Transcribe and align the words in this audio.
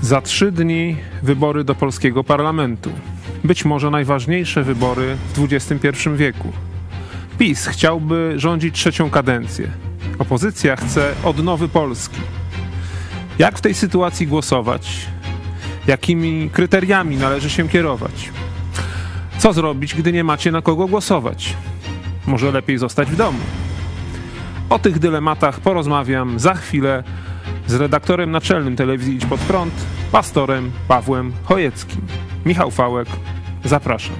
Za 0.00 0.20
trzy 0.20 0.52
dni 0.52 0.96
wybory 1.22 1.64
do 1.64 1.74
polskiego 1.74 2.24
parlamentu. 2.24 2.90
Być 3.44 3.64
może 3.64 3.90
najważniejsze 3.90 4.62
wybory 4.62 5.16
w 5.34 5.44
XXI 5.52 5.88
wieku. 6.16 6.52
PiS 7.38 7.66
chciałby 7.66 8.34
rządzić 8.36 8.74
trzecią 8.74 9.10
kadencję. 9.10 9.70
Opozycja 10.18 10.76
chce 10.76 11.14
odnowy 11.24 11.68
Polski. 11.68 12.20
Jak 13.38 13.58
w 13.58 13.60
tej 13.60 13.74
sytuacji 13.74 14.26
głosować? 14.26 15.06
Jakimi 15.86 16.50
kryteriami 16.52 17.16
należy 17.16 17.50
się 17.50 17.68
kierować? 17.68 18.30
Co 19.38 19.52
zrobić, 19.52 19.94
gdy 19.94 20.12
nie 20.12 20.24
macie 20.24 20.52
na 20.52 20.62
kogo 20.62 20.86
głosować? 20.86 21.54
Może 22.26 22.52
lepiej 22.52 22.78
zostać 22.78 23.10
w 23.10 23.16
domu? 23.16 23.38
O 24.70 24.78
tych 24.78 24.98
dylematach 24.98 25.60
porozmawiam 25.60 26.40
za 26.40 26.54
chwilę 26.54 27.04
z 27.66 27.74
redaktorem 27.74 28.30
naczelnym 28.30 28.76
telewizji 28.76 29.16
Idź 29.16 29.26
Pod 29.26 29.40
Prąd, 29.40 29.74
pastorem 30.12 30.72
Pawłem 30.88 31.32
Chojeckim. 31.44 32.06
Michał 32.46 32.70
Fałek, 32.70 33.08
zapraszam. 33.64 34.16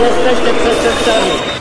Jesteście 0.00 0.54
przestępcami. 0.54 1.57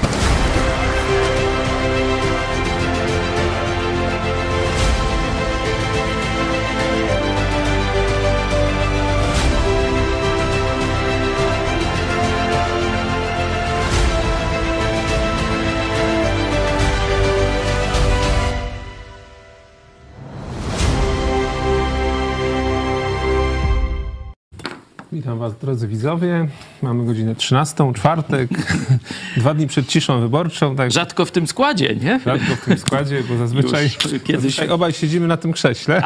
Witam 25.18 25.40
Was, 25.40 25.58
drodzy 25.58 25.88
widzowie. 25.88 26.48
Mamy 26.82 27.06
godzinę 27.06 27.36
13, 27.36 27.94
czwartek, 27.96 28.50
dwa 29.38 29.54
dni 29.54 29.68
przed 29.68 29.88
ciszą 29.88 30.20
wyborczą. 30.20 30.76
Tak 30.76 30.92
Rzadko 30.92 31.26
w 31.26 31.32
tym 31.32 31.48
składzie, 31.48 31.96
nie? 31.96 32.20
rzadko 32.26 32.56
w 32.56 32.66
tym 32.66 32.78
składzie, 32.78 33.24
bo 33.30 33.38
zazwyczaj, 33.38 33.84
Już 33.84 33.98
kiedyś- 34.24 34.32
zazwyczaj 34.36 34.70
obaj 34.70 34.94
siedzimy 34.94 35.28
na 35.28 35.38
tym 35.38 35.54
krześle. 35.54 36.02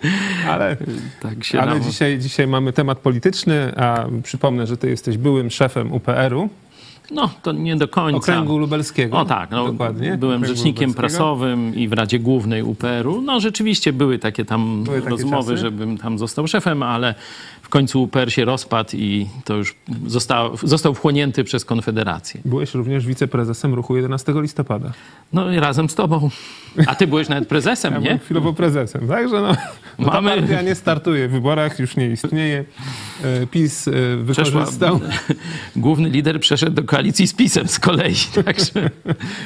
Ale, 0.50 0.76
Tak 1.20 1.44
się 1.44 1.60
ale 1.60 1.80
dzisiaj, 1.80 2.18
dzisiaj 2.18 2.46
mamy 2.46 2.72
temat 2.72 2.98
polityczny, 2.98 3.72
a 3.76 4.04
przypomnę, 4.22 4.66
że 4.66 4.76
Ty 4.76 4.88
jesteś 4.90 5.16
byłym 5.18 5.50
szefem 5.50 5.92
UPR-u, 5.92 6.48
No, 7.10 7.30
to 7.42 7.52
nie 7.52 7.76
do 7.76 7.88
końca. 7.88 8.18
Okręgu 8.18 8.58
Lubelskiego. 8.58 9.18
O 9.18 9.24
tak, 9.24 9.50
no, 9.50 9.66
Dokładnie. 9.72 10.16
byłem 10.18 10.36
Okręgu 10.36 10.56
rzecznikiem 10.56 10.94
prasowym 10.94 11.74
i 11.74 11.88
w 11.88 11.92
Radzie 11.92 12.18
Głównej 12.18 12.62
UPR-u. 12.62 13.22
No 13.22 13.40
rzeczywiście 13.40 13.92
były 13.92 14.18
takie 14.18 14.44
tam 14.44 14.84
Były 14.84 14.98
takie 14.98 15.10
rozmowy, 15.10 15.52
czasy? 15.52 15.62
żebym 15.62 15.98
tam 15.98 16.18
został 16.18 16.46
szefem, 16.48 16.82
ale 16.82 17.14
w 17.66 17.68
końcu 17.68 18.02
UPR 18.02 18.32
się 18.32 18.44
rozpadł 18.44 18.90
i 18.96 19.26
to 19.44 19.54
już 19.54 19.74
został, 20.06 20.56
został 20.62 20.94
wchłonięty 20.94 21.44
przez 21.44 21.64
Konfederację. 21.64 22.40
Byłeś 22.44 22.74
również 22.74 23.06
wiceprezesem 23.06 23.74
ruchu 23.74 23.96
11 23.96 24.32
listopada. 24.36 24.92
No 25.32 25.52
i 25.52 25.60
razem 25.60 25.88
z 25.88 25.94
tobą. 25.94 26.30
A 26.86 26.94
ty 26.94 27.06
byłeś 27.06 27.28
nawet 27.28 27.48
prezesem, 27.48 27.92
Ja 27.92 27.98
nie? 27.98 28.04
byłem 28.04 28.18
chwilowo 28.18 28.52
prezesem, 28.52 29.08
także 29.08 29.40
no, 29.40 29.56
no 29.98 30.06
Mamy- 30.06 30.30
ta 30.30 30.36
partia 30.36 30.62
nie 30.62 30.74
startuje 30.74 31.28
w 31.28 31.30
wyborach, 31.30 31.78
już 31.78 31.96
nie 31.96 32.06
istnieje. 32.10 32.64
E, 33.24 33.46
PiS 33.46 33.88
e, 33.88 33.92
Przeszła, 34.32 34.60
wykorzystał... 34.60 35.00
główny 35.76 36.08
lider 36.08 36.40
przeszedł 36.40 36.72
do 36.72 36.82
koalicji 36.82 37.26
z 37.26 37.34
PiSem 37.34 37.68
z 37.68 37.78
kolei. 37.78 38.14
Także, 38.44 38.90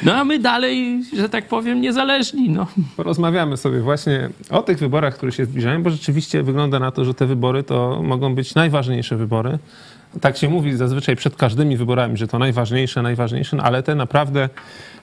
no 0.02 0.14
a 0.14 0.24
my 0.24 0.38
dalej, 0.38 1.02
że 1.16 1.28
tak 1.28 1.48
powiem, 1.48 1.80
niezależni. 1.80 2.50
No. 2.50 2.66
Porozmawiamy 2.96 3.56
sobie 3.56 3.80
właśnie 3.80 4.30
o 4.50 4.62
tych 4.62 4.78
wyborach, 4.78 5.14
które 5.14 5.32
się 5.32 5.44
zbliżają, 5.44 5.82
bo 5.82 5.90
rzeczywiście 5.90 6.42
wygląda 6.42 6.78
na 6.78 6.90
to, 6.90 7.04
że 7.04 7.14
te 7.14 7.26
wybory 7.26 7.62
to 7.62 8.02
mogą 8.10 8.34
być 8.34 8.54
najważniejsze 8.54 9.16
wybory. 9.16 9.58
Tak 10.20 10.36
się 10.36 10.48
mówi 10.48 10.76
zazwyczaj 10.76 11.16
przed 11.16 11.36
każdymi 11.36 11.76
wyborami, 11.76 12.16
że 12.16 12.28
to 12.28 12.38
najważniejsze, 12.38 13.02
najważniejsze, 13.02 13.56
no 13.56 13.62
ale 13.62 13.82
te 13.82 13.94
naprawdę 13.94 14.48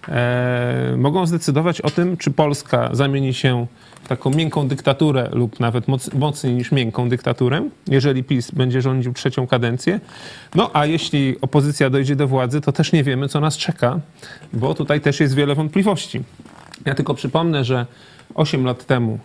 e, 0.07 0.95
mogą 0.97 1.25
zdecydować 1.25 1.81
o 1.81 1.89
tym, 1.89 2.17
czy 2.17 2.31
Polska 2.31 2.89
zamieni 2.91 3.33
się 3.33 3.67
w 4.03 4.07
taką 4.07 4.29
miękką 4.29 4.67
dyktaturę 4.67 5.29
lub 5.31 5.59
nawet 5.59 5.87
moc, 5.87 6.13
mocniej 6.13 6.53
niż 6.53 6.71
miękką 6.71 7.09
dyktaturę, 7.09 7.69
jeżeli 7.87 8.23
PiS 8.23 8.51
będzie 8.51 8.81
rządził 8.81 9.13
trzecią 9.13 9.47
kadencję. 9.47 9.99
No 10.55 10.69
a 10.73 10.85
jeśli 10.85 11.35
opozycja 11.41 11.89
dojdzie 11.89 12.15
do 12.15 12.27
władzy, 12.27 12.61
to 12.61 12.71
też 12.71 12.91
nie 12.91 13.03
wiemy, 13.03 13.27
co 13.27 13.39
nas 13.39 13.57
czeka, 13.57 13.99
bo 14.53 14.73
tutaj 14.73 15.01
też 15.01 15.19
jest 15.19 15.35
wiele 15.35 15.55
wątpliwości. 15.55 16.21
Ja 16.85 16.95
tylko 16.95 17.13
przypomnę, 17.13 17.63
że 17.63 17.85
8 18.35 18.65
lat 18.65 18.85
temu 18.85 19.19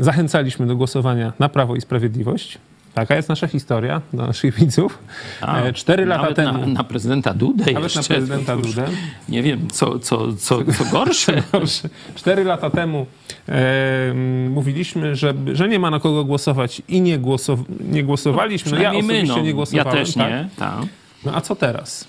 zachęcaliśmy 0.00 0.66
do 0.66 0.76
głosowania 0.76 1.32
na 1.38 1.48
Prawo 1.48 1.76
i 1.76 1.80
Sprawiedliwość. 1.80 2.58
Taka 2.94 3.16
jest 3.16 3.28
nasza 3.28 3.46
historia 3.46 4.00
dla 4.12 4.26
naszych 4.26 4.54
widzów. 4.54 4.98
A, 5.40 5.60
E, 5.60 5.72
Cztery 5.72 6.06
lata 6.06 6.34
temu. 6.34 6.58
Na, 6.58 6.66
na 6.66 6.84
prezydenta 6.84 7.34
Dudę 7.34 7.64
Nawet 7.72 7.94
na 7.94 8.00
jeszcze. 8.00 8.14
prezydenta 8.14 8.52
To 8.52 8.58
już 8.58 8.68
Dudę. 8.74 8.88
Nie 9.28 9.42
wiem, 9.42 9.68
co, 9.72 9.98
co, 9.98 10.32
co, 10.32 10.58
co 10.72 10.84
gorsze. 10.92 11.42
Cztery 12.14 12.44
lata 12.44 12.70
temu 12.70 13.06
e, 13.48 14.14
mówiliśmy, 14.50 15.16
że, 15.16 15.34
że 15.52 15.68
nie 15.68 15.78
ma 15.78 15.90
na 15.90 16.00
kogo 16.00 16.24
głosować 16.24 16.82
i 16.88 17.00
nie, 17.00 17.18
głosow, 17.18 17.60
nie 17.80 18.04
głosowaliśmy. 18.04 18.70
No, 18.72 18.76
ja 18.82 18.90
Przynajmniej 18.90 19.16
osobiście 19.16 19.34
my, 19.34 19.38
no. 19.40 19.44
nie 19.46 19.54
głosowałem. 19.54 19.86
Ja 19.98 20.04
też 20.04 20.14
tak? 20.14 20.30
nie. 20.30 20.48
Tak. 20.56 20.78
No 21.24 21.34
a 21.34 21.40
co 21.40 21.56
teraz? 21.56 22.08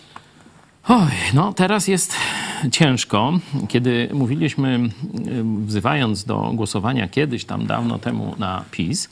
Oj, 0.87 1.11
no 1.33 1.53
teraz 1.53 1.87
jest 1.87 2.13
ciężko. 2.71 3.33
Kiedy 3.67 4.09
mówiliśmy, 4.13 4.79
y, 5.27 5.43
wzywając 5.65 6.23
do 6.23 6.51
głosowania 6.53 7.07
kiedyś 7.07 7.45
tam 7.45 7.67
dawno 7.67 7.99
temu 7.99 8.35
na 8.39 8.63
PiS, 8.71 9.09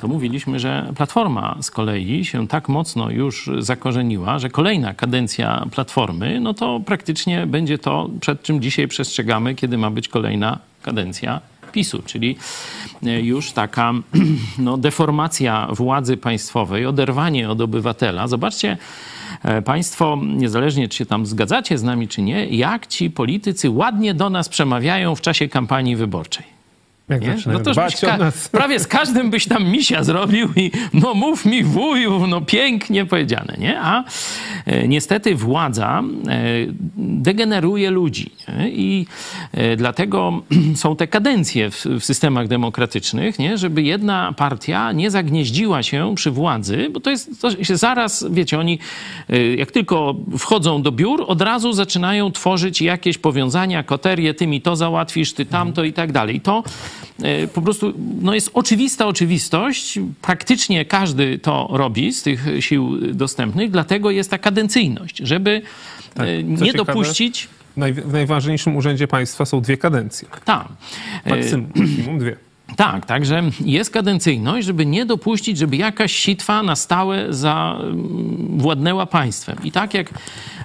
to 0.00 0.08
mówiliśmy, 0.08 0.60
że 0.60 0.92
Platforma 0.96 1.56
z 1.60 1.70
kolei 1.70 2.24
się 2.24 2.48
tak 2.48 2.68
mocno 2.68 3.10
już 3.10 3.50
zakorzeniła, 3.58 4.38
że 4.38 4.50
kolejna 4.50 4.94
kadencja 4.94 5.66
Platformy, 5.70 6.40
no 6.40 6.54
to 6.54 6.80
praktycznie 6.80 7.46
będzie 7.46 7.78
to, 7.78 8.10
przed 8.20 8.42
czym 8.42 8.60
dzisiaj 8.60 8.88
przestrzegamy, 8.88 9.54
kiedy 9.54 9.78
ma 9.78 9.90
być 9.90 10.08
kolejna 10.08 10.58
kadencja 10.82 11.40
PiSu, 11.72 12.02
czyli 12.06 12.36
y, 13.06 13.22
już 13.22 13.52
taka 13.52 13.92
no, 14.58 14.78
deformacja 14.78 15.68
władzy 15.70 16.16
państwowej, 16.16 16.86
oderwanie 16.86 17.50
od 17.50 17.60
obywatela. 17.60 18.28
Zobaczcie, 18.28 18.76
Państwo, 19.64 20.18
niezależnie 20.22 20.88
czy 20.88 20.98
się 20.98 21.06
tam 21.06 21.26
zgadzacie 21.26 21.78
z 21.78 21.82
nami, 21.82 22.08
czy 22.08 22.22
nie, 22.22 22.46
jak 22.46 22.86
ci 22.86 23.10
politycy 23.10 23.70
ładnie 23.70 24.14
do 24.14 24.30
nas 24.30 24.48
przemawiają 24.48 25.14
w 25.14 25.20
czasie 25.20 25.48
kampanii 25.48 25.96
wyborczej. 25.96 26.55
Jak 27.08 27.22
Nie? 27.22 27.36
No 27.46 27.60
to 27.60 27.74
byś 27.74 27.96
ka- 28.00 28.32
prawie 28.58 28.80
z 28.80 28.86
każdym 28.86 29.30
byś 29.30 29.46
tam 29.46 29.68
misia 29.68 30.04
zrobił 30.04 30.48
i 30.56 30.70
no 30.94 31.14
mów 31.14 31.44
mi 31.44 31.64
wuju, 31.64 32.26
no 32.26 32.40
pięknie 32.40 33.06
powiedziane, 33.06 33.56
nie? 33.58 33.80
A 33.80 34.04
e, 34.66 34.88
niestety 34.88 35.34
władza 35.34 36.02
e, 36.28 36.42
degeneruje 36.96 37.90
ludzi 37.90 38.30
nie? 38.48 38.70
i 38.70 39.06
e, 39.52 39.76
dlatego 39.76 40.42
są 40.74 40.96
te 40.96 41.06
kadencje 41.06 41.70
w, 41.70 41.84
w 41.84 42.04
systemach 42.04 42.48
demokratycznych, 42.48 43.38
nie? 43.38 43.58
Żeby 43.58 43.82
jedna 43.82 44.34
partia 44.36 44.92
nie 44.92 45.10
zagnieździła 45.10 45.82
się 45.82 46.14
przy 46.14 46.30
władzy, 46.30 46.90
bo 46.92 47.00
to 47.00 47.10
jest, 47.10 47.40
to 47.40 47.64
się 47.64 47.76
zaraz, 47.76 48.26
wiecie, 48.30 48.58
oni 48.58 48.78
e, 49.30 49.54
jak 49.54 49.70
tylko 49.70 50.14
wchodzą 50.38 50.82
do 50.82 50.92
biur, 50.92 51.24
od 51.26 51.42
razu 51.42 51.72
zaczynają 51.72 52.32
tworzyć 52.32 52.82
jakieś 52.82 53.18
powiązania, 53.18 53.82
koterie, 53.82 54.34
ty 54.34 54.46
mi 54.46 54.60
to 54.60 54.76
załatwisz, 54.76 55.32
ty 55.32 55.46
tamto 55.46 55.84
i 55.84 55.92
tak 55.92 56.12
dalej. 56.12 56.36
I 56.36 56.40
to 56.40 56.62
po 57.54 57.62
prostu 57.62 57.94
no 58.20 58.34
jest 58.34 58.50
oczywista 58.54 59.06
oczywistość. 59.06 59.98
Praktycznie 60.22 60.84
każdy 60.84 61.38
to 61.38 61.68
robi 61.72 62.12
z 62.12 62.22
tych 62.22 62.46
sił 62.60 63.14
dostępnych, 63.14 63.70
dlatego 63.70 64.10
jest 64.10 64.30
ta 64.30 64.38
kadencyjność, 64.38 65.18
żeby 65.18 65.62
e, 66.16 66.56
co 66.58 66.64
nie 66.64 66.72
dopuścić 66.72 67.48
Naj, 67.76 67.92
w 67.92 68.12
najważniejszym 68.12 68.76
urzędzie 68.76 69.08
państwa 69.08 69.44
są 69.44 69.60
dwie 69.60 69.76
kadencje. 69.76 70.28
tam. 70.44 70.66
E, 71.24 71.30
Maksymum, 71.30 71.72
maksimum 71.74 72.18
dwie. 72.18 72.36
Tak, 72.76 73.06
także 73.06 73.42
jest 73.60 73.90
kadencyjność, 73.90 74.66
żeby 74.66 74.86
nie 74.86 75.06
dopuścić, 75.06 75.58
żeby 75.58 75.76
jakaś 75.76 76.12
sitwa 76.12 76.62
na 76.62 76.76
stałe 76.76 77.26
zawładnęła 77.30 79.06
państwem. 79.06 79.56
I 79.64 79.72
tak 79.72 79.94
jak 79.94 80.10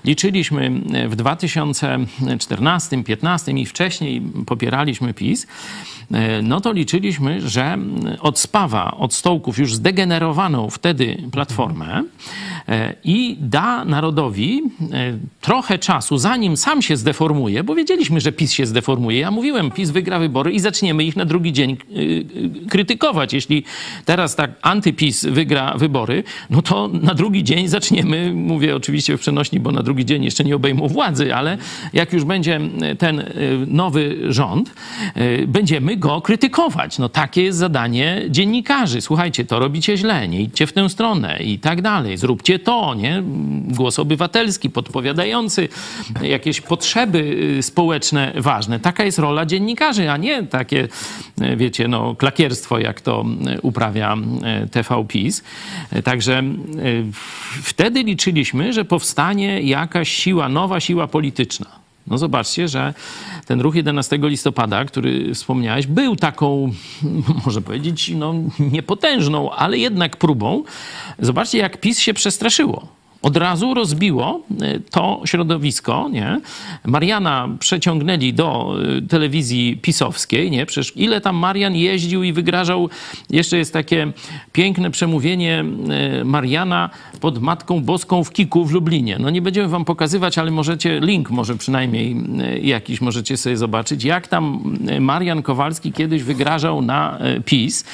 liczyliśmy 0.06 0.72
w 1.10 1.16
2014, 1.16 2.98
2015 2.98 3.52
i 3.52 3.66
wcześniej 3.66 4.22
popieraliśmy 4.46 5.14
PiS, 5.14 5.48
e, 6.12 6.42
no 6.42 6.62
to 6.62 6.72
liczyliśmy, 6.72 7.50
że 7.50 7.78
od 8.20 8.40
spawa, 8.40 8.92
od 8.92 9.14
stołków 9.14 9.58
już 9.58 9.76
zdegenerowaną 9.76 10.70
wtedy 10.70 11.18
platformę 11.32 12.04
e, 12.70 12.94
i 13.04 13.38
da 13.40 13.86
narodowi 13.86 14.62
e, 14.94 15.18
trochę 15.42 15.80
czasu, 15.80 16.18
zanim 16.18 16.58
sam 16.58 16.82
się 16.82 16.98
zdeformuje, 16.98 17.64
bo 17.64 17.76
wiedzieliśmy, 17.76 18.22
że 18.22 18.32
PiS 18.32 18.52
się 18.52 18.66
zdeformuje. 18.66 19.20
Ja 19.20 19.32
mówiłem, 19.32 19.72
PiS 19.72 19.90
wygra 19.90 20.20
wybory 20.20 20.52
i 20.52 20.60
zaczniemy 20.60 21.04
ich 21.04 21.16
na 21.16 21.26
drugi 21.26 21.54
dzień 21.54 21.78
krytykować. 22.70 23.34
Jeśli 23.34 23.64
teraz 24.06 24.36
tak 24.36 24.52
antypis 24.62 25.26
wygra 25.26 25.74
wybory, 25.78 26.24
no 26.50 26.62
to 26.62 26.88
na 26.88 27.14
drugi 27.14 27.44
dzień 27.44 27.68
zaczniemy, 27.68 28.34
mówię 28.34 28.76
oczywiście 28.76 29.18
w 29.18 29.20
przenośni, 29.20 29.60
bo 29.60 29.72
na 29.72 29.84
drugi 29.84 30.06
dzień 30.06 30.24
jeszcze 30.24 30.44
nie 30.44 30.56
obejmą 30.56 30.88
władzy, 30.88 31.36
ale 31.36 31.58
jak 31.94 32.14
już 32.14 32.24
będzie 32.24 32.60
ten 32.98 33.20
y, 33.20 33.26
nowy 33.68 34.18
rząd, 34.30 34.74
y, 35.18 35.48
będziemy 35.48 35.98
go 35.98 36.22
krytykować. 36.22 36.98
No 36.98 37.10
takie 37.10 37.44
jest 37.44 37.58
zadanie 37.58 38.22
dziennikarzy. 38.30 39.02
Słuchajcie, 39.02 39.46
to 39.46 39.60
robicie 39.60 39.98
źle, 39.98 40.28
nie 40.28 40.42
idźcie 40.42 40.68
w 40.68 40.74
tę 40.74 40.90
stronę 40.90 41.40
i 41.44 41.60
tak 41.60 41.82
dalej. 41.82 42.18
Zróbcie 42.18 42.60
to, 42.60 42.96
nie? 42.96 43.24
Głos 43.68 44.00
obywatelski, 44.00 44.70
podpowiadający 44.70 45.70
jakieś 46.22 46.62
potrzeby 46.62 47.38
y, 47.60 47.64
społeczne 47.64 48.34
ważne. 48.36 48.80
Taka 48.80 49.04
jest 49.04 49.20
rola 49.20 49.46
dziennikarzy, 49.46 50.12
a 50.12 50.18
nie 50.18 50.44
takie, 50.44 50.88
y, 51.42 51.56
wiecie, 51.56 51.88
no, 51.92 52.16
klakierstwo, 52.16 52.80
jak 52.80 53.02
to 53.02 53.26
y, 53.58 53.62
uprawia 53.62 54.18
y, 54.66 54.70
TV 54.70 55.06
PiS. 55.08 55.44
Y, 55.96 56.04
Także 56.04 56.44
wtedy 57.64 58.04
liczyliśmy, 58.04 58.74
że 58.74 58.86
powstanie 58.86 59.62
jakaś 59.62 60.10
siła, 60.10 60.50
nowa 60.50 60.80
siła 60.80 61.08
polityczna. 61.08 61.82
No 62.08 62.18
zobaczcie, 62.18 62.68
że 62.68 62.94
ten 63.46 63.62
ruch 63.62 63.76
11 63.76 64.20
listopada, 64.22 64.86
który 64.86 65.34
wspomniałeś, 65.34 65.88
był 65.88 66.16
taką, 66.16 66.72
może 67.46 67.62
powiedzieć, 67.62 68.12
no 68.16 68.34
niepotężną, 68.60 69.52
ale 69.52 69.78
jednak 69.78 70.18
próbą. 70.18 70.64
Zobaczcie, 71.20 71.58
jak 71.58 71.78
PiS 71.78 72.00
się 72.00 72.14
przestraszyło. 72.14 73.01
Od 73.22 73.38
razu 73.38 73.74
rozbiło 73.74 74.42
y, 74.52 74.82
to 74.92 75.22
środowisko, 75.26 76.10
nie? 76.12 76.42
Mariana 76.86 77.50
przeciągnęli 77.60 78.34
do 78.34 78.76
y, 78.98 79.02
telewizji 79.02 79.78
pisowskiej, 79.78 80.52
nie? 80.52 80.66
Przecież 80.66 80.98
ile 80.98 81.22
tam 81.22 81.36
Marian 81.36 81.76
jeździł 81.76 82.24
i 82.24 82.34
wygrażał. 82.34 82.90
Jeszcze 83.30 83.58
jest 83.58 83.74
takie 83.74 84.12
piękne 84.54 84.92
przemówienie 84.92 85.66
y, 86.22 86.26
Mariana 86.26 86.90
pod 87.20 87.42
Matką 87.42 87.82
Boską 87.82 88.24
w 88.24 88.32
Kiku 88.32 88.66
w 88.66 88.72
Lublinie. 88.72 89.18
No 89.20 89.30
nie 89.30 89.42
będziemy 89.42 89.68
wam 89.68 89.86
pokazywać, 89.86 90.38
ale 90.38 90.52
możecie, 90.52 91.00
link 91.00 91.30
może 91.30 91.56
przynajmniej 91.58 92.16
jakiś 92.62 93.02
możecie 93.02 93.38
sobie 93.38 93.58
zobaczyć, 93.58 94.04
jak 94.04 94.28
tam 94.28 94.78
Marian 95.00 95.42
Kowalski 95.42 95.92
kiedyś 95.92 96.24
wygrażał 96.24 96.82
na 96.82 97.20
PiS. 97.46 97.86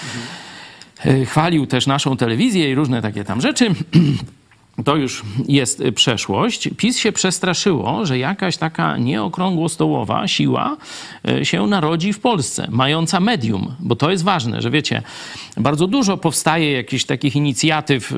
Chwalił 1.26 1.68
też 1.68 1.88
naszą 1.88 2.18
telewizję 2.18 2.72
i 2.72 2.76
różne 2.76 3.02
takie 3.02 3.24
tam 3.24 3.42
rzeczy. 3.42 3.70
To 4.86 4.96
już 4.96 5.24
jest 5.48 5.84
przeszłość. 5.96 6.70
PiS 6.78 6.98
się 6.98 7.12
przestraszyło, 7.12 8.06
że 8.06 8.18
jakaś 8.18 8.58
taka 8.58 8.98
nieokrągłostołowa 8.98 10.28
siła 10.28 10.78
y, 11.30 11.46
się 11.46 11.68
narodzi 11.68 12.14
w 12.14 12.20
Polsce, 12.20 12.68
mająca 12.72 13.20
medium, 13.20 13.76
bo 13.80 13.96
to 13.96 14.12
jest 14.12 14.24
ważne, 14.24 14.62
że 14.62 14.72
wiecie, 14.72 15.02
bardzo 15.58 15.88
dużo 15.88 16.18
powstaje 16.18 16.72
jakichś 16.72 17.04
takich 17.04 17.36
inicjatyw 17.36 18.14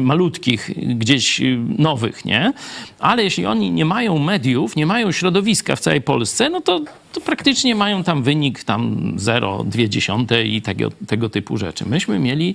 malutkich, 0.00 0.70
gdzieś 0.76 1.40
y, 1.40 1.58
nowych, 1.78 2.24
nie? 2.24 2.52
Ale 2.98 3.24
jeśli 3.24 3.46
oni 3.46 3.70
nie 3.70 3.84
mają 3.84 4.18
mediów, 4.18 4.76
nie 4.76 4.86
mają 4.86 5.12
środowiska 5.12 5.76
w 5.76 5.80
całej 5.80 6.00
Polsce, 6.00 6.50
no 6.50 6.60
to, 6.60 6.80
to 7.12 7.20
praktycznie 7.20 7.74
mają 7.74 8.04
tam 8.04 8.22
wynik 8.22 8.64
tam 8.64 9.12
0,2 9.16 10.46
i 10.46 10.62
tego, 10.62 10.90
tego 11.06 11.28
typu 11.28 11.56
rzeczy. 11.56 11.86
Myśmy 11.86 12.18
mieli 12.18 12.54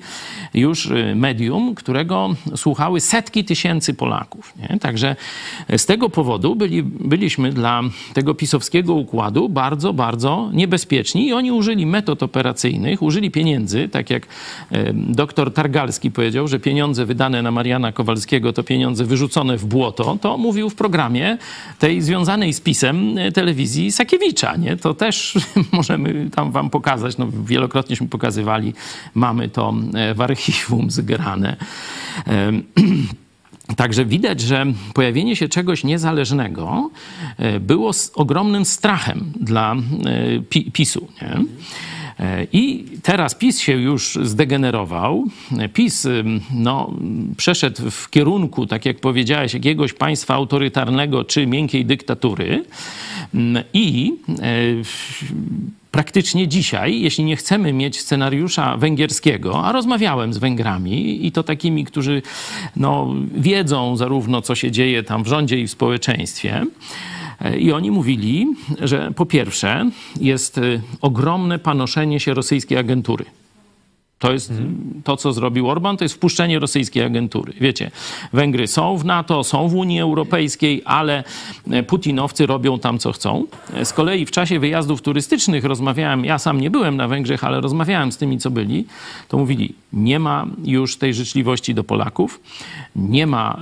już 0.54 0.86
y, 0.86 1.14
medium, 1.16 1.76
którego 1.76 2.36
słuchały 2.56 3.02
setki 3.02 3.44
tysięcy 3.44 3.94
Polaków. 3.94 4.54
Nie? 4.58 4.80
Także 4.80 5.16
z 5.78 5.86
tego 5.86 6.10
powodu 6.10 6.56
byli, 6.56 6.84
byliśmy 6.84 7.52
dla 7.52 7.82
tego 8.14 8.36
pisowskiego 8.36 8.94
układu 8.94 9.50
bardzo, 9.50 9.94
bardzo 9.94 10.50
niebezpieczni 10.54 11.28
i 11.28 11.34
oni 11.34 11.52
użyli 11.52 11.86
metod 11.86 12.24
operacyjnych, 12.24 13.02
użyli 13.02 13.32
pieniędzy, 13.32 13.90
tak 13.90 14.10
jak 14.10 14.28
e, 14.72 14.94
doktor 14.94 15.54
Targalski 15.54 16.12
powiedział, 16.12 16.48
że 16.48 16.60
pieniądze 16.60 17.06
wydane 17.06 17.42
na 17.42 17.52
Mariana 17.52 17.92
Kowalskiego 17.92 18.54
to 18.54 18.64
pieniądze 18.64 19.06
wyrzucone 19.06 19.58
w 19.58 19.66
błoto, 19.66 20.18
to 20.22 20.38
mówił 20.38 20.70
w 20.70 20.76
programie 20.76 21.38
tej 21.80 22.02
związanej 22.02 22.54
z 22.54 22.62
PiSem 22.62 23.16
telewizji 23.34 23.92
Sakiewicza. 23.92 24.45
Nie? 24.56 24.78
To 24.78 24.94
też 24.94 25.38
możemy 25.72 26.30
tam 26.30 26.52
wam 26.52 26.70
pokazać, 26.70 27.18
no, 27.18 27.28
wielokrotnieśmy 27.46 28.08
pokazywali, 28.08 28.74
mamy 29.14 29.50
to 29.50 29.74
e, 29.94 30.14
w 30.14 30.22
archiwum 30.22 30.92
zgrane. 30.92 31.56
Także 33.76 34.06
widać, 34.06 34.42
że 34.42 34.66
pojawienie 34.94 35.36
się 35.36 35.50
czegoś 35.50 35.84
niezależnego 35.84 36.90
e, 37.38 37.60
było 37.60 37.92
ogromnym 38.16 38.66
strachem 38.66 39.34
dla 39.40 39.76
e, 39.76 40.42
Pi- 40.50 40.72
PiSu. 40.72 41.08
Nie? 41.22 41.46
I 42.52 42.86
teraz 43.04 43.36
PiS 43.36 43.60
się 43.60 43.74
już 43.74 44.20
zdegenerował. 44.24 45.24
PiS 45.74 46.08
no, 46.54 46.94
przeszedł 47.38 47.92
w 47.92 48.10
kierunku, 48.10 48.68
tak 48.68 48.86
jak 48.86 49.00
powiedziałeś, 49.00 49.54
jakiegoś 49.54 49.94
państwa 49.94 50.34
autorytarnego 50.34 51.24
czy 51.24 51.48
miękkiej 51.48 51.86
dyktatury. 51.86 52.66
I 53.74 54.14
e, 54.30 54.42
praktycznie 55.92 56.48
dzisiaj, 56.48 57.02
jeśli 57.02 57.24
nie 57.24 57.36
chcemy 57.36 57.74
mieć 57.74 58.00
scenariusza 58.00 58.78
węgierskiego, 58.78 59.66
a 59.66 59.72
rozmawiałem 59.72 60.34
z 60.34 60.38
Węgrami 60.38 61.26
i 61.26 61.32
to 61.32 61.44
takimi, 61.44 61.86
którzy 61.86 62.22
no, 62.76 63.14
wiedzą 63.36 63.98
zarówno, 63.98 64.42
co 64.42 64.56
się 64.56 64.72
dzieje 64.72 65.04
tam 65.04 65.24
w 65.24 65.28
rządzie 65.28 65.60
i 65.60 65.68
w 65.68 65.72
społeczeństwie, 65.72 66.66
i 67.60 67.72
oni 67.72 67.92
mówili, 67.92 68.48
że 68.82 69.12
po 69.16 69.26
pierwsze 69.26 69.90
jest 70.22 70.58
y, 70.58 70.82
ogromne 71.02 71.60
panoszenie 71.60 72.20
się 72.20 72.34
rosyjskiej 72.34 72.78
agentury. 72.78 73.26
To 74.20 74.34
jest 74.34 74.54
to, 75.04 75.18
co 75.18 75.34
zrobił 75.34 75.70
Orban, 75.70 75.98
to 75.98 76.06
jest 76.06 76.16
wpuszczenie 76.16 76.60
rosyjskiej 76.60 77.04
agentury. 77.04 77.54
Wiecie, 77.62 77.92
Węgry 78.34 78.68
są 78.68 78.98
w 78.98 79.06
NATO, 79.06 79.44
są 79.44 79.68
w 79.68 79.76
Unii 79.76 80.00
Europejskiej, 80.02 80.82
ale 80.86 81.24
e, 81.72 81.84
putinowcy 81.84 82.46
robią 82.46 82.80
tam, 82.80 83.00
co 83.00 83.12
chcą. 83.12 83.46
E, 83.74 83.86
Z 83.86 83.94
kolei 83.94 84.26
w 84.26 84.32
czasie 84.32 84.60
wyjazdów 84.60 85.02
turystycznych 85.02 85.66
rozmawiałem, 85.66 86.26
ja 86.26 86.40
sam 86.40 86.62
nie 86.62 86.70
byłem 86.70 86.98
na 86.98 87.08
Węgrzech, 87.08 87.44
ale 87.44 87.62
rozmawiałem 87.62 88.12
z 88.12 88.18
tymi, 88.18 88.38
co 88.38 88.52
byli, 88.52 88.86
to 89.28 89.38
mówili, 89.38 89.74
nie 89.94 90.20
ma 90.20 90.46
już 90.64 90.98
tej 90.98 91.14
życzliwości 91.14 91.74
do 91.74 91.84
Polaków, 91.84 92.40
nie 92.96 93.28
ma 93.28 93.60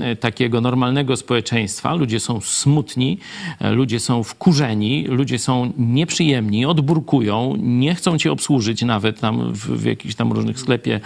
e, 0.00 0.16
takiego 0.16 0.60
normalnego 0.60 1.16
społeczeństwa, 1.16 1.94
ludzie 1.94 2.20
są 2.20 2.40
smutni, 2.40 3.18
ludzie 3.60 4.00
są 4.00 4.22
wkurzeni, 4.22 5.04
ludzie 5.08 5.38
są 5.38 5.72
nieprzyjemni, 5.78 6.66
odburkują, 6.66 7.56
nie 7.58 7.94
chcą 7.94 8.18
cię 8.18 8.32
obsłużyć 8.32 8.82
nawet 8.82 9.20
tam 9.20 9.52
w, 9.52 9.71
w 9.76 9.84
jakimś 9.84 10.14
tam 10.14 10.32
różnych 10.32 10.58
sklepie, 10.58 11.00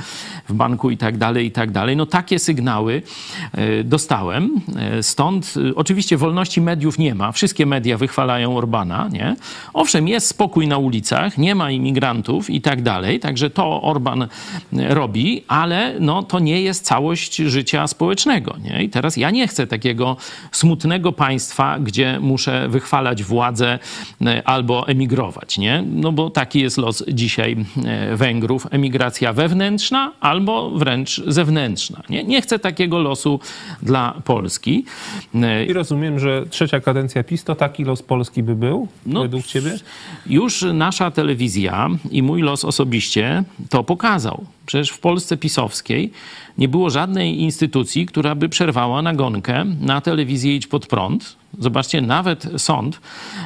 w 0.49 0.53
banku 0.53 0.91
i 0.91 0.97
tak 0.97 1.19
dalej, 1.19 1.47
i 1.47 1.51
tak 1.51 1.71
dalej. 1.71 1.97
No 1.97 2.07
takie 2.07 2.39
sygnały 2.39 3.03
e, 3.53 3.85
dostałem. 3.85 4.61
E, 4.77 5.03
Stąd 5.03 5.55
e, 5.71 5.75
oczywiście 5.75 6.17
wolności 6.17 6.61
mediów 6.61 6.99
nie 6.99 7.15
ma. 7.15 7.33
Wszystkie 7.33 7.67
media 7.67 7.99
wychwalają 7.99 8.57
Orbana, 8.57 9.09
nie? 9.13 9.37
Owszem, 9.75 10.09
jest 10.09 10.27
spokój 10.27 10.69
na 10.69 10.79
ulicach, 10.79 11.39
nie 11.39 11.55
ma 11.55 11.71
imigrantów 11.71 12.51
i 12.51 12.61
tak 12.61 12.83
dalej, 12.83 13.21
także 13.21 13.51
to 13.51 13.83
Orban 13.83 14.29
robi, 14.73 15.45
ale 15.49 15.95
no, 16.01 16.23
to 16.23 16.39
nie 16.39 16.63
jest 16.63 16.85
całość 16.85 17.37
życia 17.37 17.87
społecznego, 17.87 18.57
nie? 18.63 18.83
I 18.83 18.89
teraz 18.89 19.17
ja 19.17 19.31
nie 19.31 19.49
chcę 19.49 19.67
takiego 19.67 20.17
smutnego 20.53 21.13
państwa, 21.13 21.79
gdzie 21.79 22.21
muszę 22.21 22.69
wychwalać 22.69 23.23
władzę 23.23 23.79
albo 24.45 24.89
emigrować, 24.89 25.59
nie? 25.59 25.85
No 25.87 26.13
bo 26.13 26.31
taki 26.31 26.61
jest 26.61 26.79
los 26.79 27.05
dzisiaj 27.09 27.57
e, 27.85 28.17
Emigracja 28.71 29.33
wewnętrzna 29.33 30.13
albo 30.21 30.71
wręcz 30.71 31.23
zewnętrzna. 31.27 32.03
Nie, 32.11 32.25
nie 32.25 32.43
chcę 32.43 32.59
takiego 32.59 32.99
losu 32.99 33.41
dla 33.83 34.15
Polski. 34.25 34.85
I 35.69 35.73
rozumiem, 35.73 36.19
że 36.19 36.47
trzecia 36.47 36.81
kadencja 36.81 37.25
PiS 37.25 37.45
to 37.45 37.55
taki 37.55 37.85
los 37.85 38.03
Polski 38.03 38.43
by 38.43 38.55
był, 38.55 38.89
No, 39.07 39.23
według 39.23 39.47
ciebie? 39.47 39.71
Już 40.27 40.65
nasza 40.73 41.11
telewizja 41.11 41.89
i 42.11 42.23
mój 42.23 42.43
los 42.43 42.65
osobiście 42.65 43.45
to 43.71 43.85
pokazał. 43.85 44.45
Przecież 44.67 44.91
w 44.91 44.99
Polsce 44.99 45.37
pisowskiej 45.37 46.13
nie 46.59 46.69
było 46.69 46.91
żadnej 46.91 47.41
instytucji, 47.41 48.07
która 48.07 48.35
by 48.35 48.49
przerwała 48.49 49.03
nagonkę 49.03 49.65
na 49.81 50.01
telewizję 50.01 50.57
Idź 50.57 50.67
Pod 50.67 50.87
Prąd. 50.87 51.37
Zobaczcie, 51.59 52.01
nawet 52.01 52.49
sąd, 52.57 53.01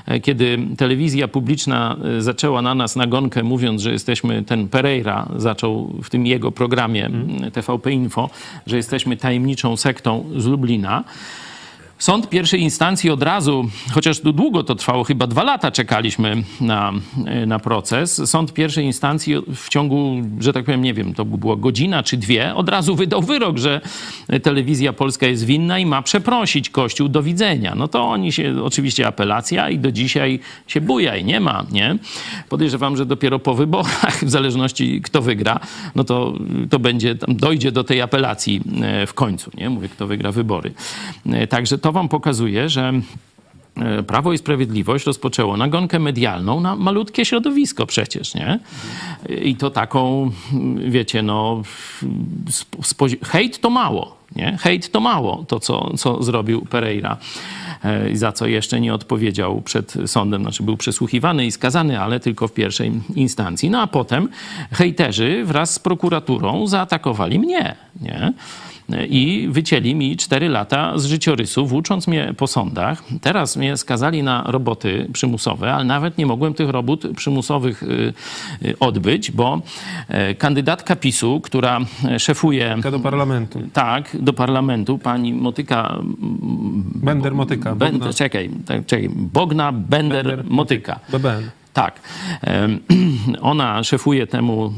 e, 0.07 0.21
kiedy 0.21 0.59
telewizja 0.77 1.29
publiczna 1.29 1.97
e, 2.19 2.23
zaczęła 2.23 2.63
na 2.63 2.75
nas 2.75 2.97
nagonkę, 2.97 3.43
mówiąc, 3.43 3.83
że 3.83 3.93
jesteśmy, 3.93 4.43
ten 4.43 4.69
Pereira 4.69 5.29
zaczął 5.37 5.95
w 6.03 6.11
tym 6.11 6.27
jego 6.27 6.53
programie 6.53 7.07
m, 7.07 7.51
TVP 7.53 7.93
Info, 7.93 8.31
że 8.67 8.77
jesteśmy 8.77 9.17
tajemniczą 9.17 9.77
sektą 9.77 10.25
z 10.37 10.47
Lublina. 10.47 11.05
Sąd 12.01 12.29
pierwszej 12.29 12.61
instancji 12.61 13.11
od 13.11 13.23
razu, 13.23 13.69
chociaż 13.93 14.21
długo 14.21 14.65
to 14.65 14.75
trwało, 14.75 15.05
chyba 15.05 15.27
dwa 15.27 15.43
lata 15.43 15.71
czekaliśmy 15.71 16.43
na, 16.61 16.93
na 17.47 17.59
proces. 17.59 18.31
Sąd 18.31 18.53
pierwszej 18.53 18.85
instancji 18.85 19.35
w 19.55 19.69
ciągu, 19.69 20.23
że 20.39 20.53
tak 20.53 20.65
powiem, 20.65 20.83
nie 20.83 20.95
wiem, 20.95 21.15
to 21.15 21.25
była 21.25 21.57
godzina 21.57 22.03
czy 22.03 22.17
dwie, 22.17 22.55
od 22.55 22.69
razu 22.69 22.97
wydał 22.97 23.23
wyrok, 23.23 23.59
że 23.59 23.81
telewizja 24.43 24.93
polska 24.93 25.27
jest 25.27 25.45
winna 25.45 25.79
i 25.79 25.87
ma 25.87 26.03
przeprosić 26.03 26.71
Kościół 26.71 27.09
do 27.09 27.23
widzenia. 27.23 27.75
No 27.75 27.89
to 27.89 28.05
oni 28.05 28.33
się, 28.33 28.55
oczywiście 28.65 29.07
apelacja 29.07 29.71
i 29.71 29.79
do 29.79 29.93
dzisiaj 29.93 30.41
się 30.67 30.81
buja 30.81 31.17
i 31.17 31.25
nie 31.25 31.41
ma, 31.41 31.67
nie? 31.73 31.97
Podejrzewam, 32.49 32.97
że 32.97 33.07
dopiero 33.07 33.39
po 33.39 33.55
wyborach, 33.55 34.25
w 34.25 34.31
zależności 34.31 35.01
kto 35.03 35.23
wygra, 35.23 35.61
no 35.95 36.05
to, 36.05 36.33
to 36.71 36.79
będzie, 36.79 37.15
dojdzie 37.29 37.73
do 37.73 37.85
tej 37.85 38.01
apelacji 38.01 38.61
e, 38.83 39.07
w 39.07 39.15
końcu, 39.15 39.51
nie? 39.55 39.71
Mówię, 39.71 39.89
kto 39.89 40.07
wygra 40.07 40.33
wybory. 40.33 40.73
E, 41.27 41.47
Także 41.47 41.79
to 41.79 41.90
wam 41.93 42.09
pokazuje, 42.09 42.69
że 42.69 42.93
e, 43.77 44.03
Prawo 44.03 44.33
i 44.33 44.39
Sprawiedliwość 44.39 45.07
rozpoczęło 45.07 45.57
nagonkę 45.57 45.99
medialną 45.99 46.61
na 46.61 46.77
malutkie 46.77 47.25
środowisko 47.25 47.87
przecież, 47.87 48.35
nie? 48.35 48.59
I 49.43 49.57
to 49.57 49.71
taką, 49.71 50.31
wiecie, 50.77 51.23
no, 51.23 51.63
hejt 53.23 53.61
to 53.61 53.71
mało, 53.71 54.17
nie? 54.37 54.59
Hejt 54.61 54.91
to 54.91 55.01
mało, 55.01 55.45
to 55.49 55.61
co, 55.61 55.97
co 55.97 56.23
zrobił 56.23 56.61
Pereira 56.63 57.17
e, 57.85 58.11
i 58.11 58.17
za 58.17 58.33
co 58.33 58.47
jeszcze 58.47 58.81
nie 58.81 58.95
odpowiedział 58.95 59.63
przed 59.63 59.95
sądem, 60.07 60.43
znaczy 60.43 60.63
był 60.63 60.77
przesłuchiwany 60.77 61.47
i 61.47 61.53
skazany, 61.53 62.01
ale 62.01 62.21
tylko 62.21 62.49
w 62.49 62.53
pierwszej 62.53 62.93
instancji. 63.15 63.71
No 63.71 63.81
a 63.81 63.87
potem 63.87 64.29
hejterzy 64.73 65.45
wraz 65.45 65.75
z 65.75 65.79
prokuraturą 65.79 66.67
zaatakowali 66.67 67.39
mnie, 67.39 67.77
nie? 68.01 68.33
I 69.09 69.49
wycięli 69.51 69.95
mi 69.95 70.17
4 70.17 70.49
lata 70.49 70.99
z 70.99 71.05
życiorysu, 71.07 71.67
włócząc 71.67 72.07
mnie 72.07 72.35
po 72.37 72.47
sądach. 72.47 73.03
Teraz 73.21 73.57
mnie 73.57 73.77
skazali 73.77 74.23
na 74.23 74.45
roboty 74.47 75.09
przymusowe, 75.13 75.75
ale 75.75 75.85
nawet 75.85 76.19
nie 76.19 76.27
mogłem 76.27 76.55
tych 76.55 76.69
robót 76.69 77.07
przymusowych 77.17 77.83
y, 77.83 78.13
y, 78.65 78.79
odbyć, 78.79 79.31
bo 79.31 79.61
e, 80.09 80.35
kandydatka 80.35 80.97
PiSu, 80.97 81.41
która 81.41 81.81
szefuje 82.19 82.71
Tylko 82.75 82.91
do 82.91 83.01
parlamentu. 83.01 83.61
tak, 83.73 84.17
do 84.21 84.33
parlamentu, 84.33 84.99
pani 84.99 85.33
Motyka. 85.33 85.99
Bender 86.95 87.35
Motyka. 87.35 87.75
Ben, 87.75 87.93
Bogna. 87.93 88.13
czekaj, 88.13 88.51
tak, 88.67 88.87
czekaj, 88.87 89.09
Bogna 89.09 89.73
Bender, 89.73 90.27
Bender 90.27 90.45
Motyka. 90.51 91.01
BBN. 91.13 91.60
Tak. 91.73 92.01
Ona 93.41 93.85
szefuje 93.85 94.27
temu, 94.27 94.73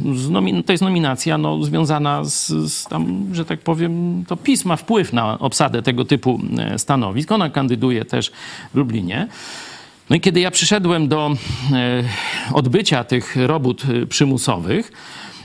to 0.67 0.73
jest 0.73 0.83
nominacja 0.83 1.39
no, 1.39 1.65
związana 1.65 2.25
z, 2.25 2.49
z 2.49 2.85
tam, 2.85 3.29
że 3.33 3.45
tak 3.45 3.61
powiem, 3.61 4.25
to 4.29 4.37
PiS 4.37 4.65
ma 4.65 4.77
wpływ 4.77 5.13
na 5.13 5.39
obsadę 5.39 5.83
tego 5.83 6.05
typu 6.05 6.41
e, 6.59 6.79
stanowisk. 6.79 7.33
Ona 7.33 7.51
kandyduje 7.51 8.05
też 8.05 8.33
w 8.75 8.77
Lublinie. 8.77 9.29
No 10.11 10.17
i 10.17 10.21
kiedy 10.21 10.41
ja 10.41 10.51
przyszedłem 10.51 11.09
do 11.09 11.37
e, 11.73 12.03
odbycia 12.53 13.05
tych 13.05 13.37
robót 13.37 13.83
e, 13.85 14.07
przymusowych, 14.07 14.93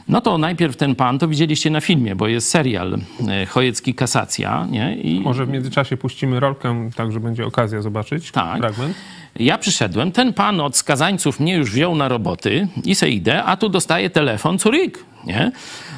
no 0.10 0.22
to 0.22 0.38
najpierw 0.38 0.76
ten 0.78 0.96
pan, 0.96 1.20
to 1.20 1.28
widzieliście 1.28 1.70
na 1.70 1.82
filmie, 1.82 2.16
bo 2.16 2.28
jest 2.28 2.50
serial 2.50 2.98
e, 3.28 3.46
Chojecki 3.46 3.94
Kasacja, 3.94 4.68
nie? 4.72 4.96
I 4.96 5.20
Może 5.20 5.46
w 5.46 5.50
międzyczasie 5.50 5.98
puścimy 5.98 6.40
rolkę, 6.40 6.90
tak 6.96 7.12
że 7.12 7.20
będzie 7.20 7.46
okazja 7.46 7.82
zobaczyć 7.82 8.32
Tak. 8.32 8.60
fragment. 8.60 8.96
Ja 9.40 9.58
przyszedłem, 9.58 10.12
ten 10.12 10.34
pan 10.34 10.60
od 10.60 10.78
skazańców 10.78 11.40
mnie 11.40 11.56
już 11.56 11.72
wziął 11.72 11.96
na 11.96 12.08
roboty 12.08 12.68
i 12.86 12.96
se 12.96 13.10
idę, 13.10 13.44
a 13.44 13.58
tu 13.58 13.70
dostaję 13.70 14.10
telefon, 14.10 14.58
curyk, 14.60 15.00
nie? 15.26 15.52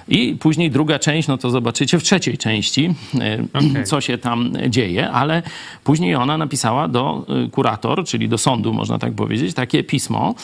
I 0.10 0.36
później 0.40 0.72
druga 0.72 1.00
część, 1.00 1.28
no 1.28 1.38
to 1.38 1.50
zobaczycie 1.50 2.00
w 2.00 2.04
trzeciej 2.04 2.38
części, 2.38 2.94
e, 3.20 3.44
Okej. 3.54 3.84
co 3.84 4.02
się 4.02 4.18
tam 4.18 4.54
dzieje, 4.70 5.10
ale 5.12 5.44
później 5.84 6.16
ona 6.16 6.38
napisała 6.38 6.88
do 6.88 7.26
e, 7.46 7.50
kurator, 7.50 8.06
czyli 8.06 8.30
do 8.30 8.38
sądu, 8.38 8.74
można 8.74 9.00
tak 9.00 9.14
powiedzieć, 9.14 9.54
takie 9.54 9.84
pismo 9.84 10.36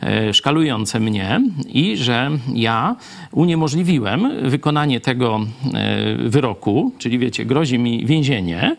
e, 0.00 0.34
szkalujące 0.34 1.00
mnie 1.00 1.40
i 1.68 1.96
że 1.96 2.30
ja 2.54 2.96
uniemożliwiłem 3.32 4.50
wykonanie 4.50 5.00
tego 5.00 5.40
wyroku, 6.18 6.92
czyli 6.98 7.18
wiecie, 7.18 7.44
grozi 7.44 7.78
mi 7.78 8.06
więzienie 8.06 8.76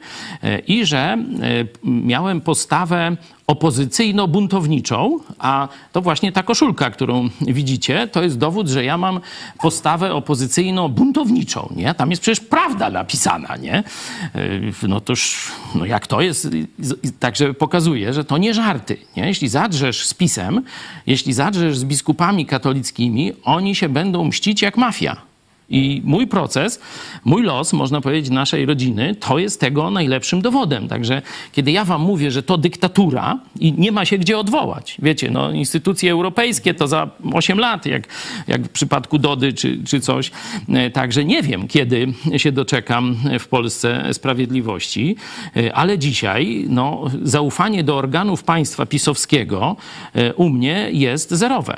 i 0.68 0.86
że 0.86 1.18
miałem 1.84 2.42
postawę 2.42 3.18
opozycyjno-buntowniczą, 3.48 5.20
a 5.40 5.68
to 5.92 6.02
właśnie 6.02 6.32
ta 6.32 6.44
koszulka, 6.44 6.90
którą 6.92 7.30
widzicie, 7.42 8.08
to 8.08 8.24
jest 8.24 8.38
dowód, 8.38 8.68
że 8.68 8.86
ja 8.86 8.98
mam 8.98 9.20
postawę 9.62 10.10
opozycyjno-buntowniczą, 10.14 11.76
nie? 11.76 11.94
Tam 11.94 12.10
jest 12.10 12.22
przecież 12.22 12.40
prawda 12.40 12.90
napisana, 12.90 13.58
nie? 13.58 13.84
Yy, 14.36 14.88
No 14.88 15.02
toż, 15.02 15.52
no 15.76 15.86
jak 15.86 16.08
to 16.08 16.22
jest, 16.22 16.48
także 17.20 17.54
pokazuje, 17.54 18.14
że 18.14 18.26
to 18.26 18.38
nie 18.38 18.54
żarty, 18.54 18.98
nie? 19.18 19.28
Jeśli 19.28 19.50
zadrzesz 19.50 20.08
z 20.08 20.14
PiSem, 20.14 20.62
jeśli 21.08 21.34
zadrzesz 21.34 21.78
z 21.78 21.86
biskupami 21.86 22.46
katolickimi, 22.46 23.34
oni 23.44 23.76
się 23.76 23.90
będą 23.90 24.24
mścić 24.26 24.62
jak 24.62 24.78
mafia. 24.78 25.33
I 25.70 26.02
mój 26.06 26.28
proces, 26.28 26.82
mój 27.26 27.44
los, 27.44 27.74
można 27.74 28.02
powiedzieć, 28.02 28.30
naszej 28.32 28.66
rodziny, 28.66 29.16
to 29.16 29.40
jest 29.40 29.60
tego 29.60 29.92
najlepszym 29.92 30.42
dowodem. 30.42 30.88
Także 30.88 31.22
kiedy 31.52 31.72
ja 31.72 31.86
wam 31.86 32.02
mówię, 32.02 32.32
że 32.32 32.44
to 32.44 32.58
dyktatura 32.58 33.40
i 33.60 33.74
nie 33.74 33.92
ma 33.92 34.06
się 34.06 34.18
gdzie 34.18 34.38
odwołać, 34.38 34.98
wiecie, 35.00 35.32
no, 35.32 35.52
instytucje 35.52 36.12
europejskie 36.12 36.74
to 36.74 36.88
za 36.88 37.10
8 37.34 37.60
lat, 37.60 37.86
jak, 37.86 38.08
jak 38.48 38.64
w 38.64 38.70
przypadku 38.70 39.20
Dody 39.20 39.54
czy, 39.54 39.84
czy 39.84 40.00
coś. 40.00 40.32
E, 40.70 40.90
Także 40.90 41.26
nie 41.26 41.44
wiem, 41.44 41.68
kiedy 41.68 42.14
się 42.38 42.52
doczekam 42.52 43.18
w 43.40 43.48
Polsce 43.48 44.14
sprawiedliwości, 44.14 45.16
e, 45.58 45.76
ale 45.76 46.00
dzisiaj 46.00 46.66
no, 46.70 47.06
zaufanie 47.24 47.84
do 47.84 47.98
organów 47.98 48.44
państwa 48.44 48.86
pisowskiego 48.86 49.76
e, 50.14 50.34
u 50.34 50.50
mnie 50.50 50.90
jest 50.92 51.32
zerowe. 51.32 51.78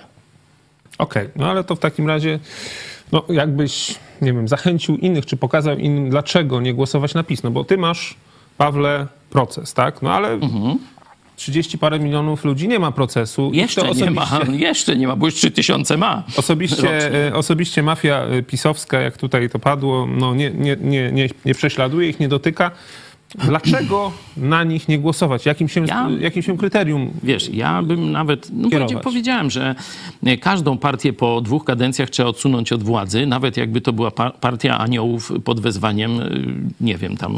Okej, 0.97 1.29
no 1.35 1.49
ale 1.49 1.63
to 1.63 1.75
w 1.75 1.79
takim 1.79 2.07
razie, 2.07 2.39
no 3.15 3.33
jakbyś, 3.33 3.95
nie 4.21 4.33
wiem, 4.33 4.47
zachęcił 4.47 4.97
innych, 4.97 5.25
czy 5.25 5.37
pokazał 5.37 5.77
innym, 5.77 6.09
dlaczego 6.09 6.61
nie 6.61 6.73
głosować 6.73 7.13
na 7.13 7.23
PiS. 7.23 7.43
No 7.43 7.51
bo 7.51 7.63
ty 7.63 7.77
masz, 7.77 8.15
Pawle, 8.57 9.07
proces, 9.29 9.73
tak? 9.73 10.01
No 10.01 10.13
ale 10.13 10.39
30 11.35 11.77
parę 11.77 11.99
milionów 11.99 12.45
ludzi 12.45 12.67
nie 12.67 12.79
ma 12.79 12.91
procesu. 12.91 13.51
Jeszcze 13.53 13.91
nie 13.91 14.11
ma, 14.11 14.27
jeszcze 14.69 14.95
nie 14.95 15.07
ma, 15.07 15.15
bo 15.15 15.25
już 15.25 15.35
3000 15.35 15.97
ma. 15.97 16.23
Osobiście, 16.37 16.81
rocznie. 16.91 17.27
e, 17.27 17.35
osobiście 17.35 17.83
mafia 17.83 18.23
e, 18.23 18.43
pisowska, 18.43 18.99
jak 18.99 19.17
tutaj 19.17 19.49
to 19.49 19.59
padło, 19.59 20.07
no 20.07 20.35
nie, 20.35 20.51
nie, 20.51 20.77
nie, 20.81 21.11
nie, 21.11 21.29
nie 21.45 21.55
prześladuje 21.55 22.09
ich, 22.09 22.19
nie 22.19 22.27
dotyka. 22.27 22.71
Dlaczego 23.33 24.11
na 24.37 24.63
nich 24.63 24.87
nie 24.87 24.99
głosować? 24.99 25.45
Jakim 25.45 25.67
się, 25.69 25.85
Ja- 25.85 26.09
jakim 26.19 26.41
się 26.43 26.57
kryterium? 26.57 27.09
Wiesz, 27.23 27.49
ja 27.53 27.81
bym 27.83 28.11
nawet, 28.11 28.47
no 28.53 28.69
powiedziałem, 29.03 29.49
że 29.51 29.75
e, 30.25 30.37
każdą 30.37 30.77
partię 30.77 31.13
po 31.13 31.41
dwóch 31.41 31.63
kadencjach 31.65 32.09
trzeba 32.09 32.29
odsunąć 32.29 32.73
od 32.73 32.83
władzy, 32.83 33.25
nawet 33.25 33.57
jakby 33.57 33.81
to 33.81 33.93
była 33.93 34.11
pa- 34.11 34.29
partia 34.31 34.77
aniołów 34.77 35.31
pod 35.43 35.59
wezwaniem, 35.59 36.19
e, 36.19 36.29
nie 36.81 36.97
wiem, 36.97 37.17
tam 37.17 37.35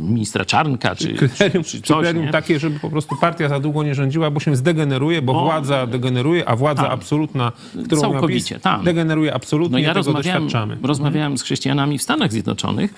ministra 0.00 0.44
Czarnka, 0.44 0.94
czy, 0.96 1.12
Kryterium, 1.14 1.64
czy, 1.64 1.80
coś, 1.80 1.96
kryterium 1.96 2.24
nie? 2.26 2.32
takie, 2.32 2.58
żeby 2.58 2.78
po 2.80 2.90
prostu 2.90 3.16
partia 3.20 3.48
za 3.48 3.60
długo 3.60 3.82
nie 3.82 3.94
rządziła, 3.94 4.30
bo 4.30 4.40
się 4.40 4.56
zdegeneruje, 4.56 5.22
bo 5.22 5.32
Bo- 5.34 5.44
władza 5.44 5.86
degeneruje, 5.86 6.48
a 6.48 6.56
władza 6.56 6.82
Tak. 6.82 6.92
absolutna, 6.92 7.52
którą 7.84 8.00
Całkowicie, 8.00 8.54
PiS, 8.54 8.62
tak. 8.64 8.82
degeneruje 8.82 9.34
absolutnie, 9.34 9.72
No 9.72 9.78
ja 9.78 9.88
tego 9.88 9.98
rozmawiałem, 9.98 10.42
doświadczamy. 10.44 10.76
rozmawiałem 10.82 11.38
z 11.38 11.42
chrześcijanami 11.42 11.98
w 11.98 12.02
Stanach 12.02 12.32
Zjednoczonych, 12.32 12.94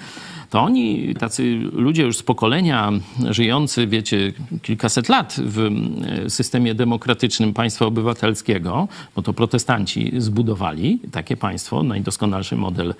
to 0.55 0.63
oni, 0.63 1.15
tacy 1.15 1.57
ludzie 1.73 2.03
już 2.03 2.17
z 2.17 2.23
pokolenia 2.23 2.93
żyjący, 3.31 3.87
wiecie, 3.87 4.33
kilkaset 4.63 5.09
lat 5.09 5.37
w 5.39 5.59
e, 5.59 6.31
systemie 6.31 6.75
demokratycznym 6.75 7.55
państwa 7.55 7.87
obywatelskiego, 7.87 8.89
bo 9.17 9.23
to 9.23 9.33
protestanci 9.33 10.13
zbudowali 10.17 10.99
takie 11.13 11.37
państwo, 11.37 11.83
najdoskonalszy 11.83 12.57
model 12.57 12.95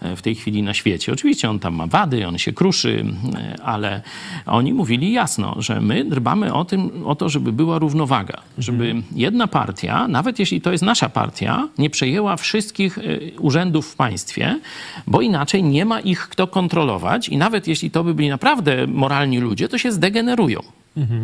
e, 0.00 0.16
w 0.16 0.22
tej 0.22 0.34
chwili 0.34 0.62
na 0.62 0.74
świecie. 0.74 1.12
Oczywiście 1.12 1.50
on 1.50 1.58
tam 1.58 1.74
ma 1.74 1.86
wady, 1.86 2.26
on 2.26 2.38
się 2.38 2.52
kruszy, 2.52 3.04
e, 3.34 3.62
ale 3.62 4.02
oni 4.46 4.72
mówili 4.72 5.12
jasno, 5.12 5.56
że 5.58 5.80
my 5.80 6.04
dbamy 6.04 6.54
o, 6.54 6.64
tym, 6.64 6.90
o 7.04 7.14
to, 7.14 7.28
żeby 7.28 7.52
była 7.52 7.78
równowaga, 7.78 8.40
żeby 8.58 8.94
jedna 9.12 9.46
partia, 9.46 10.08
nawet 10.08 10.38
jeśli 10.38 10.60
to 10.60 10.72
jest 10.72 10.84
nasza 10.84 11.08
partia, 11.08 11.68
nie 11.78 11.90
przejęła 11.90 12.36
wszystkich 12.36 12.98
urzędów 13.38 13.86
w 13.86 13.96
państwie, 13.96 14.60
bo 15.06 15.20
inaczej 15.20 15.62
nie 15.62 15.84
ma 15.84 16.00
ich 16.00 16.28
kto 16.28 16.46
kontrolować 16.46 16.95
i 17.28 17.36
nawet 17.36 17.68
jeśli 17.68 17.90
to 17.90 18.04
by 18.04 18.14
byli 18.14 18.28
naprawdę 18.28 18.86
moralni 18.86 19.38
ludzie, 19.38 19.68
to 19.68 19.78
się 19.78 19.92
zdegenerują. 19.92 20.60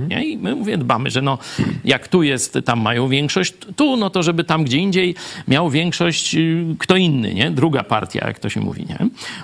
Nie? 0.08 0.24
I 0.24 0.38
my 0.38 0.54
mówię, 0.54 0.78
dbamy, 0.78 1.10
że 1.10 1.22
no, 1.22 1.38
jak 1.84 2.08
tu 2.08 2.22
jest, 2.22 2.58
tam 2.64 2.80
mają 2.80 3.08
większość, 3.08 3.54
tu, 3.76 3.96
no 3.96 4.10
to 4.10 4.22
żeby 4.22 4.44
tam 4.44 4.64
gdzie 4.64 4.78
indziej 4.78 5.14
miał 5.48 5.70
większość 5.70 6.34
y, 6.34 6.64
kto 6.78 6.96
inny, 6.96 7.34
nie? 7.34 7.50
Druga 7.50 7.84
partia, 7.84 8.26
jak 8.26 8.38
to 8.38 8.48
się 8.48 8.60
mówi, 8.60 8.86
nie? 8.88 8.98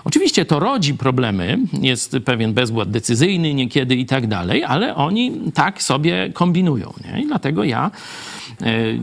Oczywiście 0.04 0.44
to 0.44 0.58
rodzi 0.58 0.94
problemy, 0.94 1.58
jest 1.82 2.16
pewien 2.24 2.52
bezwład 2.52 2.90
decyzyjny 2.90 3.54
niekiedy 3.54 3.96
i 3.96 4.06
tak 4.06 4.26
dalej, 4.26 4.64
ale 4.64 4.94
oni 4.94 5.32
tak 5.54 5.82
sobie 5.82 6.30
kombinują, 6.32 6.92
nie? 7.04 7.22
I 7.22 7.26
dlatego 7.26 7.64
ja 7.64 7.90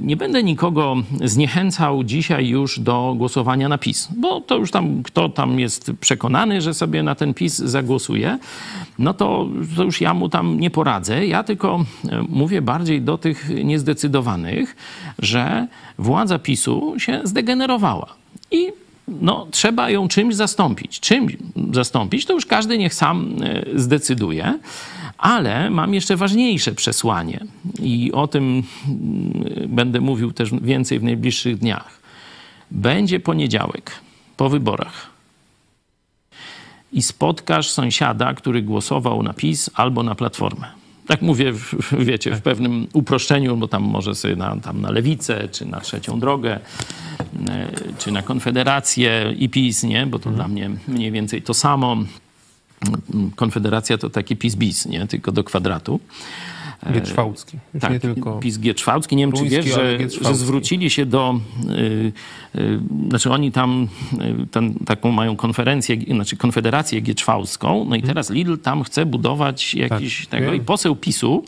Nie 0.01 0.17
będę 0.17 0.43
nikogo 0.43 0.95
zniechęcał 1.23 2.03
dzisiaj 2.03 2.47
już 2.47 2.79
do 2.79 3.15
głosowania 3.17 3.69
na 3.69 3.77
PiS, 3.77 4.09
bo 4.17 4.41
to 4.41 4.57
już 4.57 4.71
tam, 4.71 5.03
kto 5.03 5.29
tam 5.29 5.59
jest 5.59 5.91
przekonany, 5.99 6.61
że 6.61 6.73
sobie 6.73 7.03
na 7.03 7.15
ten 7.15 7.33
PiS 7.33 7.57
zagłosuje, 7.57 8.37
no 8.99 9.13
to, 9.13 9.47
to 9.75 9.83
już 9.83 10.01
ja 10.01 10.13
mu 10.13 10.29
tam 10.29 10.59
nie 10.59 10.69
poradzę. 10.69 11.27
Ja 11.27 11.43
tylko 11.43 11.85
e, 12.09 12.23
mówię 12.29 12.61
bardziej 12.61 13.01
do 13.01 13.17
tych 13.17 13.49
niezdecydowanych, 13.63 14.75
że 15.19 15.67
władza 15.97 16.39
PiSu 16.39 16.93
się 16.97 17.21
zdegenerowała. 17.23 18.15
I 18.51 18.71
no, 19.07 19.47
trzeba 19.51 19.89
ją 19.89 20.07
czymś 20.07 20.35
zastąpić. 20.35 20.99
Czym 20.99 21.27
zastąpić, 21.73 22.25
to 22.25 22.33
już 22.33 22.45
każdy 22.45 22.77
niech 22.77 22.93
sam 22.93 23.35
e, 23.43 23.79
zdecyduje. 23.79 24.59
Ale 25.17 25.69
mam 25.69 25.93
jeszcze 25.93 26.15
ważniejsze 26.15 26.71
przesłanie 26.71 27.39
i 27.79 28.11
o 28.11 28.27
tym 28.27 28.63
mm, 28.87 29.69
będę 29.69 30.01
mówił 30.01 30.31
też 30.31 30.49
więcej 30.61 30.99
w 30.99 31.03
najbliższych 31.03 31.57
dniach. 31.57 31.99
Będzie 32.71 33.19
poniedziałek 33.19 33.91
po 34.37 34.49
wyborach 34.49 35.09
i 36.93 37.01
spotkasz 37.01 37.69
sąsiada, 37.69 38.33
który 38.33 38.61
głosował 38.61 39.23
na 39.23 39.33
PiS 39.33 39.69
albo 39.73 40.03
na 40.03 40.15
Platformę. 40.15 40.67
Tak 41.07 41.21
mówię, 41.21 41.53
w- 41.53 42.05
wiecie, 42.05 42.35
w 42.35 42.41
pewnym 42.41 42.87
uproszczeniu, 42.93 43.57
bo 43.57 43.67
tam 43.67 43.83
może 43.83 44.15
sobie 44.15 44.35
na, 44.35 44.57
tam 44.57 44.81
na 44.81 44.91
Lewicę, 44.91 45.49
czy 45.49 45.65
na 45.65 45.79
Trzecią 45.81 46.19
Drogę, 46.19 46.59
e, 47.49 47.71
czy 47.97 48.11
na 48.11 48.21
Konfederację 48.21 49.33
i 49.37 49.49
PiS, 49.49 49.83
nie? 49.83 50.07
Bo 50.07 50.19
to 50.19 50.29
dla 50.29 50.47
mnie 50.47 50.69
mniej 50.87 51.11
więcej 51.11 51.41
to 51.41 51.53
samo. 51.53 51.97
Konfederacja 53.35 53.97
to 53.97 54.09
taki 54.09 54.35
PiS-BIS, 54.35 54.85
nie? 54.85 55.07
Tylko 55.07 55.31
do 55.31 55.43
kwadratu. 55.43 55.99
Gieczwałcki. 56.93 57.57
Już 57.73 57.81
Tak, 57.81 57.91
nie 57.91 57.99
tylko... 57.99 58.39
PiS 58.39 58.59
Gieczwałcki. 58.59 59.15
Nie 59.15 59.23
wiem, 59.23 59.31
czy 59.31 59.37
Bruński, 59.37 59.55
wiesz, 59.55 59.75
że, 59.75 59.97
że 60.21 60.35
zwrócili 60.35 60.89
się 60.89 61.05
do... 61.05 61.39
Y, 61.69 62.11
y, 62.59 62.79
znaczy 63.09 63.31
oni 63.31 63.51
tam 63.51 63.87
y, 64.43 64.47
ten, 64.51 64.73
taką 64.73 65.11
mają 65.11 65.35
konferencję, 65.35 65.97
znaczy 66.11 66.37
konfederację 66.37 67.01
Gieczwałską, 67.01 67.85
no 67.89 67.95
i 67.95 68.01
teraz 68.01 68.29
Lidl 68.29 68.57
tam 68.57 68.83
chce 68.83 69.05
budować 69.05 69.75
jakiś 69.75 70.21
Tak, 70.21 70.29
tego 70.29 70.51
wiem. 70.51 70.55
i 70.55 70.65
poseł 70.65 70.95
PiSu, 70.95 71.43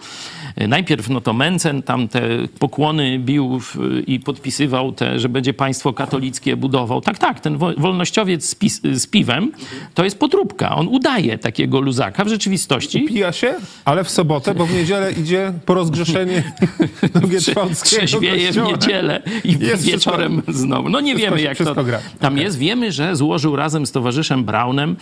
najpierw 0.67 1.09
no 1.09 1.21
to 1.21 1.33
Mencen 1.33 1.83
tam 1.83 2.07
te 2.07 2.21
pokłony 2.59 3.19
bił 3.19 3.59
w, 3.59 3.77
i 4.07 4.19
podpisywał 4.19 4.91
te, 4.91 5.19
że 5.19 5.29
będzie 5.29 5.53
państwo 5.53 5.93
katolickie 5.93 6.57
budował. 6.57 7.01
Tak, 7.01 7.17
tak, 7.17 7.39
ten 7.39 7.57
wo- 7.57 7.73
wolnościowiec 7.77 8.49
z, 8.49 8.55
pis, 8.55 8.81
z 8.93 9.07
piwem 9.07 9.51
to 9.93 10.03
jest 10.03 10.19
potróbka. 10.19 10.75
On 10.75 10.87
udaje 10.87 11.37
takiego 11.37 11.81
luzaka 11.81 12.25
w 12.25 12.27
rzeczywistości. 12.27 13.05
Pija 13.05 13.31
się, 13.31 13.55
ale 13.85 14.03
w 14.03 14.09
sobotę, 14.09 14.55
bo 14.55 14.65
w 14.65 14.73
niedzielę 14.73 15.13
idzie 15.17 15.53
po 15.65 15.73
rozgrzeszenie 15.73 16.43
do 17.13 17.27
Gieczwałckiego 17.27 17.83
trzeźwieje 17.83 18.51
w 18.51 18.57
niedzielę 18.57 19.21
i 19.43 19.57
Jest 19.59 19.83
wieczorem 19.85 20.41
znowu. 20.47 20.89
No 20.89 20.99
nie 20.99 21.15
wszystko 21.15 21.35
wiemy, 21.35 21.47
jak 21.47 21.57
to 21.57 21.63
wszystko 21.63 21.83
gra. 21.83 21.99
tam 22.19 22.33
Okej. 22.33 22.45
jest. 22.45 22.57
Wiemy, 22.57 22.91
że 22.91 23.15
złożył 23.15 23.55
razem 23.55 23.85
z 23.85 23.91
towarzyszem 23.91 24.43
Braunem, 24.43 24.95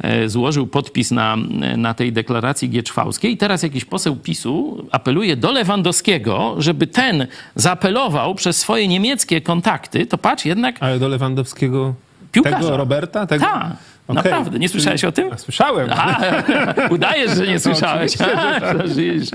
e, 0.00 0.28
złożył 0.28 0.66
podpis 0.66 1.10
na, 1.10 1.36
na 1.76 1.94
tej 1.94 2.12
deklaracji 2.12 2.70
gieczwałskiej 2.70 3.32
i 3.32 3.36
teraz 3.36 3.62
jakiś 3.62 3.84
poseł 3.84 4.16
PiSu 4.16 4.84
apeluje 4.90 5.36
do 5.36 5.52
Lewandowskiego, 5.52 6.54
żeby 6.58 6.86
ten 6.86 7.26
zaapelował 7.54 8.34
przez 8.34 8.56
swoje 8.58 8.88
niemieckie 8.88 9.40
kontakty, 9.40 10.06
to 10.06 10.18
patrz 10.18 10.44
jednak 10.44 10.76
Ale 10.80 10.98
do 10.98 11.08
Lewandowskiego 11.08 11.94
Piłkarza. 12.32 12.56
tego 12.58 12.76
Roberta? 12.76 13.26
Tego? 13.26 13.44
Ta, 13.44 13.76
Okej. 14.08 14.22
naprawdę. 14.24 14.58
Nie 14.58 14.68
słyszałeś 14.68 15.04
o 15.04 15.12
tym? 15.12 15.30
Słyszałem. 15.36 15.90
A, 15.92 16.16
udajesz, 16.94 17.36
że 17.36 17.46
nie 17.46 17.60
słyszałeś. 17.60 18.12
że 18.12 18.18
tak. 18.24 18.88
Żyjesz. 18.94 19.28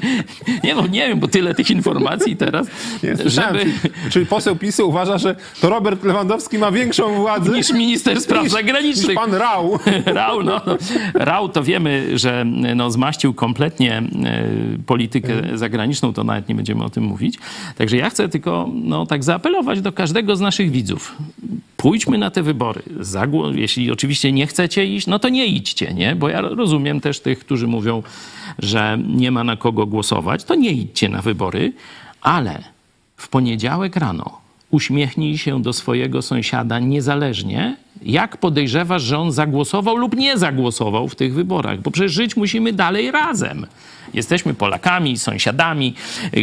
Nie, 0.64 0.76
no, 0.76 0.88
nie 0.88 1.08
wiem, 1.08 1.20
bo 1.20 1.28
tyle 1.28 1.56
tych 1.56 1.72
informacji 1.72 2.36
teraz, 2.36 2.68
Nie 3.04 3.18
słyszałem. 3.18 3.58
żeby... 3.58 3.72
Czyli, 3.82 3.94
czyli 4.12 4.26
poseł 4.26 4.56
PiSu 4.56 4.90
uważa, 4.90 5.18
że 5.18 5.36
to 5.62 5.70
Robert 5.70 6.04
Lewandowski 6.04 6.58
ma 6.58 6.72
większą 6.72 7.16
władzę 7.16 7.52
niż 7.52 7.74
minister 7.74 8.22
spraw 8.22 8.44
niż, 8.44 8.52
zagranicznych. 8.52 9.08
niż 9.08 9.16
pan 9.16 9.34
Rau. 9.34 9.80
Rał, 10.06 10.44
no, 10.44 10.62
no. 10.66 10.78
Rał 11.14 11.50
to 11.50 11.64
wiemy, 11.64 12.18
że 12.20 12.46
no, 12.76 12.92
zmaścił 12.92 13.34
kompletnie 13.34 13.98
e, 13.98 14.04
politykę 14.86 15.34
zagraniczną, 15.56 16.14
to 16.14 16.24
nawet 16.24 16.50
nie 16.50 16.56
będziemy 16.56 16.84
o 16.84 16.90
tym 16.90 17.04
mówić. 17.04 17.36
Także 17.78 17.98
ja 17.98 18.10
chcę 18.10 18.30
tylko 18.30 18.70
no, 18.74 19.06
tak 19.06 19.24
zaapelować 19.24 19.82
do 19.82 19.92
każdego 19.92 20.36
z 20.36 20.40
naszych 20.42 20.72
widzów. 20.72 21.18
Pójdźmy 21.78 22.18
na 22.18 22.32
te 22.32 22.44
wybory. 22.44 22.82
Zagło- 23.00 23.56
Jeśli 23.56 23.92
oczywiście 23.92 24.32
nie 24.32 24.48
chcecie 24.62 24.86
iść, 24.86 25.08
no 25.08 25.20
to 25.20 25.30
nie 25.30 25.46
idźcie, 25.46 25.94
nie? 25.94 26.16
Bo 26.16 26.30
ja 26.30 26.42
rozumiem 26.42 27.02
też 27.02 27.20
tych, 27.20 27.40
którzy 27.40 27.68
mówią, 27.68 28.04
że 28.60 28.98
nie 29.08 29.32
ma 29.32 29.44
na 29.44 29.56
kogo 29.56 29.86
głosować, 29.86 30.44
to 30.44 30.56
nie 30.56 30.72
idźcie 30.72 31.10
na 31.10 31.22
wybory, 31.22 31.74
ale 32.22 32.64
w 33.18 33.28
poniedziałek 33.28 33.96
rano 33.96 34.42
uśmiechnij 34.72 35.38
się 35.38 35.62
do 35.62 35.74
swojego 35.74 36.22
sąsiada 36.22 36.80
niezależnie, 36.80 37.78
jak 38.02 38.38
podejrzewasz, 38.38 39.02
że 39.02 39.18
on 39.18 39.32
zagłosował 39.32 39.98
lub 39.98 40.18
nie 40.18 40.38
zagłosował 40.38 41.08
w 41.08 41.16
tych 41.16 41.34
wyborach, 41.34 41.82
bo 41.82 41.92
przecież 41.92 42.12
żyć 42.12 42.38
musimy 42.38 42.74
dalej 42.74 43.12
razem. 43.12 43.66
Jesteśmy 44.14 44.54
Polakami, 44.54 45.18
sąsiadami, 45.18 45.94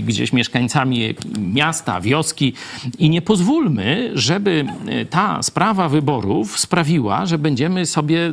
gdzieś 0.02 0.32
mieszkańcami 0.32 1.14
miasta, 1.38 2.00
wioski 2.00 2.52
i 2.98 3.10
nie 3.10 3.22
pozwólmy, 3.22 4.10
żeby 4.14 4.66
y, 5.02 5.06
ta 5.06 5.42
sprawa 5.42 5.88
wyborów 5.88 6.58
sprawiła, 6.58 7.26
że 7.26 7.38
będziemy 7.38 7.86
sobie 7.86 8.32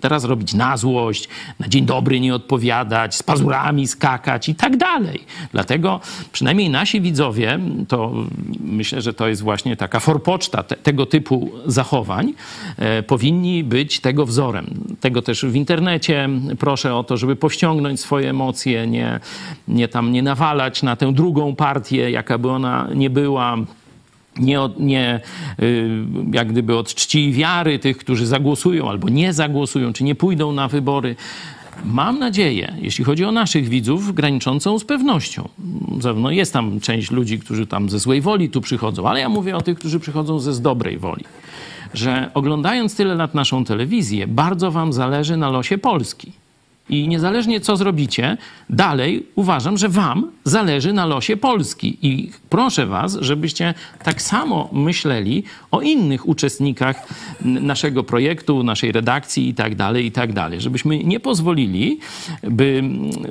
teraz 0.00 0.24
robić 0.24 0.54
na 0.54 0.76
złość, 0.76 1.28
na 1.58 1.68
dzień 1.68 1.86
dobry 1.86 2.20
nie 2.20 2.34
odpowiadać, 2.34 3.14
z 3.14 3.22
pazurami 3.22 3.86
skakać 3.86 4.48
i 4.48 4.54
tak 4.54 4.76
dalej. 4.76 5.24
Dlatego 5.52 6.00
przynajmniej 6.32 6.70
nasi 6.70 7.00
widzowie, 7.00 7.58
to 7.88 8.12
myślę, 8.60 9.02
że 9.02 9.14
to 9.14 9.28
jest 9.28 9.42
właśnie 9.42 9.76
taka 9.76 10.00
forpoczta 10.00 10.62
te, 10.62 10.76
tego 10.76 11.06
typu 11.06 11.52
zachowań, 11.66 12.28
e, 12.28 12.34
powinni 13.06 13.64
być 13.64 14.00
tego 14.00 14.26
wzorem. 14.26 14.66
Tego 15.00 15.22
też 15.22 15.44
w 15.44 15.54
internecie 15.54 16.28
proszę 16.58 16.94
o 16.94 17.04
to, 17.04 17.16
żeby 17.16 17.36
powściągnąć 17.36 18.00
swoje 18.00 18.30
emocje, 18.30 18.86
nie, 18.86 19.20
nie 19.68 19.88
tam 19.88 20.12
nie 20.12 20.22
nawalać 20.22 20.82
na 20.82 20.96
tę 20.96 21.12
drugą 21.12 21.56
partię, 21.56 22.10
jaka 22.10 22.38
by 22.38 22.50
ona 22.50 22.88
nie 22.94 23.10
była 23.10 23.56
nie, 24.38 24.58
nie 24.78 25.20
y, 25.62 25.90
jak 26.32 26.52
gdyby 26.52 26.76
od 26.76 26.94
czci 26.94 27.28
i 27.28 27.32
wiary 27.32 27.78
tych, 27.78 27.98
którzy 27.98 28.26
zagłosują 28.26 28.90
albo 28.90 29.08
nie 29.08 29.32
zagłosują, 29.32 29.92
czy 29.92 30.04
nie 30.04 30.14
pójdą 30.14 30.52
na 30.52 30.68
wybory. 30.68 31.16
Mam 31.84 32.18
nadzieję, 32.18 32.74
jeśli 32.80 33.04
chodzi 33.04 33.24
o 33.24 33.32
naszych 33.32 33.68
widzów, 33.68 34.14
graniczącą 34.14 34.78
z 34.78 34.84
pewnością. 34.84 35.48
No 36.16 36.30
jest 36.30 36.52
tam 36.52 36.80
część 36.80 37.10
ludzi, 37.10 37.38
którzy 37.38 37.66
tam 37.66 37.90
ze 37.90 37.98
złej 37.98 38.20
woli 38.20 38.50
tu 38.50 38.60
przychodzą, 38.60 39.08
ale 39.08 39.20
ja 39.20 39.28
mówię 39.28 39.56
o 39.56 39.60
tych, 39.60 39.78
którzy 39.78 40.00
przychodzą 40.00 40.38
ze 40.38 40.52
z 40.52 40.60
dobrej 40.60 40.98
woli. 40.98 41.24
Że 41.94 42.30
oglądając 42.34 42.96
tyle 42.96 43.14
lat 43.14 43.34
naszą 43.34 43.64
telewizję, 43.64 44.26
bardzo 44.26 44.70
wam 44.70 44.92
zależy 44.92 45.36
na 45.36 45.50
losie 45.50 45.78
Polski. 45.78 46.32
I 46.88 47.08
niezależnie 47.08 47.60
co 47.60 47.76
zrobicie, 47.76 48.36
dalej 48.70 49.26
uważam, 49.34 49.78
że 49.78 49.88
Wam 49.88 50.30
zależy 50.44 50.92
na 50.92 51.06
losie 51.06 51.36
Polski. 51.36 51.98
I 52.02 52.30
proszę 52.50 52.86
Was, 52.86 53.18
żebyście 53.20 53.74
tak 54.02 54.22
samo 54.22 54.68
myśleli 54.72 55.44
o 55.70 55.80
innych 55.80 56.28
uczestnikach 56.28 57.08
naszego 57.44 58.02
projektu, 58.02 58.62
naszej 58.62 58.92
redakcji 58.92 59.48
i 59.48 59.54
tak 59.54 59.74
dalej, 59.74 60.06
i 60.06 60.12
tak 60.12 60.32
dalej. 60.32 60.60
Żebyśmy 60.60 61.04
nie 61.04 61.20
pozwolili, 61.20 61.98
by 62.42 62.82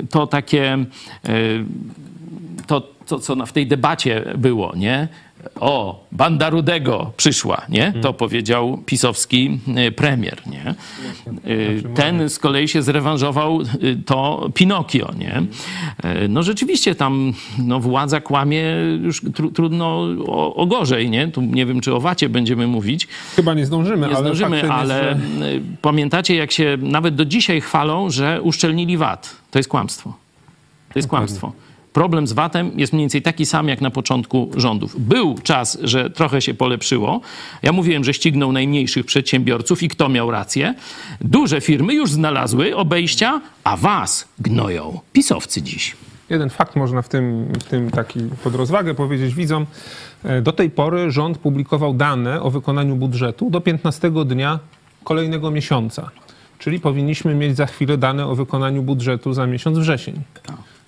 to 0.10 0.28
takie, 0.28 0.74
e, 0.74 0.86
to, 2.68 2.82
to 3.08 3.20
co 3.20 3.46
w 3.46 3.52
tej 3.52 3.68
debacie 3.68 4.34
było, 4.38 4.74
nie? 4.76 5.08
O, 5.60 6.06
banda 6.12 6.50
Rudego 6.50 7.12
przyszła, 7.18 7.62
nie? 7.70 7.94
To 8.02 8.14
powiedział 8.14 8.78
pisowski 8.86 9.60
e, 9.76 9.92
premier, 9.92 10.42
nie? 10.48 10.76
Y, 11.52 11.84
Ten 11.96 12.30
z 12.30 12.40
kolei 12.40 12.68
się 12.68 12.82
zrewanżował, 12.82 13.62
y, 13.62 13.98
to 14.06 14.50
Pinokio, 14.54 15.12
nie? 15.18 15.44
Y, 16.24 16.28
No 16.30 16.44
rzeczywiście 16.44 16.96
tam 16.96 17.34
no, 17.60 17.80
władza 17.80 18.22
kłamie 18.22 18.64
już 19.02 19.22
tru, 19.36 19.52
trudno 19.52 20.08
o, 20.28 20.56
o 20.56 20.66
gorzej, 20.66 21.10
nie? 21.10 21.28
Tu 21.28 21.42
nie 21.42 21.66
wiem, 21.66 21.82
czy 21.82 21.94
o 21.96 22.00
wacie 22.00 22.30
będziemy 22.30 22.68
mówić. 22.68 23.08
Chyba 23.36 23.54
nie 23.54 23.66
zdążymy, 23.66 24.08
Nie 24.08 24.16
ale 24.16 24.26
zdążymy, 24.26 24.72
ale 24.72 25.18
że... 25.40 25.46
y, 25.46 25.62
pamiętacie, 25.82 26.36
jak 26.36 26.52
się 26.52 26.78
nawet 26.82 27.16
do 27.16 27.26
dzisiaj 27.26 27.62
chwalą, 27.62 28.10
że 28.10 28.42
uszczelnili 28.42 28.98
VAT. 28.98 29.36
To 29.52 29.60
jest 29.60 29.70
kłamstwo. 29.70 30.14
To 30.94 31.00
jest 31.00 31.10
kłamstwo. 31.10 31.52
Problem 31.94 32.28
z 32.28 32.34
VAT-em 32.34 32.72
jest 32.80 32.94
mniej 32.94 33.04
więcej 33.04 33.22
taki 33.22 33.46
sam 33.46 33.68
jak 33.68 33.82
na 33.82 33.92
początku 33.92 34.52
rządów. 34.56 34.96
Był 35.00 35.36
czas, 35.44 35.78
że 35.84 36.10
trochę 36.10 36.42
się 36.42 36.54
polepszyło. 36.54 37.22
Ja 37.64 37.72
mówiłem, 37.72 38.04
że 38.04 38.14
ścignął 38.14 38.52
najmniejszych 38.52 39.06
przedsiębiorców 39.06 39.84
i 39.84 39.90
kto 39.90 40.10
miał 40.10 40.32
rację. 40.32 40.76
Duże 41.22 41.62
firmy 41.62 41.94
już 41.94 42.12
znalazły 42.12 42.76
obejścia, 42.76 43.42
a 43.64 43.78
was 43.78 44.28
gnoją 44.40 45.00
pisowcy 45.14 45.62
dziś. 45.62 45.96
Jeden 46.30 46.50
fakt 46.50 46.76
można 46.76 47.02
w 47.02 47.10
tym, 47.10 47.54
w 47.60 47.64
tym 47.64 47.92
taki 47.92 48.20
pod 48.44 48.56
rozwagę 48.56 48.94
powiedzieć 48.94 49.36
widzom. 49.36 49.66
E, 50.24 50.42
Do 50.42 50.52
tej 50.52 50.70
pory 50.70 51.12
rząd 51.12 51.38
publikował 51.38 51.94
dane 51.94 52.42
o 52.42 52.52
wykonaniu 52.52 52.96
budżetu 52.96 53.50
do 53.50 53.62
15 53.62 54.12
dnia 54.26 54.60
kolejnego 55.04 55.52
miesiąca. 55.52 56.10
Czyli 56.60 56.80
powinniśmy 56.80 57.36
mieć 57.36 57.56
za 57.56 57.66
chwilę 57.66 57.98
dane 57.98 58.28
o 58.28 58.36
wykonaniu 58.36 58.84
budżetu 58.84 59.34
za 59.34 59.48
miesiąc 59.48 59.78
wrzesień. 59.78 60.22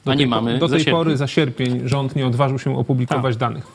Do 0.06 0.12
A 0.12 0.16
nie 0.16 0.20
tej, 0.20 0.28
mamy 0.28 0.60
Do 0.60 0.68
za 0.68 0.76
tej 0.76 0.80
sierpień. 0.84 0.94
pory 1.00 1.18
za 1.18 1.28
sierpień 1.28 1.82
rząd 1.86 2.16
nie 2.16 2.28
odważył 2.28 2.60
się 2.60 2.78
opublikować 2.78 3.38
danych. 3.38 3.68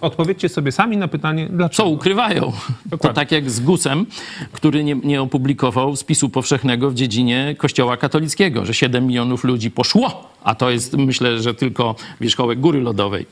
Odpowiedzcie 0.00 0.48
sobie 0.48 0.72
sami 0.72 0.96
na 0.96 1.08
pytanie, 1.08 1.46
Co 1.46 1.52
dlaczego. 1.52 1.88
ukrywają? 1.88 2.40
To 2.42 2.52
Dokładnie. 2.86 3.14
tak 3.14 3.32
jak 3.32 3.50
z 3.50 3.60
Gusem, 3.60 4.06
który 4.52 4.84
nie, 4.84 4.94
nie 4.94 5.22
opublikował 5.22 5.96
spisu 5.96 6.28
powszechnego 6.28 6.90
w 6.90 6.94
dziedzinie 6.94 7.54
Kościoła 7.58 7.96
katolickiego, 7.96 8.66
że 8.66 8.74
7 8.74 9.06
milionów 9.06 9.44
ludzi 9.44 9.70
poszło, 9.70 10.30
a 10.44 10.54
to 10.54 10.70
jest 10.70 10.96
myślę, 10.96 11.40
że 11.40 11.54
tylko 11.54 11.94
wierzchołek 12.20 12.60
góry 12.60 12.80
lodowej. 12.80 13.26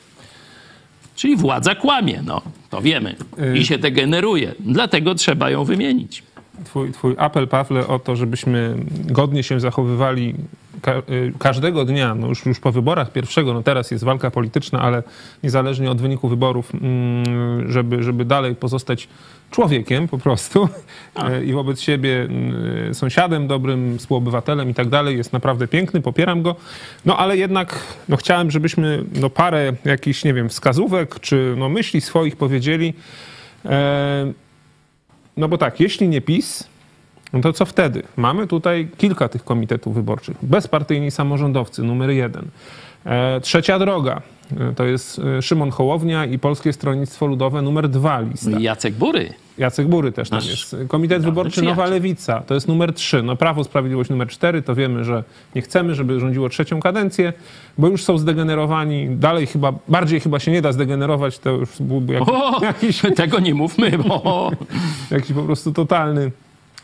Czyli 1.16 1.37
władza 1.37 1.74
kłamie, 1.74 2.22
no 2.26 2.42
to 2.70 2.82
wiemy. 2.82 3.16
I 3.54 3.64
się 3.66 3.78
degeneruje. 3.78 4.54
Dlatego 4.60 5.14
trzeba 5.14 5.50
ją 5.50 5.64
wymienić. 5.64 6.22
Twój, 6.64 6.92
twój 6.92 7.14
apel, 7.18 7.48
Pawle, 7.48 7.87
o 7.87 7.98
to, 7.98 8.16
żebyśmy 8.16 8.76
godnie 9.04 9.42
się 9.42 9.60
zachowywali 9.60 10.34
ka- 10.82 11.02
y, 11.10 11.32
każdego 11.38 11.84
dnia, 11.84 12.14
no 12.14 12.28
już, 12.28 12.46
już 12.46 12.60
po 12.60 12.72
wyborach 12.72 13.12
pierwszego, 13.12 13.54
no 13.54 13.62
teraz 13.62 13.90
jest 13.90 14.04
walka 14.04 14.30
polityczna, 14.30 14.80
ale 14.80 15.02
niezależnie 15.42 15.90
od 15.90 16.00
wyniku 16.00 16.28
wyborów, 16.28 16.74
mm, 16.74 17.72
żeby, 17.72 18.02
żeby 18.02 18.24
dalej 18.24 18.54
pozostać 18.54 19.08
człowiekiem 19.50 20.08
po 20.08 20.18
prostu 20.18 20.68
y, 21.40 21.44
i 21.44 21.52
wobec 21.52 21.80
siebie 21.80 22.28
y, 22.90 22.94
sąsiadem 22.94 23.46
dobrym, 23.46 23.98
współobywatelem 23.98 24.70
i 24.70 24.74
tak 24.74 24.88
dalej, 24.88 25.16
jest 25.16 25.32
naprawdę 25.32 25.68
piękny, 25.68 26.00
popieram 26.00 26.42
go. 26.42 26.56
No 27.04 27.16
ale 27.16 27.37
jednak 27.37 27.80
no, 28.08 28.16
chciałem, 28.16 28.50
żebyśmy 28.50 29.04
no, 29.20 29.30
parę 29.30 29.72
jakichś, 29.84 30.24
nie 30.24 30.34
wiem, 30.34 30.48
wskazówek 30.48 31.20
czy 31.20 31.54
no, 31.58 31.68
myśli 31.68 32.00
swoich 32.00 32.37
powiedzieli. 32.37 32.94
E, 33.64 34.32
no 35.37 35.48
bo 35.48 35.58
tak, 35.58 35.80
jeśli 35.80 36.08
nie 36.08 36.20
PiS, 36.20 36.73
no 37.34 37.40
to 37.40 37.52
co 37.52 37.64
wtedy? 37.64 38.02
Mamy 38.16 38.46
tutaj 38.46 38.88
kilka 38.96 39.28
tych 39.28 39.44
komitetów 39.44 39.94
wyborczych. 39.94 40.36
Bezpartyjni 40.42 41.10
samorządowcy, 41.10 41.82
numer 41.82 42.10
jeden. 42.10 42.48
E, 43.06 43.40
trzecia 43.40 43.78
droga, 43.78 44.22
e, 44.60 44.74
to 44.74 44.84
jest 44.84 45.18
e, 45.18 45.42
Szymon 45.42 45.70
Hołownia 45.70 46.26
i 46.26 46.38
Polskie 46.38 46.72
Stronnictwo 46.72 47.26
Ludowe, 47.26 47.62
numer 47.62 47.88
dwa 47.88 48.20
lista. 48.20 48.50
No 48.50 48.58
Jacek 48.58 48.94
Bury. 48.94 49.34
Jacek 49.58 49.88
Bury 49.88 50.12
też 50.12 50.30
tam 50.30 50.38
Nasz 50.38 50.50
jest. 50.50 50.76
Komitet 50.88 51.22
Wyborczy 51.22 51.50
przyjaciel. 51.50 51.76
Nowa 51.76 51.86
Lewica, 51.86 52.40
to 52.40 52.54
jest 52.54 52.68
numer 52.68 52.94
trzy. 52.94 53.22
No 53.22 53.36
Prawo 53.36 53.64
Sprawiedliwość 53.64 54.10
numer 54.10 54.28
cztery, 54.28 54.62
to 54.62 54.74
wiemy, 54.74 55.04
że 55.04 55.24
nie 55.54 55.62
chcemy, 55.62 55.94
żeby 55.94 56.20
rządziło 56.20 56.48
trzecią 56.48 56.80
kadencję, 56.80 57.32
bo 57.78 57.88
już 57.88 58.04
są 58.04 58.18
zdegenerowani. 58.18 59.08
Dalej 59.10 59.46
chyba, 59.46 59.72
bardziej 59.88 60.20
chyba 60.20 60.38
się 60.38 60.52
nie 60.52 60.62
da 60.62 60.72
zdegenerować, 60.72 61.38
to 61.38 61.50
już 61.50 61.68
byłby 61.80 62.12
jakiś, 62.12 62.28
O, 62.28 62.60
jakiś 62.64 63.02
tego 63.16 63.38
nie 63.38 63.54
mówmy, 63.54 63.98
bo 63.98 64.50
jakiś 65.10 65.32
po 65.32 65.42
prostu 65.42 65.72
totalny 65.72 66.30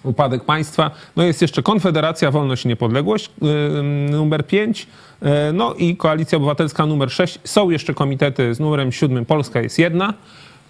upadek 0.03 0.45
państwa. 0.45 0.91
No 1.17 1.23
jest 1.23 1.43
jeszcze 1.43 1.63
Konfederacja 1.63 2.31
Wolność 2.31 2.65
i 2.65 2.69
Niepodległość 2.69 3.31
yy, 3.43 3.83
numer 4.11 4.47
5, 4.47 4.87
no 5.53 5.75
i 5.75 5.97
Koalicja 5.97 6.37
Obywatelska 6.37 6.87
numer 6.87 7.11
6. 7.11 7.39
Są 7.45 7.71
jeszcze 7.71 7.95
komitety 7.95 8.55
z 8.55 8.61
numerem 8.61 8.93
7, 8.93 9.27
Polska 9.27 9.61
jest 9.61 9.79
jedna. 9.79 10.15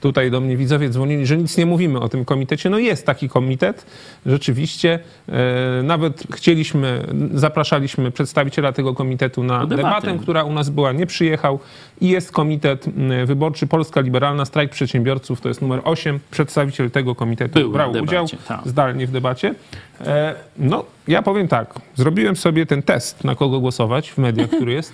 Tutaj 0.01 0.31
do 0.31 0.41
mnie 0.41 0.57
widzowie 0.57 0.89
dzwonili, 0.89 1.27
że 1.27 1.37
nic 1.37 1.57
nie 1.57 1.67
mówimy 1.67 2.01
o 2.01 2.09
tym 2.09 2.25
komitecie. 2.25 2.71
No 2.71 2.79
jest 2.79 3.07
taki 3.07 3.29
komitet, 3.29 3.87
rzeczywiście. 4.27 4.99
E, 5.29 5.83
nawet 5.83 6.23
chcieliśmy, 6.35 7.07
zapraszaliśmy 7.35 8.11
przedstawiciela 8.11 8.73
tego 8.73 8.95
komitetu 8.95 9.43
na 9.43 9.61
Do 9.61 9.67
debaty. 9.77 10.07
debatę, 10.07 10.23
która 10.23 10.45
u 10.45 10.53
nas 10.53 10.71
była, 10.71 10.93
nie 10.93 11.07
przyjechał. 11.07 11.59
I 12.01 12.09
jest 12.09 12.33
komitet 12.33 12.85
wyborczy 13.27 13.67
Polska 13.67 14.01
Liberalna, 14.01 14.45
strajk 14.45 14.71
przedsiębiorców, 14.71 15.41
to 15.41 15.49
jest 15.49 15.63
numer 15.63 15.81
8. 15.85 16.21
Przedstawiciel 16.31 16.91
tego 16.91 17.15
komitetu 17.15 17.55
Był 17.61 17.73
brał 17.73 17.93
debacie, 17.93 18.23
udział 18.23 18.39
tak. 18.49 18.61
zdalnie 18.65 19.07
w 19.07 19.11
debacie. 19.11 19.55
E, 20.01 20.35
no, 20.59 20.85
ja 21.09 21.23
powiem 21.23 21.49
tak, 21.49 21.75
zrobiłem 21.95 22.37
sobie 22.37 22.67
ten 22.67 22.83
test, 22.83 23.25
na 23.25 23.35
kogo 23.35 23.61
głosować 23.61 24.11
w 24.11 24.19
mediach, 24.19 24.51
który 24.51 24.73
jest. 24.73 24.93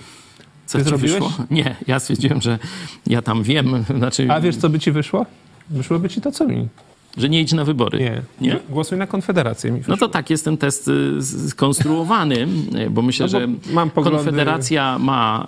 Co 0.66 0.78
Ty 0.78 0.84
ci 0.84 0.88
zrobiłeś? 0.88 1.12
wyszło? 1.12 1.32
Nie, 1.50 1.76
ja 1.86 2.00
stwierdziłem, 2.00 2.40
że 2.40 2.58
ja 3.06 3.22
tam 3.22 3.42
wiem, 3.42 3.84
znaczy, 3.96 4.26
A 4.30 4.40
wiesz, 4.40 4.56
co 4.56 4.68
by 4.68 4.78
ci 4.78 4.92
wyszło? 4.92 5.26
Wyszłoby 5.70 6.08
ci 6.08 6.20
to, 6.20 6.32
co 6.32 6.46
mi. 6.46 6.68
Że 7.16 7.28
nie 7.28 7.40
idź 7.40 7.52
na 7.52 7.64
wybory. 7.64 7.98
Nie. 7.98 8.22
Nie? 8.40 8.58
Głosuj 8.68 8.98
na 8.98 9.06
Konfederację. 9.06 9.80
No 9.88 9.96
to 9.96 10.08
tak 10.08 10.30
jest 10.30 10.44
ten 10.44 10.56
test 10.56 10.88
y, 10.88 11.22
skonstruowany, 11.50 12.46
bo 12.90 13.02
myślę, 13.02 13.26
No 13.26 13.32
bo 13.32 13.40
że 13.40 13.48
mam 13.74 13.90
poglądy- 13.90 14.16
Konfederacja 14.16 14.98
ma 14.98 15.46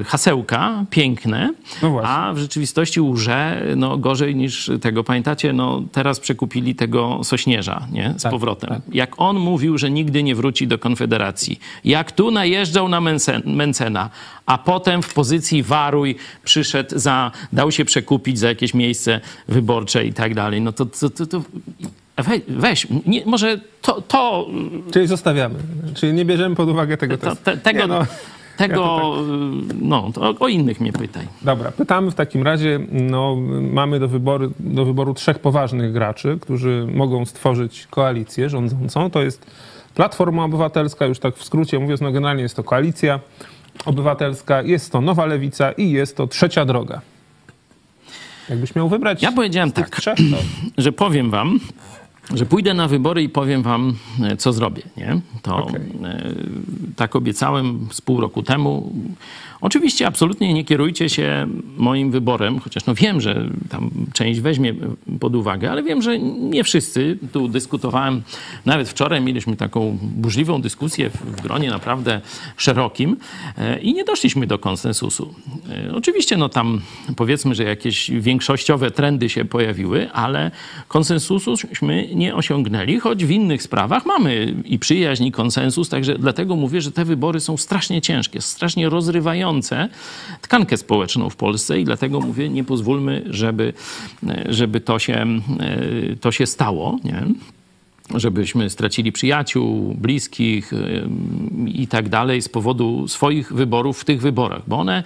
y, 0.00 0.04
hasełka 0.04 0.84
piękne, 0.90 1.50
No 1.82 2.00
a 2.04 2.32
w 2.32 2.38
rzeczywistości 2.38 3.00
łże 3.00 3.62
no, 3.76 3.98
gorzej 3.98 4.36
niż 4.36 4.70
tego. 4.80 5.04
Pamiętacie, 5.04 5.52
no, 5.52 5.82
teraz 5.92 6.20
przekupili 6.20 6.74
tego 6.74 7.20
Sośnierza 7.24 7.86
nie? 7.92 8.14
z 8.16 8.22
Tak, 8.22 8.32
powrotem. 8.32 8.68
tak. 8.70 8.80
Jak 8.92 9.20
on 9.20 9.36
mówił, 9.38 9.78
że 9.78 9.90
nigdy 9.90 10.22
nie 10.22 10.34
wróci 10.34 10.66
do 10.66 10.78
Konfederacji. 10.78 11.60
Jak 11.84 12.12
tu 12.12 12.30
najeżdżał 12.30 12.88
na 12.88 13.00
Mencen, 13.00 13.42
Mencena, 13.46 14.10
a 14.46 14.58
potem 14.58 15.02
w 15.02 15.14
pozycji 15.14 15.62
waruj 15.62 16.16
przyszedł 16.44 16.98
za, 16.98 17.30
dał 17.52 17.70
się 17.72 17.84
przekupić 17.84 18.38
za 18.38 18.48
jakieś 18.48 18.74
miejsce 18.74 19.20
wyborcze 19.48 20.06
i 20.06 20.12
tak 20.12 20.34
dalej. 20.34 20.60
No 20.60 20.72
to, 20.72 20.86
to, 21.00 21.10
to, 21.10 21.26
to 21.26 21.42
weź, 22.16 22.40
weź 22.48 22.86
nie, 23.06 23.26
może 23.26 23.60
to, 23.82 24.00
to 24.02 24.46
Czyli 24.92 25.06
zostawiamy. 25.06 25.54
Czyli 25.94 26.12
nie 26.12 26.24
bierzemy 26.24 26.56
pod 26.56 26.68
uwagę 26.68 26.96
tego 26.96 27.18
testu. 27.18 27.44
te, 27.44 27.56
tego, 27.56 27.80
Nie, 27.80 27.86
no. 27.86 28.06
tego 28.56 29.12
no, 29.80 30.12
to 30.14 30.20
o, 30.20 30.34
o 30.40 30.48
innych 30.48 30.80
mnie 30.80 30.92
pytaj. 30.92 31.26
Dobra, 31.42 31.72
pytamy 31.72 32.10
w 32.10 32.14
takim 32.14 32.42
razie, 32.42 32.80
no, 32.92 33.36
mamy 33.72 34.00
do 34.00 34.08
wyboru, 34.08 34.52
do 34.60 34.84
wyboru 34.84 35.14
trzech 35.14 35.38
poważnych 35.38 35.92
graczy, 35.92 36.38
którzy 36.40 36.86
mogą 36.94 37.24
stworzyć 37.26 37.86
koalicję 37.90 38.48
rządzącą. 38.48 39.10
To 39.10 39.22
jest 39.22 39.46
Platforma 39.94 40.44
Obywatelska, 40.44 41.06
już 41.06 41.18
tak 41.18 41.36
w 41.36 41.44
skrócie 41.44 41.78
mówiąc, 41.78 42.00
no 42.00 42.12
generalnie 42.12 42.42
jest 42.42 42.56
to 42.56 42.64
koalicja 42.64 43.20
obywatelska, 43.84 44.62
jest 44.62 44.92
to 44.92 45.00
Nowa 45.00 45.26
Lewica 45.26 45.72
i 45.72 45.90
jest 45.90 46.16
to 46.16 46.26
Trzecia 46.26 46.64
Droga. 46.64 47.00
Jakbyś 48.50 48.74
miał 48.74 48.88
wybrać 48.88 49.22
Ja 49.22 49.32
powiedziałem 49.32 49.72
tak. 49.72 49.90
trzech, 50.00 50.18
że 50.78 50.92
powiem 50.92 51.30
wam, 51.30 51.60
że 52.34 52.46
pójdę 52.46 52.74
na 52.74 52.88
wybory 52.88 53.22
i 53.22 53.28
powiem 53.28 53.62
wam, 53.62 53.94
e, 54.22 54.36
co 54.36 54.52
zrobię. 54.52 54.82
Nie? 54.96 55.20
To 55.42 55.56
Okej. 55.56 55.80
e, 56.04 56.32
tak 56.96 57.16
obiecałem 57.16 57.88
z 57.92 58.00
pół 58.00 58.20
roku 58.20 58.42
temu. 58.42 58.92
Oczywiście 59.60 60.06
absolutnie 60.06 60.54
nie 60.54 60.64
kierujcie 60.64 61.08
się 61.08 61.46
moim 61.76 62.10
wyborem, 62.10 62.58
chociaż 62.58 62.86
no 62.86 62.94
wiem, 62.94 63.20
że 63.20 63.48
tam 63.68 63.90
część 64.12 64.40
weźmie 64.40 64.74
pod 65.20 65.36
uwagę, 65.36 65.70
ale 65.70 65.82
wiem, 65.82 66.02
że 66.02 66.18
nie 66.18 66.64
wszyscy. 66.64 67.18
Tu 67.32 67.48
dyskutowałem, 67.48 68.22
nawet 68.66 68.88
wczoraj 68.88 69.20
mieliśmy 69.20 69.56
taką 69.56 69.98
burzliwą 70.02 70.62
dyskusję 70.62 71.10
w, 71.10 71.40
gronie 71.40 71.70
naprawdę 71.70 72.20
szerokim 72.56 73.16
e, 73.58 73.78
i 73.78 73.94
nie 73.94 74.04
doszliśmy 74.04 74.46
do 74.46 74.58
konsensusu. 74.58 75.34
E, 75.88 75.94
Oczywiście 75.94 76.36
no 76.36 76.48
tam 76.48 76.80
powiedzmy, 77.16 77.54
że 77.54 77.64
jakieś 77.64 78.10
większościowe 78.10 78.90
trendy 78.90 79.28
się 79.28 79.44
pojawiły, 79.44 80.12
ale 80.12 80.50
konsensusuśmy 80.88 82.08
nie 82.14 82.34
osiągnęli, 82.34 83.00
choć 83.00 83.24
w 83.24 83.30
innych 83.30 83.62
sprawach 83.62 84.06
mamy 84.06 84.54
i 84.64 84.78
przyjaźń, 84.78 85.24
i 85.24 85.32
konsensus, 85.32 85.88
także 85.88 86.18
dlatego 86.18 86.56
mówię, 86.56 86.80
że 86.80 86.92
te 86.92 87.04
wybory 87.04 87.40
są 87.40 87.56
strasznie 87.56 88.02
ciężkie, 88.02 88.40
strasznie 88.40 88.88
rozrywające 88.88 89.45
tkankę 90.42 90.76
społeczną 90.76 91.30
w 91.30 91.36
Polsce 91.36 91.80
i 91.80 91.84
dlatego 91.84 92.20
mówię, 92.20 92.48
nie 92.48 92.64
pozwólmy, 92.64 93.24
żeby, 93.30 93.72
żeby 94.48 94.80
to, 94.80 94.98
się, 94.98 95.26
to 96.20 96.32
się 96.32 96.46
stało, 96.46 96.98
nie? 97.04 97.22
żebyśmy 98.14 98.70
stracili 98.70 99.12
przyjaciół, 99.12 99.94
bliskich 99.94 100.72
i 101.66 101.88
tak 101.88 102.08
dalej 102.08 102.42
z 102.42 102.48
powodu 102.48 103.08
swoich 103.08 103.52
wyborów 103.52 104.00
w 104.00 104.04
tych 104.04 104.20
wyborach, 104.20 104.62
bo 104.66 104.78
one, 104.78 105.02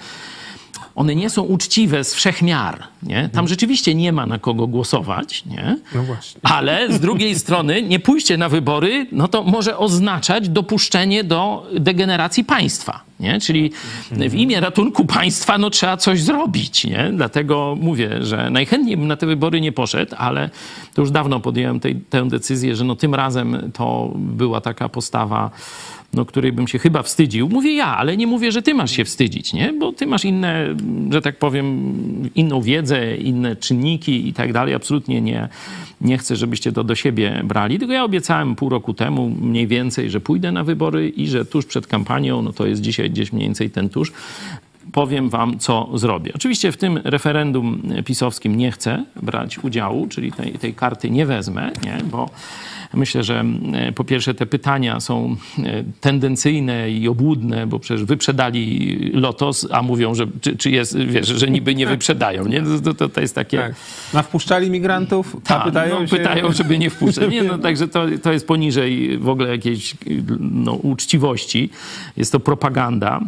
one 0.95 1.15
nie 1.15 1.31
są 1.31 1.43
uczciwe 1.43 2.05
z 2.05 2.15
wszech 2.15 2.43
miar. 2.43 2.83
Nie? 3.03 3.29
Tam 3.33 3.49
rzeczywiście 3.49 3.95
nie 3.95 4.13
ma 4.13 4.27
na 4.27 4.39
kogo 4.39 4.67
głosować, 4.67 5.45
nie? 5.47 5.77
no 5.95 6.03
właśnie. 6.03 6.41
ale 6.43 6.93
z 6.93 7.01
drugiej 7.01 7.39
strony 7.39 7.83
nie 7.83 7.99
pójście 7.99 8.37
na 8.37 8.49
wybory, 8.49 9.07
no 9.13 9.29
to 9.29 9.43
może 9.43 9.79
oznaczać 9.79 10.49
dopuszczenie 10.49 11.25
do 11.25 11.67
degeneracji 11.81 12.45
państwa. 12.45 13.01
Nie? 13.21 13.41
Czyli 13.41 13.73
w 14.11 14.35
imię 14.35 14.61
ratunku 14.61 15.05
państwa 15.05 15.59
no, 15.59 15.71
trzeba 15.71 15.97
coś 15.97 16.23
zrobić. 16.23 16.85
Nie? 16.85 17.11
Dlatego 17.17 17.77
mówię, 17.81 18.25
że 18.25 18.51
najchętniej 18.51 18.97
bym 18.97 19.09
na 19.09 19.17
te 19.17 19.27
wybory 19.27 19.61
nie 19.61 19.73
poszedł, 19.73 20.15
ale 20.19 20.51
to 20.95 21.03
już 21.03 21.11
dawno 21.11 21.41
podjąłem 21.41 21.81
tej, 21.81 21.95
tę 21.95 22.29
decyzję, 22.29 22.77
że 22.77 22.85
no, 22.85 22.97
tym 22.97 23.15
razem 23.15 23.71
to 23.75 24.13
była 24.17 24.61
taka 24.61 24.89
postawa 24.89 25.51
no, 26.15 26.25
której 26.25 26.53
bym 26.53 26.69
się 26.69 26.79
chyba 26.79 27.03
wstydził. 27.03 27.49
Mówię 27.49 27.75
ja, 27.75 27.97
ale 27.97 28.17
nie 28.17 28.27
mówię, 28.27 28.53
że 28.53 28.63
ty 28.63 28.75
masz 28.75 28.91
się 28.91 29.05
wstydzić, 29.05 29.53
nie? 29.53 29.73
Bo 29.73 29.93
ty 29.93 30.07
masz 30.07 30.25
inne, 30.25 30.67
że 31.11 31.23
tak 31.23 31.39
powiem, 31.39 32.31
inną 32.35 32.63
wiedzę, 32.63 33.17
inne 33.17 33.57
czynniki 33.57 34.29
i 34.29 34.33
tak 34.33 34.53
dalej. 34.53 34.75
Absolutnie 34.75 35.21
nie, 35.21 35.49
nie 36.01 36.19
chcę, 36.19 36.37
żebyście 36.37 36.73
to 36.73 36.85
do 36.85 36.95
siebie 36.95 37.41
brali. 37.45 37.79
Tylko 37.79 37.95
ja 37.95 38.05
obiecałem 38.05 38.57
pół 38.57 38.69
roku 38.69 38.95
temu 38.95 39.31
mniej 39.41 39.67
więcej, 39.67 40.11
że 40.11 40.21
pójdę 40.21 40.53
na 40.53 40.65
wybory 40.65 41.09
i 41.09 41.27
że 41.27 41.45
tuż 41.45 41.67
przed 41.67 41.87
kampanią, 41.87 42.43
no 42.43 42.53
to 42.53 42.67
jest 42.67 42.81
dzisiaj 42.81 43.11
gdzieś 43.11 43.33
mniej 43.33 43.47
więcej 43.47 43.71
ten 43.71 43.89
tuż, 43.89 44.13
powiem 44.93 45.29
wam, 45.29 45.59
co 45.59 45.91
zrobię. 45.95 46.33
Oczywiście 46.35 46.73
w 46.73 46.77
tym 46.77 47.01
referendum 47.05 47.83
pisowskim 48.05 48.57
nie 48.57 48.73
chcę 48.73 49.05
brać 49.23 49.59
udziału, 49.59 50.07
czyli 50.07 50.33
tej, 50.33 50.53
tej 50.53 50.75
karty 50.75 51.11
nie 51.11 51.27
wezmę, 51.27 51.71
nie? 51.85 51.99
bo 52.11 52.31
myślę, 52.95 53.23
że 53.23 53.45
e, 53.73 53.93
po 53.93 54.05
pierwsze 54.05 54.35
te 54.35 54.47
pytania 54.47 55.01
są 55.01 55.37
e, 55.59 55.85
tendencyjne 56.01 56.91
i 56.91 57.09
obłudne, 57.09 57.67
bo 57.67 57.79
przecież 57.79 58.05
wyprzedali 58.05 59.11
Lotos, 59.15 59.69
a 59.71 59.83
mówią, 59.83 60.15
że 60.15 60.27
czy, 60.41 60.57
czy 60.57 60.71
jest, 60.71 60.99
wiesz, 60.99 61.29
że 61.29 61.49
niby 61.49 61.75
nie 61.75 61.87
wyprzedają. 61.87 62.49
Nie? 62.49 62.63
To, 62.85 62.95
to, 62.95 63.09
to 63.09 63.21
jest 63.21 63.35
takie... 63.35 63.59
Tak. 63.59 63.75
Na 64.15 64.23
wpuszczali 64.23 64.71
migrantów, 64.71 65.37
a 65.45 65.49
Tak, 65.49 65.65
pytają 65.65 66.01
no, 66.01 66.07
się... 66.07 66.17
pytają, 66.17 66.53
żeby 66.53 66.79
nie 66.79 66.91
wpuszczać. 66.91 67.31
Nie, 67.31 67.43
no, 67.43 67.59
także 67.69 67.89
to, 67.89 68.07
to 68.23 68.33
jest 68.33 68.47
poniżej 68.47 69.19
w 69.19 69.29
ogóle 69.29 69.49
jakiejś 69.49 69.95
no, 70.41 70.73
uczciwości. 70.73 71.71
Jest 72.17 72.33
to 72.33 72.41
propaganda 72.41 73.21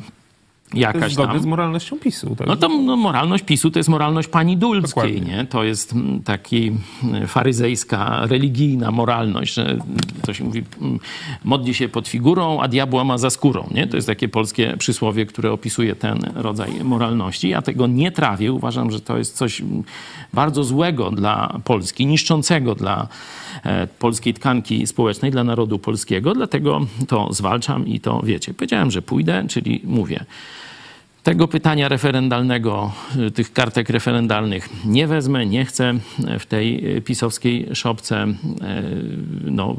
To 0.73 0.79
jest 0.79 0.95
jakaś 0.95 1.13
zgodne 1.13 1.35
tam. 1.35 1.43
z 1.43 1.47
moralnością 1.47 1.99
PiSu. 1.99 2.37
Tak? 2.37 2.47
No 2.47 2.57
to 2.57 2.69
no, 2.69 2.97
moralność 2.97 3.45
PiSu 3.45 3.71
to 3.71 3.79
jest 3.79 3.89
moralność 3.89 4.29
pani 4.29 4.57
Dulskiej, 4.57 5.13
Dokładnie. 5.13 5.37
nie? 5.37 5.45
To 5.45 5.65
jest 5.65 5.93
mm, 5.93 6.23
taki 6.23 6.73
mm, 7.05 7.29
faryzejska, 7.29 8.27
religijna 8.27 8.91
moralność, 8.91 9.55
że 9.55 9.79
to 10.23 10.35
się 10.35 10.45
mówi, 10.45 10.63
mm, 10.81 10.99
modli 11.45 11.75
się 11.75 11.89
pod 11.89 12.09
figurą, 12.09 12.61
a 12.61 12.69
diabła 12.69 13.05
ma 13.05 13.19
za 13.19 13.31
skórą, 13.31 13.69
nie? 13.71 13.87
To 13.87 13.97
jest 13.97 14.07
takie 14.07 14.29
polskie 14.29 14.77
przysłowie, 14.79 15.27
które 15.27 15.53
opisuje 15.53 15.97
ten 15.97 16.19
rodzaj 16.35 16.71
moralności. 16.85 17.49
Ja 17.49 17.63
tego 17.63 17.87
nie 17.87 18.13
trawię. 18.13 18.53
Uważam, 18.53 18.91
że 18.91 19.01
to 19.01 19.19
jest 19.19 19.37
coś 19.37 19.63
bardzo 20.33 20.65
złego 20.65 21.11
dla 21.11 21.61
Polski, 21.65 22.07
niszczącego 22.07 22.75
dla 22.75 23.09
e, 23.65 23.87
polskiej 23.87 24.35
tkanki 24.35 24.87
społecznej, 24.87 25.31
dla 25.31 25.45
narodu 25.45 25.79
polskiego, 25.79 26.35
dlatego 26.35 26.81
to 27.09 27.33
zwalczam 27.33 27.87
i 27.87 28.01
to 28.01 28.21
wiecie. 28.25 28.55
Powiedziałem, 28.55 28.91
że 28.91 29.03
pójdę, 29.03 29.45
czyli 29.49 29.81
mówię, 29.85 30.25
tego 31.23 31.49
pytania 31.49 31.89
referendalnego, 31.89 32.93
y, 33.17 33.31
tych 33.31 33.53
kartek 33.53 33.89
referendalnych 33.89 34.69
nie 34.85 35.07
wezmę, 35.07 35.47
nie 35.47 35.65
chcę 35.65 35.95
w 36.39 36.47
tej 36.47 36.97
y, 36.97 37.01
pisowskiej 37.01 37.69
szopce 37.75 38.27
y, 38.27 38.35
no, 39.45 39.77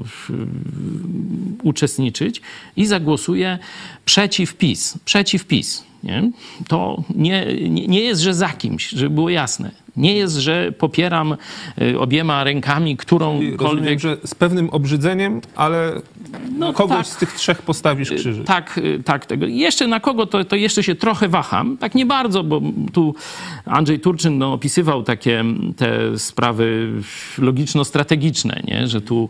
uczestniczyć 1.64 2.42
i 2.76 2.86
zagłosuję 2.86 3.60
przeciw 4.06 4.54
PiS. 4.54 4.98
Przeciw 5.06 5.46
PiS. 5.46 5.84
Nie? 6.04 6.32
To 6.68 7.04
nie, 7.16 7.46
nie 7.70 8.00
jest, 8.00 8.22
że 8.22 8.34
za 8.34 8.50
kimś, 8.50 8.90
żeby 8.90 9.16
było 9.16 9.30
jasne. 9.30 9.83
Nie 9.98 10.14
jest, 10.14 10.36
że 10.36 10.72
popieram 10.72 11.38
y, 11.82 12.00
obiema 12.00 12.44
rękami 12.44 12.74
Rozumiem, 12.74 12.98
którąkolwiek 12.98 14.00
że 14.00 14.18
z 14.26 14.36
pewnym 14.36 14.70
obrzydzeniem, 14.70 15.42
ale 15.56 16.02
No 16.58 16.74
kogoś 16.74 16.98
tak. 16.98 17.08
z 17.08 17.18
tych 17.18 17.34
trzech 17.34 17.62
postawisz 17.62 18.12
krzyżyk. 18.12 18.46
Tak, 18.46 18.78
y, 18.78 19.04
tak. 19.06 19.26
Tego. 19.26 19.46
Jeszcze 19.46 19.88
na 19.88 20.00
kogo, 20.00 20.26
to, 20.26 20.46
to 20.46 20.56
jeszcze 20.56 20.84
się 20.84 20.96
trochę 20.96 21.30
waham. 21.30 21.78
Tak 21.78 21.96
nie 21.96 22.06
bardzo, 22.06 22.44
bo 22.44 22.62
tu 22.94 23.16
Andrzej 23.66 24.00
Turczyn 24.00 24.38
no, 24.38 24.54
opisywał 24.54 25.04
takie 25.04 25.44
te 25.78 26.20
sprawy 26.20 26.92
logiczno-strategiczne, 27.38 28.62
nie? 28.68 28.88
że 28.88 29.02
tu 29.02 29.30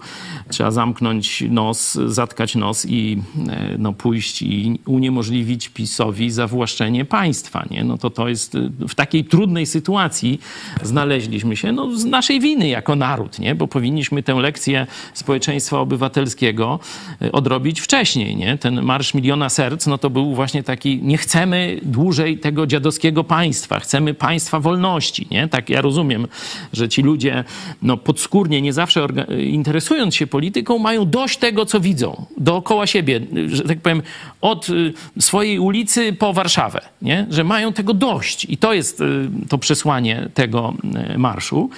trzeba 0.50 0.72
zamknąć 0.72 1.44
nos, 1.50 1.94
zatkać 1.94 2.56
nos 2.56 2.86
i 2.86 3.22
e, 3.50 3.76
no, 3.78 3.94
pójść 3.94 4.42
i 4.42 4.80
uniemożliwić 4.86 5.70
PiSowi 5.70 6.32
zawłaszczenie 6.32 7.06
państwa. 7.06 7.66
Nie? 7.72 7.84
No 7.84 7.98
to 7.98 8.10
to 8.10 8.30
jest 8.30 8.56
y, 8.56 8.70
w 8.88 8.96
takiej 8.96 9.26
trudnej 9.26 9.66
sytuacji 9.66 10.40
znaleźliśmy 10.82 11.56
się, 11.56 11.72
no 11.72 11.98
z 11.98 12.06
naszej 12.06 12.40
winy 12.40 12.68
jako 12.68 12.96
naród, 12.96 13.40
nie? 13.40 13.56
bo 13.56 13.68
powinniśmy 13.68 14.24
tę 14.24 14.34
lekcję 14.34 14.88
społeczeństwa 15.14 15.80
obywatelskiego 15.80 16.80
y, 17.22 17.32
odrobić 17.32 17.82
wcześniej. 17.82 18.36
Nie? 18.36 18.58
Ten 18.58 18.82
Marsz 18.82 19.14
Miliona 19.14 19.50
Serc, 19.50 19.88
no 19.88 19.98
to 19.98 20.10
był 20.10 20.36
właśnie 20.36 20.64
taki, 20.64 21.00
nie 21.02 21.18
chcemy 21.18 21.80
dłużej 21.84 22.38
tego 22.38 22.68
dziadowskiego 22.68 23.24
państwa, 23.24 23.80
chcemy 23.80 24.14
państwa 24.14 24.60
wolności. 24.60 25.28
Nie? 25.32 25.48
Tak 25.48 25.70
ja 25.70 25.82
rozumiem, 25.82 26.28
że 26.74 26.90
ci 26.90 27.02
ludzie 27.02 27.44
no, 27.82 27.98
podskórnie, 27.98 28.62
nie 28.62 28.74
zawsze 28.74 29.08
interesując 29.40 30.16
się 30.16 30.28
polityką, 30.28 30.78
mają 30.80 31.10
dość 31.10 31.38
tego, 31.38 31.66
co 31.66 31.80
widzą 31.80 32.26
dookoła 32.38 32.88
siebie, 32.88 33.22
że 33.48 33.64
tak 33.64 33.80
powiem, 33.80 34.02
od 34.42 34.70
y, 34.70 34.94
swojej 35.20 35.60
ulicy 35.60 36.14
po 36.14 36.34
Warszawę, 36.34 36.82
nie? 37.02 37.28
że 37.30 37.44
mają 37.44 37.74
tego 37.74 37.94
dość. 37.94 38.46
I 38.50 38.58
to 38.58 38.74
jest 38.74 39.02
y, 39.02 39.30
to 39.50 39.58
przesłanie 39.58 40.30
tego 40.34 40.43
y, 41.16 41.18
marszu. 41.18 41.70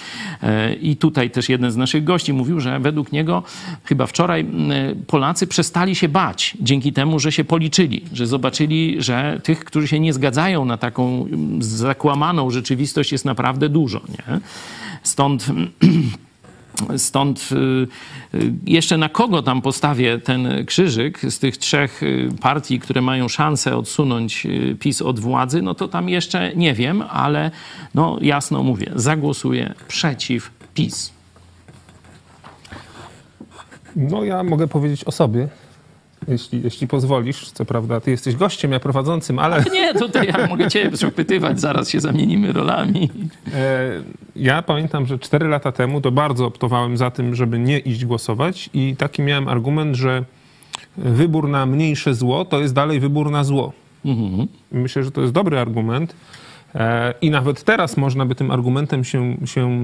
Y, 0.44 0.76
I 0.76 0.96
tutaj 0.96 1.30
też 1.30 1.50
jeden 1.50 1.72
z 1.72 1.78
naszych 1.78 2.04
gości 2.04 2.34
mówił, 2.34 2.60
że 2.60 2.80
według 2.80 3.12
niego 3.12 3.44
chyba 3.84 4.08
wczoraj 4.08 4.42
y, 4.42 4.46
Polacy 5.08 5.48
przestali 5.48 5.96
się 5.96 6.10
bać 6.10 6.58
dzięki 6.62 6.94
temu, 6.94 7.20
że 7.20 7.32
się 7.32 7.44
policzyli, 7.44 8.04
że 8.14 8.28
zobaczyli, 8.28 8.96
że 9.02 9.40
tych, 9.44 9.66
którzy 9.66 9.88
się 9.88 10.00
nie 10.00 10.14
zgadzają 10.14 10.66
na 10.66 10.78
taką 10.78 11.28
zakłamaną 11.60 12.50
rzeczywistość 12.50 13.12
jest 13.12 13.26
naprawdę 13.26 13.70
dużo. 13.70 14.02
Nie? 14.10 14.40
Stąd 15.04 15.46
Stąd 16.98 17.50
y, 17.52 18.38
y, 18.38 18.54
jeszcze 18.66 18.98
na 18.98 19.10
kogo 19.10 19.42
tam 19.42 19.62
postawię 19.62 20.20
ten 20.20 20.66
krzyżyk 20.66 21.20
z 21.30 21.40
tych 21.40 21.58
trzech 21.58 22.04
y, 22.04 22.30
partii, 22.42 22.80
które 22.80 23.02
mają 23.02 23.28
szansę 23.28 23.78
odsunąć 23.78 24.48
PiS 24.80 25.02
od 25.02 25.20
władzy, 25.20 25.62
no 25.62 25.76
to 25.76 25.88
tam 25.88 26.10
jeszcze 26.10 26.56
nie 26.56 26.74
wiem, 26.74 27.04
ale 27.10 27.52
no 27.96 28.18
jasno 28.22 28.64
mówię, 28.64 28.92
zagłosuję 28.96 29.74
przeciw 29.88 30.52
PiS. 30.74 31.14
No 33.96 34.24
ja 34.24 34.44
mogę 34.44 34.68
powiedzieć 34.68 35.04
o 35.04 35.12
sobie, 35.12 35.48
jeśli, 36.28 36.62
jeśli 36.64 36.88
pozwolisz. 36.88 37.52
Co 37.52 37.66
prawda, 37.66 38.00
ty 38.00 38.12
jesteś 38.12 38.36
gościem, 38.36 38.72
ja 38.72 38.80
prowadzącym, 38.80 39.40
ale 39.40 39.64
Nie, 39.74 39.94
tutaj 39.94 40.28
ja 40.28 40.48
mogę 40.48 40.68
cię 40.70 40.92
przepytywać, 40.92 41.60
zaraz 41.60 41.90
się 41.90 42.00
zamienimy 42.00 42.54
rolami. 42.54 43.10
e, 43.54 43.90
ja 44.36 44.62
pamiętam, 44.62 45.06
że 45.06 45.20
cztery 45.20 45.48
lata 45.48 45.72
temu 45.72 46.02
to 46.02 46.12
bardzo 46.12 46.46
optowałem 46.46 46.98
za 46.98 47.12
tym, 47.12 47.36
żeby 47.36 47.60
nie 47.60 47.80
iść 47.80 48.06
głosować 48.06 48.70
i 48.74 48.96
taki 48.96 49.22
miałem 49.22 49.48
argument, 49.48 49.96
że 49.96 50.24
wybór 50.98 51.50
na 51.50 51.66
mniejsze 51.66 52.14
zło 52.14 52.46
to 52.46 52.60
jest 52.60 52.74
dalej 52.74 53.00
wybór 53.00 53.32
na 53.32 53.44
zło. 53.44 53.74
Mhm. 54.06 54.48
Myślę, 54.72 55.04
że 55.04 55.12
to 55.12 55.22
jest 55.22 55.34
dobry 55.34 55.60
argument. 55.60 56.16
E, 56.76 57.14
I 57.22 57.30
nawet 57.30 57.64
teraz 57.64 57.98
można 57.98 58.26
by 58.26 58.36
tym 58.36 58.52
argumentem 58.52 59.04
się, 59.04 59.38
się 59.46 59.80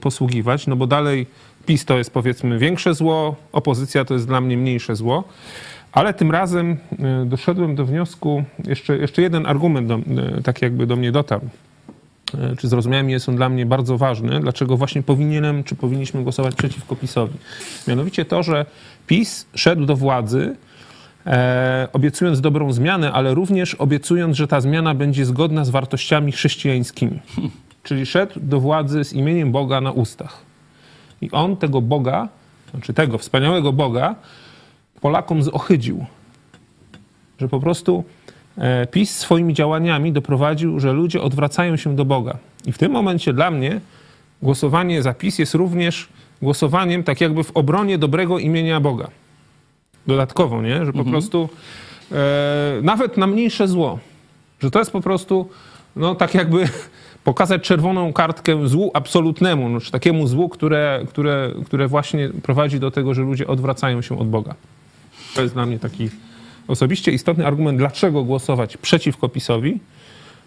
posługiwać, 0.00 0.66
no 0.66 0.76
bo 0.76 0.86
dalej 0.86 1.26
PiS 1.66 1.84
to 1.84 1.98
jest 1.98 2.10
powiedzmy 2.10 2.58
większe 2.58 2.94
zło, 2.94 3.36
opozycja 3.52 4.04
to 4.04 4.14
jest 4.14 4.26
dla 4.26 4.40
mnie 4.40 4.56
mniejsze 4.56 4.96
zło. 4.96 5.24
Ale 5.92 6.14
tym 6.14 6.30
razem 6.30 6.76
e, 6.98 7.24
doszedłem 7.24 7.74
do 7.74 7.84
wniosku, 7.84 8.44
jeszcze, 8.66 8.96
jeszcze 8.96 9.22
jeden 9.22 9.46
argument 9.46 9.88
do, 9.88 9.94
e, 9.94 10.42
tak 10.42 10.62
jakby 10.62 10.86
do 10.86 10.96
mnie 10.96 11.12
dotarł. 11.12 11.42
E, 12.38 12.56
Czy 12.56 12.68
zrozumiałem, 12.68 13.10
jest 13.10 13.28
on 13.28 13.36
dla 13.36 13.48
mnie 13.48 13.66
bardzo 13.66 13.98
ważny. 13.98 14.40
Dlaczego 14.40 14.76
właśnie 14.76 15.02
powinienem, 15.02 15.64
czy 15.64 15.76
powinniśmy 15.76 16.22
głosować 16.22 16.54
przeciwko 16.54 16.96
PiSowi? 16.96 17.34
Mianowicie 17.88 18.24
to, 18.24 18.42
że 18.42 18.66
PiS 19.06 19.46
szedł 19.54 19.86
do 19.86 19.96
władzy 19.96 20.56
obiecując 21.92 22.40
dobrą 22.40 22.72
zmianę, 22.72 23.12
ale 23.12 23.34
również 23.34 23.74
obiecując, 23.74 24.36
że 24.36 24.48
ta 24.48 24.60
zmiana 24.60 24.94
będzie 24.94 25.24
zgodna 25.24 25.64
z 25.64 25.70
wartościami 25.70 26.32
chrześcijańskimi. 26.32 27.20
Czyli 27.82 28.06
szedł 28.06 28.40
do 28.40 28.60
władzy 28.60 29.04
z 29.04 29.12
imieniem 29.12 29.52
Boga 29.52 29.80
na 29.80 29.90
ustach. 29.90 30.38
I 31.20 31.30
on 31.30 31.56
tego 31.56 31.82
Boga, 31.82 32.28
znaczy 32.70 32.94
tego 32.94 33.18
wspaniałego 33.18 33.72
Boga, 33.72 34.14
Polakom 35.00 35.42
zohydził. 35.42 36.06
Że 37.38 37.48
po 37.48 37.60
prostu 37.60 38.04
e, 38.58 38.86
PiS 38.86 39.18
swoimi 39.18 39.54
działaniami 39.54 40.12
doprowadził, 40.12 40.80
że 40.80 40.92
ludzie 40.92 41.22
odwracają 41.22 41.76
się 41.76 41.96
do 41.96 42.04
Boga. 42.04 42.38
I 42.66 42.72
w 42.72 42.78
tym 42.78 42.92
momencie 42.92 43.32
dla 43.32 43.50
mnie 43.50 43.80
głosowanie 44.42 45.02
za 45.02 45.14
PiS 45.14 45.38
jest 45.38 45.54
również 45.54 46.08
głosowaniem 46.42 47.02
tak 47.02 47.20
jakby 47.20 47.44
w 47.44 47.56
obronie 47.56 47.98
dobrego 47.98 48.38
imienia 48.38 48.80
Boga 48.80 49.08
dodatkowo, 50.06 50.62
nie? 50.62 50.84
Że 50.86 50.92
po 50.92 51.04
prostu 51.04 51.48
e, 52.12 52.16
nawet 52.82 53.16
na 53.16 53.26
mniejsze 53.26 53.68
zło, 53.68 53.98
że 54.60 54.70
to 54.70 54.78
jest 54.78 54.90
po 54.90 55.00
prostu 55.00 55.48
no 55.96 56.14
tak 56.14 56.34
jakby 56.34 56.68
pokazać 57.24 57.62
czerwoną 57.62 58.12
kartkę 58.12 58.68
złu 58.68 58.90
absolutnemu, 58.94 59.68
no, 59.68 59.80
czy 59.80 59.92
takiemu 59.92 60.26
złu, 60.26 60.48
które, 60.48 61.04
które, 61.08 61.52
które 61.66 61.88
właśnie 61.88 62.28
prowadzi 62.42 62.80
do 62.80 62.90
tego, 62.90 63.14
że 63.14 63.22
ludzie 63.22 63.46
odwracają 63.46 64.02
się 64.02 64.18
od 64.18 64.28
Boga. 64.28 64.54
To 65.36 65.42
jest 65.42 65.54
dla 65.54 65.66
mnie 65.66 65.78
taki 65.78 66.10
osobiście 66.68 67.12
istotny 67.12 67.46
argument, 67.46 67.78
dlaczego 67.78 68.24
głosować 68.24 68.76
przeciwko 68.76 69.28
PiSowi. 69.28 69.80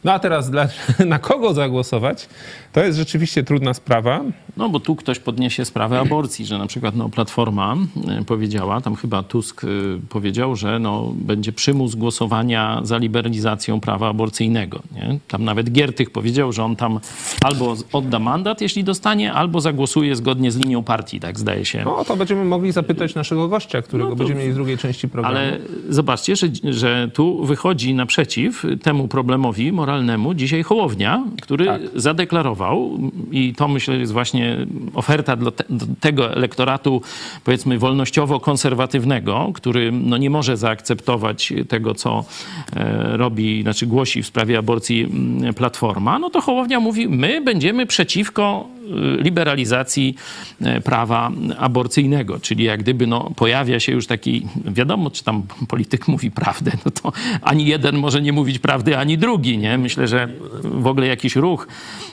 No 0.03 0.13
a 0.13 0.19
teraz 0.19 0.49
dla, 0.49 0.67
na 1.05 1.19
kogo 1.19 1.53
zagłosować, 1.53 2.29
to 2.73 2.83
jest 2.83 2.97
rzeczywiście 2.97 3.43
trudna 3.43 3.73
sprawa. 3.73 4.21
No 4.57 4.69
bo 4.69 4.79
tu 4.79 4.95
ktoś 4.95 5.19
podniesie 5.19 5.65
sprawę 5.65 5.99
aborcji, 5.99 6.45
że 6.45 6.57
na 6.57 6.67
przykład 6.67 6.95
no, 6.95 7.09
Platforma 7.09 7.77
y, 8.21 8.25
powiedziała, 8.25 8.81
tam 8.81 8.95
chyba 8.95 9.23
Tusk 9.23 9.63
y, 9.63 9.67
powiedział, 10.09 10.55
że 10.55 10.79
no, 10.79 11.13
będzie 11.15 11.51
przymus 11.51 11.95
głosowania 11.95 12.79
za 12.83 12.97
liberalizacją 12.97 13.79
prawa 13.79 14.09
aborcyjnego. 14.09 14.79
Nie? 14.95 15.19
Tam 15.27 15.43
nawet 15.43 15.71
Giertych 15.71 16.12
powiedział, 16.12 16.51
że 16.51 16.63
on 16.63 16.75
tam 16.75 16.99
albo 17.41 17.75
odda 17.93 18.19
mandat, 18.19 18.62
jeśli 18.62 18.83
dostanie, 18.83 19.33
albo 19.33 19.62
zagłosuje 19.62 20.15
zgodnie 20.15 20.51
z 20.51 20.57
linią 20.57 20.83
partii, 20.83 21.19
tak 21.19 21.39
zdaje 21.39 21.65
się. 21.65 21.81
No 21.85 22.05
to 22.05 22.17
będziemy 22.17 22.45
mogli 22.45 22.71
zapytać 22.71 23.15
naszego 23.15 23.47
gościa, 23.47 23.81
którego 23.81 24.09
No 24.09 24.15
to- 24.15 24.17
będziemy 24.17 24.39
mieli 24.39 24.51
w 24.51 24.55
drugiej 24.55 24.77
części 24.77 25.09
programu. 25.09 25.38
Ale 25.38 25.57
zobaczcie, 25.89 26.35
że, 26.35 26.47
że 26.63 27.09
tu 27.13 27.45
wychodzi 27.45 27.93
naprzeciw 27.93 28.65
temu 28.83 29.07
problemowi 29.07 29.71
moralnemu 29.71 29.88
dzisiaj 30.36 30.63
Hołownia, 30.63 31.23
który 31.41 31.65
Tak. 31.65 31.82
zadeklarował 31.95 32.99
i 33.32 33.54
to 33.54 33.67
myślę 33.67 33.97
jest 33.97 34.13
właśnie 34.13 34.58
oferta 34.93 35.36
dla 35.36 35.52
te, 35.52 35.63
tego 35.99 36.34
elektoratu 36.34 37.02
powiedzmy 37.43 37.80
wolnościowo-konserwatywnego, 37.80 39.52
który 39.54 39.91
no, 39.91 40.17
nie 40.17 40.30
może 40.30 40.58
zaakceptować 40.58 41.54
tego, 41.67 41.95
co 41.95 42.25
e, 42.75 43.17
robi, 43.17 43.62
znaczy 43.62 43.88
głosi 43.88 44.23
w 44.23 44.28
sprawie 44.28 44.58
aborcji 44.58 45.08
Platforma, 45.56 46.19
no 46.19 46.30
to 46.30 46.41
Hołownia 46.41 46.80
mówi, 46.80 47.08
my 47.08 47.41
będziemy 47.41 47.86
przeciwko 47.86 48.67
liberalizacji 49.19 50.15
e, 50.62 50.82
prawa 50.82 51.32
aborcyjnego, 51.58 52.39
czyli 52.39 52.63
jak 52.63 52.80
gdyby 52.80 53.08
no, 53.08 53.32
pojawia 53.36 53.80
się 53.80 53.91
już 53.91 54.08
taki, 54.08 54.47
wiadomo, 54.65 55.10
czy 55.12 55.23
tam 55.23 55.43
polityk 55.67 56.08
mówi 56.13 56.32
prawdę, 56.32 56.71
no 56.86 56.91
to 56.91 57.12
ani 57.41 57.65
jeden 57.65 57.97
może 57.97 58.21
nie 58.21 58.34
mówić 58.34 58.60
prawdy, 58.60 58.97
ani 58.97 59.17
drugi, 59.17 59.58
nie? 59.58 59.78
Myślę, 59.78 60.08
że 60.08 60.28
w 60.63 60.88
ogóle 60.88 61.08
jakiś 61.08 61.36
ruch 61.36 61.67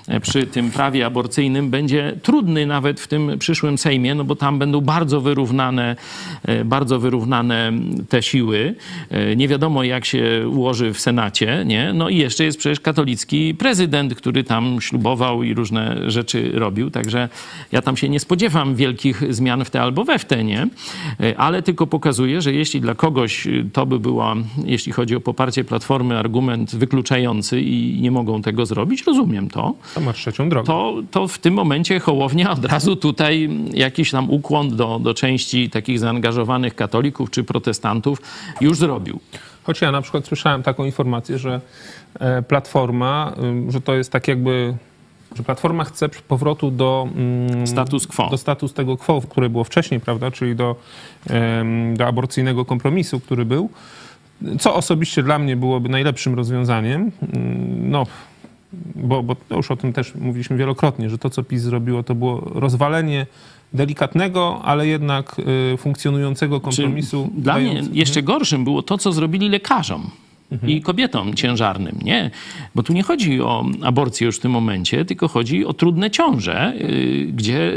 e, 0.08 0.20
przy 0.20 0.46
tym 0.46 0.70
prawie 0.70 1.06
aborcyjnym 1.06 1.70
będzie 1.70 2.18
trudny 2.22 2.66
nawet 2.66 3.00
w 3.00 3.08
tym 3.08 3.38
przyszłym 3.38 3.78
Sejmie, 3.78 4.14
no 4.14 4.24
bo 4.24 4.36
tam 4.36 4.58
będą 4.58 4.80
bardzo 4.80 5.20
wyrównane, 5.20 5.96
e, 6.42 6.64
bardzo 6.64 7.00
wyrównane 7.00 7.72
te 8.08 8.22
siły. 8.22 8.74
Nie 9.36 9.48
wiadomo, 9.48 9.84
jak 9.84 10.04
się 10.04 10.48
ułoży 10.48 10.92
w 10.92 11.00
Senacie, 11.00 11.62
nie? 11.66 11.92
No 11.92 12.08
i 12.08 12.16
jeszcze 12.16 12.44
jest 12.44 12.58
przecież 12.58 12.80
katolicki 12.80 13.54
prezydent, 13.54 14.14
który 14.14 14.44
tam 14.44 14.80
ślubował 14.80 15.42
i 15.42 15.54
różne 15.54 16.10
rzeczy 16.10 16.50
robił, 16.54 16.65
także 16.90 17.28
ja 17.72 17.82
tam 17.82 17.96
się 17.96 18.08
nie 18.08 18.20
spodziewam 18.20 18.74
wielkich 18.74 19.34
zmian 19.34 19.64
w 19.64 19.70
te 19.70 19.82
albo 19.82 20.04
we 20.04 20.18
w 20.18 20.24
te, 20.24 20.44
nie? 20.44 20.66
E, 21.20 21.38
Ale 21.38 21.62
tylko 21.62 21.86
pokazuje, 21.86 22.42
że 22.42 22.52
jeśli 22.52 22.80
dla 22.80 22.94
kogoś 22.94 23.46
y, 23.46 23.70
to 23.72 23.86
by 23.86 23.98
była, 23.98 24.34
jeśli 24.64 24.92
chodzi 24.92 25.16
o 25.16 25.20
poparcie 25.20 25.64
Platformy, 25.64 26.18
argument 26.18 26.76
wykluczający 26.76 27.60
i 27.60 28.00
nie 28.00 28.10
mogą 28.10 28.42
tego 28.42 28.66
zrobić, 28.66 29.04
rozumiem 29.06 29.48
to 29.50 29.74
To 29.94 30.00
masz 30.00 30.16
trzecią 30.16 30.48
drogę. 30.48 30.66
to, 30.66 30.94
to 31.10 31.28
w 31.28 31.38
tym 31.38 31.54
momencie 31.54 32.00
Hołownia 32.00 32.50
od 32.50 32.64
razu 32.64 32.96
tutaj 32.96 33.50
jakiś 33.72 34.10
tam 34.10 34.30
ukłon 34.30 34.76
do, 34.76 34.98
do 34.98 35.14
części 35.14 35.70
takich 35.70 35.98
zaangażowanych 35.98 36.74
katolików 36.74 37.30
czy 37.30 37.44
protestantów 37.44 38.22
już 38.60 38.78
zrobił. 38.78 39.20
Choć 39.62 39.80
ja 39.80 39.92
na 39.92 40.02
przykład 40.02 40.26
słyszałem 40.26 40.62
taką 40.62 40.84
informację, 40.84 41.38
że 41.38 41.60
e, 42.20 42.42
Platforma, 42.42 43.32
że 43.68 43.80
to 43.80 43.94
jest 43.94 44.12
tak 44.12 44.28
jakby, 44.28 44.74
że 45.36 45.42
Platforma 45.42 45.84
chce 45.84 46.08
powrotu 46.08 46.70
do, 46.70 47.08
mm, 47.16 47.66
Status 47.66 48.06
quo. 48.06 48.28
do 48.30 48.38
status 48.38 48.72
tego 48.74 48.96
quo, 48.96 49.20
które 49.20 49.48
było 49.48 49.64
wcześniej, 49.64 50.00
prawda, 50.00 50.30
czyli 50.30 50.56
do, 50.56 50.76
do 51.96 52.06
aborcyjnego 52.06 52.64
kompromisu, 52.64 53.20
który 53.20 53.44
był, 53.44 53.70
co 54.60 54.74
osobiście 54.74 55.22
dla 55.22 55.38
mnie 55.38 55.56
byłoby 55.56 55.88
najlepszym 55.88 56.34
rozwiązaniem. 56.34 57.10
Mm, 57.22 57.90
No, 57.90 58.06
bo, 58.94 59.22
bo 59.22 59.36
już 59.50 59.70
o 59.70 59.76
tym 59.76 59.92
też 59.92 60.14
mówiliśmy 60.14 60.56
wielokrotnie, 60.56 61.10
że 61.10 61.18
to, 61.18 61.30
co 61.30 61.42
PiS 61.42 61.62
zrobiło, 61.62 62.02
to 62.02 62.14
było 62.14 62.40
rozwalenie 62.54 63.26
delikatnego, 63.72 64.60
ale 64.64 64.86
jednak 64.86 65.36
y, 65.74 65.76
funkcjonującego 65.76 66.60
kompromisu. 66.60 67.30
Dla 67.34 67.54
mnie 67.58 67.66
dając- 67.74 67.88
jeszcze 67.92 68.22
gorszym 68.22 68.64
było 68.64 68.82
to, 68.82 68.98
co 68.98 69.12
zrobili 69.12 69.48
lekarzom. 69.48 70.10
I 70.66 70.82
kobietom 70.82 71.34
ciężarnym, 71.34 71.98
nie? 72.02 72.30
Bo 72.74 72.82
tu 72.82 72.92
nie 72.92 73.02
chodzi 73.02 73.40
o 73.40 73.64
aborcję 73.82 74.26
już 74.26 74.36
w 74.36 74.40
tym 74.40 74.52
momencie, 74.52 75.04
tylko 75.04 75.28
chodzi 75.28 75.64
o 75.64 75.72
trudne 75.72 76.10
ciąże, 76.10 76.72
yy, 76.78 77.26
gdzie 77.26 77.72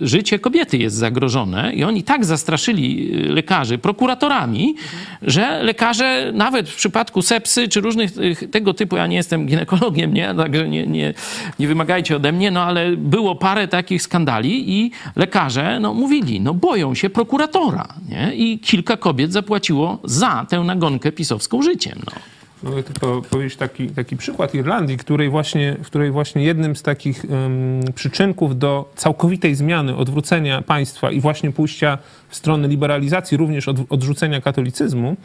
życie 0.00 0.38
kobiety 0.38 0.78
jest 0.78 0.96
zagrożone 0.96 1.72
i 1.74 1.84
oni 1.84 2.02
tak 2.02 2.24
zastraszyli 2.24 3.10
yy, 3.12 3.28
lekarzy 3.28 3.78
prokuratorami, 3.78 4.74
że 5.22 5.62
lekarze 5.62 6.32
nawet 6.34 6.68
w 6.68 6.76
przypadku 6.76 7.22
sepsy 7.22 7.68
czy 7.68 7.80
różnych 7.80 8.12
tego 8.50 8.74
typu, 8.74 8.96
ja 8.96 9.06
nie 9.06 9.16
jestem 9.16 9.46
ginekologiem, 9.46 10.14
nie? 10.14 10.34
Także 10.34 10.68
nie, 10.68 10.86
nie, 10.86 11.14
nie 11.58 11.68
wymagajcie 11.68 12.16
ode 12.16 12.32
mnie, 12.32 12.50
no 12.50 12.62
ale 12.62 12.96
było 12.96 13.34
parę 13.34 13.68
takich 13.68 14.02
skandali 14.02 14.70
i 14.70 14.90
lekarze 15.16 15.80
no, 15.80 15.94
mówili, 15.94 16.40
no 16.40 16.54
boją 16.54 16.94
się 16.94 17.10
prokuratora, 17.10 17.88
nie? 18.08 18.34
I 18.34 18.58
kilka 18.58 18.96
kobiet 18.96 19.32
zapłaciło 19.32 19.98
za 20.04 20.46
tę 20.48 20.60
nagonkę 20.60 21.12
pisowską 21.12 21.62
życiem, 21.94 22.02
no. 22.06 22.34
Mogę 22.70 22.82
tylko 22.82 23.22
powiedzieć 23.22 23.56
taki, 23.56 23.88
taki 23.88 24.16
przykład 24.16 24.54
Irlandii, 24.54 24.96
której 24.96 25.30
właśnie, 25.30 25.76
w 25.82 25.86
której 25.86 26.10
właśnie 26.10 26.44
jednym 26.44 26.76
z 26.76 26.82
takich 26.82 27.24
em, 27.24 27.80
przyczynków 27.94 28.58
do 28.58 28.92
całkowitej 28.96 29.54
zmiany, 29.54 29.96
odwrócenia 29.96 30.62
państwa 30.62 31.10
i 31.10 31.20
właśnie 31.20 31.52
pójścia 31.52 31.98
w 32.28 32.36
stronę 32.36 32.68
liberalizacji, 32.68 33.36
również 33.36 33.68
od, 33.68 33.76
odrzucenia 33.88 34.40
katolicyzmu 34.40 35.16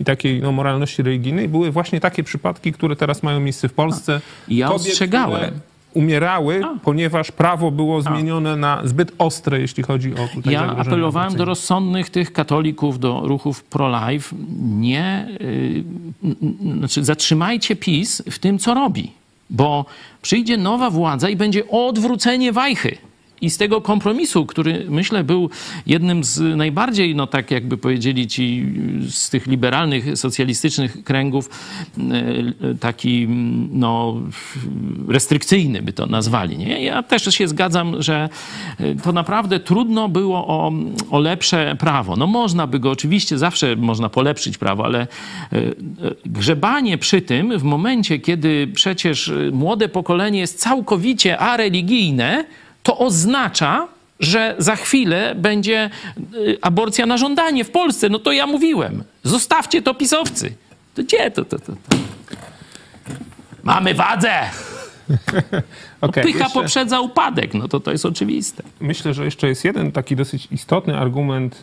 i 0.00 0.04
takiej 0.04 0.40
no, 0.40 0.52
moralności 0.52 1.02
religijnej, 1.02 1.48
były 1.48 1.70
właśnie 1.70 2.00
takie 2.00 2.24
przypadki, 2.24 2.72
które 2.72 2.96
teraz 2.96 3.22
mają 3.22 3.40
miejsce 3.40 3.68
w 3.68 3.72
Polsce. 3.72 4.20
I 4.48 4.56
ja 4.56 4.68
Kobiet, 4.68 4.86
ostrzegałem. 4.86 5.40
które 5.40 5.73
Umierały, 5.94 6.62
ponieważ 6.82 7.32
prawo 7.32 7.70
było 7.70 8.02
zmienione 8.02 8.56
na 8.56 8.80
zbyt 8.84 9.12
ostre, 9.18 9.60
jeśli 9.60 9.82
chodzi 9.82 10.14
o 10.14 10.28
tutaj 10.34 10.52
Ja 10.52 10.76
apelowałem 10.76 11.34
do 11.34 11.44
rozsądnych 11.44 12.10
tych 12.10 12.32
katolików, 12.32 12.98
do 12.98 13.22
ruchów 13.24 13.64
pro-life, 13.64 14.36
nie, 14.58 15.28
yy, 16.22 16.78
znaczy 16.78 17.04
zatrzymajcie 17.04 17.76
PiS 17.76 18.22
w 18.30 18.38
tym, 18.38 18.58
co 18.58 18.74
robi, 18.74 19.12
bo 19.50 19.84
przyjdzie 20.22 20.56
nowa 20.56 20.90
władza 20.90 21.28
i 21.28 21.36
będzie 21.36 21.68
odwrócenie 21.68 22.52
wajchy. 22.52 22.96
I 23.44 23.50
z 23.50 23.56
tego 23.56 23.80
kompromisu, 23.80 24.46
który 24.46 24.86
myślę 24.88 25.24
był 25.24 25.50
jednym 25.86 26.24
z 26.24 26.56
najbardziej, 26.56 27.14
no 27.14 27.26
tak 27.26 27.50
jakby 27.50 27.76
powiedzieli 27.76 28.26
ci 28.26 28.66
z 29.08 29.30
tych 29.30 29.46
liberalnych, 29.46 30.18
socjalistycznych 30.18 31.04
kręgów, 31.04 31.50
e, 31.98 32.74
taki 32.74 33.26
no 33.70 34.20
restrykcyjny 35.08 35.82
by 35.82 35.92
to 35.92 36.06
nazwali. 36.06 36.58
Nie? 36.58 36.84
Ja 36.84 37.02
też 37.02 37.34
się 37.34 37.48
zgadzam, 37.48 38.02
że 38.02 38.28
e, 38.80 38.94
to 38.94 39.12
naprawdę 39.12 39.60
trudno 39.60 40.08
było 40.08 40.46
o, 40.46 40.72
o 41.10 41.18
lepsze 41.18 41.76
prawo. 41.78 42.16
No 42.16 42.26
można 42.26 42.66
by 42.66 42.78
go, 42.78 42.90
oczywiście 42.90 43.38
zawsze 43.38 43.76
można 43.76 44.08
polepszyć 44.08 44.58
prawo, 44.58 44.84
ale 44.84 45.00
e, 45.00 45.06
grzebanie 46.26 46.98
przy 46.98 47.22
tym 47.22 47.58
w 47.58 47.62
momencie, 47.62 48.18
kiedy 48.18 48.66
przecież 48.74 49.32
młode 49.52 49.88
pokolenie 49.88 50.38
jest 50.38 50.60
całkowicie 50.60 51.38
areligijne, 51.38 52.44
to 52.84 52.98
oznacza, 52.98 53.88
że 54.20 54.54
za 54.58 54.76
chwilę 54.76 55.34
będzie 55.34 55.90
y, 56.34 56.58
aborcja 56.62 57.06
na 57.06 57.16
żądanie 57.16 57.64
w 57.64 57.70
Polsce. 57.70 58.08
No 58.08 58.18
to 58.18 58.32
ja 58.32 58.46
mówiłem. 58.46 59.04
Zostawcie 59.22 59.82
to 59.82 59.94
pisowcy. 59.94 60.54
To 60.94 61.02
gdzie 61.02 61.30
to? 61.30 61.44
to, 61.44 61.58
to, 61.58 61.72
to? 61.72 61.96
Mamy 63.62 63.94
wadzę! 63.94 64.30
Okej, 66.00 66.24
Pycha 66.24 66.38
jeszcze- 66.38 66.60
poprzedza 66.60 67.00
upadek. 67.00 67.54
No 67.54 67.68
to 67.68 67.80
to 67.80 67.92
jest 67.92 68.06
oczywiste. 68.06 68.62
Myślę, 68.80 69.14
że 69.14 69.24
jeszcze 69.24 69.48
jest 69.48 69.64
jeden 69.64 69.92
taki 69.92 70.16
dosyć 70.16 70.48
istotny 70.50 70.98
argument, 70.98 71.62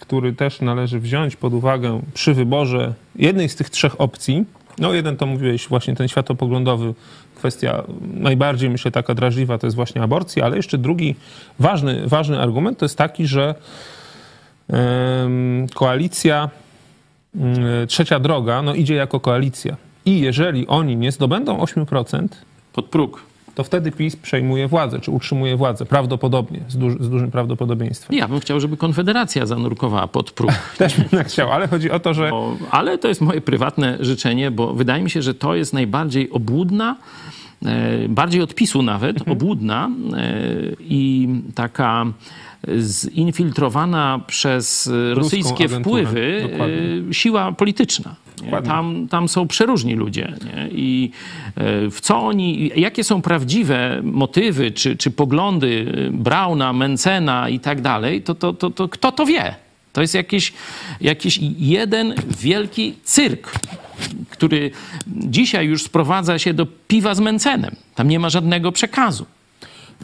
który 0.00 0.32
też 0.32 0.60
należy 0.60 1.00
wziąć 1.00 1.36
pod 1.36 1.54
uwagę 1.54 2.00
przy 2.14 2.34
wyborze 2.34 2.94
jednej 3.16 3.48
z 3.48 3.56
tych 3.56 3.70
trzech 3.70 4.00
opcji. 4.00 4.44
No 4.80 4.92
jeden 4.92 5.16
to 5.16 5.26
mówiłeś 5.26 5.68
właśnie 5.68 5.96
ten 5.96 6.08
światopoglądowy, 6.08 6.94
kwestia 7.34 7.82
najbardziej 8.14 8.70
myślę 8.70 8.90
taka 8.90 9.14
drażliwa 9.14 9.58
to 9.58 9.66
jest 9.66 9.76
właśnie 9.76 10.02
aborcja, 10.02 10.44
ale 10.44 10.56
jeszcze 10.56 10.78
drugi 10.78 11.14
ważny, 11.58 12.02
ważny 12.06 12.40
argument 12.40 12.78
to 12.78 12.84
jest 12.84 12.98
taki, 12.98 13.26
że 13.26 13.54
koalicja 15.74 16.50
ym, 17.34 17.86
Trzecia 17.86 18.20
Droga 18.20 18.62
no 18.62 18.74
idzie 18.74 18.94
jako 18.94 19.20
koalicja. 19.20 19.76
I 20.04 20.20
jeżeli 20.20 20.66
oni 20.66 20.96
nie 20.96 21.12
zdobędą 21.12 21.58
8%, 21.58 22.28
Pod 22.72 22.86
próg. 22.86 23.29
To 23.54 23.64
wtedy 23.64 23.92
PiS 23.92 24.16
przejmuje 24.16 24.68
władzę, 24.68 25.00
czy 25.00 25.10
utrzymuje 25.10 25.56
władzę, 25.56 25.86
prawdopodobnie, 25.86 26.60
z, 26.68 26.76
duży, 26.76 26.96
z 27.00 27.10
dużym 27.10 27.30
prawdopodobieństwem. 27.30 28.18
Ja 28.18 28.28
bym 28.28 28.40
chciał, 28.40 28.60
żeby 28.60 28.76
Konfederacja 28.76 29.46
zanurkowała 29.46 30.06
pod 30.06 30.30
próg. 30.30 30.50
Też 30.78 30.96
bym 30.96 31.08
tak 31.08 31.28
chciał, 31.28 31.52
ale 31.52 31.68
chodzi 31.68 31.90
o 31.90 32.00
to, 32.00 32.14
że 32.14 32.30
Bo, 32.30 32.56
ale 32.70 32.98
to 32.98 33.08
jest 33.08 33.20
moje 33.20 33.40
prywatne 33.40 33.96
życzenie, 34.00 34.50
bo 34.50 34.74
wydaje 34.74 35.02
mi 35.02 35.10
się, 35.10 35.22
że 35.22 35.34
to 35.34 35.54
jest 35.54 35.72
najbardziej 35.72 36.30
obłudna, 36.30 36.96
e, 37.66 38.08
bardziej 38.08 38.42
od 38.42 38.54
PiSu 38.54 38.82
nawet, 38.82 39.28
obłudna 39.28 39.90
e, 40.16 40.32
i 40.80 41.28
taka 41.54 42.06
zinfiltrowana 42.78 44.20
przez 44.26 44.90
rosyjskie 45.14 45.64
agenturę, 45.64 45.80
wpływy 45.80 46.48
dokładnie. 46.50 46.76
e, 47.10 47.14
siła 47.14 47.52
polityczna. 47.52 48.14
Dokładnie. 48.36 48.70
Tam, 48.70 49.08
tam 49.08 49.28
są 49.28 49.48
przeróżni 49.48 49.94
ludzie. 49.94 50.34
Nie? 50.44 50.68
I 50.72 51.10
e, 51.56 51.90
w 51.90 52.00
co 52.00 52.22
oni, 52.22 52.70
jakie 52.76 53.04
są 53.04 53.22
prawdziwe 53.22 54.00
motywy 54.02 54.70
czy, 54.70 54.96
czy 54.96 55.10
poglądy 55.10 55.92
e, 56.08 56.10
Brauna, 56.10 56.72
Mencena 56.72 57.48
i 57.48 57.60
tak 57.60 57.80
dalej, 57.80 58.22
to, 58.22 58.34
to, 58.34 58.52
to, 58.52 58.70
to 58.70 58.88
kto 58.88 59.12
to 59.12 59.26
wie? 59.26 59.54
To 59.92 60.00
jest 60.00 60.14
jakiś, 60.14 60.52
jakiś 61.00 61.38
jeden 61.58 62.14
wielki 62.40 62.94
cyrk, 63.04 63.52
który 64.30 64.70
dzisiaj 65.06 65.66
już 65.66 65.82
sprowadza 65.82 66.38
się 66.38 66.54
do 66.54 66.66
piwa 66.66 67.14
z 67.14 67.20
Mencenem. 67.20 67.76
Tam 67.94 68.08
nie 68.08 68.18
ma 68.18 68.30
żadnego 68.30 68.72
przekazu. 68.72 69.26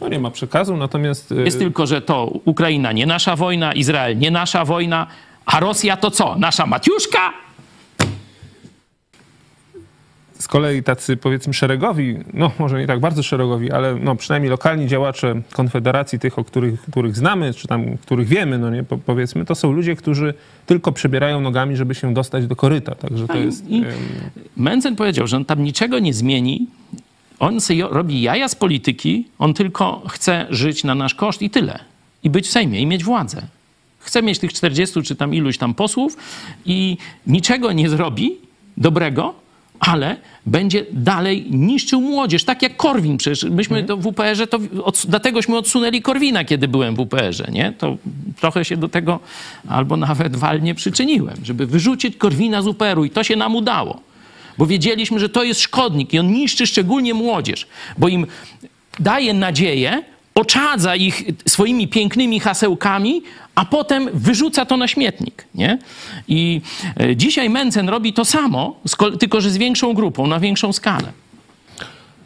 No 0.01 0.07
nie 0.09 0.19
ma 0.19 0.31
przekazu, 0.31 0.77
natomiast... 0.77 1.31
e, 1.31 1.35
Jest 1.35 1.59
tylko, 1.59 1.87
że 1.87 2.01
to 2.01 2.25
Ukraina 2.45 2.91
nie 2.91 3.05
nasza 3.05 3.35
wojna, 3.35 3.73
Izrael 3.73 4.17
nie 4.17 4.31
nasza 4.31 4.65
wojna, 4.65 5.07
a 5.45 5.59
Rosja 5.59 5.97
to 5.97 6.11
co? 6.11 6.35
Nasza 6.39 6.65
Matiuszka? 6.65 7.33
Z 10.39 10.47
kolei 10.47 10.83
tacy 10.83 11.17
powiedzmy 11.17 11.53
szeregowi, 11.53 12.17
no 12.33 12.51
może 12.59 12.79
nie 12.79 12.87
tak 12.87 12.99
bardzo 12.99 13.23
szeregowi, 13.23 13.71
ale 13.71 13.95
no 13.95 14.15
przynajmniej 14.15 14.49
lokalni 14.51 14.87
działacze 14.87 15.41
Konfederacji, 15.53 16.19
tych, 16.19 16.39
o 16.39 16.43
których, 16.43 16.81
których 16.81 17.15
znamy, 17.15 17.53
czy 17.53 17.67
tam 17.67 17.97
których 17.97 18.27
wiemy, 18.27 18.57
no 18.57 18.69
nie, 18.69 18.83
po, 18.83 18.97
powiedzmy, 18.97 19.45
to 19.45 19.55
są 19.55 19.71
ludzie, 19.71 19.95
którzy 19.95 20.33
tylko 20.65 20.91
przebierają 20.91 21.41
nogami, 21.41 21.75
żeby 21.75 21.95
się 21.95 22.13
dostać 22.13 22.47
do 22.47 22.55
koryta. 22.55 22.95
Także 22.95 23.27
to 23.27 23.37
i- 23.37 23.45
jest... 23.45 23.67
i- 23.69 23.77
em, 23.77 23.83
Mencen 24.57 24.95
powiedział, 24.95 25.27
że 25.27 25.37
on 25.37 25.45
tam 25.45 25.63
niczego 25.63 25.99
nie 25.99 26.13
zmieni. 26.13 26.67
On 27.39 27.61
sobie 27.61 27.87
robi 27.89 28.21
jaja 28.21 28.47
z 28.47 28.55
polityki, 28.55 29.25
on 29.39 29.53
tylko 29.53 30.01
chce 30.09 30.45
żyć 30.49 30.83
na 30.83 30.95
nasz 30.95 31.15
koszt 31.15 31.41
i 31.41 31.49
tyle. 31.49 31.79
I 32.23 32.29
być 32.29 32.47
w 32.47 32.51
Sejmie, 32.51 32.79
i 32.79 32.85
mieć 32.85 33.03
władzę. 33.03 33.41
Chce 33.99 34.23
mieć 34.23 34.39
tych 34.39 34.53
40 34.53 35.01
czy 35.01 35.15
tam 35.15 35.33
iluś 35.33 35.57
tam 35.57 35.73
posłów 35.73 36.17
i 36.65 36.97
niczego 37.27 37.71
nie 37.71 37.89
zrobi 37.89 38.37
dobrego, 38.77 39.33
ale 39.79 40.17
będzie 40.45 40.85
dalej 40.91 41.45
niszczył 41.49 42.01
młodzież, 42.01 42.43
tak 42.43 42.61
jak 42.61 42.77
Korwin. 42.77 43.17
Przecież 43.17 43.43
myśmy 43.43 43.83
to 43.83 43.97
w 43.97 44.05
UPR-ze, 44.05 44.47
to 44.47 44.59
od, 44.83 45.03
dlategośmy 45.07 45.57
odsunęli 45.57 46.01
Korwina, 46.01 46.45
kiedy 46.45 46.67
byłem 46.67 46.95
w 46.95 46.99
UPR-ze, 46.99 47.51
nie? 47.51 47.73
To 47.77 47.97
trochę 48.39 48.65
się 48.65 48.77
do 48.77 48.89
tego 48.89 49.19
albo 49.67 49.97
nawet 49.97 50.35
walnie 50.35 50.75
przyczyniłem, 50.75 51.37
żeby 51.43 51.65
wyrzucić 51.65 52.17
Korwina 52.17 52.61
z 52.61 52.67
UPR-u 52.67 53.05
i 53.05 53.09
to 53.09 53.23
się 53.23 53.35
nam 53.35 53.55
udało. 53.55 54.06
Bo 54.57 54.65
wiedzieliśmy, 54.65 55.19
że 55.19 55.29
to 55.29 55.43
jest 55.43 55.61
szkodnik 55.61 56.13
i 56.13 56.19
on 56.19 56.31
niszczy 56.31 56.67
szczególnie 56.67 57.13
młodzież, 57.13 57.67
bo 57.97 58.07
im 58.07 58.27
daje 58.99 59.33
nadzieję, 59.33 60.03
oczadza 60.35 60.95
ich 60.95 61.23
swoimi 61.45 61.87
pięknymi 61.87 62.39
hasełkami, 62.39 63.21
a 63.55 63.65
potem 63.65 64.09
wyrzuca 64.13 64.65
to 64.65 64.77
na 64.77 64.87
śmietnik. 64.87 65.45
Nie? 65.55 65.77
I 66.27 66.61
e, 66.99 67.15
dzisiaj 67.15 67.49
Mencen 67.49 67.89
robi 67.89 68.13
to 68.13 68.25
samo, 68.25 68.79
tylko 69.19 69.41
że 69.41 69.49
z 69.49 69.57
większą 69.57 69.93
grupą, 69.93 70.27
na 70.27 70.39
większą 70.39 70.73
skalę. 70.73 71.11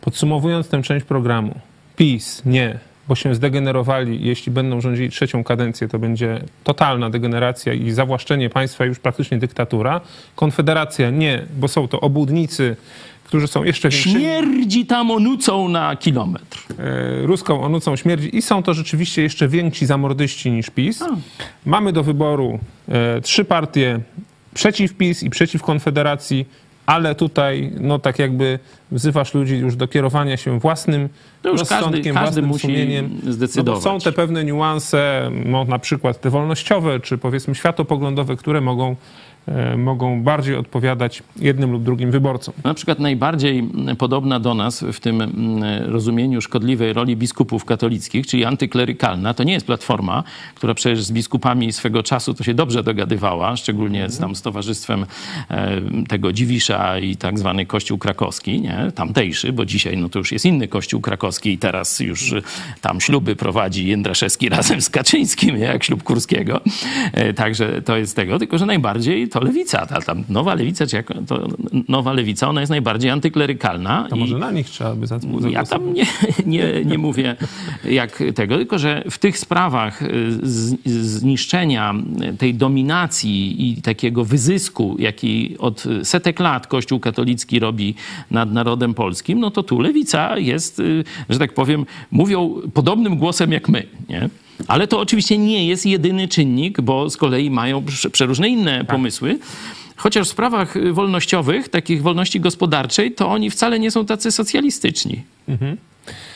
Podsumowując 0.02 0.68
tę 0.68 0.82
część 0.84 1.06
programu, 1.06 1.60
PiS 1.96 2.42
nie, 2.46 2.80
bo 3.12 3.16
się 3.16 3.36
zdegenerowali. 3.36 4.20
Jeśli 4.22 4.52
będą 4.52 4.82
rządzili 4.82 5.10
trzecią 5.10 5.44
kadencję, 5.44 5.88
to 5.88 6.00
będzie 6.00 6.42
totalna 6.64 7.10
degeneracja 7.10 7.74
i 7.74 7.92
zawłaszczenie 7.92 8.50
państwa, 8.50 8.86
już 8.86 9.00
praktycznie 9.00 9.38
dyktatura. 9.38 10.02
Konfederacja 10.36 11.10
nie, 11.10 11.46
bo 11.60 11.68
są 11.68 11.88
to 11.88 12.00
obłudnicy, 12.00 12.76
którzy 13.24 13.48
są 13.48 13.64
jeszcze 13.64 13.90
większymi. 13.90 14.16
Śmierdzi 14.16 14.86
tam 14.86 15.12
onucą 15.12 15.70
na 15.70 15.96
kilometr. 15.96 16.66
e, 16.80 17.26
ruską 17.26 17.62
onucą 17.62 17.96
śmierdzi 17.96 18.38
i 18.38 18.42
są 18.42 18.64
to 18.64 18.74
rzeczywiście 18.74 19.22
jeszcze 19.22 19.48
więksi 19.48 19.86
zamordyści 19.86 20.52
niż 20.52 20.70
PiS. 20.70 21.04
Mamy 21.66 21.94
do 21.94 22.04
wyboru 22.04 22.60
e, 22.90 23.22
trzy 23.22 23.46
partie 23.46 24.00
przeciw 24.54 24.94
PiS 24.94 25.24
i 25.24 25.30
przeciw 25.30 25.64
Konfederacji, 25.64 26.46
ale 26.86 27.16
tutaj 27.16 27.72
no 27.80 28.00
tak 28.00 28.20
jakby 28.20 28.60
wzywasz 28.92 29.34
ludzi 29.34 29.58
już 29.58 29.76
do 29.76 29.88
kierowania 29.88 30.38
się 30.38 30.60
własnym 30.60 31.10
To 31.42 31.50
już 31.50 31.60
każdy- 31.60 31.76
rozsądkiem, 31.76 32.14
każdy 32.16 32.26
własnym 32.26 32.46
musi 32.46 32.62
sumieniem. 32.68 33.18
zdecydować. 33.28 33.84
No 33.86 33.92
są 33.92 34.00
te 34.00 34.12
pewne 34.12 34.44
niuanse, 34.44 35.32
no 35.46 35.66
na 35.66 35.80
przykład 35.80 36.22
te 36.22 36.30
wolnościowe, 36.30 37.00
czy 37.00 37.18
powiedzmy 37.18 37.56
światopoglądowe, 37.56 38.36
które 38.36 38.62
mogą, 38.62 38.96
mogą 39.78 40.24
bardziej 40.24 40.56
odpowiadać 40.56 41.24
jednym 41.40 41.72
lub 41.72 41.84
drugim 41.84 42.12
wyborcom. 42.12 42.54
Na 42.64 42.74
przykład 42.74 43.00
najbardziej 43.00 43.70
podobna 43.98 44.40
do 44.40 44.54
nas 44.54 44.86
w 44.94 45.00
tym 45.00 45.22
mm, 45.22 45.64
rozumieniu 45.92 46.42
szkodliwej 46.42 46.94
roli 46.94 47.18
biskupów 47.18 47.66
katolickich, 47.66 48.28
czyli 48.28 48.46
antyklerykalna, 48.46 49.34
to 49.34 49.44
nie 49.44 49.54
jest 49.54 49.66
Platforma, 49.66 50.24
która 50.56 50.74
przecież 50.74 51.04
z 51.04 51.12
biskupami 51.12 51.74
swego 51.74 52.04
czasu 52.04 52.34
to 52.34 52.44
się 52.44 52.54
dobrze 52.54 52.84
dogadywała, 52.84 53.56
szczególnie 53.56 54.10
z, 54.10 54.20
tam 54.20 54.36
z 54.36 54.42
towarzystwem 54.42 55.06
e, 55.50 55.82
tego 56.08 56.34
Dziwisza 56.34 57.00
i 57.00 57.16
tak 57.16 57.40
zwany 57.40 57.66
Kościół 57.66 57.98
krakowski, 57.98 58.62
nie? 58.62 58.92
tamtejszy, 58.96 59.54
bo 59.54 59.66
dzisiaj 59.66 59.98
no 59.98 60.10
to 60.10 60.20
już 60.20 60.32
jest 60.32 60.46
inny 60.46 60.68
Kościół 60.68 61.02
krakowski 61.02 61.52
i 61.52 61.58
teraz 61.58 62.00
już 62.00 62.34
e, 62.34 62.42
tam 62.82 63.02
śluby 63.02 63.36
prowadzi 63.36 63.88
Jędraszewski 63.88 64.50
razem 64.58 64.82
z 64.82 64.90
Kaczyńskim, 64.90 65.58
jak 65.58 65.84
ślub 65.84 66.04
Kurskiego. 66.04 66.62
E, 67.14 67.34
Także 67.34 67.82
to 67.82 67.98
jest 67.98 68.16
tego, 68.16 68.40
tylko 68.40 68.58
że 68.58 68.66
najbardziej 68.66 69.30
to 69.32 69.40
lewica, 69.44 69.86
ta 69.86 70.02
tam 70.02 70.24
nowa 70.30 70.54
lewica, 70.56 70.88
czy 70.88 70.96
jak 70.96 71.14
to 71.28 71.48
nowa 71.90 72.14
lewica, 72.14 72.50
ona 72.50 72.60
jest 72.62 72.70
najbardziej 72.70 73.12
antyklerykalna. 73.12 74.08
To 74.10 74.16
i- 74.16 74.20
może 74.20 74.38
na 74.38 74.52
nich 74.52 74.70
trzeba 74.70 74.96
by 74.96 75.08
zagłosować. 75.08 75.54
ja 75.54 75.64
tam 75.66 75.94
nie, 75.94 76.06
nie, 76.46 76.86
nie 76.86 76.98
mówię 76.98 77.36
jak 77.90 78.24
tego, 78.36 78.56
tylko 78.58 78.80
że 78.80 79.04
w 79.10 79.18
tych 79.18 79.38
sprawach 79.38 80.02
y, 80.02 80.08
z, 80.44 80.76
zniszczenia 80.86 81.94
tej 82.38 82.54
dominacji 82.54 83.70
i 83.72 83.82
takiego 83.82 84.26
wyzysku, 84.26 84.96
jaki 85.00 85.56
od 85.60 85.84
setek 86.04 86.40
lat 86.40 86.68
Kościół 86.68 87.00
katolicki 87.00 87.60
robi 87.60 87.96
nad 88.32 88.54
narodem 88.54 88.94
polskim, 88.94 89.40
no 89.40 89.52
to 89.52 89.64
tu 89.64 89.80
lewica 89.80 90.38
jest, 90.38 90.80
y, 90.80 91.04
że 91.30 91.40
tak 91.40 91.54
powiem, 91.54 91.86
mówią 92.12 92.56
podobnym 92.74 93.18
głosem 93.18 93.52
jak 93.52 93.70
my. 93.70 93.84
Nie? 94.10 94.30
Ale 94.68 94.88
to 94.88 95.00
oczywiście 95.00 95.38
nie 95.38 95.68
jest 95.68 95.86
jedyny 95.86 96.28
czynnik, 96.28 96.82
bo 96.82 97.10
z 97.10 97.18
kolei 97.18 97.50
mają 97.50 97.82
prze- 97.86 98.10
przeróżne 98.10 98.50
inne 98.50 98.86
pomysły. 98.86 99.40
Chociaż 99.96 100.28
w 100.28 100.32
sprawach 100.32 100.76
y, 100.76 100.94
wolnościowych, 100.94 101.70
takich 101.70 102.02
wolności 102.02 102.40
gospodarczej, 102.40 103.12
to 103.12 103.30
oni 103.30 103.50
wcale 103.50 103.80
nie 103.80 103.92
są 103.92 104.06
tacy 104.06 104.32
socjalistyczni. 104.32 105.24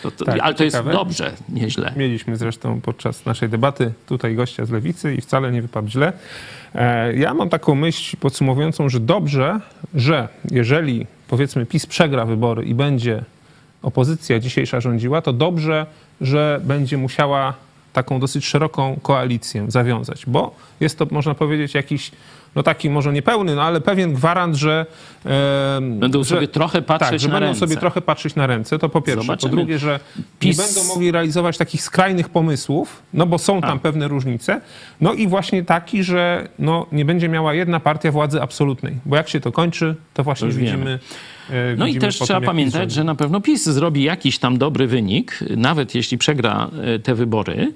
To, 0.03 0.11
to, 0.11 0.25
Tak, 0.25 0.39
ale 0.39 0.53
to 0.55 0.63
jest 0.63 0.75
ciekawe. 0.75 0.91
dobrze, 0.91 1.33
nieźle. 1.49 1.93
Mieliśmy 1.97 2.37
zresztą 2.37 2.81
podczas 2.81 3.25
naszej 3.25 3.49
debaty 3.49 3.91
tutaj 4.07 4.35
gościa 4.35 4.65
z 4.65 4.69
lewicy 4.69 5.15
i 5.15 5.21
wcale 5.21 5.51
nie 5.51 5.61
wypadł 5.61 5.87
źle. 5.89 6.13
E, 6.75 7.15
Ja 7.17 7.33
mam 7.33 7.49
taką 7.49 7.75
myśl 7.75 8.17
podsumowującą, 8.17 8.89
że 8.89 8.99
dobrze, 8.99 9.59
że 9.93 10.27
jeżeli 10.51 11.07
powiedzmy 11.27 11.65
PiS 11.65 11.85
przegra 11.85 12.25
wybory 12.25 12.65
i 12.65 12.75
będzie 12.75 13.23
opozycja 13.81 14.39
dzisiejsza 14.39 14.81
rządziła, 14.81 15.21
to 15.21 15.33
dobrze, 15.33 15.85
że 16.21 16.61
będzie 16.63 16.97
musiała 16.97 17.53
taką 17.95 18.19
dosyć 18.19 18.45
szeroką 18.45 18.99
koalicję 19.01 19.65
zawiązać, 19.67 20.25
bo 20.27 20.55
jest 20.79 20.97
to, 20.97 21.07
można 21.11 21.35
powiedzieć, 21.35 21.73
jakiś, 21.73 22.11
no 22.55 22.63
taki 22.63 22.89
może 22.89 23.13
niepełny, 23.13 23.55
no 23.55 23.63
ale 23.63 23.81
pewien 23.81 24.13
gwarant, 24.13 24.55
że... 24.55 24.85
Będą 25.81 26.23
że, 26.23 26.29
sobie 26.29 26.47
trochę 26.47 26.81
patrzeć 26.81 27.09
tak, 27.11 27.19
że 27.19 27.27
na 27.27 27.33
będą 27.33 27.45
ręce. 27.47 27.59
sobie 27.59 27.77
trochę 27.77 28.01
patrzeć 28.01 28.35
na 28.35 28.47
ręce, 28.47 28.79
to 28.79 28.89
po 28.89 29.01
pierwsze. 29.01 29.21
Zobaczymy. 29.21 29.49
Po 29.49 29.55
drugie, 29.55 29.79
że 29.79 29.99
PiS- 30.39 30.45
nie 30.59 30.63
będą 30.65 30.83
mogli 30.93 31.11
realizować 31.11 31.57
takich 31.57 31.81
skrajnych 31.81 32.29
pomysłów, 32.29 33.01
no 33.13 33.25
bo 33.25 33.37
są 33.37 33.61
tam 33.61 33.77
A. 33.77 33.79
pewne 33.81 34.07
różnice. 34.07 34.61
No 35.01 35.13
i 35.13 35.27
właśnie 35.27 35.63
taki, 35.63 36.03
że 36.03 36.47
no, 36.59 36.85
nie 36.91 37.05
będzie 37.05 37.29
miała 37.29 37.53
jedna 37.53 37.79
partia 37.79 38.11
władzy 38.11 38.41
absolutnej, 38.41 38.95
bo 39.05 39.15
jak 39.15 39.29
się 39.29 39.39
to 39.39 39.51
kończy, 39.51 39.95
to 40.13 40.23
właśnie 40.23 40.47
wiemy. 40.49 40.61
widzimy. 40.65 40.99
e, 41.49 41.75
No 41.77 41.87
i 41.87 41.95
też 41.99 42.19
trzeba 42.19 42.41
pamiętać, 42.41 42.91
że 42.91 43.03
na 43.03 43.15
pewno 43.15 43.41
PiS 43.41 43.63
zrobi 43.69 44.03
jakiś 44.03 44.39
tam 44.39 44.57
dobry 44.57 44.87
wynik, 44.87 45.39
nawet 45.57 45.95
jeśli 45.95 46.17
przegra 46.17 46.69
e, 46.95 46.99
te 46.99 47.15
wybory. 47.15 47.73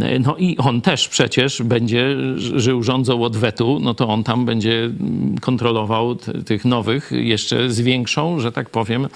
E, 0.00 0.18
No 0.18 0.36
i 0.36 0.56
on 0.56 0.80
też 0.80 1.08
przecież 1.08 1.62
będzie 1.62 2.16
żył 2.36 2.82
rządzą 2.82 3.22
odwetu, 3.22 3.78
no 3.82 3.94
to 3.94 4.08
on 4.08 4.17
tam 4.24 4.44
będzie 4.44 4.84
mm, 4.84 5.38
kontrolował 5.38 6.14
tych 6.46 6.64
nowych 6.64 7.10
jeszcze 7.12 7.70
z 7.70 7.80
większą, 7.80 8.40
że 8.40 8.52
tak 8.52 8.70
powiem, 8.70 9.08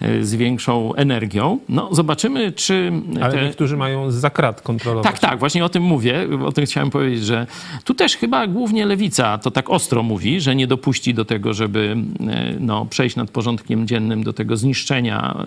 e, 0.00 0.24
z 0.24 0.34
większą 0.34 0.94
energią. 0.94 1.58
No 1.68 1.94
zobaczymy, 1.94 2.52
czy 2.52 2.92
Ale 3.22 3.32
te... 3.32 3.44
niektórzy 3.44 3.76
mają 3.76 4.10
za 4.10 4.30
krat 4.30 4.62
kontrolować. 4.62 5.04
Tak, 5.04 5.18
tak, 5.18 5.38
właśnie 5.38 5.64
o 5.64 5.68
tym 5.68 5.82
mówię. 5.82 6.28
O 6.46 6.52
tym 6.52 6.64
chciałem 6.64 6.90
powiedzieć, 6.90 7.24
że 7.24 7.46
tu 7.84 7.94
też 7.94 8.16
chyba 8.16 8.46
głównie 8.46 8.86
lewica 8.86 9.38
to 9.38 9.50
tak 9.50 9.70
ostro 9.70 10.02
mówi, 10.02 10.40
że 10.40 10.56
nie 10.56 10.66
dopuści 10.66 11.14
do 11.14 11.24
tego, 11.24 11.54
żeby 11.54 11.96
e, 12.20 12.54
no, 12.60 12.86
przejść 12.86 13.16
nad 13.16 13.30
porządkiem 13.30 13.86
dziennym 13.86 14.24
do 14.24 14.32
tego 14.32 14.56
zniszczenia 14.56 15.44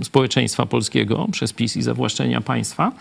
e, 0.00 0.04
społeczeństwa 0.04 0.66
polskiego 0.66 1.28
przez 1.32 1.52
PiS 1.52 1.76
i 1.76 1.82
zawłaszczenia 1.82 2.40
państwa. 2.40 2.92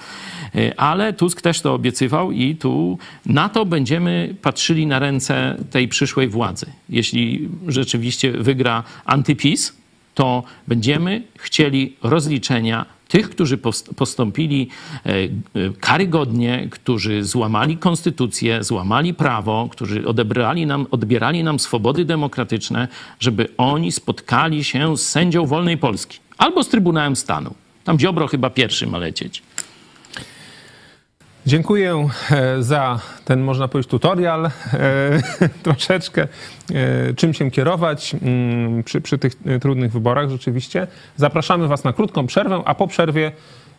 Ale 0.77 1.13
Tusk 1.13 1.41
też 1.41 1.61
to 1.61 1.73
obiecywał 1.73 2.31
i 2.31 2.55
tu 2.55 2.97
na 3.25 3.49
to 3.49 3.65
będziemy 3.65 4.35
patrzyli 4.41 4.87
na 4.87 4.99
ręce 4.99 5.30
tej 5.69 5.87
przyszłej 5.87 6.27
władzy. 6.27 6.65
Jeśli 6.89 7.49
rzeczywiście 7.67 8.31
wygra 8.31 8.83
antypis, 9.05 9.73
to 10.15 10.43
będziemy 10.67 11.23
chcieli 11.37 11.95
rozliczenia 12.03 12.85
tych, 13.07 13.29
którzy 13.29 13.57
post- 13.57 13.95
postąpili 13.95 14.67
e, 15.05 15.09
e, 15.09 15.29
karygodnie, 15.79 16.67
którzy 16.71 17.23
złamali 17.23 17.77
konstytucję, 17.77 18.63
złamali 18.63 19.13
prawo, 19.13 19.69
którzy 19.71 20.07
odebrali 20.07 20.65
nam, 20.65 20.87
odbierali 20.91 21.43
nam 21.43 21.59
swobody 21.59 22.05
demokratyczne, 22.05 22.87
żeby 23.19 23.47
oni 23.57 23.91
spotkali 23.91 24.63
się 24.63 24.97
z 24.97 25.09
sędzią 25.09 25.45
wolnej 25.45 25.77
Polski 25.77 26.19
albo 26.37 26.63
z 26.63 26.69
Trybunałem 26.69 27.15
Stanu. 27.15 27.53
Tam 27.83 27.99
Ziobro 27.99 28.27
chyba 28.27 28.49
pierwszy 28.49 28.87
ma 28.87 28.97
lecieć. 28.97 29.43
Dziękuję 31.45 32.07
e, 32.31 32.63
za 32.63 32.99
ten, 33.25 33.41
można 33.41 33.67
powiedzieć, 33.67 33.91
tutorial, 33.91 34.45
e, 34.45 34.51
troszeczkę, 35.63 36.27
e, 36.73 37.13
czym 37.13 37.33
się 37.33 37.51
kierować 37.51 38.15
mm, 38.21 38.83
przy, 38.83 39.01
przy 39.01 39.17
tych 39.17 39.33
trudnych 39.61 39.91
wyborach 39.91 40.29
rzeczywiście. 40.29 40.87
Zapraszamy 41.17 41.67
Was 41.67 41.83
na 41.83 41.93
krótką 41.93 42.27
przerwę, 42.27 42.61
a 42.65 42.75
po 42.75 42.87
przerwie 42.87 43.31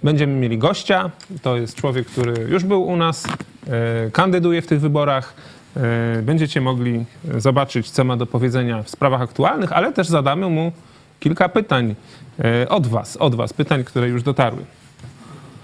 będziemy 0.03 0.33
mieli 0.33 0.59
gościa. 0.59 1.11
To 1.43 1.57
jest 1.57 1.77
człowiek, 1.77 2.07
który 2.07 2.47
już 2.49 2.65
był 2.65 2.83
u 2.83 2.97
nas, 2.97 3.27
kandyduje 4.13 4.63
w 4.63 4.67
tych 4.67 4.81
wyborach. 4.81 5.35
Będziecie 6.23 6.61
mogli 6.61 7.05
zobaczyć, 7.39 7.91
co 7.91 8.05
ma 8.05 8.17
do 8.17 8.27
powiedzenia 8.27 8.83
w 8.83 8.91
sprawach 8.91 9.21
aktualnych, 9.21 9.73
ale 9.73 9.93
też 9.93 10.09
zadamy 10.09 10.49
mu 10.49 10.73
kilka 11.21 11.49
pytań 11.49 11.95
od 12.69 12.87
Was, 12.87 13.17
od 13.17 13.35
Was, 13.35 13.53
pytań, 13.53 13.85
które 13.85 14.09
już 14.09 14.23
dotarły. 14.23 14.65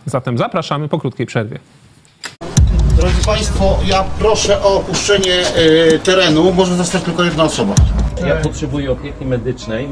Zatem 0.07 0.38
zapraszamy 0.38 0.88
po 0.88 0.99
krótkiej 0.99 1.26
przerwie. 1.26 1.59
Drodzy 2.99 3.24
Państwo, 3.26 3.78
ja 3.86 4.05
proszę 4.18 4.62
o 4.62 4.76
opuszczenie 4.76 5.42
y, 5.94 5.99
terenu. 5.99 6.53
Może 6.53 6.76
zostać 6.76 7.03
tylko 7.03 7.24
jedna 7.24 7.44
osoba. 7.44 7.74
Ja 8.26 8.36
potrzebuję 8.36 8.92
opieki 8.92 9.26
medycznej. 9.26 9.88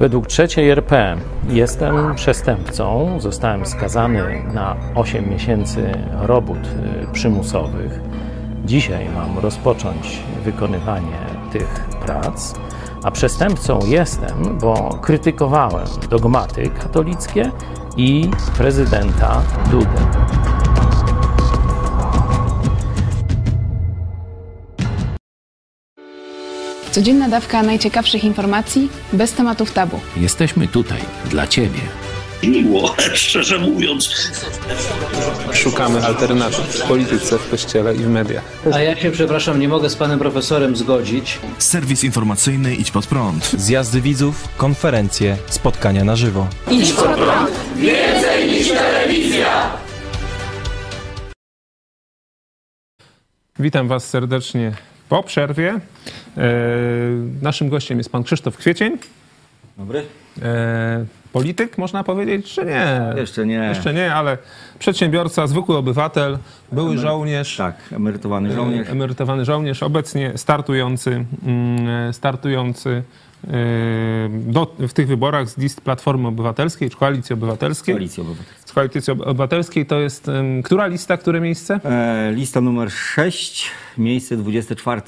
Według 0.00 0.26
trzeciej 0.26 0.70
RP 0.70 1.16
jestem 1.48 2.14
przestępcą. 2.14 3.16
Zostałem 3.20 3.66
skazany 3.66 4.44
na 4.54 4.76
8 4.94 5.30
miesięcy 5.30 5.92
robót 6.20 6.58
y, 6.58 7.12
przymusowych. 7.12 8.00
Dzisiaj 8.64 9.08
mam 9.14 9.38
rozpocząć 9.38 10.18
wykonywanie 10.44 11.18
tych 11.52 11.84
prac. 12.04 12.54
A 13.02 13.10
przestępcą 13.10 13.80
jestem, 13.86 14.58
bo 14.58 14.98
krytykowałem 15.02 15.86
dogmaty 16.10 16.70
katolickie 16.82 17.50
i 17.96 18.30
prezydenta 18.58 19.42
Dudę. 19.70 20.71
Codzienna 26.92 27.28
dawka 27.28 27.62
najciekawszych 27.62 28.24
informacji 28.24 28.88
bez 29.12 29.32
tematów 29.32 29.72
tabu. 29.72 30.00
Jesteśmy 30.16 30.68
tutaj 30.68 30.98
dla 31.30 31.46
Ciebie. 31.46 31.80
miło, 32.42 32.94
szczerze 33.14 33.58
mówiąc. 33.58 34.30
Szukamy 35.52 36.06
alternatyw 36.06 36.58
w 36.58 36.82
polityce, 36.88 37.38
w 37.38 37.50
kościele 37.50 37.94
i 37.94 37.98
w 37.98 38.08
mediach. 38.08 38.44
A 38.72 38.80
ja 38.80 38.96
się, 38.96 39.10
przepraszam, 39.10 39.60
nie 39.60 39.68
mogę 39.68 39.90
z 39.90 39.96
panem 39.96 40.18
profesorem 40.18 40.76
zgodzić. 40.76 41.38
Serwis 41.58 42.04
informacyjny 42.04 42.74
Idź 42.74 42.90
Pod 42.90 43.06
Prąd. 43.06 43.50
Zjazdy 43.58 44.00
widzów, 44.00 44.48
konferencje, 44.56 45.36
spotkania 45.46 46.04
na 46.04 46.16
żywo. 46.16 46.46
Witam 53.58 53.88
Was 53.88 54.08
serdecznie 54.08 54.72
po 55.12 55.22
przerwie. 55.22 55.80
E, 56.36 56.50
naszym 57.42 57.68
gościem 57.68 57.98
jest 57.98 58.12
pan 58.12 58.22
Krzysztof 58.22 58.56
Kwiecień. 58.56 58.98
Dobry? 59.78 60.02
E, 60.42 61.04
polityk, 61.32 61.78
można 61.78 62.04
powiedzieć, 62.04 62.54
czy 62.54 62.64
nie? 62.64 63.12
Jeszcze 63.16 63.46
nie. 63.46 63.54
Jeszcze 63.54 63.94
nie, 63.94 64.14
ale 64.14 64.38
przedsiębiorca, 64.78 65.46
zwykły 65.46 65.76
obywatel, 65.76 66.38
były 66.72 66.98
żołnierz. 66.98 67.56
Tak, 67.56 67.76
emerytowany 67.92 68.52
żołnierz. 68.52 68.88
Emerytowany 68.88 69.44
żołnierz, 69.44 69.82
obecnie 69.82 70.32
startujący, 70.36 71.24
mm, 71.46 72.12
startujący 72.12 72.90
e, 72.90 73.02
do, 74.30 74.76
w 74.78 74.92
tych 74.92 75.06
wyborach 75.06 75.48
z 75.48 75.58
list 75.58 75.80
Platformy 75.80 76.28
Obywatelskiej 76.28 76.90
czy 76.90 76.96
Koalicji 76.96 77.32
Obywatelskiej. 77.34 77.94
Koalicji 77.94 78.20
Obywatelskiej. 78.20 78.68
Z 78.68 78.72
Koalicji 78.72 79.12
Obywatelskiej 79.12 79.86
to 79.86 80.00
jest 80.00 80.30
która 80.64 80.86
lista, 80.86 81.16
które 81.16 81.40
miejsce? 81.40 81.80
E, 81.84 82.32
lista 82.32 82.60
numer 82.60 82.90
6, 82.90 83.70
miejsce 83.98 84.36
24. 84.36 85.02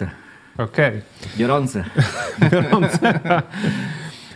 Okej. 0.59 1.01
Biorące. 1.37 1.85
Gorące. 2.51 3.21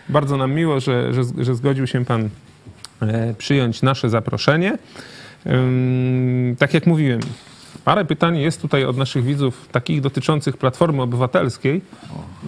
Bardzo 0.09 0.37
nam 0.37 0.53
miło, 0.53 0.81
że, 0.81 1.15
że, 1.15 1.23
że 1.39 1.55
zgodził 1.55 1.87
się 1.87 2.05
Pan 2.05 2.29
e, 3.03 3.35
przyjąć 3.35 3.83
nasze 3.83 4.11
zaproszenie. 4.11 4.79
Tak 6.59 6.75
jak 6.75 6.87
mówiłem, 6.87 7.21
parę 7.89 8.05
pytań 8.05 8.39
jest 8.39 8.63
tutaj 8.63 8.85
od 8.85 8.97
naszych 8.97 9.25
widzów, 9.25 9.69
takich 9.73 10.01
dotyczących 10.01 10.57
Platformy 10.57 11.03
Obywatelskiej. 11.03 11.81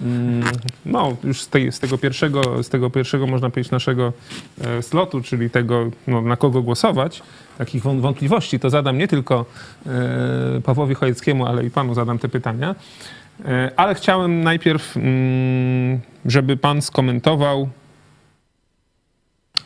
Ym, 0.03 0.43
No, 0.85 1.15
już 1.23 1.41
z, 1.41 1.47
tej, 1.47 1.71
z, 1.71 1.79
tego 1.79 1.97
pierwszego, 1.97 2.63
z 2.63 2.69
tego 2.69 2.89
pierwszego, 2.89 3.27
można 3.27 3.49
powiedzieć, 3.49 3.71
naszego 3.71 4.13
e, 4.61 4.81
slotu, 4.81 5.21
czyli 5.21 5.49
tego, 5.49 5.91
no, 6.07 6.21
na 6.21 6.37
kogo 6.37 6.61
głosować, 6.61 7.23
takich 7.57 7.83
wąt- 7.83 8.01
wątpliwości, 8.01 8.59
to 8.59 8.69
zadam 8.69 8.97
nie 8.97 9.07
tylko 9.07 9.45
e, 9.85 10.61
Pawłowi 10.63 10.95
Chojeckiemu, 10.95 11.45
ale 11.45 11.65
i 11.65 11.69
Panu 11.69 11.93
zadam 11.93 12.19
te 12.19 12.29
pytania. 12.29 12.75
E, 13.45 13.71
Ale 13.75 13.95
chciałem 13.95 14.43
najpierw, 14.43 14.97
mm, 14.97 15.99
żeby 16.25 16.57
pan 16.57 16.81
skomentował 16.81 17.69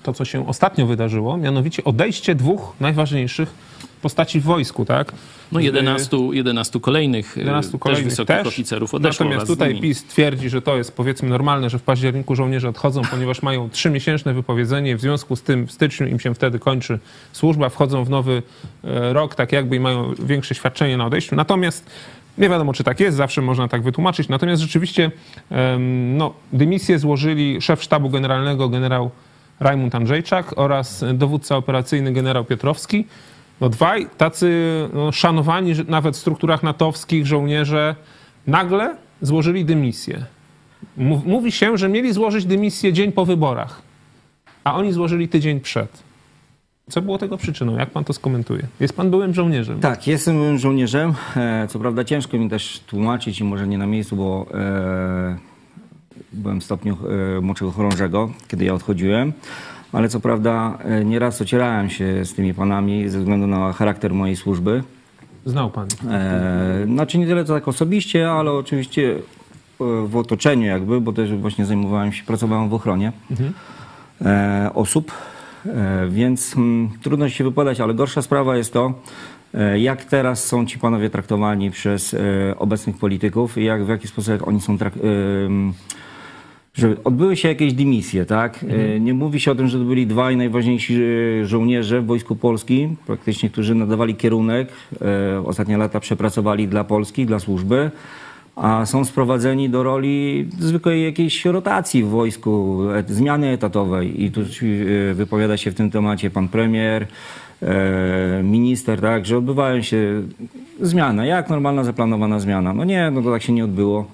to, 0.03 0.13
co 0.13 0.25
się 0.25 0.47
ostatnio 0.47 0.85
wydarzyło, 0.85 1.37
mianowicie 1.37 1.83
odejście 1.83 2.35
dwóch 2.35 2.73
najważniejszych 2.79 3.74
postaci 4.05 4.39
w 4.39 4.43
wojsku, 4.43 4.85
tak? 4.85 5.11
No 5.51 5.59
11, 5.59 6.17
11 6.31 6.79
kolejnych, 6.79 7.37
11 7.37 7.71
też 7.71 7.81
kolejnych 7.81 8.09
wysokich 8.09 8.35
też. 8.35 8.47
oficerów 8.47 8.93
odeszło 8.93 9.25
Natomiast 9.25 9.47
tutaj. 9.47 9.79
PiS 9.81 10.03
twierdzi, 10.03 10.49
że 10.49 10.61
to 10.61 10.77
jest 10.77 10.95
powiedzmy 10.95 11.29
normalne, 11.29 11.69
że 11.69 11.79
w 11.79 11.81
październiku 11.81 12.35
żołnierze 12.35 12.69
odchodzą, 12.69 13.01
ponieważ 13.11 13.41
mają 13.41 13.69
trzymiesięczne 13.69 14.33
wypowiedzenie. 14.33 14.97
W 14.97 15.01
związku 15.01 15.35
z 15.35 15.41
tym 15.41 15.67
w 15.67 15.71
styczniu 15.71 16.07
im 16.07 16.19
się 16.19 16.35
wtedy 16.35 16.59
kończy 16.59 16.99
służba, 17.31 17.69
wchodzą 17.69 18.03
w 18.03 18.09
nowy 18.09 18.43
e, 18.83 19.13
rok, 19.13 19.35
tak 19.35 19.51
jakby 19.51 19.75
i 19.75 19.79
mają 19.79 20.13
większe 20.13 20.55
świadczenie 20.55 20.97
na 20.97 21.05
odejściu. 21.05 21.35
Natomiast 21.35 21.85
nie 22.37 22.49
wiadomo, 22.49 22.73
czy 22.73 22.83
tak 22.83 22.99
jest, 22.99 23.17
zawsze 23.17 23.41
można 23.41 23.67
tak 23.67 23.83
wytłumaczyć. 23.83 24.29
Natomiast 24.29 24.61
rzeczywiście 24.61 25.11
no, 26.17 26.33
dymisję 26.53 26.99
złożyli 26.99 27.61
szef 27.61 27.83
sztabu 27.83 28.09
generalnego 28.09 28.69
generał 28.69 29.11
Rajmund 29.59 29.95
Andrzejczak 29.95 30.57
oraz 30.57 31.05
dowódca 31.13 31.57
operacyjny 31.57 32.13
generał 32.13 32.45
Piotrowski. 32.45 33.05
No 33.61 33.69
dwaj 33.69 34.07
tacy 34.17 34.49
no, 34.93 35.11
szanowani 35.11 35.73
nawet 35.87 36.15
w 36.15 36.19
strukturach 36.19 36.63
natowskich 36.63 37.25
żołnierze 37.27 37.95
nagle 38.47 38.95
złożyli 39.21 39.65
dymisję. 39.65 40.25
Mów- 40.97 41.25
Mówi 41.25 41.51
się, 41.51 41.77
że 41.77 41.89
mieli 41.89 42.13
złożyć 42.13 42.45
dymisję 42.45 42.93
dzień 42.93 43.11
po 43.11 43.25
wyborach, 43.25 43.81
a 44.63 44.75
oni 44.75 44.91
złożyli 44.93 45.27
tydzień 45.27 45.59
przed. 45.59 46.03
Co 46.89 47.01
było 47.01 47.17
tego 47.17 47.37
przyczyną? 47.37 47.77
Jak 47.77 47.89
pan 47.89 48.03
to 48.03 48.13
skomentuje? 48.13 48.67
Jest 48.79 48.95
pan 48.95 49.09
byłym 49.09 49.33
żołnierzem. 49.33 49.79
Tak, 49.79 50.07
jestem 50.07 50.35
byłym 50.35 50.57
żołnierzem. 50.57 51.13
E, 51.35 51.67
co 51.69 51.79
prawda 51.79 52.03
ciężko 52.03 52.37
mi 52.37 52.49
też 52.49 52.79
tłumaczyć 52.79 53.39
i 53.39 53.43
może 53.43 53.67
nie 53.67 53.77
na 53.77 53.85
miejscu, 53.87 54.15
bo 54.15 54.45
e, 54.53 55.37
byłem 56.33 56.61
w 56.61 56.63
stopniu 56.63 56.97
e, 57.37 57.41
młodszego 57.41 57.71
chorążego, 57.71 58.29
kiedy 58.47 58.65
ja 58.65 58.73
odchodziłem. 58.73 59.33
Ale 59.95 60.09
co 60.09 60.19
prawda 60.19 60.77
e, 60.83 61.05
nieraz 61.05 61.41
ocierałem 61.41 61.89
się 61.89 62.25
z 62.25 62.33
tymi 62.33 62.53
panami 62.53 63.09
ze 63.09 63.19
względu 63.19 63.47
na 63.47 63.73
charakter 63.73 64.13
mojej 64.13 64.35
służby. 64.35 64.83
Znał 65.45 65.69
pan. 65.71 65.87
E, 66.11 66.85
znaczy 66.85 67.17
nie 67.17 67.27
tyle 67.27 67.45
to 67.45 67.53
tak 67.53 67.67
osobiście, 67.67 68.31
ale 68.31 68.51
oczywiście 68.51 69.15
e, 69.15 69.17
w 70.07 70.15
otoczeniu 70.15 70.65
jakby, 70.65 71.01
bo 71.01 71.13
też 71.13 71.33
właśnie 71.33 71.65
zajmowałem 71.65 72.13
się, 72.13 72.23
pracowałem 72.23 72.69
w 72.69 72.73
ochronie 72.73 73.11
e, 74.21 74.69
osób, 74.73 75.11
e, 75.65 76.07
więc 76.09 76.57
mm, 76.57 76.89
trudno 77.01 77.29
się 77.29 77.43
wypowiadać, 77.43 77.79
ale 77.79 77.93
gorsza 77.93 78.21
sprawa 78.21 78.57
jest 78.57 78.73
to, 78.73 78.93
e, 79.53 79.79
jak 79.79 80.05
teraz 80.05 80.43
są 80.43 80.65
ci 80.65 80.79
panowie 80.79 81.09
traktowani 81.09 81.71
przez 81.71 82.15
obecnych 82.57 82.97
polityków 82.97 83.57
i 83.57 83.63
jak, 83.63 83.85
w 83.85 83.89
jaki 83.89 84.07
sposób 84.07 84.31
jak 84.31 84.47
oni 84.47 84.61
są 84.61 84.77
traktowani. 84.77 85.73
Że 86.75 86.95
odbyły 87.03 87.35
się 87.35 87.47
jakieś 87.47 87.73
dymisje, 87.73 88.25
tak? 88.25 88.65
E, 88.69 88.99
Nie 88.99 89.13
mówi 89.13 89.39
się 89.39 89.51
o 89.51 89.55
tym, 89.55 89.67
że 89.67 89.79
to 89.79 89.83
byli 89.83 90.07
dwaj 90.07 90.37
najważniejsi 90.37 90.95
e, 90.95 91.45
żołnierze 91.45 92.01
w 92.01 92.05
Wojsku 92.05 92.35
Polskim, 92.35 92.95
praktycznie, 93.07 93.49
którzy 93.49 93.75
nadawali 93.75 94.15
kierunek, 94.15 94.69
e, 95.01 95.45
ostatnie 95.45 95.77
lata 95.77 95.99
przepracowali 95.99 96.67
dla 96.67 96.83
Polski, 96.83 97.25
dla 97.25 97.39
służby, 97.39 97.91
a 98.55 98.85
są 98.85 99.05
sprowadzeni 99.05 99.69
do 99.69 99.83
roli 99.83 100.47
zwykłej 100.59 101.03
jakiejś 101.03 101.45
rotacji 101.45 102.03
w 102.03 102.07
wojsku, 102.07 102.79
zmiany 103.07 103.49
etatowej. 103.49 104.23
I 104.23 104.31
tu 104.31 104.41
wypowiada 105.13 105.57
się 105.57 105.71
w 105.71 105.75
tym 105.75 105.91
temacie 105.91 106.29
pan 106.29 106.47
premier, 106.47 107.07
minister, 108.43 109.01
tak, 109.01 109.25
że 109.25 109.37
odbywają 109.37 109.81
się 109.81 110.21
zmiany, 110.81 111.27
jak 111.27 111.49
normalna 111.49 111.83
zaplanowana 111.83 112.39
zmiana. 112.39 112.73
No 112.73 112.83
nie, 112.83 113.11
no 113.11 113.21
to 113.21 113.31
tak 113.31 113.41
się 113.41 113.53
nie 113.53 113.63
odbyło. 113.63 114.05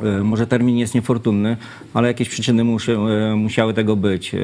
E, 0.00 0.22
Może 0.24 0.46
termin 0.46 0.76
jest 0.78 0.94
niefortunny, 0.94 1.56
ale 1.94 2.08
jakieś 2.08 2.28
przyczyny 2.28 2.62
e, 2.62 3.36
musiały 3.36 3.74
tego 3.74 3.96
być. 3.96 4.34
E, 4.34 4.38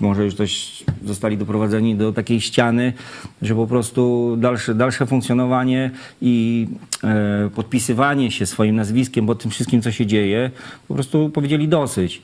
Może 0.00 0.24
już 0.24 0.34
też 0.34 0.84
zostali 1.04 1.36
doprowadzeni 1.38 1.94
do 1.94 2.12
takiej 2.12 2.40
ściany, 2.40 2.92
że 3.42 3.54
po 3.54 3.66
prostu 3.66 4.34
dalsze, 4.40 4.74
dalsze 4.74 5.06
funkcjonowanie 5.06 5.90
i 6.22 6.66
podpisywanie 7.54 8.30
się 8.30 8.46
swoim 8.46 8.76
nazwiskiem 8.76 9.26
pod 9.26 9.42
tym 9.42 9.50
wszystkim, 9.50 9.82
co 9.82 9.92
się 9.92 10.06
dzieje, 10.06 10.50
po 10.88 10.94
prostu 10.94 11.30
powiedzieli 11.30 11.68
dosyć. 11.68 12.22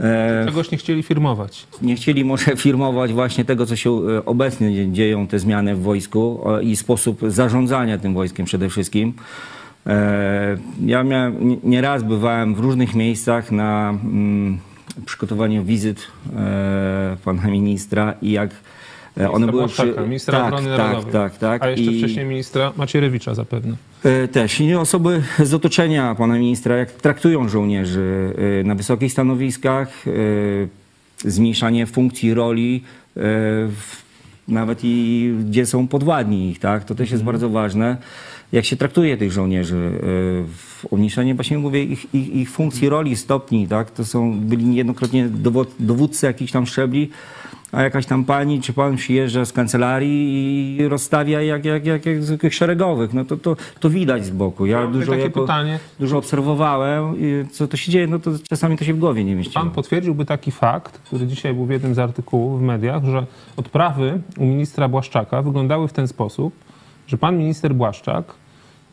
E, 0.00 0.44
Czegoś 0.46 0.70
nie 0.70 0.78
chcieli 0.78 1.02
firmować. 1.02 1.66
nie 1.82 1.96
chcieli 1.96 2.24
może 2.24 2.56
firmować 2.66 3.12
właśnie 3.12 3.44
tego, 3.44 3.66
co 3.66 3.76
się 3.76 4.22
obecnie 4.26 4.74
dzie- 4.74 4.92
dzieją, 4.92 5.26
te 5.26 5.38
zmiany 5.38 5.74
w 5.74 5.82
wojsku 5.82 6.40
i 6.62 6.76
sposób 6.76 7.20
zarządzania 7.28 7.98
tym 7.98 8.14
wojskiem 8.14 8.46
przede 8.46 8.68
wszystkim. 8.68 9.12
E, 9.86 10.56
Ja 10.86 11.04
miałem, 11.04 11.48
nie- 11.48 11.56
nieraz 11.64 12.02
bywałem 12.02 12.54
w 12.54 12.58
różnych 12.58 12.94
miejscach 12.94 13.52
na 13.52 13.90
mm, 13.90 14.58
przygotowaniu 15.06 15.64
wizyt 15.64 16.06
e, 16.36 17.16
pana 17.24 17.46
ministra 17.48 18.14
i 18.22 18.30
jak 18.32 18.50
e, 19.20 19.30
one 19.30 19.46
były 19.46 19.58
Błaszczaka, 19.62 20.00
ministra 20.02 20.38
tak, 20.38 20.46
obrony 20.46 20.68
tak, 20.76 20.78
narodowej. 20.78 21.12
tak, 21.12 21.38
tak. 21.38 21.62
A 21.62 21.68
jeszcze 21.70 21.92
I- 21.92 21.98
wcześniej 21.98 22.24
ministra 22.26 22.72
Macierewicza 22.76 23.34
zapewne. 23.34 23.76
Też. 24.32 24.60
I 24.60 24.74
osoby 24.74 25.22
z 25.44 25.54
otoczenia 25.54 26.14
pana 26.14 26.38
ministra, 26.38 26.76
jak 26.76 26.90
traktują 26.92 27.48
żołnierzy 27.48 28.34
na 28.64 28.74
wysokich 28.74 29.12
stanowiskach, 29.12 30.04
zmniejszanie 31.18 31.86
funkcji, 31.86 32.34
roli, 32.34 32.82
nawet 34.48 34.78
i 34.82 35.34
gdzie 35.48 35.66
są 35.66 35.88
podwładni 35.88 36.50
ich, 36.50 36.58
tak? 36.58 36.84
To 36.84 36.94
też 36.94 37.10
jest 37.10 37.24
bardzo 37.24 37.50
ważne. 37.50 37.96
Jak 38.52 38.64
się 38.64 38.76
traktuje 38.76 39.16
tych 39.16 39.32
żołnierzy, 39.32 39.76
e, 39.76 40.00
w 40.56 40.86
umniejszanie 40.90 41.34
właśnie 41.34 41.58
mówię 41.58 41.84
ich, 41.84 42.14
ich, 42.14 42.28
ich 42.28 42.50
funkcji, 42.50 42.88
roli, 42.88 43.16
stopni, 43.16 43.68
tak? 43.68 43.90
To 43.90 44.04
są, 44.04 44.40
byli 44.40 44.64
niejednokrotnie 44.64 45.28
dowódcy 45.78 46.26
jakichś 46.26 46.52
tam 46.52 46.66
szczebli, 46.66 47.10
a 47.72 47.82
jakaś 47.82 48.06
tam 48.06 48.24
pani 48.24 48.60
czy 48.60 48.72
pan 48.72 48.96
przyjeżdża 48.96 49.44
z 49.44 49.52
kancelarii 49.52 50.76
i 50.76 50.88
rozstawia 50.88 51.42
jak, 51.42 51.64
jak, 51.64 51.86
jak, 51.86 52.06
jak 52.06 52.22
zwykłych 52.22 52.54
szeregowych. 52.54 53.14
No 53.14 53.24
to, 53.24 53.36
to, 53.36 53.56
to 53.80 53.90
widać 53.90 54.24
z 54.24 54.30
boku. 54.30 54.66
Ja 54.66 54.80
Mam 54.80 54.92
dużo, 54.92 55.14
jako, 55.14 55.46
dużo 56.00 56.18
obserwowałem, 56.18 57.14
co 57.50 57.68
to 57.68 57.76
się 57.76 57.92
dzieje, 57.92 58.06
no 58.06 58.18
to 58.18 58.30
czasami 58.48 58.78
to 58.78 58.84
się 58.84 58.94
w 58.94 58.98
głowie 58.98 59.24
nie 59.24 59.36
mieści. 59.36 59.54
Pan 59.54 59.70
potwierdziłby 59.70 60.24
taki 60.24 60.50
fakt, 60.50 60.98
który 60.98 61.26
dzisiaj 61.26 61.54
był 61.54 61.66
w 61.66 61.70
jednym 61.70 61.94
z 61.94 61.98
artykułów 61.98 62.60
w 62.60 62.62
mediach, 62.62 63.04
że 63.04 63.26
odprawy 63.56 64.20
u 64.38 64.44
ministra 64.44 64.88
Błaszczaka 64.88 65.42
wyglądały 65.42 65.88
w 65.88 65.92
ten 65.92 66.08
sposób, 66.08 66.65
że 67.06 67.18
pan 67.18 67.38
minister 67.38 67.74
Błaszczak 67.74 68.24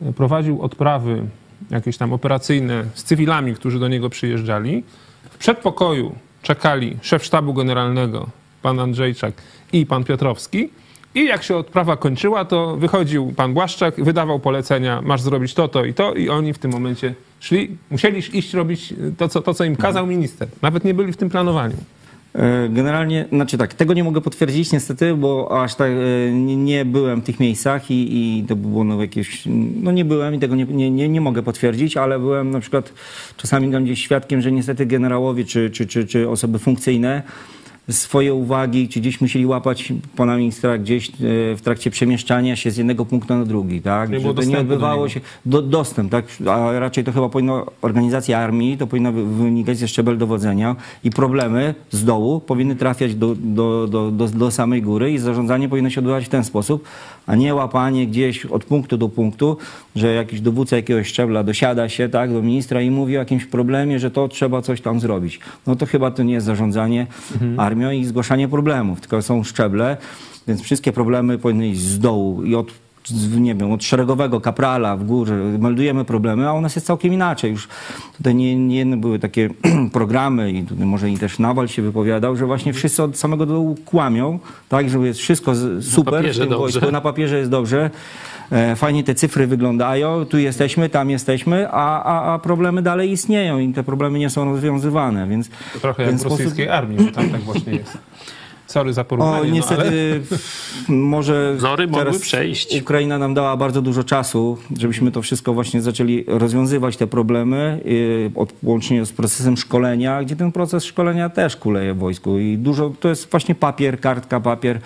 e, 0.02 0.12
prowadził 0.12 0.62
odprawy 0.62 1.22
jakieś 1.70 1.96
tam 1.96 2.12
operacyjne 2.12 2.84
z 2.94 3.04
cywilami, 3.04 3.54
którzy 3.54 3.78
do 3.78 3.88
niego 3.88 4.10
przyjeżdżali. 4.10 4.84
W 5.30 5.38
przedpokoju 5.38 6.14
czekali 6.42 6.96
szef 7.02 7.24
sztabu 7.24 7.54
generalnego, 7.54 8.26
pan 8.62 8.80
Andrzejczak 8.80 9.34
i 9.72 9.86
pan 9.86 10.04
Piotrowski. 10.04 10.70
I 11.14 11.24
jak 11.24 11.42
się 11.42 11.56
odprawa 11.56 11.96
kończyła, 11.96 12.44
to 12.44 12.76
wychodził 12.76 13.32
pan 13.36 13.54
Błaszczak, 13.54 14.04
wydawał 14.04 14.40
polecenia, 14.40 15.02
masz 15.02 15.20
zrobić 15.20 15.54
to, 15.54 15.68
to 15.68 15.84
i 15.84 15.94
to, 15.94 16.14
i 16.14 16.28
oni 16.28 16.52
w 16.52 16.58
tym 16.58 16.70
momencie 16.70 17.14
szli, 17.40 17.76
musieli 17.90 18.38
iść 18.38 18.54
robić 18.54 18.94
to, 19.18 19.28
co, 19.28 19.42
to, 19.42 19.54
co 19.54 19.64
im 19.64 19.76
kazał 19.76 20.06
minister. 20.06 20.48
Nawet 20.62 20.84
nie 20.84 20.94
byli 20.94 21.12
w 21.12 21.16
tym 21.16 21.30
planowaniu. 21.30 21.76
E, 22.34 22.68
Generalnie, 22.68 23.24
znaczy 23.32 23.58
tak, 23.58 23.74
tego 23.74 23.94
nie 23.94 24.04
mogę 24.04 24.20
potwierdzić 24.20 24.72
niestety, 24.72 25.14
bo 25.14 25.62
aż 25.62 25.74
tak 25.74 25.90
e, 25.90 26.32
nie, 26.32 26.84
byłem 26.84 27.20
w 27.20 27.24
tych 27.24 27.40
miejscach 27.40 27.90
i, 27.90 28.38
i 28.38 28.44
to 28.44 28.56
by 28.56 28.68
było 28.68 28.84
no 28.84 29.00
jakieś, 29.00 29.42
no 29.82 29.92
nie 29.92 30.04
byłem 30.04 30.34
i 30.34 30.38
tego 30.38 30.54
nie, 30.56 30.64
nie, 30.64 30.90
nie, 30.90 31.08
nie 31.08 31.20
mogę 31.20 31.42
potwierdzić, 31.42 31.96
ale 31.96 32.18
byłem 32.18 32.50
na 32.50 32.60
przykład 32.60 32.92
czasami 33.36 33.72
tam 33.72 33.84
gdzieś 33.84 34.02
świadkiem, 34.02 34.40
że 34.40 34.52
niestety 34.52 34.86
generałowie 34.86 35.44
czy, 35.44 35.70
czy, 35.70 35.86
czy, 35.86 36.06
czy 36.06 36.28
osoby 36.28 36.58
funkcyjne 36.58 37.22
swoje 37.90 38.34
uwagi, 38.34 38.88
czy 38.88 39.00
gdzieś 39.00 39.20
musieli 39.20 39.46
łapać 39.46 39.92
pana 40.16 40.36
ministra 40.36 40.78
gdzieś 40.78 41.08
e, 41.08 41.12
w 41.56 41.60
trakcie 41.64 41.90
przemieszczania 41.90 42.56
się 42.56 42.70
z 42.70 42.76
jednego 42.76 43.04
punktu 43.06 43.34
na 43.34 43.44
drugi, 43.44 43.80
tak? 43.80 44.10
Nie 44.10 44.20
Żeby 44.20 44.46
nie 44.46 44.54
do 44.54 44.60
odbywało 44.60 44.96
niego. 44.96 45.08
się 45.08 45.20
do, 45.46 45.62
dostęp, 45.62 46.10
tak? 46.10 46.24
A 46.50 46.78
raczej 46.78 47.04
to 47.04 47.12
chyba 47.12 47.28
powinno, 47.28 47.66
organizacja 47.82 48.38
armii 48.38 48.78
to 48.78 48.86
powinna 48.86 49.12
wy- 49.12 49.24
wynikać 49.24 49.78
ze 49.78 49.88
szczebel 49.88 50.18
dowodzenia 50.18 50.76
i 51.04 51.10
problemy 51.10 51.74
z 51.90 52.04
dołu 52.04 52.40
powinny 52.40 52.76
trafiać 52.76 53.14
do, 53.14 53.34
do, 53.38 53.86
do, 53.88 54.10
do, 54.10 54.28
do 54.28 54.50
samej 54.50 54.82
góry 54.82 55.12
i 55.12 55.18
zarządzanie 55.18 55.68
powinno 55.68 55.90
się 55.90 56.00
odbywać 56.00 56.24
w 56.26 56.28
ten 56.28 56.44
sposób, 56.44 56.84
a 57.26 57.34
nie 57.34 57.54
łapanie 57.54 58.06
gdzieś 58.06 58.46
od 58.46 58.64
punktu 58.64 58.96
do 58.96 59.08
punktu, 59.08 59.56
że 59.96 60.14
jakiś 60.14 60.40
dowódca 60.40 60.76
jakiegoś 60.76 61.08
szczebla 61.08 61.44
dosiada 61.44 61.88
się, 61.88 62.08
tak, 62.08 62.32
do 62.32 62.42
ministra 62.42 62.82
i 62.82 62.90
mówi 62.90 63.16
o 63.16 63.18
jakimś 63.18 63.44
problemie, 63.44 63.98
że 63.98 64.10
to 64.10 64.28
trzeba 64.28 64.62
coś 64.62 64.80
tam 64.80 65.00
zrobić. 65.00 65.40
No 65.66 65.76
to 65.76 65.86
chyba 65.86 66.10
to 66.10 66.22
nie 66.22 66.34
jest 66.34 66.46
zarządzanie 66.46 67.06
armią 67.56 67.90
i 67.90 68.04
zgłaszanie 68.04 68.48
problemów, 68.48 69.00
tylko 69.00 69.22
są 69.22 69.44
szczeble, 69.44 69.96
więc 70.48 70.62
wszystkie 70.62 70.92
problemy 70.92 71.38
powinny 71.38 71.68
iść 71.68 71.80
z 71.80 71.98
dołu 71.98 72.42
i 72.42 72.54
od 72.54 72.83
nie 73.40 73.54
wiem, 73.54 73.72
od 73.72 73.84
szeregowego 73.84 74.40
kaprala 74.40 74.96
w 74.96 75.04
górze 75.04 75.34
meldujemy 75.58 76.04
problemy, 76.04 76.48
a 76.48 76.52
u 76.52 76.60
nas 76.60 76.74
jest 76.76 76.86
całkiem 76.86 77.12
inaczej. 77.12 77.50
Już 77.50 77.68
tutaj 78.16 78.34
nie, 78.34 78.56
nie 78.56 78.76
jedne 78.76 78.96
były 78.96 79.18
takie 79.18 79.50
programy 79.92 80.52
i 80.52 80.62
tutaj 80.62 80.86
może 80.86 81.10
i 81.10 81.18
też 81.18 81.38
Nawal 81.38 81.68
się 81.68 81.82
wypowiadał, 81.82 82.36
że 82.36 82.46
właśnie 82.46 82.72
wszyscy 82.72 83.02
od 83.02 83.16
samego 83.18 83.46
dołu 83.46 83.76
kłamią, 83.84 84.38
tak, 84.68 84.90
że 84.90 84.98
jest 84.98 85.20
wszystko 85.20 85.52
super 85.80 86.14
w 86.14 86.16
papierze 86.16 86.40
tym 86.40 86.50
dobrze. 86.50 86.58
wojsku, 86.72 86.92
na 86.92 87.00
papierze 87.00 87.38
jest 87.38 87.50
dobrze. 87.50 87.90
E, 88.52 88.76
Fajnie 88.76 89.04
te 89.04 89.14
cyfry 89.14 89.46
wyglądają, 89.46 90.24
tu 90.24 90.38
jesteśmy, 90.38 90.88
tam 90.88 91.10
jesteśmy, 91.10 91.68
a, 91.70 92.02
a, 92.04 92.34
a 92.34 92.38
problemy 92.38 92.82
dalej 92.82 93.10
istnieją 93.12 93.58
i 93.58 93.72
te 93.72 93.82
problemy 93.82 94.18
nie 94.18 94.30
są 94.30 94.44
rozwiązywane, 94.44 95.28
więc 95.28 95.48
To 95.72 95.78
trochę 95.80 96.04
w 96.04 96.06
jak 96.06 96.16
w 96.16 96.20
sposób- 96.20 96.38
rosyjskiej 96.38 96.68
armii, 96.68 96.98
bo 97.06 97.12
tam 97.12 97.28
tak 97.30 97.40
właśnie 97.40 97.72
jest. 97.80 97.98
Sorry 98.66 98.92
za 98.92 99.04
porównanie, 99.04 99.40
O, 99.40 99.44
no, 99.44 99.50
niestety, 99.50 99.82
ale 100.88 100.96
może 100.96 101.56
mogły 101.62 101.98
teraz 101.98 102.18
przejść. 102.18 102.80
Ukraina 102.80 103.18
nam 103.18 103.34
dała 103.34 103.56
bardzo 103.56 103.82
dużo 103.82 104.04
czasu, 104.04 104.58
żebyśmy 104.78 105.10
to 105.10 105.22
wszystko 105.22 105.54
właśnie 105.54 105.82
zaczęli 105.82 106.24
rozwiązywać 106.26 106.96
te 106.96 107.06
problemy, 107.06 107.80
yy, 107.84 108.30
od, 108.34 108.52
łącznie 108.62 109.06
z 109.06 109.12
procesem 109.12 109.56
szkolenia, 109.56 110.22
gdzie 110.22 110.36
ten 110.36 110.52
proces 110.52 110.84
szkolenia 110.84 111.28
też 111.28 111.56
kuleje 111.56 111.94
w 111.94 111.98
wojsku 111.98 112.38
i 112.38 112.58
dużo, 112.58 112.92
to 113.00 113.08
jest 113.08 113.30
właśnie 113.30 113.54
papier, 113.54 114.00
kartka, 114.00 114.40
papier, 114.40 114.80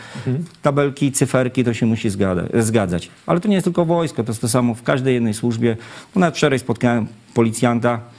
tabelki, 0.63 1.13
cyferki, 1.13 1.65
to 1.65 1.75
się 1.75 1.87
musi 1.87 2.11
zgada, 2.11 2.43
zgadzać. 2.55 3.11
Ale 3.27 3.41
to 3.41 3.49
nie 3.49 3.55
jest 3.55 3.65
tylko 3.65 3.85
wojsko, 3.85 4.25
to 4.25 4.31
jest 4.31 4.41
to 4.41 4.49
samo 4.49 4.75
w 4.75 4.83
każdej 4.83 5.15
jednej 5.15 5.35
służbie. 5.35 5.77
No, 6.15 6.21
nawet 6.21 6.37
wczoraj 6.37 6.59
spotkałem 6.59 7.07
policjanta, 7.35 8.01
y, 8.15 8.18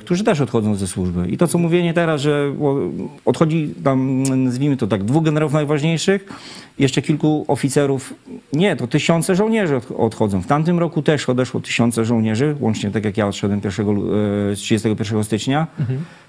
którzy 0.00 0.24
też 0.24 0.40
odchodzą 0.40 0.74
ze 0.74 0.86
służby. 0.86 1.28
I 1.28 1.36
to, 1.36 1.48
co 1.48 1.58
mówienie 1.58 1.94
teraz, 1.94 2.20
że 2.20 2.52
odchodzi 3.24 3.74
tam, 3.84 4.22
nazwijmy 4.22 4.76
to 4.76 4.86
tak, 4.86 5.04
dwóch 5.04 5.24
generałów 5.24 5.52
najważniejszych, 5.52 6.28
jeszcze 6.78 7.02
kilku 7.02 7.44
oficerów, 7.48 8.14
nie, 8.52 8.76
to 8.76 8.86
tysiące 8.86 9.34
żołnierzy 9.34 9.76
od, 9.76 9.90
odchodzą. 9.90 10.40
W 10.42 10.46
tamtym 10.46 10.78
roku 10.78 11.02
też 11.02 11.28
odeszło 11.28 11.60
tysiące 11.60 12.04
żołnierzy, 12.04 12.56
łącznie 12.60 12.90
tak 12.90 13.04
jak 13.04 13.16
ja 13.16 13.26
odszedłem 13.26 13.60
1, 13.64 13.86
lu- 13.86 14.06
e, 14.52 14.56
31 14.56 15.24
stycznia, 15.24 15.66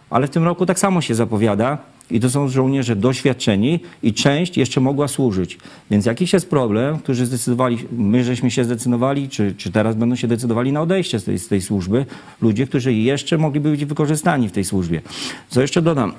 ale 0.10 0.28
w 0.28 0.30
tym 0.30 0.44
roku 0.44 0.66
tak 0.66 0.80
samo 0.80 1.02
się 1.02 1.16
zapowiada. 1.16 1.78
I 2.12 2.20
to 2.20 2.30
są 2.30 2.48
żołnierze 2.48 2.96
doświadczeni 2.96 3.80
i 4.04 4.14
część 4.14 4.58
jeszcze 4.58 4.82
mogła 4.82 5.08
służyć. 5.08 5.58
Więc 5.92 6.06
jakiś 6.06 6.34
jest 6.34 6.50
problem, 6.50 7.00
którzy 7.00 7.26
zdecydowali, 7.26 7.78
my 7.92 8.24
żeśmy 8.24 8.52
się 8.52 8.64
zdecydowali, 8.64 9.30
czy, 9.30 9.54
czy 9.58 9.72
teraz 9.72 9.96
będą 9.96 10.16
się 10.16 10.28
decydowali 10.28 10.72
na 10.72 10.82
odejście 10.82 11.20
z 11.20 11.24
tej, 11.24 11.40
z 11.40 11.48
tej 11.48 11.62
służby. 11.62 12.06
Ludzie, 12.42 12.68
którzy 12.68 12.94
jeszcze 12.94 13.38
mogliby 13.38 13.72
być 13.72 13.86
wykorzystani 13.86 14.50
w 14.50 14.52
tej 14.52 14.64
służbie. 14.64 15.02
Co 15.50 15.62
jeszcze 15.62 15.82
dodam, 15.82 16.14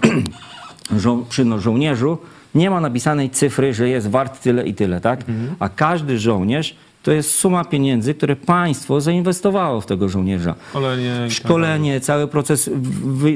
żo- 1.03 1.25
przy 1.29 1.45
no, 1.45 1.61
żołnierzu 1.61 2.19
nie 2.55 2.71
ma 2.71 2.81
napisanej 2.81 3.31
cyfry, 3.31 3.75
że 3.75 3.89
jest 3.89 4.09
wart 4.11 4.43
tyle 4.43 4.67
i 4.67 4.75
tyle, 4.75 5.01
tak? 5.01 5.25
A 5.59 5.69
każdy 5.69 6.19
żołnierz 6.19 6.77
to 7.05 7.13
jest 7.13 7.31
suma 7.31 7.65
pieniędzy, 7.65 8.15
które 8.15 8.37
państwo 8.37 9.01
zainwestowało 9.01 9.81
w 9.81 9.87
tego 9.87 10.09
żołnierza. 10.09 10.55
szkolenie... 10.71 11.19
tak 11.21 11.31
Szkolenie, 11.31 12.01
cały 12.01 12.29
proces, 12.29 12.71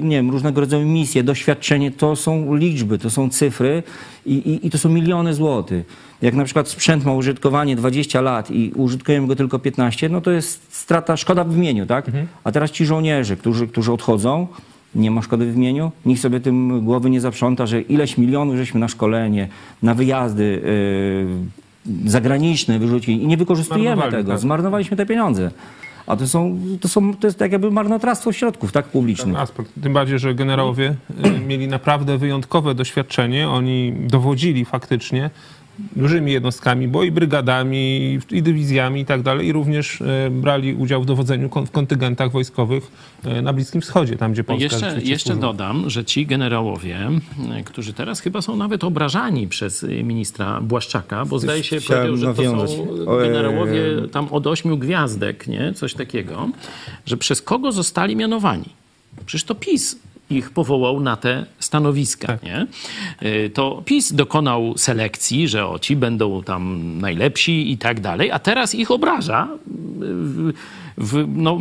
nie 0.02 0.16
wiem, 0.16 0.30
różnego 0.30 0.60
rodzaju 0.60 0.86
misje, 0.86 1.22
doświadczenie, 1.22 1.90
to 1.90 2.16
są 2.16 2.54
liczby, 2.54 2.98
to 2.98 3.10
są 3.10 3.30
cyfry 3.30 3.82
i, 4.26 4.34
i, 4.34 4.66
i 4.66 4.70
to 4.70 4.78
są 4.78 4.88
miliony 4.88 5.34
złotych. 5.34 5.86
Jak 6.22 6.34
na 6.34 6.44
przykład 6.44 6.68
sprzęt 6.68 7.04
ma 7.04 7.12
użytkowanie 7.12 7.76
20 7.76 8.20
lat 8.20 8.50
i 8.50 8.72
użytkujemy 8.74 9.26
go 9.26 9.36
tylko 9.36 9.58
15, 9.58 10.08
no 10.08 10.20
to 10.20 10.30
jest 10.30 10.74
strata, 10.74 11.16
szkoda 11.16 11.44
w 11.44 11.56
imieniu, 11.56 11.86
tak? 11.86 12.06
A 12.44 12.52
teraz 12.52 12.70
ci 12.70 12.86
żołnierze, 12.86 13.36
którzy, 13.36 13.68
którzy 13.68 13.92
odchodzą, 13.92 14.46
nie 14.94 15.10
ma 15.10 15.22
szkody 15.22 15.52
w 15.52 15.56
imieniu, 15.56 15.92
nikt 16.06 16.22
sobie 16.22 16.40
tym 16.40 16.84
głowy 16.84 17.10
nie 17.10 17.20
zaprząta, 17.20 17.66
że 17.66 17.80
ileś 17.80 18.18
milionów 18.18 18.56
żeśmy 18.56 18.80
na 18.80 18.88
szkolenie, 18.88 19.48
na 19.82 19.94
wyjazdy 19.94 20.62
yy, 21.44 21.67
zagraniczne 22.06 22.78
wyrzucili 22.78 23.22
i 23.22 23.26
nie 23.26 23.36
wykorzystujemy 23.36 24.02
tego, 24.10 24.32
tak. 24.32 24.40
zmarnowaliśmy 24.40 24.96
te 24.96 25.06
pieniądze. 25.06 25.50
A 26.06 26.16
to 26.16 26.28
są, 26.28 26.58
to 26.80 26.88
są, 26.88 27.16
to 27.16 27.26
jest 27.26 27.38
tak 27.38 27.52
jakby 27.52 27.70
marnotrawstwo 27.70 28.32
środków, 28.32 28.72
tak, 28.72 28.86
publicznych. 28.86 29.36
aspekt. 29.36 29.70
Tym 29.82 29.92
bardziej, 29.92 30.18
że 30.18 30.34
generałowie 30.34 30.94
y, 31.26 31.40
mieli 31.40 31.68
naprawdę 31.68 32.18
wyjątkowe 32.18 32.74
doświadczenie. 32.74 33.48
Oni 33.48 33.92
dowodzili 34.06 34.64
faktycznie 34.64 35.30
dużymi 35.96 36.32
jednostkami, 36.32 36.88
bo 36.88 37.04
i 37.04 37.10
brygadami, 37.10 38.18
i 38.30 38.42
dywizjami 38.42 39.00
i 39.00 39.04
tak 39.04 39.22
dalej, 39.22 39.46
i 39.46 39.52
również 39.52 40.00
e, 40.00 40.30
brali 40.30 40.74
udział 40.74 41.02
w 41.02 41.06
dowodzeniu 41.06 41.50
w 41.66 41.70
kontyngentach 41.70 42.30
wojskowych 42.30 42.90
e, 43.24 43.42
na 43.42 43.52
Bliskim 43.52 43.80
Wschodzie, 43.80 44.16
tam 44.16 44.32
gdzie 44.32 44.44
Polska 44.44 44.64
jeszcze, 44.64 44.86
jeszcze 45.02 45.16
służyła. 45.18 45.52
dodam, 45.52 45.90
że 45.90 46.04
ci 46.04 46.26
generałowie, 46.26 46.98
e, 47.52 47.62
którzy 47.64 47.92
teraz 47.92 48.20
chyba 48.20 48.42
są 48.42 48.56
nawet 48.56 48.84
obrażani 48.84 49.48
przez 49.48 49.86
ministra 50.04 50.60
Błaszczaka, 50.60 51.24
bo 51.24 51.38
zdaje 51.38 51.64
się, 51.64 51.80
powiedział, 51.80 52.16
że 52.16 52.26
to 52.26 52.32
nawiązać. 52.32 52.70
są 52.70 53.06
O, 53.06 53.24
e, 53.24 53.26
generałowie 53.26 53.82
tam 54.12 54.28
od 54.30 54.46
ośmiu 54.46 54.78
gwiazdek, 54.78 55.46
nie? 55.46 55.72
Coś 55.74 55.94
takiego, 55.94 56.48
że 57.06 57.16
przez 57.16 57.42
kogo 57.42 57.72
zostali 57.72 58.16
mianowani? 58.16 58.68
Przecież 59.26 59.44
to 59.44 59.54
PiS 59.54 59.96
ich 60.30 60.50
powołał 60.50 61.00
na 61.00 61.16
te 61.16 61.46
stanowiska, 61.58 62.38
nie? 62.42 62.66
Y, 63.22 63.50
To 63.54 63.82
PiS 63.84 64.12
dokonał 64.12 64.74
selekcji, 64.76 65.48
że 65.48 65.66
o, 65.66 65.78
ci 65.78 65.96
będą 65.96 66.42
tam 66.42 66.98
najlepsi 67.00 67.72
i 67.72 67.78
tak 67.78 68.00
dalej, 68.00 68.30
a 68.30 68.38
teraz 68.38 68.74
ich 68.74 68.90
obraża 68.90 69.48
w, 71.00 71.24
no, 71.36 71.58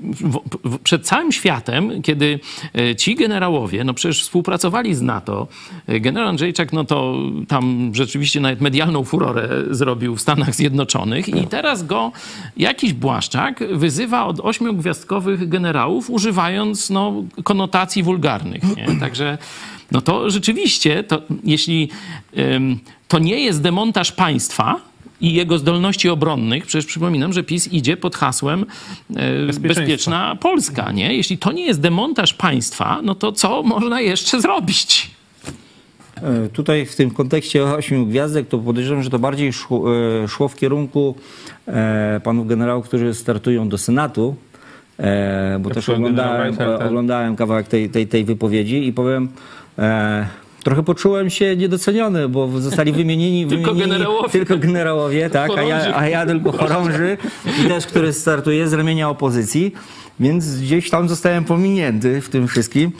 w, 0.00 0.38
w, 0.64 0.78
przed 0.78 1.06
całym 1.06 1.32
światem, 1.32 2.02
kiedy 2.02 2.40
e, 2.78 2.96
ci 2.96 3.14
generałowie, 3.14 3.84
no 3.84 3.94
przecież 3.94 4.22
współpracowali 4.22 4.94
z 4.94 5.02
NATO, 5.02 5.46
e, 5.86 6.00
generał 6.00 6.28
Andrzejczak, 6.28 6.72
no 6.72 6.84
to 6.84 7.14
tam 7.48 7.90
rzeczywiście 7.94 8.40
nawet 8.40 8.60
medialną 8.60 9.04
furorę 9.04 9.48
zrobił 9.70 10.16
w 10.16 10.20
Stanach 10.20 10.54
Zjednoczonych 10.54 11.28
i 11.28 11.46
teraz 11.46 11.86
go 11.86 12.12
jakiś 12.56 12.92
Błaszczak 12.92 13.64
wyzywa 13.72 14.26
od 14.26 14.40
ośmiogwiazdkowych 14.40 15.48
generałów, 15.48 16.10
używając 16.10 16.90
no, 16.90 17.24
konotacji 17.44 18.02
wulgarnych, 18.02 18.62
nie? 18.76 18.86
Także 19.00 19.38
no 19.92 20.00
to 20.00 20.30
rzeczywiście, 20.30 21.04
to, 21.04 21.22
jeśli 21.44 21.88
ym, 22.38 22.78
to 23.08 23.18
nie 23.18 23.40
jest 23.40 23.62
demontaż 23.62 24.12
państwa, 24.12 24.80
i 25.20 25.34
jego 25.34 25.58
zdolności 25.58 26.08
obronnych, 26.08 26.66
przecież 26.66 26.86
przypominam, 26.86 27.32
że 27.32 27.42
PiS 27.42 27.72
idzie 27.72 27.96
pod 27.96 28.16
hasłem 28.16 28.66
e, 29.16 29.52
bezpieczna 29.60 30.36
Polska, 30.40 30.92
nie? 30.92 31.16
Jeśli 31.16 31.38
to 31.38 31.52
nie 31.52 31.66
jest 31.66 31.80
demontaż 31.80 32.34
państwa, 32.34 33.00
no 33.02 33.14
to 33.14 33.32
co 33.32 33.62
można 33.62 34.00
jeszcze 34.00 34.40
zrobić? 34.40 35.10
E, 36.22 36.48
Tutaj 36.48 36.86
w 36.86 36.96
tym 36.96 37.10
kontekście 37.10 37.64
ośmiu 37.64 38.06
gwiazdek 38.06 38.48
to 38.48 38.58
podejrzewam, 38.58 39.02
że 39.02 39.10
to 39.10 39.18
bardziej 39.18 39.52
szło, 39.52 39.84
e, 40.24 40.28
szło 40.28 40.48
w 40.48 40.56
kierunku 40.56 41.14
e, 41.68 42.20
panów 42.24 42.46
generałów, 42.46 42.88
którzy 42.88 43.14
startują 43.14 43.68
do 43.68 43.78
Senatu, 43.78 44.36
e, 44.98 45.58
bo 45.60 45.68
Jak 45.68 45.74
też 45.74 45.88
oglądałem, 45.88 46.56
tak? 46.56 46.82
oglądałem 46.82 47.36
kawałek 47.36 47.68
tej, 47.68 47.90
tej, 47.90 48.06
tej 48.06 48.24
wypowiedzi 48.24 48.86
i 48.86 48.92
powiem, 48.92 49.28
e, 49.78 50.26
trochę 50.66 50.82
poczułem 50.82 51.30
się 51.30 51.56
niedoceniony, 51.56 52.28
bo 52.28 52.60
zostali 52.60 52.92
wymienieni, 52.92 53.46
Tylko 53.50 53.74
wymienieni 53.74 53.92
generałowie. 53.92 54.30
tylko 54.30 54.58
generałowie, 54.58 55.30
tak, 55.30 55.50
a 55.58 55.62
ja, 55.62 55.96
a 55.96 56.08
ja 56.08 56.26
tylko 56.26 56.52
chorąży 56.52 57.16
i 57.64 57.68
też, 57.68 57.86
który 57.86 58.12
startuje 58.12 58.68
z 58.68 58.72
ramienia 58.72 59.08
opozycji, 59.10 59.72
więc 60.20 60.60
gdzieś 60.60 60.90
tam 60.90 61.08
zostałem 61.08 61.44
pominięty 61.44 62.20
w 62.20 62.28
tym 62.28 62.48
wszystkim. 62.48 62.92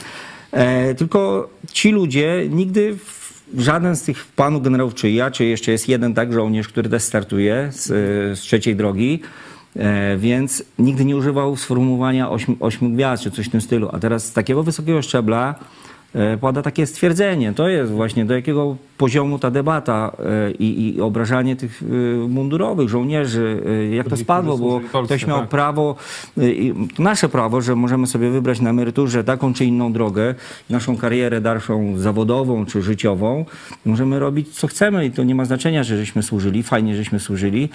E, 0.52 0.94
tylko 0.94 1.48
ci 1.72 1.92
ludzie 1.92 2.46
nigdy 2.50 2.96
w- 2.96 3.60
żaden 3.62 3.96
z 3.96 4.02
tych 4.02 4.24
panów 4.36 4.62
generałów, 4.62 4.94
czy 4.94 5.10
ja, 5.10 5.30
czy 5.30 5.44
jeszcze 5.44 5.72
jest 5.72 5.88
jeden 5.88 6.14
tak 6.14 6.32
żołnierz, 6.32 6.68
który 6.68 6.88
też 6.88 7.02
startuje 7.02 7.68
z, 7.72 7.84
z 8.38 8.40
trzeciej 8.40 8.76
drogi, 8.76 9.20
e, 9.76 10.16
więc 10.16 10.62
nigdy 10.78 11.04
nie 11.04 11.16
używał 11.16 11.56
sformułowania 11.56 12.30
ośmiu, 12.30 12.56
ośmiu 12.60 12.90
gwiazd, 12.90 13.22
czy 13.22 13.30
coś 13.30 13.46
w 13.46 13.50
tym 13.50 13.60
stylu. 13.60 13.88
A 13.92 13.98
teraz 13.98 14.24
z 14.24 14.32
takiego 14.32 14.62
wysokiego 14.62 15.02
szczebla 15.02 15.54
pada 16.40 16.62
takie 16.62 16.86
stwierdzenie. 16.86 17.52
To 17.52 17.68
jest 17.68 17.92
właśnie 17.92 18.24
do 18.24 18.34
jakiego 18.34 18.76
poziomu 18.98 19.38
ta 19.38 19.50
debata 19.50 20.16
e, 20.18 20.50
i, 20.50 20.96
i 20.96 21.00
obrażanie 21.00 21.56
tych 21.56 21.82
e, 21.82 22.28
mundurowych 22.28 22.88
żołnierzy, 22.88 23.62
e, 23.66 23.94
jak 23.94 24.08
to 24.08 24.16
spadło, 24.16 24.58
bo 24.58 24.80
ktoś 25.04 25.26
miał 25.26 25.40
tak. 25.40 25.48
prawo, 25.48 25.96
to 26.96 27.02
nasze 27.02 27.28
prawo, 27.28 27.60
że 27.60 27.76
możemy 27.76 28.06
sobie 28.06 28.30
wybrać 28.30 28.60
na 28.60 28.70
emeryturze 28.70 29.24
taką 29.24 29.54
czy 29.54 29.64
inną 29.64 29.92
drogę, 29.92 30.34
naszą 30.70 30.96
karierę 30.96 31.40
dalszą 31.40 31.98
zawodową 31.98 32.66
czy 32.66 32.82
życiową. 32.82 33.44
Możemy 33.84 34.18
robić 34.18 34.48
co 34.48 34.66
chcemy 34.66 35.06
i 35.06 35.10
to 35.10 35.24
nie 35.24 35.34
ma 35.34 35.44
znaczenia, 35.44 35.84
że 35.84 35.98
żeśmy 35.98 36.22
służyli, 36.22 36.62
fajnie, 36.62 36.96
żeśmy 36.96 37.20
służyli. 37.20 37.68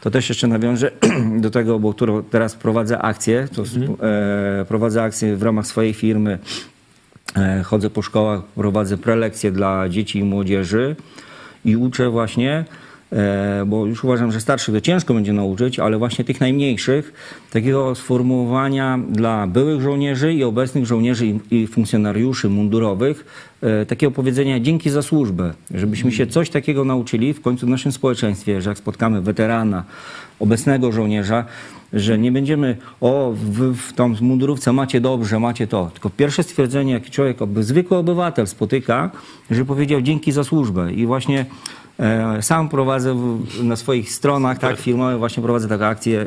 To 0.00 0.10
też 0.10 0.28
jeszcze 0.28 0.46
nawiążę 0.46 0.90
do 1.44 1.50
tego, 1.50 1.78
bo 1.78 1.94
teraz 2.30 2.54
prowadzę 2.54 2.98
akcję, 2.98 3.48
to 3.56 3.62
Mhm. 3.62 3.96
e, 4.60 4.64
prowadzę 4.64 5.02
akcję 5.02 5.36
w 5.36 5.42
ramach 5.42 5.66
swojej 5.66 5.94
firmy. 5.94 6.38
E, 7.36 7.62
chodzę 7.62 7.90
po 7.90 8.02
szkołach, 8.02 8.42
prowadzę 8.44 8.98
prelekcje 8.98 9.52
dla 9.52 9.88
dzieci 9.88 10.18
i 10.18 10.24
młodzieży 10.24 10.96
i 11.64 11.76
uczę 11.76 12.10
właśnie, 12.10 12.64
e, 13.12 13.64
bo 13.66 13.86
już 13.86 14.04
uważam, 14.04 14.32
że 14.32 14.40
starszych 14.40 14.74
to 14.74 14.80
ciężko 14.80 15.14
będzie 15.14 15.32
nauczyć, 15.32 15.78
ale 15.78 15.98
właśnie 15.98 16.24
tych 16.24 16.40
najmniejszych, 16.40 17.12
takiego 17.50 17.94
sformułowania 17.94 18.98
dla 19.10 19.46
byłych 19.46 19.80
żołnierzy 19.80 20.32
i 20.32 20.44
obecnych 20.44 20.86
żołnierzy 20.86 21.26
i, 21.50 21.66
funkcjonariuszy 21.66 22.48
mundurowych, 22.48 23.24
e, 23.62 23.86
takiego 23.86 24.12
powiedzenia 24.12 24.60
dzięki 24.60 24.90
za 24.90 25.02
służbę, 25.02 25.54
żebyśmy 25.74 26.12
się 26.12 26.26
coś 26.26 26.50
takiego 26.50 26.84
nauczyli 26.84 27.32
w 27.32 27.40
końcu 27.40 27.66
w 27.66 27.70
naszym 27.70 27.92
społeczeństwie, 27.92 28.62
że 28.62 28.70
jak 28.70 28.78
spotkamy 28.78 29.22
weterana, 29.22 29.84
obecnego 30.40 30.92
żołnierza, 30.92 31.44
że 31.92 32.18
nie 32.18 32.32
będziemy, 32.32 32.76
o, 33.00 33.32
wy 33.36 33.74
w 33.74 33.92
tą 33.92 34.14
mundurówce 34.20 34.72
macie 34.72 35.00
dobrze, 35.00 35.40
macie 35.40 35.66
to. 35.66 35.90
Tylko 35.92 36.10
pierwsze 36.10 36.42
stwierdzenie, 36.42 36.92
jaki 36.92 37.10
człowiek, 37.10 37.38
zwykły 37.60 37.96
obywatel 37.96 38.46
spotyka, 38.46 39.10
że 39.50 39.64
powiedział 39.64 40.00
dzięki 40.00 40.32
za 40.32 40.44
służbę. 40.44 40.92
I 40.92 41.06
właśnie 41.06 41.46
e, 42.00 42.42
sam 42.42 42.68
prowadzę 42.68 43.16
na 43.62 43.76
swoich 43.76 44.12
stronach, 44.12 44.58
tak, 44.58 44.78
firmowych, 44.78 45.18
właśnie 45.18 45.42
prowadzę 45.42 45.68
taką 45.68 45.84
akcję 45.84 46.20
e, 46.20 46.26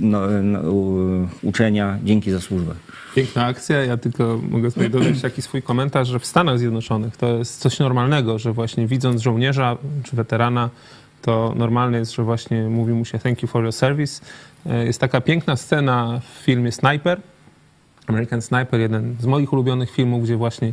no, 0.00 0.20
no, 0.42 0.60
u, 0.60 0.98
uczenia 1.42 1.98
dzięki 2.04 2.30
za 2.30 2.40
służbę. 2.40 2.74
Piękna 3.14 3.46
akcja. 3.46 3.84
Ja 3.84 3.96
tylko 3.96 4.40
mogę 4.50 4.70
sobie 4.70 4.88
dodać 4.88 5.22
taki 5.22 5.42
swój 5.42 5.62
komentarz, 5.62 6.08
że 6.08 6.18
w 6.18 6.26
Stanach 6.26 6.58
Zjednoczonych 6.58 7.16
to 7.16 7.38
jest 7.38 7.60
coś 7.60 7.78
normalnego, 7.78 8.38
że 8.38 8.52
właśnie 8.52 8.86
widząc 8.86 9.22
żołnierza 9.22 9.76
czy 10.04 10.16
weterana, 10.16 10.70
to 11.22 11.54
normalne 11.56 11.98
jest, 11.98 12.14
że 12.14 12.22
właśnie 12.22 12.68
mówi 12.68 12.92
mu 12.92 13.04
się 13.04 13.18
thank 13.18 13.42
you 13.42 13.48
for 13.48 13.62
your 13.62 13.72
service. 13.72 14.20
E, 14.66 14.84
Jest 14.84 15.00
taka 15.00 15.20
piękna 15.20 15.56
scena 15.56 16.20
w 16.20 16.44
filmie 16.44 16.72
Sniper, 16.72 17.20
American 18.06 18.42
Sniper, 18.42 18.80
jeden 18.80 19.16
z 19.20 19.26
moich 19.26 19.52
ulubionych 19.52 19.90
filmów, 19.90 20.22
gdzie 20.22 20.36
właśnie 20.36 20.72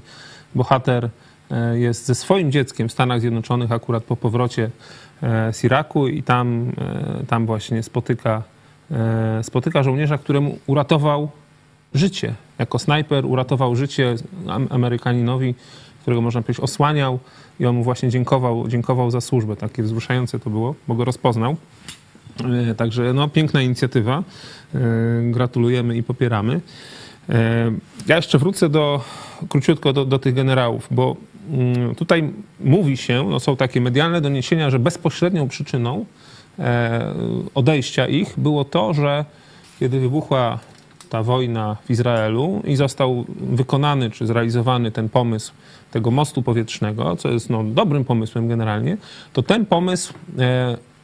bohater 0.56 1.10
e, 1.52 1.80
jest 1.80 2.06
ze 2.06 2.16
swoim 2.16 2.52
dzieckiem 2.52 2.90
w 2.90 2.92
Stanach 2.92 3.22
Zjednoczonych 3.22 3.72
akurat 3.72 4.04
po 4.04 4.16
powrocie 4.16 4.70
e, 5.24 5.54
z 5.54 5.64
Iraku 5.64 6.08
i 6.08 6.24
tam, 6.24 6.72
tam 7.28 7.46
właśnie 7.46 7.84
spotyka, 7.84 8.44
spotyka 9.42 9.84
żołnierza, 9.84 10.18
któremu 10.18 10.58
uratował 10.68 11.30
życie. 11.94 12.34
Jako 12.60 12.80
snajper 12.80 13.26
uratował 13.26 13.76
życie 13.76 14.16
Am- 14.48 14.68
Amerykaninowi, 14.70 15.56
którego 16.02 16.22
można 16.22 16.42
powiedzieć 16.42 16.64
osłaniał 16.64 17.20
i 17.60 17.66
on 17.66 17.76
mu 17.76 17.84
właśnie 17.84 18.10
dziękował, 18.10 18.68
dziękował 18.68 19.12
za 19.12 19.22
służbę. 19.22 19.56
Takie 19.56 19.84
wzruszające 19.84 20.40
to 20.40 20.50
było, 20.50 20.76
bo 20.88 20.96
go 20.96 21.06
rozpoznał. 21.06 21.56
E, 22.70 22.76
Także 22.76 23.14
no, 23.14 23.28
piękna 23.30 23.62
inicjatywa. 23.62 24.24
E, 24.76 24.80
Gratulujemy 25.32 25.98
i 25.98 26.04
popieramy. 26.04 26.62
E, 27.30 27.72
Ja 28.08 28.16
jeszcze 28.16 28.38
wrócę 28.38 28.70
do, 28.70 29.02
króciutko 29.50 29.94
do, 29.94 30.06
do 30.06 30.20
tych 30.20 30.34
generałów, 30.34 30.88
bo 30.92 31.16
mm, 31.52 31.96
tutaj 31.96 32.34
mówi 32.60 32.98
się, 32.98 33.28
no 33.30 33.40
są 33.40 33.56
takie 33.56 33.82
medialne 33.82 34.22
doniesienia, 34.22 34.70
że 34.70 34.80
bezpośrednią 34.80 35.48
przyczyną 35.48 36.06
odejścia 37.56 38.08
ich 38.08 38.34
było 38.40 38.66
to, 38.66 38.94
że 38.94 39.26
kiedy 39.80 40.00
wybuchła 40.00 40.60
ta 41.10 41.24
wojna 41.24 41.78
w 41.86 41.90
Izraelu 41.90 42.62
i 42.66 42.76
został 42.76 43.26
wykonany 43.40 44.10
czy 44.10 44.26
zrealizowany 44.26 44.92
ten 44.92 45.10
pomysł 45.10 45.54
tego 45.92 46.12
mostu 46.12 46.42
powietrznego, 46.42 47.16
co 47.16 47.30
jest 47.30 47.50
no, 47.50 47.64
dobrym 47.64 48.06
pomysłem 48.06 48.48
generalnie, 48.48 48.98
to 49.34 49.44
ten 49.44 49.66
pomysł, 49.66 50.14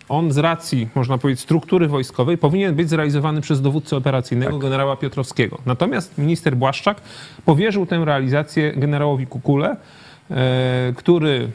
on 0.09 0.31
z 0.31 0.37
racji, 0.37 0.87
można 0.95 1.17
powiedzieć, 1.17 1.43
struktury 1.43 1.87
wojskowej 1.87 2.37
powinien 2.37 2.75
być 2.75 2.89
zrealizowany 2.89 3.41
przez 3.41 3.61
dowódcę 3.61 3.97
operacyjnego 3.97 4.57
generała 4.57 4.95
Piotrowskiego. 4.95 5.57
Natomiast 5.65 6.17
minister 6.17 6.55
Błaszczak 6.55 7.01
powierzył 7.45 7.85
tę 7.85 8.05
realizację 8.05 8.73
generałowi 8.73 9.27
Kukule, 9.27 9.77
e, 10.31 10.93
który 10.95 11.49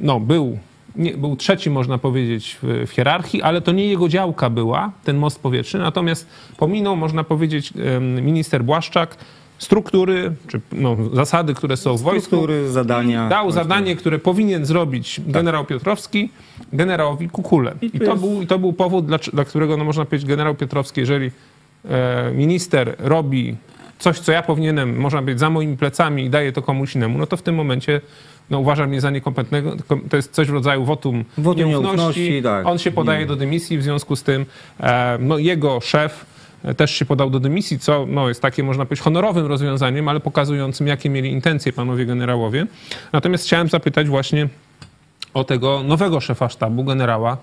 no, 0.00 0.20
był, 0.20 0.58
nie, 0.96 1.16
był 1.16 1.36
trzeci, 1.36 1.70
można 1.70 1.98
powiedzieć, 1.98 2.58
w, 2.62 2.86
w 2.86 2.90
hierarchii, 2.90 3.42
ale 3.42 3.60
to 3.60 3.72
nie 3.72 3.86
jego 3.86 4.08
działka 4.08 4.50
była, 4.50 4.92
ten 5.04 5.16
most 5.16 5.40
powietrzny. 5.40 5.80
Natomiast 5.80 6.28
pominął, 6.56 6.96
można 6.96 7.24
powiedzieć, 7.24 7.72
minister 8.22 8.64
Błaszczak 8.64 9.16
struktury, 9.62 10.32
czy 10.48 10.60
no, 10.72 10.96
zasady, 11.12 11.54
które 11.54 11.76
są 11.76 11.96
w 11.96 12.02
wojsku. 12.02 12.26
Struktury, 12.26 12.70
zadania. 12.70 13.28
Dał 13.28 13.44
Właśnie. 13.44 13.62
zadanie, 13.62 13.96
które 13.96 14.18
powinien 14.18 14.66
zrobić 14.66 15.20
generał 15.26 15.64
Piotrowski 15.64 16.30
generałowi 16.72 17.28
Kukule. 17.28 17.74
I 17.82 18.00
to 18.00 18.16
był, 18.16 18.42
i 18.42 18.46
to 18.46 18.58
był 18.58 18.72
powód, 18.72 19.06
dla, 19.06 19.18
dla 19.32 19.44
którego, 19.44 19.76
no, 19.76 19.84
można 19.84 20.04
powiedzieć, 20.04 20.28
generał 20.28 20.54
Piotrowski, 20.54 21.00
jeżeli 21.00 21.30
e, 21.84 22.32
minister 22.34 22.96
robi 22.98 23.56
coś, 23.98 24.18
co 24.18 24.32
ja 24.32 24.42
powinienem, 24.42 24.96
można 24.96 25.22
być 25.22 25.38
za 25.38 25.50
moimi 25.50 25.76
plecami 25.76 26.24
i 26.24 26.30
daję 26.30 26.52
to 26.52 26.62
komuś 26.62 26.94
innemu, 26.94 27.18
no 27.18 27.26
to 27.26 27.36
w 27.36 27.42
tym 27.42 27.54
momencie 27.54 28.00
no, 28.50 28.58
uważam 28.58 28.88
mnie 28.88 29.00
za 29.00 29.10
niekompetentnego. 29.10 29.76
To 30.10 30.16
jest 30.16 30.32
coś 30.32 30.48
w 30.48 30.52
rodzaju 30.52 30.84
wotum, 30.84 31.24
Wotum 31.38 31.68
nieufności. 31.68 31.96
nieufności, 31.96 32.42
tak. 32.42 32.66
On 32.66 32.78
się 32.78 32.90
podaje 32.90 33.20
Nie. 33.20 33.26
do 33.26 33.36
dymisji, 33.36 33.78
w 33.78 33.82
związku 33.82 34.16
z 34.16 34.22
tym 34.22 34.46
e, 34.80 35.18
no, 35.20 35.38
jego 35.38 35.80
szef 35.80 36.31
też 36.76 36.90
się 36.90 37.04
podał 37.04 37.30
do 37.30 37.40
dymisji, 37.40 37.78
co 37.78 38.06
no, 38.08 38.28
jest 38.28 38.42
takie, 38.42 38.62
można 38.62 38.84
powiedzieć, 38.84 39.04
honorowym 39.04 39.46
rozwiązaniem, 39.46 40.08
ale 40.08 40.20
pokazującym, 40.20 40.86
jakie 40.86 41.10
mieli 41.10 41.32
intencje 41.32 41.72
panowie 41.72 42.06
generałowie. 42.06 42.66
Natomiast 43.12 43.44
chciałem 43.44 43.68
zapytać 43.68 44.08
właśnie 44.08 44.48
o 45.34 45.44
tego 45.44 45.82
nowego 45.82 46.20
szefa 46.20 46.48
sztabu, 46.48 46.84
generała 46.84 47.36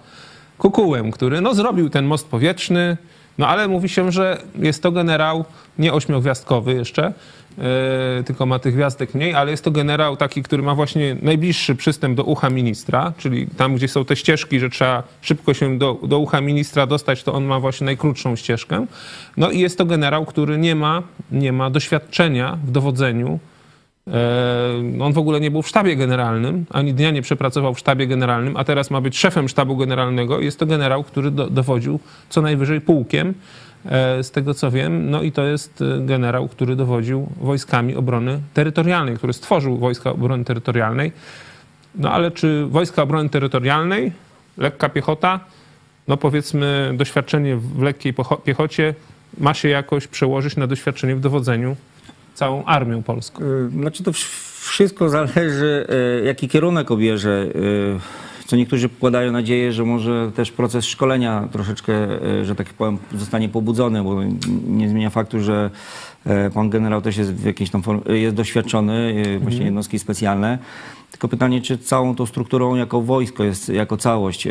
Kukułę, 0.57 1.11
który 1.11 1.41
no, 1.41 1.53
zrobił 1.53 1.89
ten 1.89 2.05
most 2.05 2.27
powietrzny, 2.27 2.97
no 3.37 3.47
ale 3.47 3.67
mówi 3.67 3.89
się, 3.89 4.11
że 4.11 4.41
jest 4.55 4.83
to 4.83 4.91
generał 4.91 5.45
nie 5.77 5.93
ośmiogwiazdkowy 5.93 6.73
jeszcze, 6.73 7.13
tylko 8.25 8.45
ma 8.45 8.59
tych 8.59 8.75
gwiazdek 8.75 9.13
mniej, 9.13 9.33
ale 9.33 9.51
jest 9.51 9.63
to 9.63 9.71
generał 9.71 10.17
taki, 10.17 10.43
który 10.43 10.63
ma 10.63 10.75
właśnie 10.75 11.15
najbliższy 11.21 11.75
przystęp 11.75 12.17
do 12.17 12.23
ucha 12.23 12.49
ministra, 12.49 13.13
czyli 13.17 13.47
tam, 13.47 13.75
gdzie 13.75 13.87
są 13.87 14.05
te 14.05 14.15
ścieżki, 14.15 14.59
że 14.59 14.69
trzeba 14.69 15.03
szybko 15.21 15.53
się 15.53 15.77
do, 15.77 15.99
do 16.03 16.19
ucha 16.19 16.41
ministra 16.41 16.87
dostać, 16.87 17.23
to 17.23 17.33
on 17.33 17.45
ma 17.45 17.59
właśnie 17.59 17.85
najkrótszą 17.85 18.35
ścieżkę. 18.35 18.85
No 19.37 19.51
i 19.51 19.59
jest 19.59 19.77
to 19.77 19.85
generał, 19.85 20.25
który 20.25 20.57
nie 20.57 20.75
ma, 20.75 21.03
nie 21.31 21.53
ma 21.53 21.69
doświadczenia 21.69 22.57
w 22.65 22.71
dowodzeniu 22.71 23.39
E, 24.13 25.03
On 25.03 25.13
w 25.13 25.17
ogóle 25.17 25.39
nie 25.39 25.51
był 25.51 25.61
w 25.61 25.67
sztabie 25.67 25.95
generalnym, 25.95 26.65
ani 26.69 26.93
dnia 26.93 27.11
nie 27.11 27.21
przepracował 27.21 27.73
w 27.73 27.79
sztabie 27.79 28.07
generalnym, 28.07 28.57
a 28.57 28.63
teraz 28.63 28.91
ma 28.91 29.01
być 29.01 29.17
szefem 29.17 29.49
sztabu 29.49 29.77
generalnego. 29.77 30.39
Jest 30.39 30.59
to 30.59 30.65
generał, 30.65 31.03
który 31.03 31.31
do, 31.31 31.49
dowodził 31.49 31.99
co 32.29 32.41
najwyżej 32.41 32.81
pułkiem, 32.81 33.29
e, 33.29 33.33
z 34.23 34.31
tego 34.31 34.53
co 34.53 34.71
wiem. 34.71 35.09
No 35.09 35.21
i 35.21 35.31
to 35.31 35.43
jest 35.43 35.81
e, 35.81 36.05
generał, 36.05 36.47
który 36.47 36.75
dowodził 36.75 37.27
wojskami 37.41 37.95
obrony 37.95 38.39
terytorialnej, 38.53 39.17
który 39.17 39.33
stworzył 39.33 39.77
wojska 39.77 40.11
obrony 40.11 40.45
terytorialnej. 40.45 41.11
No 41.95 42.11
ale 42.11 42.31
czy 42.31 42.65
wojska 42.65 43.03
obrony 43.03 43.29
terytorialnej, 43.29 44.11
lekka 44.57 44.89
piechota, 44.89 45.39
no 46.07 46.17
powiedzmy 46.17 46.91
doświadczenie 46.97 47.55
w 47.55 47.81
lekkiej 47.81 48.13
piechocie 48.43 48.95
ma 49.37 49.53
się 49.53 49.69
jakoś 49.69 50.07
przełożyć 50.07 50.55
na 50.55 50.67
doświadczenie 50.67 51.15
w 51.15 51.19
dowodzeniu 51.19 51.75
całą 52.33 52.65
armią 52.65 53.03
polską? 53.03 53.43
Y, 53.43 53.69
Znaczy 53.69 54.03
to 54.03 54.11
wsz- 54.11 54.69
wszystko 54.69 55.09
zależy, 55.09 55.87
y, 56.21 56.25
jaki 56.25 56.47
kierunek 56.49 56.91
obierze. 56.91 57.45
Co 58.49 58.55
niektórzy 58.55 58.89
pokładają 58.89 59.31
nadzieję, 59.31 59.73
że 59.73 59.85
może 59.85 60.31
też 60.35 60.51
proces 60.51 60.85
szkolenia 60.85 61.47
troszeczkę, 61.51 61.93
y, 62.41 62.45
że 62.45 62.55
tak 62.55 62.67
powiem, 62.73 62.97
zostanie 63.15 63.49
pobudzony, 63.49 64.03
bo 64.03 64.23
nie 64.67 64.89
zmienia 64.89 65.09
faktu, 65.09 65.39
że 65.39 65.69
y, 66.47 66.51
pan 66.53 66.69
generał 66.69 67.01
też 67.01 67.17
jest 67.17 67.33
w 67.33 67.45
jakiejś 67.45 67.69
tam 67.69 67.81
form- 67.81 68.11
jest 68.11 68.35
doświadczony, 68.35 69.23
y, 69.27 69.39
właśnie 69.39 69.65
jednostki 69.65 69.99
specjalne. 69.99 70.59
Tylko 71.11 71.27
pytanie, 71.27 71.61
czy 71.61 71.77
całą 71.77 72.15
tą 72.15 72.25
strukturą 72.25 72.75
jako 72.75 73.01
wojsko 73.01 73.43
jest, 73.43 73.69
jako 73.69 73.97
całość 73.97 74.47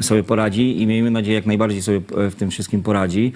sobie 0.00 0.22
poradzi 0.22 0.82
i 0.82 0.86
miejmy 0.86 1.10
nadzieję, 1.10 1.34
jak 1.34 1.46
najbardziej 1.46 1.82
sobie 1.82 2.00
e, 2.16 2.30
w 2.30 2.34
tym 2.34 2.50
wszystkim 2.50 2.82
poradzi. 2.82 3.32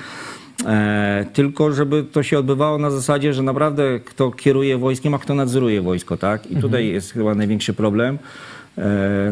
E, 0.66 1.26
tylko 1.32 1.72
żeby 1.72 2.04
to 2.04 2.22
się 2.22 2.38
odbywało 2.38 2.78
na 2.78 2.90
zasadzie, 2.90 3.34
że 3.34 3.42
naprawdę 3.42 4.00
kto 4.00 4.30
kieruje 4.30 4.78
wojskiem, 4.78 5.14
a 5.14 5.18
kto 5.18 5.34
nadzoruje 5.34 5.82
wojsko, 5.82 6.16
tak? 6.16 6.50
I 6.50 6.56
tutaj 6.56 6.88
jest 6.88 7.12
chyba 7.12 7.34
największy 7.34 7.74
problem 7.74 8.14
e, 8.14 8.18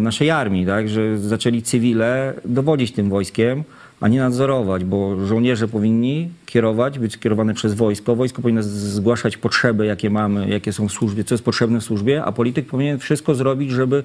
naszej 0.00 0.30
armii, 0.30 0.66
tak? 0.66 0.88
Że 0.88 1.18
zaczęli 1.18 1.62
cywile 1.62 2.34
dowodzić 2.44 2.92
tym 2.92 3.10
wojskiem, 3.10 3.64
a 4.00 4.08
nie 4.08 4.18
nadzorować, 4.18 4.84
bo 4.84 5.26
żołnierze 5.26 5.68
powinni 5.68 6.30
kierować, 6.46 6.98
być 6.98 7.18
kierowane 7.18 7.54
przez 7.54 7.74
wojsko. 7.74 8.16
Wojsko 8.16 8.42
powinno 8.42 8.62
zgłaszać 8.62 9.36
potrzeby, 9.36 9.86
jakie 9.86 10.10
mamy, 10.10 10.48
jakie 10.48 10.72
są 10.72 10.88
w 10.88 10.92
służbie, 10.92 11.24
co 11.24 11.34
jest 11.34 11.44
potrzebne 11.44 11.80
w 11.80 11.84
służbie, 11.84 12.24
a 12.24 12.32
polityk 12.32 12.66
powinien 12.66 12.98
wszystko 12.98 13.34
zrobić, 13.34 13.70
żeby 13.70 14.02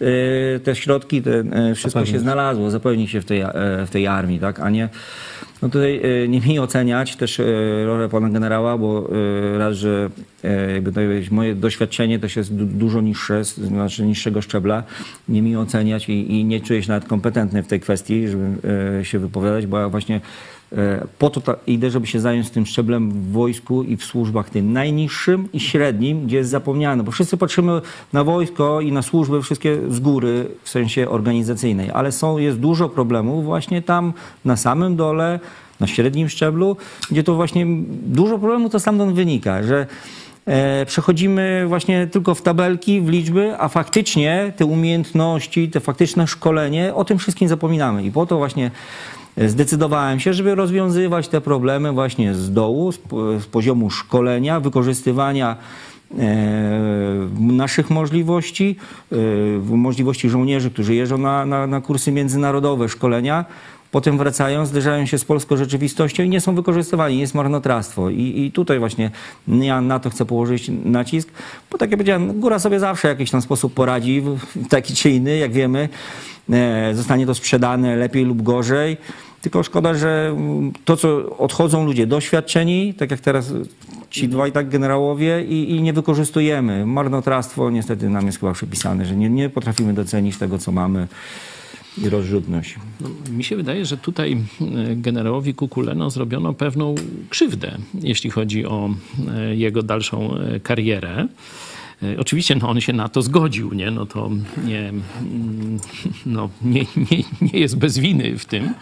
e, 0.00 0.60
te 0.60 0.76
środki, 0.76 1.22
te, 1.22 1.38
e, 1.38 1.74
wszystko 1.74 2.06
się 2.06 2.18
znalazło, 2.18 2.70
zapewnić 2.70 3.10
się 3.10 3.20
w 3.20 3.24
tej, 3.24 3.40
e, 3.40 3.52
w 3.86 3.90
tej 3.90 4.06
armii, 4.06 4.40
tak? 4.40 4.60
A 4.60 4.70
nie 4.70 4.88
no 5.62 5.68
tutaj 5.68 6.00
e, 6.24 6.28
nie 6.28 6.40
mi 6.40 6.58
oceniać 6.58 7.16
też 7.16 7.40
e, 7.40 7.44
rolę 7.84 8.08
pana 8.08 8.30
generała, 8.30 8.78
bo 8.78 9.08
e, 9.54 9.58
raz, 9.58 9.76
że 9.76 10.10
jakby 10.74 10.92
to 10.92 11.00
moje 11.30 11.54
doświadczenie 11.54 12.18
też 12.18 12.36
jest 12.36 12.54
du- 12.54 12.66
dużo 12.66 13.00
niższe, 13.00 13.44
znaczy 13.44 14.02
niższego 14.02 14.42
szczebla. 14.42 14.82
Nie 15.28 15.42
mi 15.42 15.56
oceniać 15.56 16.08
i, 16.08 16.32
i 16.32 16.44
nie 16.44 16.60
czuję 16.60 16.82
się 16.82 16.88
nawet 16.88 17.08
kompetentny 17.08 17.62
w 17.62 17.66
tej 17.66 17.80
kwestii, 17.80 18.28
żeby 18.28 18.58
się 19.02 19.18
wypowiadać, 19.18 19.66
bo 19.66 19.78
ja 19.78 19.88
właśnie 19.88 20.20
po 21.18 21.30
to 21.30 21.56
idę, 21.66 21.90
żeby 21.90 22.06
się 22.06 22.20
zająć 22.20 22.50
tym 22.50 22.66
szczeblem 22.66 23.10
w 23.10 23.32
wojsku 23.32 23.82
i 23.82 23.96
w 23.96 24.04
służbach 24.04 24.50
tym 24.50 24.72
najniższym 24.72 25.48
i 25.52 25.60
średnim, 25.60 26.26
gdzie 26.26 26.36
jest 26.36 26.50
zapomniane, 26.50 27.02
bo 27.02 27.12
wszyscy 27.12 27.36
patrzymy 27.36 27.80
na 28.12 28.24
wojsko 28.24 28.80
i 28.80 28.92
na 28.92 29.02
służby 29.02 29.42
wszystkie 29.42 29.78
z 29.88 30.00
góry 30.00 30.46
w 30.62 30.68
sensie 30.68 31.08
organizacyjnej, 31.08 31.90
ale 31.90 32.12
są, 32.12 32.38
jest 32.38 32.58
dużo 32.58 32.88
problemów 32.88 33.44
właśnie 33.44 33.82
tam 33.82 34.12
na 34.44 34.56
samym 34.56 34.96
dole, 34.96 35.40
na 35.80 35.86
średnim 35.86 36.28
szczeblu, 36.28 36.76
gdzie 37.10 37.22
to 37.22 37.34
właśnie 37.34 37.66
dużo 38.06 38.38
problemów 38.38 38.72
to 38.72 38.80
stamtąd 38.80 39.14
wynika, 39.14 39.62
że 39.62 39.86
e, 40.46 40.86
przechodzimy 40.86 41.64
właśnie 41.68 42.06
tylko 42.06 42.34
w 42.34 42.42
tabelki, 42.42 43.00
w 43.00 43.08
liczby, 43.08 43.54
a 43.58 43.68
faktycznie 43.68 44.52
te 44.56 44.66
umiejętności, 44.66 45.68
te 45.68 45.80
faktyczne 45.80 46.26
szkolenie, 46.26 46.94
o 46.94 47.04
tym 47.04 47.18
wszystkim 47.18 47.48
zapominamy. 47.48 48.04
I 48.04 48.12
po 48.12 48.26
to 48.26 48.38
właśnie 48.38 48.66
e, 48.66 48.70
zdecydowałem 49.36 50.20
się, 50.20 50.32
żeby 50.32 50.54
rozwiązywać 50.54 51.28
te 51.28 51.40
problemy 51.40 51.92
właśnie 51.92 52.34
z 52.34 52.52
dołu, 52.52 52.92
z 53.40 53.46
poziomu 53.50 53.90
szkolenia, 53.90 54.60
wykorzystywania 54.60 55.56
e, 56.18 57.28
naszych 57.40 57.90
możliwości, 57.90 58.76
e, 59.12 59.16
możliwości 59.76 60.28
żołnierzy, 60.28 60.70
którzy 60.70 60.94
jeżdżą 60.94 61.18
na, 61.18 61.46
na, 61.46 61.66
na 61.66 61.80
kursy 61.80 62.12
międzynarodowe, 62.12 62.88
szkolenia, 62.88 63.44
potem 63.90 64.18
wracają, 64.18 64.66
zderzają 64.66 65.06
się 65.06 65.18
z 65.18 65.24
polską 65.24 65.56
rzeczywistością 65.56 66.22
i 66.22 66.28
nie 66.28 66.40
są 66.40 66.54
wykorzystywani, 66.54 67.18
jest 67.18 67.34
marnotrawstwo. 67.34 68.10
I, 68.10 68.34
I 68.36 68.52
tutaj 68.52 68.78
właśnie 68.78 69.10
ja 69.48 69.80
na 69.80 70.00
to 70.00 70.10
chcę 70.10 70.24
położyć 70.24 70.70
nacisk, 70.84 71.28
bo 71.70 71.78
tak 71.78 71.90
jak 71.90 71.98
powiedziałem, 71.98 72.40
góra 72.40 72.58
sobie 72.58 72.80
zawsze 72.80 73.08
w 73.08 73.10
jakiś 73.10 73.30
tam 73.30 73.42
sposób 73.42 73.74
poradzi, 73.74 74.22
taki 74.68 74.94
czy 74.94 75.10
inny, 75.10 75.36
jak 75.36 75.52
wiemy. 75.52 75.88
E, 76.50 76.94
zostanie 76.94 77.26
to 77.26 77.34
sprzedane 77.34 77.96
lepiej 77.96 78.24
lub 78.24 78.42
gorzej. 78.42 78.96
Tylko 79.40 79.62
szkoda, 79.62 79.94
że 79.94 80.36
to, 80.84 80.96
co 80.96 81.36
odchodzą 81.38 81.84
ludzie 81.84 82.06
doświadczeni, 82.06 82.94
tak 82.94 83.10
jak 83.10 83.20
teraz 83.20 83.52
ci 84.10 84.28
dwaj 84.28 84.52
tak 84.52 84.68
generałowie 84.68 85.44
i, 85.44 85.70
i 85.70 85.82
nie 85.82 85.92
wykorzystujemy. 85.92 86.86
Marnotrawstwo 86.86 87.70
niestety 87.70 88.08
nam 88.08 88.26
jest 88.26 88.40
chyba 88.40 88.52
przypisane, 88.52 89.06
że 89.06 89.16
nie, 89.16 89.30
nie 89.30 89.50
potrafimy 89.50 89.94
docenić 89.94 90.36
tego, 90.36 90.58
co 90.58 90.72
mamy 90.72 91.08
i 91.98 92.08
rozrzutność. 92.08 92.76
No, 93.00 93.08
mi 93.30 93.44
się 93.44 93.56
wydaje, 93.56 93.86
że 93.86 93.96
tutaj 93.96 94.32
e, 94.32 94.96
generałowi 94.96 95.54
Kukuleno 95.54 96.10
zrobiono 96.10 96.54
pewną 96.54 96.94
krzywdę, 97.30 97.78
jeśli 98.02 98.30
chodzi 98.30 98.66
o 98.66 98.90
e, 99.34 99.56
jego 99.56 99.82
dalszą 99.82 100.36
e, 100.36 100.60
karierę. 100.60 101.28
Oczywiście 102.18 102.54
no, 102.54 102.68
on 102.68 102.80
się 102.80 102.92
na 102.92 103.08
to 103.08 103.22
zgodził, 103.22 103.74
nie? 103.74 103.90
No 103.90 104.06
to 104.06 104.30
nie, 104.64 104.88
mm, 104.88 105.78
no, 106.26 106.50
nie, 106.62 106.80
nie, 106.96 107.24
nie 107.40 107.60
jest 107.60 107.76
bez 107.76 107.98
winy 107.98 108.38
w 108.38 108.44
tym, 108.44 108.74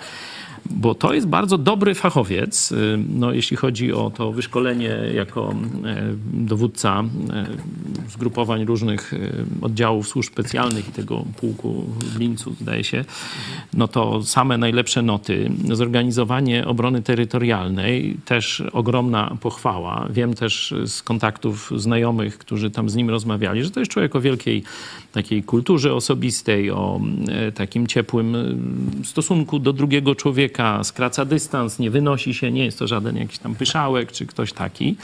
bo 0.71 0.95
to 0.95 1.15
jest 1.15 1.27
bardzo 1.27 1.59
dobry 1.59 1.95
fachowiec, 1.95 2.73
y, 2.73 2.99
no, 3.09 3.33
jeśli 3.33 3.57
chodzi 3.57 3.93
o 3.93 4.11
to 4.11 4.33
wyszkolenie 4.33 4.99
jako 5.15 5.55
e, 5.85 6.15
dowódca 6.33 7.05
e, 7.33 7.47
zgrupowań 8.11 8.65
różnych 8.65 9.15
oddziałów 9.63 10.09
służb 10.09 10.33
specjalnych 10.33 10.89
i 10.89 10.93
tego 10.93 11.25
pułku 11.37 11.85
w 11.99 12.19
Lincu, 12.19 12.55
zdaje 12.61 12.85
się, 12.85 13.05
no 13.75 13.89
to 13.89 14.23
same 14.23 14.59
najlepsze 14.59 15.03
noty. 15.03 15.51
Zorganizowanie 15.73 16.67
obrony 16.67 17.03
terytorialnej, 17.03 18.17
też 18.25 18.63
ogromna 18.73 19.37
pochwała. 19.41 20.09
Wiem 20.11 20.35
też 20.35 20.75
z 20.87 21.03
kontaktów 21.03 21.73
znajomych, 21.77 22.39
którzy 22.39 22.71
tam 22.71 22.91
z 22.91 22.97
nim 22.97 23.11
rozmawiali, 23.11 23.65
że 23.65 23.71
to 23.71 23.81
jest 23.81 23.93
człowiek 23.93 24.17
o 24.17 24.21
wielkiej 24.21 24.63
takiej 25.13 25.43
kulturze 25.43 25.95
osobistej, 25.95 26.71
o 26.71 27.01
takim 27.55 27.87
ciepłym 27.87 28.37
stosunku 29.05 29.59
do 29.59 29.73
drugiego 29.73 30.15
człowieka, 30.15 30.47
skraca 30.82 31.24
dystans, 31.24 31.78
nie 31.78 31.90
wynosi 31.90 32.34
się, 32.34 32.53
nie 32.53 32.64
jest 32.64 32.78
to 32.78 32.86
żaden 32.86 33.16
jakiś 33.16 33.38
tam 33.38 33.55
pyszałek 33.55 34.12
czy 34.12 34.26
ktoś 34.26 34.53
taki. 34.53 34.96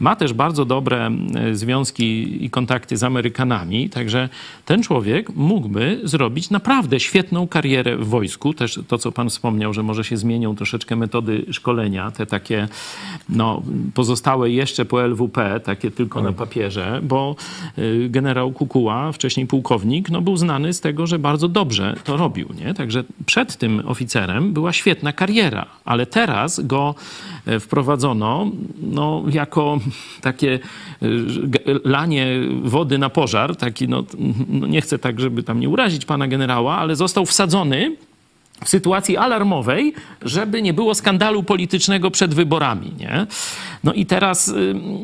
Ma 0.00 0.16
też 0.16 0.32
bardzo 0.32 0.64
dobre 0.64 1.10
e, 1.34 1.54
związki 1.54 2.44
i 2.44 2.50
kontakty 2.50 2.96
z 2.96 3.02
Amerykanami, 3.02 3.90
także 3.90 4.28
ten 4.64 4.82
człowiek 4.82 5.30
mógłby 5.34 6.00
zrobić 6.04 6.50
naprawdę 6.50 7.00
świetną 7.00 7.48
karierę 7.48 7.96
w 7.96 8.08
wojsku. 8.08 8.54
Też 8.54 8.80
to, 8.88 8.98
co 8.98 9.12
pan 9.12 9.30
wspomniał, 9.30 9.74
że 9.74 9.82
może 9.82 10.04
się 10.04 10.16
zmienią 10.16 10.56
troszeczkę 10.56 10.96
metody 10.96 11.46
szkolenia, 11.50 12.10
te 12.10 12.26
takie 12.26 12.68
no, 13.28 13.62
pozostałe 13.94 14.50
jeszcze 14.50 14.84
po 14.84 15.02
LWP, 15.02 15.60
takie 15.60 15.90
tylko 15.90 16.22
na 16.22 16.32
papierze, 16.32 17.00
bo 17.02 17.36
y, 17.78 18.08
generał 18.10 18.52
Kukuła, 18.52 19.12
wcześniej 19.12 19.46
pułkownik, 19.46 20.10
no, 20.10 20.20
był 20.20 20.36
znany 20.36 20.72
z 20.72 20.80
tego, 20.80 21.06
że 21.06 21.18
bardzo 21.18 21.48
dobrze 21.48 21.94
to 22.04 22.16
robił. 22.16 22.48
Nie? 22.60 22.74
Także 22.74 23.04
przed 23.26 23.56
tym 23.56 23.82
oficerem 23.86 24.52
była 24.52 24.72
świetna 24.72 24.83
świetna 24.84 25.12
kariera, 25.12 25.66
ale 25.84 26.06
teraz 26.06 26.60
go 26.60 26.94
e, 27.46 27.60
wprowadzono 27.60 28.50
no, 28.82 29.24
jako 29.30 29.78
takie 30.20 30.58
e, 31.02 31.06
lanie 31.84 32.26
wody 32.62 32.98
na 32.98 33.10
pożar, 33.10 33.56
taki, 33.56 33.88
no, 33.88 34.04
no 34.48 34.66
nie 34.66 34.80
chcę 34.80 34.98
tak, 34.98 35.20
żeby 35.20 35.42
tam 35.42 35.60
nie 35.60 35.68
urazić 35.68 36.04
pana 36.04 36.28
generała, 36.28 36.76
ale 36.76 36.96
został 36.96 37.26
wsadzony 37.26 37.96
w 38.64 38.68
sytuacji 38.68 39.16
alarmowej, 39.16 39.94
żeby 40.22 40.62
nie 40.62 40.74
było 40.74 40.94
skandalu 40.94 41.42
politycznego 41.42 42.10
przed 42.10 42.34
wyborami. 42.34 42.92
Nie? 42.98 43.26
No 43.84 43.92
i 43.92 44.06
teraz 44.06 44.48
ym, 44.48 45.00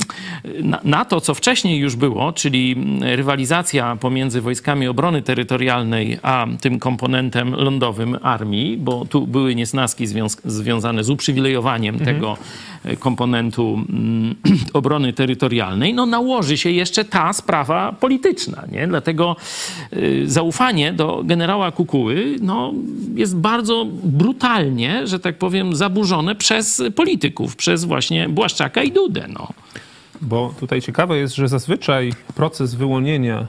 na, 0.62 0.80
na 0.84 1.04
to, 1.04 1.20
co 1.20 1.34
wcześniej 1.34 1.78
już 1.78 1.96
było, 1.96 2.32
czyli 2.32 2.76
rywalizacja 3.00 3.96
pomiędzy 3.96 4.40
wojskami 4.40 4.88
obrony 4.88 5.22
terytorialnej 5.22 6.18
a 6.22 6.46
tym 6.60 6.78
komponentem 6.78 7.54
lądowym 7.54 8.18
armii, 8.22 8.76
bo 8.76 9.04
tu 9.04 9.26
były 9.26 9.54
niesnaski 9.54 10.06
związ- 10.06 10.40
związane 10.44 11.04
z 11.04 11.10
uprzywilejowaniem 11.10 11.98
tego 11.98 12.36
e, 12.84 12.96
komponentu 12.96 13.84
mm, 13.88 14.34
obrony 14.72 15.12
terytorialnej, 15.12 15.94
no 15.94 16.06
nałoży 16.06 16.56
się 16.56 16.70
jeszcze 16.70 17.04
ta 17.04 17.32
sprawa 17.32 17.92
polityczna. 17.92 18.62
Nie? 18.72 18.86
Dlatego 18.86 19.36
y, 19.92 20.22
zaufanie 20.26 20.92
do 20.92 21.22
generała 21.24 21.72
Kukuły 21.72 22.36
no, 22.40 22.72
jest 23.14 23.36
bardzo 23.40 23.86
brutalnie, 24.04 25.06
że 25.06 25.20
tak 25.20 25.38
powiem, 25.38 25.76
zaburzone 25.76 26.34
przez 26.34 26.82
polityków, 26.96 27.56
przez 27.56 27.84
właśnie 27.84 28.28
Błaszczaka 28.28 28.82
i 28.82 28.92
Dudę. 28.92 29.26
No. 29.28 29.48
Bo 30.20 30.54
tutaj 30.60 30.82
ciekawe 30.82 31.18
jest, 31.18 31.34
że 31.34 31.48
zazwyczaj 31.48 32.12
proces 32.34 32.74
wyłonienia 32.74 33.46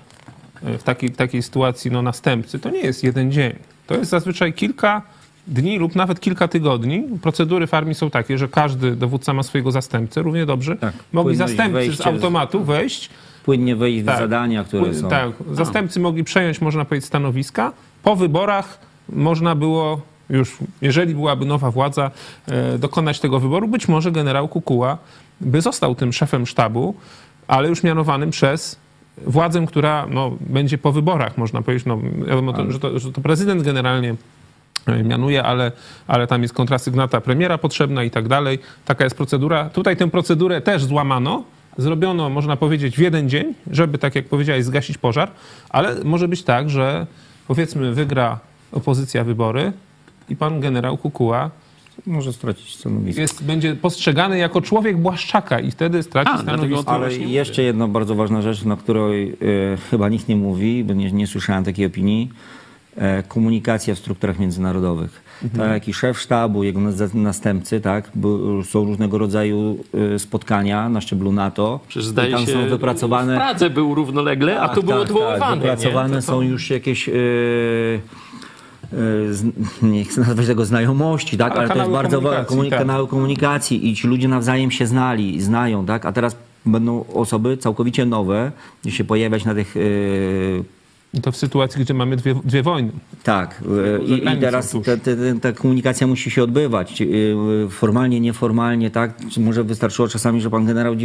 e, 0.63 0.77
w 0.77 0.83
takiej, 0.83 1.09
w 1.09 1.17
takiej 1.17 1.43
sytuacji 1.43 1.91
no, 1.91 2.01
następcy 2.01 2.59
to 2.59 2.69
nie 2.69 2.79
jest 2.79 3.03
jeden 3.03 3.31
dzień. 3.31 3.53
To 3.87 3.95
jest 3.95 4.11
zazwyczaj 4.11 4.53
kilka 4.53 5.01
dni 5.47 5.77
lub 5.79 5.95
nawet 5.95 6.19
kilka 6.19 6.47
tygodni. 6.47 7.03
Procedury 7.21 7.67
w 7.67 7.73
armii 7.73 7.95
są 7.95 8.09
takie, 8.09 8.37
że 8.37 8.47
każdy 8.47 8.95
dowódca 8.95 9.33
ma 9.33 9.43
swojego 9.43 9.71
zastępcę. 9.71 10.21
Równie 10.21 10.45
dobrze 10.45 10.75
Tak. 10.75 10.93
mogli 11.13 11.35
zastępcy 11.35 11.95
z 11.95 12.01
automatu 12.01 12.63
wejść. 12.63 13.09
Płynnie 13.43 13.75
wejść 13.75 14.03
w 14.03 14.05
Tak. 14.05 14.17
zadania, 14.19 14.63
które 14.63 14.83
Pły- 14.83 15.01
są. 15.01 15.09
Tak, 15.09 15.31
zastępcy 15.51 15.99
mogli 15.99 16.23
przejąć, 16.23 16.61
można 16.61 16.85
powiedzieć, 16.85 17.07
stanowiska. 17.07 17.71
Po 18.03 18.15
wyborach 18.15 18.79
można 19.10 19.56
było 19.56 20.02
już, 20.30 20.58
jeżeli 20.82 21.16
byłaby 21.16 21.45
nowa 21.45 21.72
władza, 21.72 22.12
e, 22.47 22.78
dokonać 22.78 23.20
tego 23.20 23.39
wyboru. 23.39 23.68
Być 23.68 23.88
może 23.88 24.12
generał 24.12 24.47
Kukuła 24.47 24.97
by 25.41 25.62
został 25.62 25.95
tym 25.95 26.14
szefem 26.14 26.45
sztabu, 26.45 26.95
ale 27.47 27.70
już 27.70 27.84
mianowanym 27.84 28.30
przez 28.30 28.80
władzę, 29.18 29.66
która 29.68 30.08
no, 30.10 30.32
będzie 30.39 30.78
po 30.78 30.91
wyborach, 30.91 31.38
można 31.38 31.62
powiedzieć. 31.62 31.86
No, 31.86 31.99
wiadomo, 32.28 32.54
to, 32.54 32.72
że, 32.72 32.80
to, 32.80 32.99
że 32.99 33.12
to 33.12 33.22
prezydent 33.22 33.64
generalnie 33.64 34.16
e, 34.88 35.04
mianuje, 35.04 35.43
ale, 35.43 35.72
ale 36.08 36.28
tam 36.28 36.41
jest 36.41 36.54
kontrasygnata 36.54 37.22
premiera 37.22 37.58
potrzebna 37.58 38.04
i 38.04 38.12
tak 38.12 38.28
dalej. 38.28 38.60
Taka 38.86 39.04
jest 39.04 39.18
procedura. 39.18 39.70
Tutaj 39.70 39.97
tę 39.97 40.10
procedurę 40.10 40.62
też 40.62 40.84
złamano. 40.84 41.43
Zrobiono, 41.78 42.30
można 42.30 42.58
powiedzieć, 42.58 42.95
w 42.95 42.99
jeden 42.99 43.30
dzień, 43.30 43.54
żeby, 43.72 43.97
tak 43.97 44.16
jak 44.16 44.26
powiedziałeś, 44.26 44.66
zgasić 44.66 44.97
pożar, 44.97 45.32
ale 45.70 45.95
może 46.04 46.28
być 46.28 46.43
tak, 46.43 46.70
że 46.70 47.08
powiedzmy 47.47 47.93
wygra 47.93 48.39
opozycja 48.72 49.24
wybory 49.24 49.72
i 50.30 50.36
pan 50.36 50.59
generał 50.59 50.97
Kukuła 50.97 51.49
Może 52.05 52.34
stracić 52.34 52.76
stanowisko. 52.76 53.22
jest, 53.22 53.43
będzie 53.43 53.76
postrzegany 53.76 54.38
jako 54.38 54.61
człowiek 54.61 54.97
Błaszczaka 54.97 55.59
i 55.59 55.72
wtedy 55.72 56.03
straci 56.03 56.32
A, 56.34 56.43
dlatego 56.43 56.82
stanowisko. 56.82 56.91
Ale 56.91 57.13
jeszcze 57.13 57.63
jedna 57.63 57.88
bardzo 57.88 58.15
ważna 58.15 58.41
rzecz, 58.41 58.63
na 58.63 58.76
której 58.76 59.30
e, 59.30 59.78
chyba 59.91 60.09
nikt 60.09 60.28
nie 60.28 60.36
mówi, 60.36 60.84
bo 60.84 60.93
nie, 60.93 61.11
nie 61.11 61.28
słyszałem 61.28 61.63
takiej 61.63 61.86
opinii. 61.86 62.30
E, 62.97 63.24
komunikacja 63.24 63.95
w 63.95 63.97
strukturach 63.99 64.39
międzynarodowych. 64.39 65.22
Mhm. 65.43 65.61
Tak 65.63 65.72
jak 65.74 65.88
i 65.88 65.93
szef 65.93 66.19
sztabu, 66.19 66.63
jego 66.63 66.80
następcy, 67.13 67.82
tak, 67.82 68.11
są 68.69 68.86
różnego 68.86 69.17
rodzaju 69.17 69.78
e, 70.15 70.19
spotkania 70.19 70.89
na 70.89 71.01
szczeblu 71.01 71.32
NATO. 71.32 71.80
Przecież 71.88 72.07
I 72.07 72.09
zdaje 72.09 72.32
tam 72.32 72.45
się, 72.45 72.51
są 72.53 72.69
wypracowane. 72.69 73.34
w 73.34 73.38
Pradze 73.38 73.69
był 73.69 73.95
równolegle, 73.95 74.61
a 74.61 74.67
Tak, 74.67 74.76
tu 74.76 74.84
był 74.84 74.91
tak, 74.91 75.01
odwoływany. 75.01 75.39
Tak, 75.39 75.49
nie? 75.55 75.55
wypracowane 75.55 76.15
To 76.15 76.22
są 76.22 76.41
już 76.41 76.69
jakieś. 76.69 77.09
e, 77.09 77.13
nie 79.81 80.03
chcę 80.05 80.21
nazwać 80.21 80.47
tego 80.47 80.65
znajomości, 80.65 81.37
tak? 81.37 81.51
Ale 81.51 81.59
ale, 81.61 81.69
to 81.69 81.75
jest 81.79 81.91
bardzo 81.91 82.21
ważne. 82.21 82.45
komunikacji, 82.45 82.57
Komuni- 82.57 82.69
tak. 82.69 82.79
kanały 82.79 83.07
komunikacji 83.07 83.89
i 83.89 83.95
ci 83.95 84.07
ludzie 84.07 84.27
nawzajem 84.27 84.71
się 84.71 84.87
znali, 84.87 85.41
znają, 85.41 85.85
tak? 85.85 86.05
A 86.05 86.11
teraz 86.11 86.35
będą 86.65 87.05
osoby 87.13 87.57
całkowicie 87.57 88.05
nowe, 88.05 88.51
się 88.89 89.03
pojawiać 89.03 89.45
na 89.45 89.55
tych. 89.55 89.75
e, 89.77 91.21
to 91.21 91.31
w 91.31 91.37
sytuacji, 91.37 91.81
gdzie 91.81 91.93
mamy 91.93 92.15
dwie, 92.15 92.35
dwie 92.43 92.63
wojny. 92.63 92.91
tak, 93.23 93.63
e, 93.99 94.03
i, 94.03 94.37
i 94.37 94.39
teraz 94.41 94.71
ta, 94.71 94.97
ta, 94.97 95.11
ta 95.41 95.51
komunikacja 95.51 96.07
musi 96.07 96.31
się 96.31 96.43
odbywać. 96.43 97.01
e, 97.01 97.05
Formalnie, 97.69 98.19
nieformalnie, 98.19 98.91
tak? 98.91 99.13
Może 99.37 99.63
wystarczyło 99.63 100.07
czasami, 100.07 100.41
że 100.41 100.49
pan 100.49 100.65
generał 100.65 100.95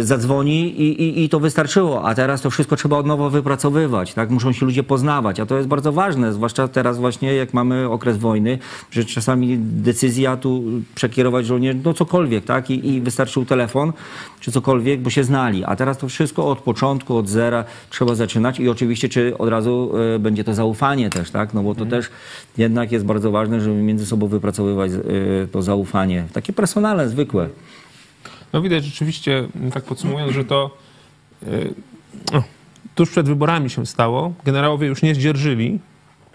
zadzwoni 0.00 0.80
i, 0.80 1.02
i, 1.02 1.24
i 1.24 1.28
to 1.28 1.40
wystarczyło, 1.40 2.04
a 2.04 2.14
teraz 2.14 2.42
to 2.42 2.50
wszystko 2.50 2.76
trzeba 2.76 2.98
od 2.98 3.06
nowa 3.06 3.30
wypracowywać, 3.30 4.14
tak? 4.14 4.30
Muszą 4.30 4.52
się 4.52 4.66
ludzie 4.66 4.82
poznawać, 4.82 5.40
a 5.40 5.46
to 5.46 5.56
jest 5.56 5.68
bardzo 5.68 5.92
ważne, 5.92 6.32
zwłaszcza 6.32 6.68
teraz 6.68 6.98
właśnie, 6.98 7.34
jak 7.34 7.54
mamy 7.54 7.90
okres 7.90 8.16
wojny, 8.16 8.58
że 8.90 9.04
czasami 9.04 9.58
decyzja 9.58 10.36
tu 10.36 10.62
przekierować 10.94 11.46
żołnierzy, 11.46 11.78
no 11.84 11.94
cokolwiek, 11.94 12.44
tak? 12.44 12.70
I, 12.70 12.88
I 12.88 13.00
wystarczył 13.00 13.44
telefon, 13.44 13.92
czy 14.40 14.52
cokolwiek, 14.52 15.00
bo 15.00 15.10
się 15.10 15.24
znali, 15.24 15.64
a 15.64 15.76
teraz 15.76 15.98
to 15.98 16.08
wszystko 16.08 16.50
od 16.50 16.58
początku, 16.58 17.16
od 17.16 17.28
zera 17.28 17.64
trzeba 17.90 18.14
zaczynać 18.14 18.60
i 18.60 18.68
oczywiście, 18.68 19.08
czy 19.08 19.38
od 19.38 19.48
razu 19.48 19.92
e, 20.14 20.18
będzie 20.18 20.44
to 20.44 20.54
zaufanie 20.54 21.10
też, 21.10 21.30
tak? 21.30 21.54
No 21.54 21.62
bo 21.62 21.74
to 21.74 21.86
też 21.86 22.10
jednak 22.58 22.92
jest 22.92 23.04
bardzo 23.04 23.30
ważne, 23.30 23.60
żeby 23.60 23.76
między 23.76 24.06
sobą 24.06 24.26
wypracowywać 24.26 24.90
e, 24.92 25.46
to 25.52 25.62
zaufanie, 25.62 26.24
takie 26.32 26.52
personalne, 26.52 27.08
zwykłe. 27.08 27.48
No 28.52 28.62
widać 28.62 28.84
rzeczywiście, 28.84 29.48
tak 29.72 29.84
podsumowując, 29.84 30.32
że 30.32 30.44
to 30.44 30.76
no, 32.32 32.42
tuż 32.94 33.10
przed 33.10 33.26
wyborami 33.26 33.70
się 33.70 33.86
stało. 33.86 34.32
Generałowie 34.44 34.86
już 34.86 35.02
nie 35.02 35.14
zdzierżyli. 35.14 35.78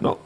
No, 0.00 0.16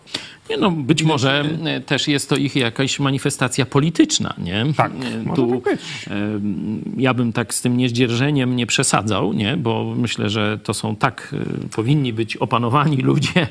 Nie 0.50 0.56
no, 0.56 0.70
być 0.70 1.02
może 1.02 1.44
e, 1.64 1.80
też 1.80 2.08
jest 2.08 2.28
to 2.28 2.36
ich 2.36 2.56
jakaś 2.56 3.00
manifestacja 3.00 3.66
polityczna, 3.66 4.34
nie? 4.38 4.64
Tak, 4.76 4.92
E, 4.92 5.22
może 5.22 5.36
tu, 5.36 5.50
tak 5.60 5.62
być. 5.74 5.80
e, 6.10 6.10
Ja 6.96 7.14
bym 7.14 7.32
tak 7.32 7.54
z 7.54 7.62
tym 7.62 7.76
niezdzierżeniem 7.76 8.56
nie 8.56 8.66
przesadzał, 8.66 9.32
nie? 9.32 9.56
Bo 9.56 9.94
myślę, 9.96 10.30
że 10.30 10.58
to 10.62 10.74
są 10.74 10.96
tak, 10.96 11.34
powinni 11.76 12.12
być 12.12 12.36
opanowani 12.36 12.96
ludzie 12.96 13.46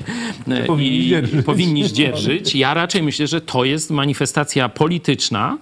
e, 0.48 0.64
Powinni 0.64 0.98
i 0.98 1.02
zdzierżyć. 1.06 1.44
powinni 1.46 1.84
zdzierżyć. 1.84 2.54
Ja 2.54 2.74
raczej 2.74 3.02
myślę, 3.02 3.26
że 3.26 3.40
to 3.40 3.64
jest 3.64 3.90
manifestacja 3.90 4.68
polityczna 4.68 5.58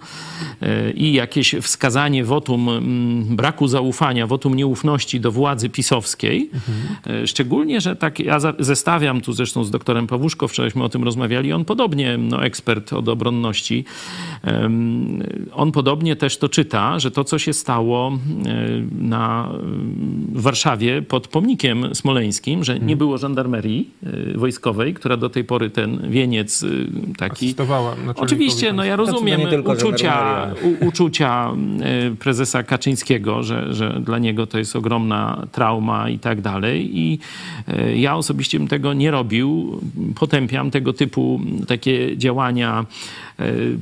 i 0.94 1.12
jakieś 1.12 1.54
wskazanie 1.62 2.24
wotum 2.24 2.68
mm, 2.68 3.36
braku 3.36 3.68
zaufania, 3.68 4.26
wotum 4.26 4.54
nieufności 4.54 5.20
do 5.20 5.32
władzy 5.32 5.68
pisowskiej. 5.70 6.50
E, 7.06 7.26
Szczególnie, 7.26 7.80
że 7.80 7.96
tak 7.96 8.20
ja 8.20 8.38
zestawiam 8.58 9.20
tu 9.20 9.32
zresztą 9.32 9.64
z 9.64 9.70
doktorem 9.70 10.06
Pawłuszko, 10.06 10.48
wczorajśmy 10.48 10.84
o 10.84 10.88
tym 10.88 11.04
rozmawiali, 11.04 11.23
on 11.54 11.64
podobnie, 11.64 12.18
no 12.18 12.44
ekspert 12.44 12.92
od 12.92 13.08
obronności, 13.08 13.84
on 15.52 15.72
podobnie 15.72 16.16
też 16.16 16.36
to 16.38 16.48
czyta, 16.48 16.98
że 16.98 17.10
to, 17.10 17.24
co 17.24 17.38
się 17.38 17.52
stało 17.52 18.12
e, 18.12 18.18
na, 18.98 19.50
w 20.32 20.42
Warszawie 20.42 21.02
pod 21.02 21.28
pomnikiem 21.28 21.94
smoleńskim, 21.94 22.64
że 22.64 22.78
nie 22.80 22.96
było 22.96 23.18
żandarmerii 23.18 23.90
e, 24.34 24.38
wojskowej, 24.38 24.94
która 24.94 25.16
do 25.16 25.30
tej 25.30 25.44
pory 25.44 25.70
ten 25.70 26.10
wieniec 26.10 26.62
e, 26.62 26.66
taki... 27.18 27.54
Oczywiście, 28.16 28.72
no 28.72 28.84
ja 28.84 28.96
rozumiem 28.96 29.40
uczucia, 29.66 30.46
u, 30.62 30.86
uczucia 30.86 31.50
prezesa 32.18 32.62
Kaczyńskiego, 32.62 33.42
że, 33.42 33.74
że 33.74 34.00
dla 34.00 34.18
niego 34.18 34.46
to 34.46 34.58
jest 34.58 34.76
ogromna 34.76 35.46
trauma 35.52 36.08
i 36.08 36.18
tak 36.18 36.40
dalej. 36.40 36.98
I 36.98 37.18
ja 37.96 38.16
osobiście 38.16 38.58
bym 38.58 38.68
tego 38.68 38.92
nie 38.92 39.10
robił. 39.10 39.80
Potępiam 40.14 40.70
tego 40.70 40.92
typu 40.92 41.13
takie 41.68 42.16
działania 42.18 42.86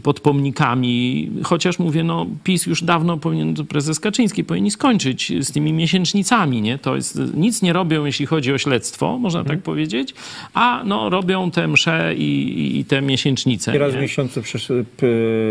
pod 0.03 0.21
pomnikami, 0.21 1.31
chociaż 1.43 1.79
mówię, 1.79 2.05
no 2.05 2.27
PiS 2.45 2.67
już 2.67 2.83
dawno 2.83 3.17
powinien, 3.17 3.55
prezes 3.69 4.01
Kaczyński 4.01 4.45
powinien 4.45 4.71
skończyć 4.71 5.33
z 5.41 5.53
tymi 5.53 5.73
miesięcznicami, 5.73 6.63
nie? 6.63 6.79
To 6.79 6.97
jest, 6.97 7.19
nic 7.35 7.63
nie 7.63 7.73
robią, 7.73 8.05
jeśli 8.05 8.27
chodzi 8.27 8.53
o 8.53 8.59
śledztwo, 8.59 9.19
można 9.19 9.41
Mhm. 9.41 9.57
tak 9.59 9.65
powiedzieć, 9.65 10.15
a 10.55 10.83
no 10.87 11.11
robią 11.11 11.51
te 11.51 11.69
msze 11.69 12.15
i, 12.17 12.23
i, 12.59 12.79
i 12.79 12.85
te 12.85 13.03
miesięcznice. 13.03 13.75
I 13.75 13.79
raz 13.79 13.95
w 13.95 14.01
miesiącu 14.01 14.41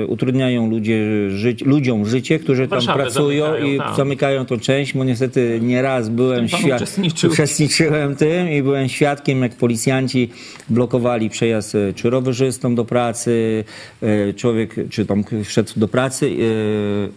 utrudniają 0.08 0.70
ludzie 0.70 1.30
żyć, 1.30 1.62
ludziom 1.66 2.06
życie, 2.06 2.40
którzy 2.40 2.62
tam 2.68 2.70
Warszawę 2.70 3.04
pracują 3.04 3.46
zamykają, 3.46 3.74
i 3.74 3.78
tak. 3.78 3.96
zamykają 3.96 4.46
tą 4.46 4.60
część, 4.60 4.94
bo 4.94 5.04
niestety 5.04 5.60
nieraz 5.64 6.10
byłem 6.10 6.48
świad- 6.48 6.76
uczestniczył. 6.76 7.32
uczestniczyłem 7.32 8.16
tym 8.16 8.50
i 8.52 8.62
byłem 8.64 8.90
świadkiem, 8.90 9.42
jak 9.42 9.56
policjanci 9.56 10.30
blokowali 10.70 11.30
przejazd 11.30 11.76
e, 11.76 11.94
czy 11.94 12.10
rowerzystom 12.10 12.76
do 12.76 12.86
pracy, 12.86 13.64
e, 14.01 14.01
człowiek, 14.36 14.76
czy 14.90 15.06
tam 15.06 15.24
wszedł 15.44 15.72
do 15.76 15.88
pracy 15.88 16.26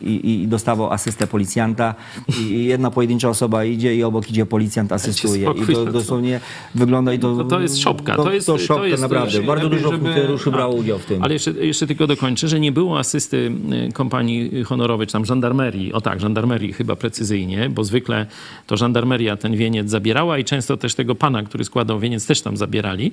e, 0.03 0.07
i, 0.07 0.43
i 0.43 0.49
dostawał 0.49 0.93
asystę 0.93 1.27
policjanta 1.27 1.95
i 2.41 2.65
jedna 2.65 2.91
pojedyncza 2.91 3.29
osoba 3.29 3.65
idzie 3.65 3.97
i 3.97 4.03
obok 4.03 4.31
idzie 4.31 4.47
policjant, 4.47 4.93
asystuje. 4.93 5.51
I 5.63 5.67
to 5.67 5.85
to- 5.85 5.93
dosłownie 5.93 6.41
wygląda 6.75 7.13
i 7.13 7.19
to... 7.19 7.35
No 7.35 7.45
to 7.45 7.61
jest 7.61 7.79
szopka. 7.79 8.17
To 8.17 8.33
jest- 8.33 8.47
to 8.47 8.53
to 8.53 8.59
szopka, 8.59 8.87
jest- 8.87 9.03
naprawdę. 9.03 9.33
lepiej, 9.33 9.47
Bardzo 9.47 9.69
dużo 9.69 9.91
funkcjonariuszy 9.91 10.51
brało 10.51 10.75
udział 10.75 10.99
w 10.99 11.05
tym. 11.05 11.23
Ale 11.23 11.33
jeszcze, 11.33 11.51
jeszcze 11.51 11.87
tylko 11.87 12.07
dokończę, 12.07 12.49
że 12.49 12.61
nie 12.61 12.73
było 12.73 12.99
asysty 12.99 13.53
y, 13.89 13.93
kompanii 13.93 14.65
honorowej, 14.65 15.07
czy 15.07 15.13
tam 15.13 15.25
żandarmerii. 15.25 15.93
O 15.93 16.01
tak, 16.01 16.21
żandarmerii 16.21 16.73
chyba 16.73 16.97
precyzyjnie, 16.97 17.71
bo 17.71 17.85
zwykle 17.85 18.27
to 18.67 18.77
żandarmeria 18.77 19.37
ten 19.37 19.57
wieniec 19.57 19.91
zabierała 19.91 20.39
i 20.39 20.45
często 20.45 20.77
też 20.77 20.95
tego 20.95 21.15
pana, 21.15 21.43
który 21.43 21.65
składał 21.65 22.01
wieniec, 22.01 22.27
też 22.27 22.41
tam 22.43 22.57
zabierali. 22.57 23.13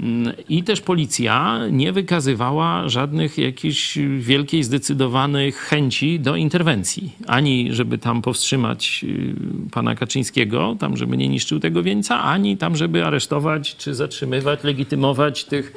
Mm, 0.00 0.32
I 0.48 0.62
też 0.62 0.80
policja 0.80 1.58
nie 1.70 1.92
wykazywała 1.92 2.88
żadnych 3.02 3.38
jakichś 3.38 3.98
wielkiej, 4.18 4.64
zdecydowanych 4.64 5.56
chęci 5.56 6.20
do 6.20 6.36
interwencji. 6.36 7.12
Ani 7.26 7.74
żeby 7.74 7.98
tam 7.98 8.22
powstrzymać 8.22 9.04
y, 9.08 9.34
pana 9.70 9.94
Kaczyńskiego, 9.94 10.76
tam 10.80 10.96
żeby 10.96 11.16
nie 11.16 11.28
niszczył 11.28 11.60
tego 11.60 11.82
wieńca, 11.82 12.22
ani 12.22 12.56
tam 12.56 12.76
żeby 12.76 13.04
aresztować, 13.06 13.76
czy 13.76 13.94
zatrzymywać, 13.94 14.64
legitymować 14.64 15.44
tych, 15.44 15.72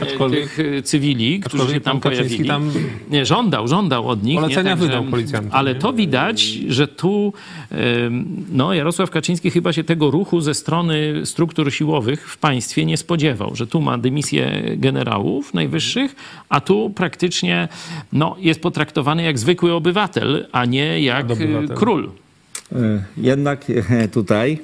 Aczkolwiek- 0.00 0.30
tych 0.56 0.58
e, 0.60 0.82
cywili, 0.82 1.40
którzy 1.40 1.72
się 1.74 1.80
tam 1.80 2.00
pojawili. 2.00 2.48
tam- 2.48 2.70
Nie, 3.10 3.26
żądał, 3.26 3.68
żądał 3.68 4.08
od 4.08 4.22
nich. 4.22 4.40
Polecenia 4.40 4.70
nie, 4.70 4.76
wydał 4.76 5.04
policjantom, 5.04 5.52
Ale 5.54 5.74
nie? 5.74 5.80
to 5.80 5.92
widać, 5.92 6.40
że 6.68 6.88
tu 6.88 7.32
no, 8.52 8.74
Jarosław 8.74 9.10
Kaczyński 9.10 9.50
chyba 9.50 9.72
się 9.72 9.84
tego 9.84 10.10
ruchu 10.10 10.40
ze 10.40 10.54
strony 10.54 11.26
struktur 11.26 11.72
siłowych 11.72 12.30
w 12.30 12.38
państwie 12.38 12.86
nie 12.86 12.96
spodziewał, 12.96 13.54
że 13.54 13.66
tu 13.66 13.80
ma 13.80 13.98
dymisję 13.98 14.62
generałów 14.76 15.54
najwyższych, 15.54 16.16
a 16.48 16.60
tu 16.60 16.90
praktycznie 16.90 17.68
no, 18.12 18.36
jest 18.38 18.60
potraktowany 18.60 19.22
jak 19.22 19.38
zwykły 19.38 19.72
obywatel, 19.72 20.46
a 20.52 20.64
nie 20.64 21.00
jak 21.00 21.30
Obywatel. 21.30 21.72
e, 21.72 21.74
król. 21.74 22.10
E, 22.72 23.04
Jednak 23.16 23.64
e, 23.90 24.08
tutaj 24.08 24.58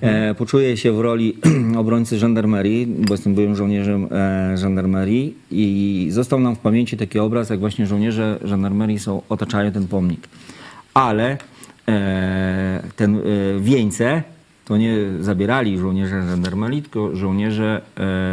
e, 0.00 0.34
poczuję 0.34 0.76
się 0.76 0.92
w 0.92 1.00
roli 1.00 1.36
obrońcy 1.76 2.18
żandarmerii, 2.18 2.86
bo 2.86 3.14
jestem 3.14 3.34
byłym 3.34 3.56
żołnierzem 3.56 4.08
żandarmerii 4.54 5.34
i 5.50 6.06
został 6.10 6.40
nam 6.40 6.56
w 6.56 6.58
pamięci 6.58 6.96
taki 6.96 7.18
obraz, 7.18 7.50
jak 7.50 7.60
właśnie 7.60 7.86
żołnierze 7.86 8.38
żandarmerii 8.44 8.98
są, 8.98 9.22
otaczają 9.28 9.72
ten 9.72 9.86
pomnik. 9.86 10.28
Ale 10.94 11.38
ten 12.96 13.16
e, 13.16 13.20
wieńce 13.60 14.22
to 14.64 14.76
nie 14.76 14.94
zabierali 15.20 15.78
żołnierze 15.78 16.22
żandarmerii, 16.28 16.82
tylko 16.82 17.16
żołnierze 17.16 17.82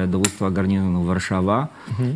e, 0.04 0.08
dowództwa 0.08 0.52
garnizonu 0.52 1.04
Warszawa 1.04 1.68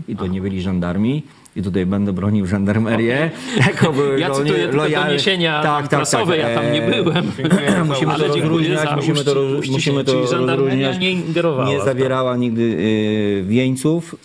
i 0.07 0.15
to 0.15 0.27
nie 0.27 0.41
byli 0.41 0.61
żandarmi. 0.61 1.23
I 1.55 1.61
tutaj 1.63 1.85
będę 1.85 2.13
bronił 2.13 2.45
żandarmerię. 2.47 3.31
Jako 3.67 3.93
były 3.93 4.19
Ja 4.19 4.29
cytuję 4.31 4.53
tylko 4.53 4.77
lojalny- 4.77 5.05
doniesienia 5.07 5.81
prasowe, 5.89 6.37
ja 6.37 6.55
tam 6.55 6.63
nie 6.73 6.83
E, 6.85 7.03
byłem. 7.03 7.25
musimy 7.87 8.15
to 8.15 8.27
rozróżniać, 8.27 8.89
musimy 8.95 9.23
to, 9.23 9.33
roz- 9.33 9.69
musimy 9.71 10.03
to 10.03 10.13
rozróżniać. 10.21 10.99
nie 10.99 11.11
ingerowała 11.11 11.69
Nie 11.69 11.77
to. 11.77 11.85
zabierała 11.85 12.37
nigdy 12.37 12.61
y, 12.61 13.43
wieńców. 13.47 14.15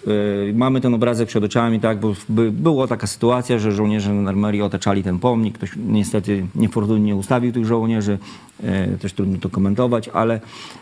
Y, 0.49 0.53
mamy 0.55 0.81
ten 0.81 0.95
obrazek 0.95 1.29
przed 1.29 1.45
oczami, 1.45 1.81
tak, 1.81 2.01
bo 2.01 2.15
by, 2.29 2.53
była 2.53 2.87
taka 2.87 3.07
sytuacja, 3.07 3.59
że 3.59 3.73
żołnierze 3.73 4.07
żandarmerii 4.07 4.63
otaczali 4.63 5.03
ten 5.03 5.19
pomnik. 5.19 5.55
Ktoś 5.55 5.71
niestety 5.87 6.47
niefortunnie 6.55 7.17
ustawił 7.17 7.53
tych 7.53 7.67
żołnierzy. 7.67 8.19
Y, 8.65 8.99
też 8.99 9.13
trudno 9.13 9.39
to 9.39 9.49
komentować, 9.49 10.09
ale 10.09 10.41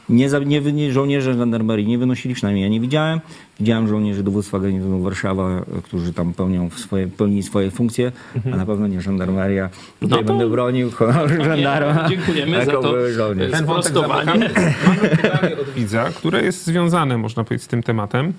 nie, 0.09 0.29
nie, 0.47 0.61
nie 0.61 0.93
żołnierze 0.93 1.35
żandarmerii 1.35 1.87
nie 1.87 1.99
wynosili, 1.99 2.35
przynajmniej 2.35 2.63
ja 2.63 2.69
nie 2.69 2.81
widziałem. 2.81 3.21
Widziałem 3.61 3.89
żołnierzy 3.89 4.23
dowództwa 4.23 4.59
garnizonu 4.59 5.03
Warszawa, 5.03 5.59
y, 5.79 5.83
którzy 5.83 6.13
tam 6.13 6.33
pełnią 6.33 6.71
swoje, 6.71 7.07
pełnili 7.07 7.43
swoje 7.43 7.71
funkcje, 7.71 8.13
a 8.53 8.57
na 8.57 8.67
pewno 8.67 8.87
nie 8.87 9.01
żandarmeria. 9.01 9.69
Tutaj 10.01 10.19
No 10.19 10.27
to- 10.27 10.33
będę 10.33 10.51
bronił 10.51 10.91
honoru 10.91 11.45
żandarma. 11.45 12.09
dziękujemy 12.09 12.65
za 12.65 12.73
to. 12.73 13.13
żołnierz. 13.13 13.53
Ten 13.53 13.65
Sprostowanie. 13.65 14.33
Mamy 14.87 15.09
pytanie 15.09 15.57
od 15.61 15.71
widza, 15.71 16.05
które 16.05 16.43
jest 16.43 16.67
związane, 16.67 17.19
można 17.19 17.45
powiedzieć, 17.45 17.65
z 17.65 17.69
tym 17.69 17.83
tematem. 17.83 18.33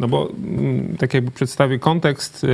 No 0.00 0.08
bo 0.08 0.28
mm, 0.44 0.96
tak 0.96 1.14
jakby 1.14 1.30
przedstawię 1.30 1.78
kontekst. 1.78 2.46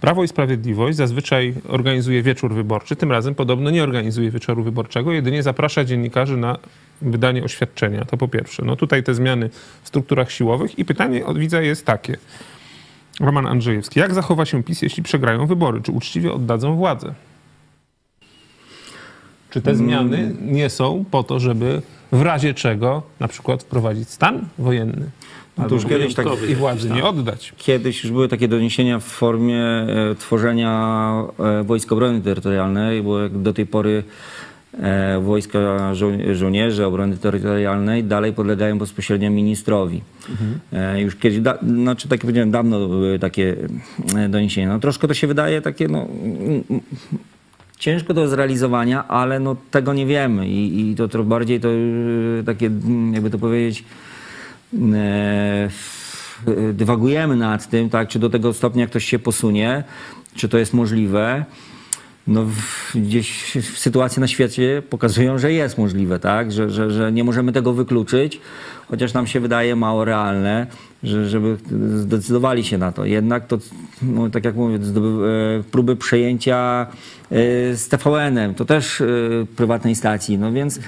Prawo 0.00 0.24
i 0.24 0.28
Sprawiedliwość 0.28 0.96
zazwyczaj 0.96 1.54
organizuje 1.68 2.22
wieczór 2.22 2.54
wyborczy. 2.54 2.96
Tym 2.96 3.12
razem 3.12 3.34
podobno 3.34 3.70
nie 3.70 3.82
organizuje 3.82 4.30
wieczoru 4.30 4.62
wyborczego, 4.62 5.12
jedynie 5.12 5.42
zaprasza 5.42 5.84
dziennikarzy 5.84 6.36
na 6.36 6.58
wydanie 7.02 7.44
oświadczenia. 7.44 8.04
To 8.04 8.16
po 8.16 8.28
pierwsze. 8.28 8.64
No 8.64 8.76
tutaj 8.76 9.02
te 9.02 9.14
zmiany 9.14 9.50
w 9.82 9.88
strukturach 9.88 10.30
siłowych. 10.30 10.78
I 10.78 10.84
pytanie 10.84 11.26
od 11.26 11.38
widza 11.38 11.60
jest 11.60 11.86
takie. 11.86 12.16
Roman 13.20 13.46
Andrzejewski. 13.46 14.00
Jak 14.00 14.14
zachowa 14.14 14.44
się 14.44 14.62
PiS, 14.62 14.82
jeśli 14.82 15.02
przegrają 15.02 15.46
wybory? 15.46 15.80
Czy 15.82 15.92
uczciwie 15.92 16.32
oddadzą 16.32 16.76
władzę? 16.76 17.14
Czy 19.50 19.62
te 19.62 19.74
zmiany 19.74 20.36
nie 20.40 20.70
są 20.70 21.04
po 21.10 21.22
to, 21.22 21.40
żeby 21.40 21.82
w 22.12 22.22
razie 22.22 22.54
czego 22.54 23.02
na 23.20 23.28
przykład 23.28 23.62
wprowadzić 23.62 24.10
stan 24.10 24.48
wojenny? 24.58 25.10
No 25.58 25.68
to 25.68 25.74
już 25.74 25.86
kiedyś 25.86 26.14
tak- 26.14 26.26
I 26.48 26.54
władzy 26.54 26.90
nie 26.90 27.04
oddać. 27.04 27.52
Kiedyś 27.56 28.02
już 28.04 28.12
były 28.12 28.28
takie 28.28 28.48
doniesienia 28.48 28.98
w 28.98 29.04
formie 29.04 29.64
e, 29.64 30.14
tworzenia 30.18 31.12
e, 31.60 31.64
Wojsk 31.64 31.92
Obrony 31.92 32.20
Terytorialnej, 32.20 33.02
bo 33.02 33.20
jak 33.20 33.38
do 33.38 33.52
tej 33.52 33.66
pory 33.66 34.02
e, 34.78 35.20
wojska 35.20 35.58
żo- 35.94 36.34
żołnierze 36.34 36.86
obrony 36.86 37.16
terytorialnej 37.16 38.04
dalej 38.04 38.32
podlegają 38.32 38.78
bezpośrednio 38.78 39.30
ministrowi. 39.30 40.00
E, 40.72 41.00
już 41.00 41.16
kiedyś, 41.16 41.40
da, 41.40 41.58
znaczy 41.62 42.08
tak 42.08 42.10
jak 42.18 42.20
powiedziałem, 42.20 42.50
dawno 42.50 42.88
były 42.88 43.18
takie 43.18 43.56
doniesienia. 44.28 44.68
No 44.68 44.78
troszkę 44.80 45.08
to 45.08 45.14
się 45.14 45.26
wydaje 45.26 45.62
takie, 45.62 45.88
no... 45.88 46.06
Ciężko 47.78 48.14
do 48.14 48.28
zrealizowania, 48.28 49.08
ale 49.08 49.40
no, 49.40 49.56
tego 49.70 49.94
nie 49.94 50.06
wiemy 50.06 50.48
i, 50.48 50.90
i 50.90 50.94
to, 50.94 51.08
to 51.08 51.24
bardziej 51.24 51.60
to 51.60 51.68
takie, 52.46 52.70
jakby 53.12 53.30
to 53.30 53.38
powiedzieć, 53.38 53.84
dywagujemy 56.72 57.36
nad 57.36 57.70
tym, 57.70 57.90
tak, 57.90 58.08
czy 58.08 58.18
do 58.18 58.30
tego 58.30 58.52
stopnia 58.52 58.86
ktoś 58.86 59.04
się 59.04 59.18
posunie, 59.18 59.84
czy 60.34 60.48
to 60.48 60.58
jest 60.58 60.74
możliwe. 60.74 61.44
No, 62.26 62.46
gdzieś 62.94 63.56
sytuacje 63.74 64.20
na 64.20 64.28
świecie 64.28 64.82
pokazują, 64.90 65.38
że 65.38 65.52
jest 65.52 65.78
możliwe, 65.78 66.18
tak? 66.18 66.52
że, 66.52 66.70
że, 66.70 66.90
że 66.90 67.12
nie 67.12 67.24
możemy 67.24 67.52
tego 67.52 67.72
wykluczyć, 67.72 68.40
chociaż 68.88 69.14
nam 69.14 69.26
się 69.26 69.40
wydaje 69.40 69.76
mało 69.76 70.04
realne, 70.04 70.66
że, 71.02 71.28
żeby 71.28 71.56
zdecydowali 71.94 72.64
się 72.64 72.78
na 72.78 72.92
to. 72.92 73.04
Jednak 73.04 73.46
to, 73.46 73.58
no, 74.02 74.30
tak 74.30 74.44
jak 74.44 74.54
mówię, 74.54 74.76
e, 74.76 74.80
próby 75.70 75.96
przejęcia 75.96 76.86
e, 77.30 77.36
z 77.76 77.88
TVN-em, 77.88 78.54
to 78.54 78.64
też 78.64 79.00
e, 79.00 79.06
prywatnej 79.56 79.94
stacji, 79.94 80.38
no 80.38 80.52
więc 80.52 80.78
E, 80.78 80.82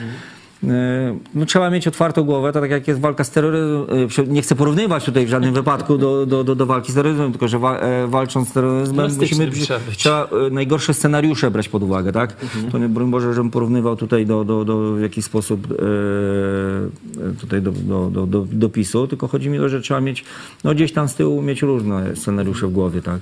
No, 1.34 1.46
trzeba 1.46 1.70
mieć 1.70 1.88
otwartą 1.88 2.24
głowę, 2.24 2.52
to 2.52 2.60
tak 2.60 2.70
jak 2.70 2.88
jest 2.88 3.00
walka 3.00 3.24
z 3.24 3.30
terroryzmem. 3.30 3.86
e, 4.18 4.26
Nie 4.26 4.42
chcę 4.42 4.54
porównywać 4.54 5.04
tutaj 5.04 5.26
w 5.26 5.28
żadnym 5.28 5.54
wypadku 5.54 5.98
do, 5.98 6.26
do, 6.26 6.44
do, 6.44 6.54
do 6.54 6.66
walki 6.66 6.92
z 6.92 6.94
terroryzmem, 6.94 7.32
tylko 7.32 7.48
że 7.48 7.58
wa, 7.58 7.78
e, 7.78 8.06
walcząc 8.06 8.48
z 8.48 8.52
terroryzmem 8.52 9.10
musimy 9.20 9.50
trzeba 9.50 9.80
być. 9.80 9.96
trzeba 9.98 10.28
e, 10.46 10.50
najgorsze 10.50 10.94
scenariusze 10.94 11.50
brać 11.50 11.68
pod 11.68 11.82
uwagę, 11.82 12.12
tak? 12.12 12.36
To 12.72 12.78
nie, 12.78 12.88
broń 12.88 13.10
Boże, 13.10 13.34
żebym 13.34 13.50
porównywał 13.50 13.96
tutaj 13.96 14.26
do, 14.26 14.44
do, 14.44 14.64
do 14.64 14.92
w 14.92 15.00
jakiś 15.00 15.24
sposób 15.24 15.66
e, 15.70 15.74
e, 15.74 17.34
tutaj 17.40 17.62
do, 17.62 17.72
do, 17.72 18.10
do, 18.10 18.26
do, 18.26 18.46
do 18.52 18.68
PiSu, 18.68 19.06
tylko 19.08 19.28
chodzi 19.28 19.50
mi 19.50 19.58
o 19.58 19.62
to, 19.62 19.68
że 19.68 19.80
trzeba 19.80 20.00
mieć, 20.00 20.24
no 20.64 20.74
gdzieś 20.74 20.92
tam 20.92 21.08
z 21.08 21.14
tyłu 21.14 21.42
mieć 21.42 21.62
różne 21.62 22.16
scenariusze 22.16 22.66
w 22.66 22.72
głowie, 22.72 23.02
tak? 23.02 23.20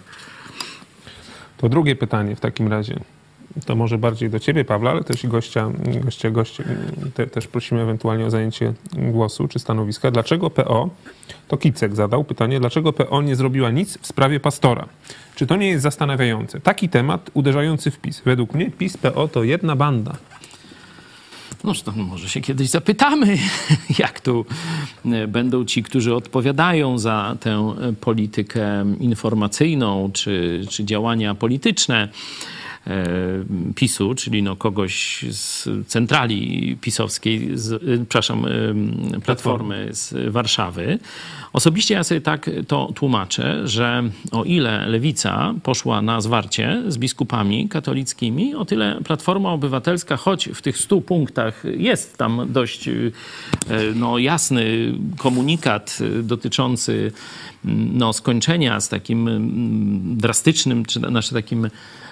To 1.56 1.68
drugie 1.68 1.96
pytanie 1.96 2.36
w 2.36 2.40
takim 2.40 2.68
razie. 2.68 3.00
To 3.66 3.76
może 3.76 3.98
bardziej 3.98 4.30
do 4.30 4.38
ciebie, 4.38 4.64
Pawła, 4.64 4.90
ale 4.90 5.04
też 5.04 5.24
i 5.24 5.28
gościa, 5.28 5.70
gościa, 6.04 6.30
gościa 6.30 6.64
te, 7.14 7.26
też 7.26 7.46
prosimy 7.46 7.82
ewentualnie 7.82 8.26
o 8.26 8.30
zajęcie 8.30 8.72
głosu 8.92 9.48
czy 9.48 9.58
stanowiska. 9.58 10.10
Dlaczego 10.10 10.50
PO, 10.50 10.90
to 11.48 11.56
Kicek 11.56 11.94
zadał 11.94 12.24
pytanie, 12.24 12.60
dlaczego 12.60 12.92
PO 12.92 13.22
nie 13.22 13.36
zrobiła 13.36 13.70
nic 13.70 13.98
w 13.98 14.06
sprawie 14.06 14.40
pastora? 14.40 14.88
Czy 15.34 15.46
to 15.46 15.56
nie 15.56 15.68
jest 15.68 15.82
zastanawiające? 15.82 16.60
Taki 16.60 16.88
temat 16.88 17.30
uderzający 17.34 17.90
w 17.90 17.98
PiS. 17.98 18.22
Według 18.24 18.54
mnie 18.54 18.70
PiS, 18.70 18.96
PO 18.96 19.28
to 19.28 19.44
jedna 19.44 19.76
banda. 19.76 20.16
No 21.64 21.72
to 21.84 21.92
może 21.92 22.28
się 22.28 22.40
kiedyś 22.40 22.68
zapytamy, 22.68 23.38
jak 23.98 24.20
tu 24.20 24.46
e, 25.04 25.26
będą 25.26 25.64
ci, 25.64 25.82
którzy 25.82 26.14
odpowiadają 26.14 26.98
za 26.98 27.36
tę 27.40 27.50
e, 27.50 27.92
politykę 27.92 28.84
informacyjną 29.00 30.10
czy, 30.12 30.64
czy 30.70 30.84
działania 30.84 31.34
polityczne. 31.34 32.08
PiSu, 33.74 34.14
czyli 34.14 34.42
no 34.42 34.56
kogoś 34.56 35.24
z 35.30 35.68
centrali 35.86 36.76
pisowskiej, 36.80 37.50
z, 37.54 37.72
y, 37.72 37.78
przepraszam, 38.08 38.44
y, 38.46 39.20
Platformy 39.24 39.88
z 39.90 40.32
Warszawy. 40.32 40.98
Osobiście 41.52 41.94
ja 41.94 42.04
sobie 42.04 42.20
tak 42.20 42.50
to 42.68 42.92
tłumaczę, 42.94 43.68
że 43.68 44.02
o 44.32 44.44
ile 44.44 44.86
lewica 44.86 45.54
poszła 45.62 46.02
na 46.02 46.20
zwarcie 46.20 46.82
z 46.88 46.98
biskupami 46.98 47.68
katolickimi, 47.68 48.54
o 48.54 48.64
tyle 48.64 49.00
Platforma 49.04 49.52
Obywatelska, 49.52 50.16
choć 50.16 50.48
w 50.54 50.62
tych 50.62 50.78
stu 50.78 51.00
punktach 51.00 51.62
jest 51.76 52.18
tam 52.18 52.46
dość 52.52 52.88
no, 53.94 54.18
jasny 54.18 54.92
komunikat 55.18 55.98
dotyczący 56.22 57.12
mm, 57.64 57.98
no, 57.98 58.12
skończenia 58.12 58.80
z 58.80 58.88
takim 58.88 59.28
mm, 59.28 60.16
drastycznym, 60.16 60.84
czy 60.84 61.00
znaczy 61.00 61.34
takim 61.34 61.70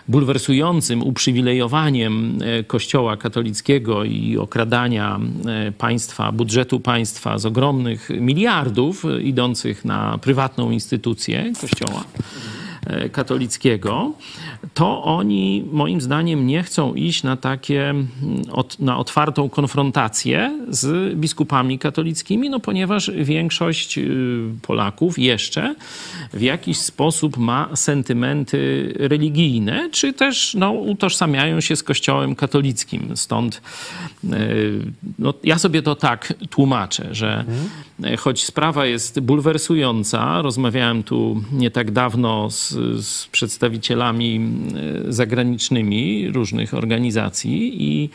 bulwersującym 0.09 1.03
uprzywilejowaniem 1.03 2.39
e, 2.43 2.65
Kościoła 2.65 3.17
katolickiego 3.17 4.05
i 4.05 4.37
okradania 4.39 5.21
e, 5.47 5.73
państwa, 5.73 6.33
budżetu 6.33 6.81
państwa 6.81 7.39
z 7.39 7.47
ogromnych 7.47 8.11
miliardów 8.21 9.05
e, 9.05 9.23
idących 9.23 9.85
na 9.85 10.19
prywatną 10.19 10.71
instytucję 10.71 11.53
Kościoła 11.61 12.05
katolickiego, 13.13 14.13
to 14.75 15.05
oni 15.05 15.65
moim 15.73 16.01
zdaniem 16.01 16.47
nie 16.47 16.63
chcą 16.63 16.95
iść 16.95 17.23
na 17.23 17.37
takie, 17.37 17.91
mm, 17.91 18.07
na 18.79 18.99
otwartą 18.99 19.49
konfrontację 19.49 20.67
z 20.69 21.15
biskupami 21.15 21.79
katolickimi, 21.79 22.51
no 22.51 22.61
ponieważ 22.61 23.11
większość 23.11 23.99
y, 23.99 24.11
Polaków 24.63 25.19
jeszcze 25.19 25.75
w 26.33 26.41
jakiś 26.41 26.79
sposób 26.79 27.37
ma 27.37 27.69
sentymenty 27.77 28.93
religijne, 28.99 29.89
czy 29.91 30.13
też 30.13 30.55
no, 30.55 30.73
utożsamiają 30.73 31.61
się 31.61 31.77
z 31.77 31.83
Kościołem 31.83 32.35
katolickim. 32.35 33.17
Stąd 33.17 33.63
y, 34.25 34.29
no, 35.19 35.35
ja 35.45 35.59
sobie 35.59 35.83
to 35.83 35.95
tak 35.95 36.35
tłumaczę, 36.51 37.09
że 37.15 37.39
mhm. 37.39 38.17
choć 38.17 38.45
sprawa 38.45 38.87
jest 38.87 39.21
bulwersująca, 39.21 40.43
rozmawiałem 40.43 41.03
tu 41.03 41.43
nie 41.53 41.71
tak 41.71 41.91
dawno 41.91 42.51
z, 42.51 42.78
z 43.03 43.27
przedstawicielami 43.27 44.41
y, 45.09 45.13
zagranicznymi 45.13 46.29
różnych 46.29 46.75
organizacji 46.75 47.83
i 47.83 48.11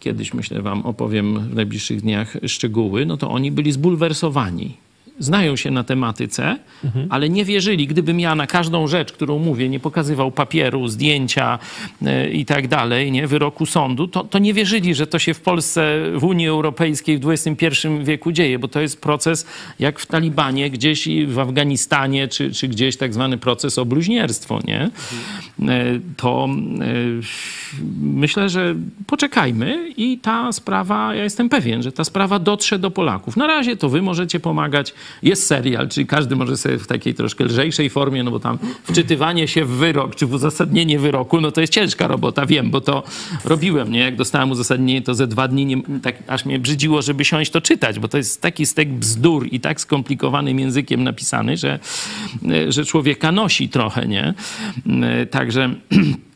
kiedyś 0.00 0.34
myślę 0.34 0.62
wam 0.62 0.82
opowiem 0.82 1.48
w 1.48 1.54
najbliższych 1.54 2.00
dniach 2.00 2.36
szczegóły, 2.46 3.06
no 3.06 3.16
to 3.16 3.30
oni 3.30 3.52
byli 3.52 3.72
zbulwersowani 3.72 4.76
znają 5.18 5.56
się 5.56 5.70
na 5.70 5.84
tematyce, 5.84 6.56
mhm. 6.84 7.06
ale 7.10 7.28
nie 7.28 7.44
wierzyli. 7.44 7.86
Gdybym 7.86 8.20
ja 8.20 8.34
na 8.34 8.46
każdą 8.46 8.86
rzecz, 8.86 9.12
którą 9.12 9.38
mówię, 9.38 9.68
nie 9.68 9.80
pokazywał 9.80 10.30
papieru, 10.30 10.88
zdjęcia 10.88 11.58
yy, 12.02 12.30
i 12.30 12.44
tak 12.44 12.68
dalej, 12.68 13.12
nie, 13.12 13.26
wyroku 13.26 13.66
sądu, 13.66 14.08
to, 14.08 14.24
to 14.24 14.38
nie 14.38 14.54
wierzyli, 14.54 14.94
że 14.94 15.06
to 15.06 15.18
się 15.18 15.34
w 15.34 15.40
Polsce, 15.40 16.02
w 16.14 16.24
Unii 16.24 16.48
Europejskiej 16.48 17.18
w 17.18 17.30
XXI 17.30 17.88
wieku 18.02 18.32
dzieje, 18.32 18.58
bo 18.58 18.68
to 18.68 18.80
jest 18.80 19.00
proces 19.00 19.46
jak 19.78 19.98
w 19.98 20.06
Talibanie, 20.06 20.70
gdzieś 20.70 21.08
w 21.26 21.38
Afganistanie, 21.38 22.28
czy, 22.28 22.52
czy 22.52 22.68
gdzieś 22.68 22.96
tak 22.96 23.14
zwany 23.14 23.38
proces 23.38 23.78
o 23.78 23.84
bluźnierstwo, 23.84 24.60
nie? 24.64 24.80
Mhm. 24.80 25.92
Yy, 25.92 26.00
to 26.16 26.48
yy, 26.78 27.20
myślę, 28.00 28.48
że 28.48 28.74
poczekajmy 29.06 29.92
i 29.96 30.18
ta 30.18 30.52
sprawa, 30.52 31.14
ja 31.14 31.24
jestem 31.24 31.48
pewien, 31.48 31.82
że 31.82 31.92
ta 31.92 32.04
sprawa 32.04 32.38
dotrze 32.38 32.78
do 32.78 32.90
Polaków. 32.90 33.36
Na 33.36 33.46
razie 33.46 33.76
to 33.76 33.88
wy 33.88 34.02
możecie 34.02 34.40
pomagać 34.40 34.94
jest 35.22 35.46
serial, 35.46 35.88
czyli 35.88 36.06
każdy 36.06 36.36
może 36.36 36.56
sobie 36.56 36.78
w 36.78 36.86
takiej 36.86 37.14
troszkę 37.14 37.44
lżejszej 37.44 37.90
formie, 37.90 38.22
no 38.22 38.30
bo 38.30 38.40
tam 38.40 38.58
wczytywanie 38.82 39.48
się 39.48 39.64
w 39.64 39.70
wyrok, 39.70 40.14
czy 40.14 40.26
w 40.26 40.32
uzasadnienie 40.32 40.98
wyroku, 40.98 41.40
no 41.40 41.52
to 41.52 41.60
jest 41.60 41.72
ciężka 41.72 42.06
robota, 42.06 42.46
wiem, 42.46 42.70
bo 42.70 42.80
to 42.80 43.02
robiłem, 43.44 43.92
nie? 43.92 44.00
Jak 44.00 44.16
dostałem 44.16 44.50
uzasadnienie, 44.50 45.02
to 45.02 45.14
ze 45.14 45.26
dwa 45.26 45.48
dni, 45.48 45.66
nie, 45.66 45.82
tak 46.02 46.16
aż 46.26 46.44
mnie 46.44 46.58
brzydziło, 46.58 47.02
żeby 47.02 47.24
siąść 47.24 47.50
to 47.50 47.60
czytać, 47.60 47.98
bo 47.98 48.08
to 48.08 48.16
jest 48.16 48.42
taki 48.42 48.66
stek 48.66 48.92
bzdur 48.92 49.46
i 49.50 49.60
tak 49.60 49.80
skomplikowanym 49.80 50.60
językiem 50.60 51.04
napisany, 51.04 51.56
że, 51.56 51.78
że 52.68 52.84
człowieka 52.84 53.32
nosi 53.32 53.68
trochę, 53.68 54.08
nie? 54.08 54.34
Także... 55.30 55.74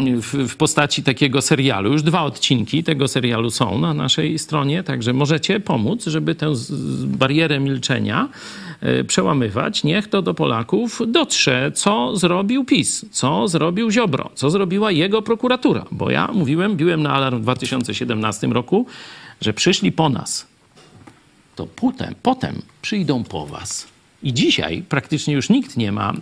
w, 0.00 0.48
w, 0.48 0.56
postaci 0.56 1.02
takiego 1.02 1.42
serialu. 1.42 1.92
Już 1.92 2.02
dwa 2.02 2.22
odcinki 2.22 2.84
tego 2.84 3.08
serialu 3.08 3.50
są 3.50 3.78
na 3.78 3.94
naszej 3.94 4.38
stronie, 4.38 4.82
także 4.82 5.12
możecie 5.12 5.60
pomóc, 5.60 6.06
żeby 6.06 6.34
tę 6.34 6.52
barierę 7.04 7.60
milczenia 7.60 8.28
e, 8.80 9.04
przełamywać. 9.04 9.84
Niech 9.84 10.08
to 10.08 10.22
do 10.22 10.34
Polaków 10.34 11.02
dotrze, 11.06 11.72
co 11.74 12.16
zrobił 12.16 12.64
PiS, 12.64 13.04
co 13.10 13.48
zrobił 13.48 13.90
Ziobro, 13.90 14.30
co 14.34 14.50
zrobiła 14.50 14.90
jego 14.90 15.22
prokuratura. 15.22 15.84
Bo 15.90 16.10
ja 16.10 16.28
mówiłem, 16.32 16.76
biłem 16.76 17.02
na 17.02 17.12
alarm 17.12 17.38
w 17.38 17.42
2017 17.42 18.46
roku, 18.46 18.86
że 19.40 19.52
przyszli 19.52 19.92
po 19.92 20.08
nas. 20.08 20.46
To 21.56 21.66
potem, 21.66 22.14
potem 22.22 22.62
przyjdą 22.82 23.24
po 23.24 23.46
was. 23.46 23.86
I 24.22 24.34
dzisiaj 24.34 24.82
praktycznie 24.88 25.34
już 25.34 25.48
nikt 25.48 25.76
nie 25.76 25.92
ma 25.92 26.12
e, 26.12 26.16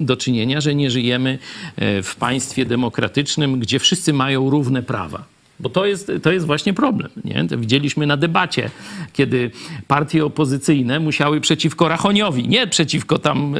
do 0.00 0.16
czynienia, 0.16 0.60
że 0.60 0.74
nie 0.74 0.90
żyjemy 0.90 1.38
e, 1.76 2.02
w 2.02 2.16
państwie 2.16 2.66
demokratycznym, 2.66 3.60
gdzie 3.60 3.78
wszyscy 3.78 4.12
mają 4.12 4.50
równe 4.50 4.82
prawa. 4.82 5.35
Bo 5.60 5.68
to 5.68 5.86
jest, 5.86 6.12
to 6.22 6.32
jest 6.32 6.46
właśnie 6.46 6.74
problem. 6.74 7.10
Nie? 7.24 7.44
To 7.48 7.58
widzieliśmy 7.58 8.06
na 8.06 8.16
debacie, 8.16 8.70
kiedy 9.12 9.50
partie 9.88 10.24
opozycyjne 10.24 11.00
musiały 11.00 11.40
przeciwko 11.40 11.88
Rachoniowi, 11.88 12.48
nie 12.48 12.66
przeciwko 12.66 13.18
tam 13.18 13.54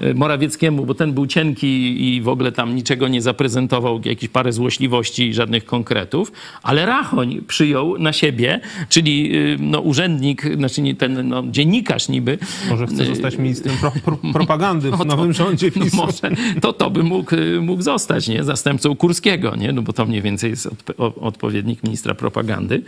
e, 0.00 0.14
Morawieckiemu, 0.14 0.86
bo 0.86 0.94
ten 0.94 1.12
był 1.12 1.26
cienki 1.26 2.06
i 2.06 2.22
w 2.22 2.28
ogóle 2.28 2.52
tam 2.52 2.74
niczego 2.74 3.08
nie 3.08 3.22
zaprezentował, 3.22 4.00
jakieś 4.04 4.28
parę 4.28 4.52
złośliwości 4.52 5.28
i 5.28 5.34
żadnych 5.34 5.64
konkretów, 5.64 6.32
ale 6.62 6.86
Rachoń 6.86 7.40
przyjął 7.46 7.98
na 7.98 8.12
siebie, 8.12 8.60
czyli 8.88 9.36
e, 9.36 9.40
no, 9.60 9.80
urzędnik, 9.80 10.42
znaczy 10.56 10.82
ten 10.98 11.28
no, 11.28 11.44
dziennikarz 11.50 12.08
niby. 12.08 12.38
Może 12.70 12.86
chce 12.86 13.04
zostać 13.04 13.36
ministrem 13.36 13.76
pro, 13.80 13.92
pro, 14.04 14.18
propagandy 14.38 14.90
w 14.90 14.98
no 14.98 15.04
nowym 15.04 15.32
rządzie 15.32 15.70
PiSu. 15.70 15.96
Może, 15.96 16.30
to 16.60 16.72
to 16.72 16.90
by 16.90 17.02
mógł, 17.02 17.36
mógł 17.60 17.82
zostać, 17.82 18.28
nie? 18.28 18.44
Zastępcą 18.44 18.96
Kurskiego, 18.96 19.56
nie? 19.56 19.72
No 19.72 19.82
bo 19.82 19.92
to 19.92 20.06
mniej 20.06 20.22
więcej 20.22 20.50
jest 20.50 20.68
od, 20.98 21.27
odpowiednik 21.28 21.82
ministra 21.82 22.14
propagandy. 22.14 22.82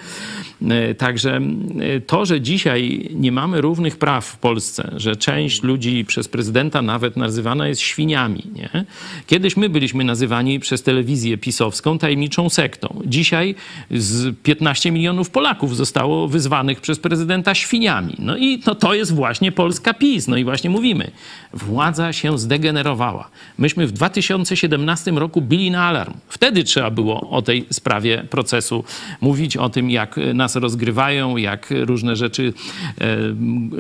E, 0.69 0.95
także 0.95 1.41
e, 1.81 2.01
to, 2.01 2.27
że 2.27 2.41
dzisiaj 2.41 3.11
nie 3.15 3.33
mamy 3.33 3.61
równych 3.61 3.97
praw 3.97 4.27
w 4.27 4.37
Polsce, 4.37 4.93
że 4.97 5.17
część 5.17 5.63
ludzi 5.63 6.05
przez 6.05 6.29
prezydenta 6.29 6.83
nawet 6.83 7.17
nazywana 7.17 7.69
jest 7.69 7.81
świniami. 7.81 8.43
Nie? 8.55 8.85
Kiedyś 9.27 9.57
my 9.57 9.69
byliśmy 9.69 10.05
nazywani 10.05 10.61
przez 10.61 10.83
telewizję 10.83 11.39
pisowską 11.39 11.99
tajemniczą 11.99 12.49
sektą. 12.49 13.03
Dzisiaj 13.07 13.55
z 13.91 14.37
15 14.43 14.91
milionów 14.91 15.31
Polaków 15.31 15.77
zostało 15.77 16.29
wyzwanych 16.29 16.81
przez 16.81 16.99
prezydenta 16.99 17.55
świniami. 17.55 18.15
No 18.19 18.37
i 18.37 18.63
no, 18.67 18.75
to 18.75 18.95
jest 18.95 19.15
właśnie 19.15 19.53
Polska 19.53 19.95
PiS. 19.95 20.29
No 20.29 20.37
i 20.37 20.45
właśnie 20.45 20.71
mówimy, 20.71 21.11
władza 21.53 22.13
się 22.13 22.39
zdegenerowała. 22.39 23.31
Myśmy 23.59 23.87
w 23.87 23.93
2017 23.93 25.11
roku 25.11 25.43
bili 25.43 25.71
na 25.71 25.85
alarm. 25.85 26.15
Wtedy 26.29 26.65
trzeba 26.65 26.91
było 26.91 27.31
o 27.31 27.43
tej 27.43 27.67
sprawie 27.71 28.25
procesu 28.31 28.85
mówić, 29.21 29.57
o 29.57 29.69
tym, 29.69 29.91
jak 29.91 30.17
nas 30.35 30.57
rozgrywają, 30.57 31.37
jak 31.37 31.69
różne 31.71 32.17
rzeczy 32.17 32.53
e, 33.01 33.17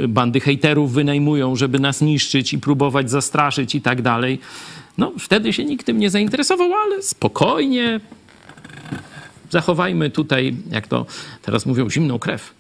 bandy 0.08 0.40
hejterów 0.40 0.92
wynajmują, 0.92 1.56
żeby 1.56 1.78
nas 1.78 2.00
niszczyć 2.00 2.52
i 2.52 2.58
próbować 2.58 3.10
zastraszyć 3.10 3.74
i 3.74 3.80
tak 3.80 4.02
dalej. 4.02 4.38
No, 4.98 5.12
wtedy 5.18 5.52
się 5.52 5.64
nikt 5.64 5.86
tym 5.86 5.98
nie 5.98 6.10
zainteresował, 6.10 6.74
ale 6.74 7.02
spokojnie 7.02 8.00
zachowajmy 9.50 10.10
tutaj, 10.10 10.56
jak 10.70 10.86
to 10.86 11.06
teraz 11.42 11.66
mówią, 11.66 11.90
zimną 11.90 12.18
krew. 12.18 12.54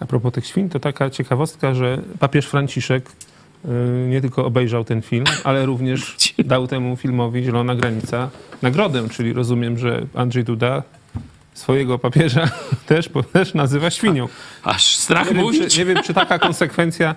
A 0.00 0.06
propos 0.06 0.32
tych 0.32 0.46
świn, 0.46 0.68
to 0.68 0.80
taka 0.80 1.10
ciekawostka, 1.10 1.74
że 1.74 2.02
papież 2.18 2.46
Franciszek 2.46 3.10
nie 4.08 4.20
tylko 4.20 4.46
obejrzał 4.46 4.84
ten 4.84 5.02
film, 5.02 5.24
ale 5.44 5.66
również 5.66 6.16
dał 6.38 6.66
temu 6.66 6.96
filmowi 6.96 7.44
Zielona 7.44 7.74
Granica 7.74 8.30
nagrodę, 8.62 9.08
czyli 9.08 9.32
rozumiem, 9.32 9.78
że 9.78 10.06
Andrzej 10.14 10.44
Duda 10.44 10.82
swojego 11.54 11.98
papieża 11.98 12.48
też, 12.86 13.10
też 13.32 13.54
nazywa 13.54 13.90
świnią. 13.90 14.28
Aż 14.62 14.96
strach 14.96 15.34
nie 15.34 15.40
mówić. 15.40 15.60
Wiem, 15.60 15.70
czy, 15.70 15.78
nie 15.78 15.84
wiem, 15.84 16.02
czy 16.02 16.14
taka 16.14 16.38
konsekwencja 16.38 17.14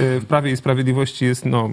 y, 0.00 0.20
w 0.20 0.24
Prawie 0.28 0.52
i 0.52 0.56
Sprawiedliwości 0.56 1.24
jest, 1.24 1.46
no, 1.46 1.70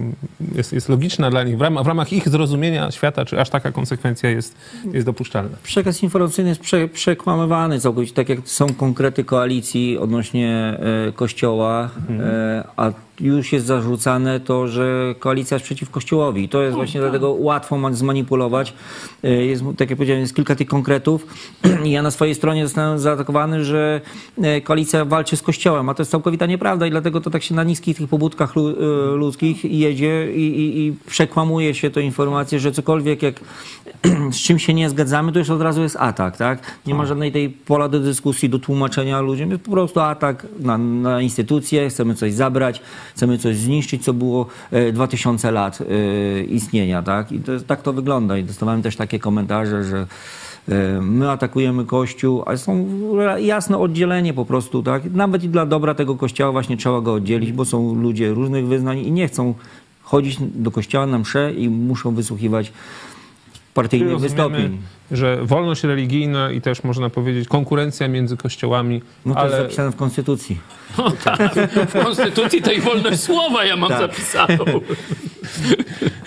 jest, 0.54 0.72
jest 0.72 0.88
logiczna 0.88 1.30
dla 1.30 1.42
nich. 1.42 1.58
W 1.58 1.60
ramach, 1.60 1.84
w 1.84 1.86
ramach 1.86 2.12
ich 2.12 2.28
zrozumienia 2.28 2.90
świata, 2.90 3.24
czy 3.24 3.40
aż 3.40 3.50
taka 3.50 3.72
konsekwencja 3.72 4.30
jest, 4.30 4.56
jest 4.92 5.06
dopuszczalna? 5.06 5.56
Przekaz 5.62 6.02
informacyjny 6.02 6.48
jest 6.48 6.60
prze, 6.60 6.88
przekłamywany 6.88 7.80
całkowicie, 7.80 8.14
tak 8.14 8.28
jak 8.28 8.38
są 8.44 8.74
konkrety 8.74 9.24
koalicji 9.24 9.98
odnośnie 9.98 10.78
e, 11.08 11.12
Kościoła, 11.12 11.90
mhm. 12.08 12.20
e, 12.30 12.64
a 12.76 12.92
już 13.20 13.52
jest 13.52 13.66
zarzucane 13.66 14.40
to, 14.40 14.68
że 14.68 15.14
koalicja 15.18 15.54
jest 15.54 15.64
przeciw 15.64 15.90
Kościołowi. 15.90 16.44
I 16.44 16.48
to 16.48 16.62
jest 16.62 16.76
właśnie 16.76 17.00
dlatego 17.00 17.32
łatwo 17.32 17.78
ma- 17.78 17.92
zmanipulować. 17.92 18.72
E, 19.24 19.30
Jest, 19.46 19.62
tak 19.76 19.90
jak 19.90 19.96
powiedziałem, 19.96 20.20
jest 20.20 20.34
kilka 20.36 20.54
tych 20.56 20.66
konkretów. 20.66 21.26
I 21.84 21.90
ja 21.90 22.02
na 22.02 22.10
swojej 22.10 22.34
stronie 22.34 22.66
zostałem 22.66 22.98
zaatakowany, 22.98 23.64
że 23.64 24.00
e, 24.42 24.60
koalicja 24.60 25.04
walczy 25.04 25.36
z 25.36 25.42
Kościołem, 25.42 25.88
a 25.88 25.94
to 25.94 26.02
jest 26.02 26.10
całkowita 26.10 26.46
nieprawda 26.46 26.86
i 26.86 26.90
dlatego 26.90 27.20
to 27.20 27.30
tak 27.30 27.42
się 27.42 27.54
na 27.54 27.64
niskich 27.64 27.96
tych 27.96 28.08
pobudkach 28.08 28.54
e, 28.56 28.60
ludzkich 29.16 29.64
jedzie 29.64 30.32
i, 30.32 30.40
i, 30.40 30.86
i 30.86 30.92
przekłamuje 31.06 31.74
się 31.74 31.90
to 31.90 32.00
informacje, 32.00 32.60
że 32.60 32.72
cokolwiek 32.72 33.22
jak 33.22 33.40
z 34.32 34.36
czym 34.36 34.58
się 34.58 34.74
nie 34.74 34.90
zgadzamy, 34.90 35.32
to 35.32 35.38
już 35.38 35.50
od 35.50 35.62
razu 35.62 35.82
jest 35.82 35.96
atak, 36.00 36.36
tak? 36.36 36.58
Nie 36.86 36.94
ma 36.94 37.06
żadnej 37.06 37.32
tej 37.32 37.50
pola 37.50 37.88
do 37.88 38.00
dyskusji, 38.00 38.48
do 38.48 38.58
tłumaczenia 38.58 39.20
ludziom. 39.20 39.50
Jest 39.50 39.62
po 39.62 39.70
prostu 39.70 40.00
atak 40.00 40.46
na, 40.60 40.78
na 40.78 41.20
instytucje, 41.20 41.88
chcemy 41.88 42.14
coś 42.14 42.32
zabrać, 42.34 42.80
chcemy 43.16 43.38
coś 43.38 43.56
zniszczyć, 43.56 44.04
co 44.04 44.12
było 44.12 44.46
e, 44.70 44.92
2000 44.92 45.50
lat 45.50 45.78
e, 45.80 46.42
istnienia, 46.42 47.02
tak? 47.02 47.32
I 47.32 47.40
to, 47.40 47.60
tak 47.66 47.82
to 47.82 47.92
wygląda. 47.92 48.38
I 48.38 48.44
dostawałem 48.44 48.82
też 48.82 48.96
takie 48.96 49.18
komentarze, 49.18 49.84
że 49.84 50.06
e, 50.68 51.00
my 51.00 51.30
atakujemy 51.30 51.84
Kościół, 51.84 52.42
ale 52.46 52.58
są 52.58 52.86
jasne 53.38 53.78
oddzielenie 53.78 54.34
po 54.34 54.44
prostu, 54.44 54.82
tak? 54.82 55.12
Nawet 55.12 55.44
i 55.44 55.48
dla 55.48 55.66
dobra 55.66 55.94
tego 55.94 56.16
Kościoła 56.16 56.52
właśnie 56.52 56.76
trzeba 56.76 57.00
go 57.00 57.14
oddzielić, 57.14 57.52
bo 57.52 57.64
są 57.64 57.94
ludzie 57.94 58.30
różnych 58.30 58.66
wyznań 58.66 58.98
i 58.98 59.12
nie 59.12 59.28
chcą 59.28 59.54
chodzić 60.02 60.36
do 60.40 60.70
kościoła 60.70 61.06
na 61.06 61.18
msze 61.18 61.52
i 61.52 61.68
muszą 61.68 62.14
wysłuchiwać 62.14 62.72
partyjnych 63.74 64.18
wystąpień. 64.18 64.78
Że 65.10 65.38
wolność 65.42 65.84
religijna 65.84 66.50
i 66.50 66.60
też 66.60 66.84
można 66.84 67.10
powiedzieć 67.10 67.48
konkurencja 67.48 68.08
między 68.08 68.36
kościołami, 68.36 69.02
No 69.26 69.34
to 69.34 69.42
jest 69.42 69.54
ale 69.54 69.62
zapisane 69.62 69.92
w 69.92 69.96
Konstytucji. 69.96 70.58
No 70.98 71.10
tak, 71.10 71.54
w 71.88 71.92
Konstytucji 72.04 72.62
to 72.62 72.72
i 72.72 72.80
wolność 72.80 73.20
słowa 73.20 73.64
ja 73.64 73.76
mam 73.76 73.88
Tak. 73.88 74.00
zapisaną. 74.00 74.64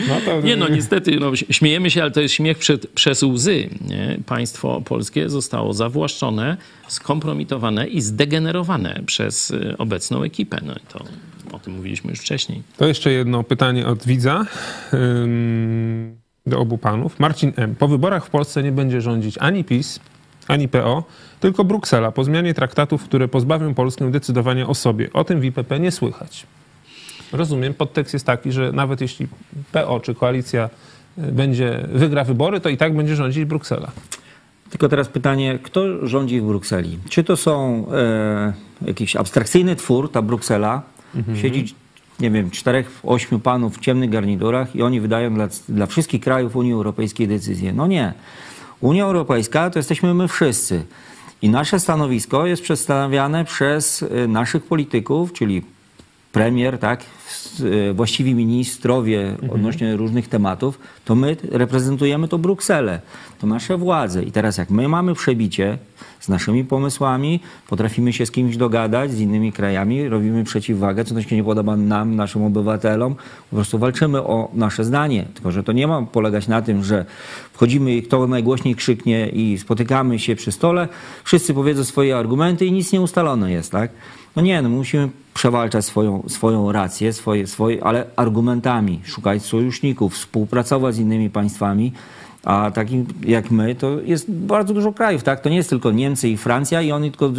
no 0.08 0.16
to 0.26 0.42
Nie 0.42 0.56
no, 0.56 0.68
niestety, 0.68 1.20
no, 1.20 1.36
śmiejemy 1.36 1.92
się, 1.92 2.02
ale 2.02 2.12
to 2.12 2.22
jest 2.22 2.34
śmiech 2.34 2.58
przed, 2.58 2.88
przez 2.88 3.24
łzy. 3.24 3.70
Nie? 3.88 4.20
Państwo 4.26 4.82
polskie 4.82 5.30
zostało 5.30 5.74
zawłaszczone, 5.74 6.58
skompromitowane 6.88 7.88
i 7.88 8.02
zdegenerowane 8.02 9.02
przez 9.06 9.52
y, 9.52 9.76
obecną 9.78 10.24
ekipę. 10.24 10.58
No 10.66 10.76
to 10.94 11.06
o 11.52 11.60
tym 11.60 11.74
mówiliśmy 11.74 12.10
już 12.10 12.20
wcześniej. 12.20 12.62
To 12.78 12.88
jeszcze 12.88 13.12
jedno 13.12 13.44
pytanie 13.44 13.88
od 13.88 14.06
widza 14.06 14.46
ym, 14.94 16.19
do 16.46 16.60
obu 16.60 16.78
panów. 16.78 17.20
Marcin 17.20 17.54
M. 17.56 17.76
Po 17.76 17.88
wyborach 17.88 18.26
w 18.26 18.30
Polsce 18.30 18.64
nie 18.64 18.72
będzie 18.72 19.02
rządzić 19.02 19.38
ani 19.38 19.64
PiS, 19.64 20.00
ani 20.48 20.68
PO, 20.68 21.04
tylko 21.40 21.64
Bruksela 21.64 22.12
po 22.12 22.24
zmianie 22.24 22.54
traktatów, 22.54 23.04
które 23.04 23.28
pozbawią 23.28 23.74
Polskę 23.74 24.12
decydowania 24.12 24.68
o 24.68 24.76
sobie. 24.76 25.14
O 25.14 25.24
tym 25.24 25.40
w 25.40 25.46
IPP 25.46 25.80
nie 25.80 25.92
słychać. 25.92 26.48
Rozumiem, 27.32 27.74
podtekst 27.74 28.14
jest 28.14 28.26
taki, 28.26 28.52
że 28.52 28.72
nawet 28.72 29.02
jeśli 29.02 29.28
PO 29.72 30.00
czy 30.00 30.16
koalicja 30.16 30.70
y, 31.18 31.32
będzie, 31.32 31.88
wygra 31.94 32.24
wybory, 32.24 32.60
to 32.60 32.70
i 32.70 32.78
tak 32.78 32.96
będzie 32.96 33.16
rządzić 33.16 33.46
Bruksela. 33.46 33.92
Tylko 34.70 34.90
teraz 34.90 35.08
pytanie, 35.08 35.60
kto 35.64 36.08
rządzi 36.08 36.42
w 36.42 36.44
Brukseli? 36.44 36.98
Czy 37.10 37.24
to 37.24 37.38
są 37.38 37.86
e, 37.92 38.54
jakiś 38.82 39.16
abstrakcyjny 39.16 39.76
twór, 39.76 40.12
ta 40.12 40.22
Bruksela? 40.22 40.82
Siedzi, 41.42 41.76
nie 42.20 42.32
wiem, 42.32 42.52
czterech, 42.52 43.00
ośmiu 43.04 43.40
panów 43.40 43.78
w 43.78 43.80
ciemnych 43.80 44.10
garniturach 44.10 44.76
i 44.76 44.82
oni 44.82 45.02
wydają 45.02 45.34
dla, 45.34 45.48
dla 45.70 45.86
wszystkich 45.86 46.22
krajów 46.22 46.56
Unii 46.56 46.74
Europejskiej 46.74 47.28
decyzje. 47.28 47.74
No 47.74 47.88
nie. 47.88 48.14
Unia 48.82 49.04
Europejska 49.04 49.70
to 49.70 49.80
jesteśmy 49.80 50.14
my 50.14 50.28
wszyscy. 50.28 50.84
I 51.42 51.50
nasze 51.50 51.80
stanowisko 51.80 52.46
jest 52.46 52.62
przedstawiane 52.62 53.46
przez 53.46 54.04
e, 54.04 54.28
naszych 54.28 54.64
polityków, 54.64 55.34
czyli 55.34 55.64
premier, 56.32 56.78
tak, 56.78 57.06
e, 57.90 57.94
właściwi 57.94 58.36
ministrowie 58.36 59.38
odnośnie 59.52 59.96
różnych 59.96 60.28
tematów, 60.28 60.80
to 61.06 61.16
my 61.16 61.38
reprezentujemy 61.52 62.28
to 62.28 62.38
Brukselę, 62.38 63.02
to 63.40 63.48
nasze 63.48 63.78
władze. 63.78 64.24
I 64.24 64.32
teraz 64.32 64.58
jak 64.58 64.70
my 64.70 64.88
mamy 64.88 65.14
przebicie 65.14 65.78
z 66.20 66.30
naszymi 66.30 66.64
pomysłami, 66.64 67.40
potrafimy 67.68 68.14
się 68.14 68.26
z 68.26 68.32
kimś 68.32 68.58
dogadać, 68.58 69.12
z 69.12 69.20
innymi 69.20 69.52
krajami, 69.52 70.10
robimy 70.10 70.44
przeciwwagę, 70.44 71.06
co 71.06 71.16
to 71.16 71.22
się 71.22 71.36
nie 71.36 71.44
podoba 71.44 71.76
nam, 71.76 72.16
naszym 72.16 72.44
obywatelom, 72.44 73.16
po 73.50 73.56
prostu 73.56 73.80
walczymy 73.80 74.24
o 74.24 74.52
nasze 74.54 74.84
zdanie. 74.84 75.26
Tylko, 75.34 75.52
że 75.52 75.64
to 75.64 75.72
nie 75.72 75.88
ma 75.88 76.02
polegać 76.02 76.48
na 76.48 76.62
tym, 76.62 76.84
że 76.84 77.06
wchodzimy 77.54 77.96
i 77.96 78.04
kto 78.04 78.28
najgłośniej 78.28 78.76
krzyknie 78.76 79.30
i 79.30 79.58
spotykamy 79.58 80.20
się 80.20 80.36
przy 80.36 80.52
stole, 80.52 80.88
wszyscy 81.24 81.54
powiedzą 81.54 81.84
swoje 81.84 82.18
argumenty 82.18 82.66
i 82.66 82.72
nic 82.72 82.92
nie 82.94 83.02
ustalone 83.02 83.52
jest, 83.52 83.72
tak? 83.72 83.92
No 84.36 84.42
nie, 84.42 84.62
no 84.62 84.70
musimy 84.70 85.10
przewalczać 85.34 85.86
swoją, 85.86 86.24
swoją 86.28 86.72
rację, 86.72 87.14
swoje, 87.14 87.48
swoje, 87.48 87.84
ale 87.84 88.06
argumentami, 88.16 89.02
szukać 89.06 89.46
sojuszników, 89.46 90.14
współpracować 90.14 90.96
z 90.96 91.00
innymi 91.00 91.30
państwami, 91.30 91.92
a 92.44 92.72
takim 92.72 93.06
jak 93.26 93.52
my, 93.52 93.76
to 93.76 94.00
jest 94.06 94.32
bardzo 94.32 94.74
dużo 94.74 94.94
krajów, 94.94 95.24
tak? 95.24 95.42
To 95.42 95.50
nie 95.50 95.56
jest 95.56 95.70
tylko 95.70 95.92
Niemcy 95.92 96.30
i 96.30 96.38
Francja 96.38 96.82
i 96.82 96.92
oni 96.92 97.12
tylko 97.12 97.32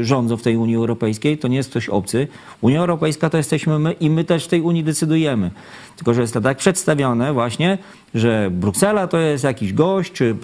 y, 0.00 0.04
rządzą 0.04 0.36
w 0.36 0.42
tej 0.42 0.56
Unii 0.56 0.76
Europejskiej, 0.76 1.38
to 1.38 1.48
nie 1.48 1.56
jest 1.56 1.70
ktoś 1.70 1.88
obcy. 1.88 2.28
Unia 2.60 2.80
Europejska 2.80 3.30
to 3.30 3.36
jesteśmy 3.36 3.78
my 3.78 3.92
i 3.92 4.10
my 4.10 4.24
też 4.24 4.44
w 4.44 4.48
tej 4.48 4.60
Unii 4.60 4.84
decydujemy. 4.84 5.50
Tylko, 5.96 6.14
że 6.14 6.20
jest 6.20 6.34
to 6.34 6.40
tak 6.40 6.56
przedstawione 6.56 7.32
właśnie, 7.32 7.78
że 8.14 8.50
Bruksela 8.50 9.06
to 9.06 9.18
jest 9.18 9.44
jakiś 9.44 9.72
gość 9.72 10.12
czy 10.12 10.24
y, 10.24 10.34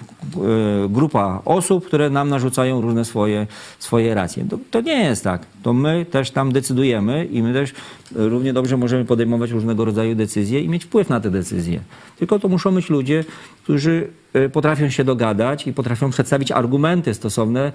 grupa 0.89 1.41
osób, 1.45 1.85
które 1.85 2.09
nam 2.09 2.29
narzucają 2.29 2.81
różne 2.81 3.05
swoje, 3.05 3.47
swoje 3.79 4.15
racje. 4.15 4.45
To, 4.49 4.57
to 4.71 4.81
nie 4.81 5.03
jest 5.03 5.23
tak. 5.23 5.45
To 5.63 5.73
my 5.73 6.05
też 6.11 6.31
tam 6.31 6.51
decydujemy 6.51 7.25
i 7.25 7.43
my 7.43 7.53
też 7.53 7.73
równie 8.15 8.53
dobrze 8.53 8.77
możemy 8.77 9.05
podejmować 9.05 9.51
różnego 9.51 9.85
rodzaju 9.85 10.15
decyzje 10.15 10.61
i 10.61 10.69
mieć 10.69 10.85
wpływ 10.85 11.09
na 11.09 11.19
te 11.19 11.31
decyzje. 11.31 11.79
Tylko 12.19 12.39
to 12.39 12.47
muszą 12.47 12.75
być 12.75 12.89
ludzie, 12.89 13.23
którzy 13.63 14.07
y, 14.35 14.49
potrafią 14.49 14.89
się 14.89 15.03
dogadać 15.03 15.67
i 15.67 15.73
potrafią 15.73 16.09
przedstawić 16.09 16.51
argumenty 16.51 17.13
stosowne 17.13 17.71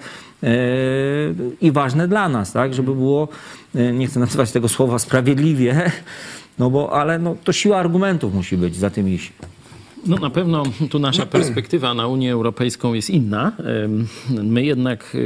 i 1.61 1.71
ważne 1.71 2.07
dla 2.07 2.29
nas, 2.29 2.51
tak? 2.51 2.73
Żeby 2.73 2.95
było, 2.95 3.27
y, 3.75 3.93
nie 3.93 4.07
chcę 4.07 4.19
nazywać 4.19 4.51
tego 4.51 4.69
słowa 4.69 4.99
sprawiedliwie, 4.99 5.91
no 6.59 6.69
bo, 6.69 6.93
ale 6.93 7.19
no, 7.19 7.35
to 7.43 7.53
siła 7.53 7.77
argumentów 7.77 8.33
musi 8.33 8.57
być 8.57 8.75
za 8.75 8.89
tym 8.89 9.09
iść. 9.09 9.33
No 10.07 10.17
na 10.17 10.29
pewno 10.29 10.63
tu 10.89 10.99
nasza 10.99 11.25
perspektywa 11.37 11.93
na 11.93 12.07
Unię 12.07 12.33
Europejską 12.33 12.93
jest 12.93 13.09
inna. 13.09 13.51
My 14.29 14.65
jednak 14.65 15.17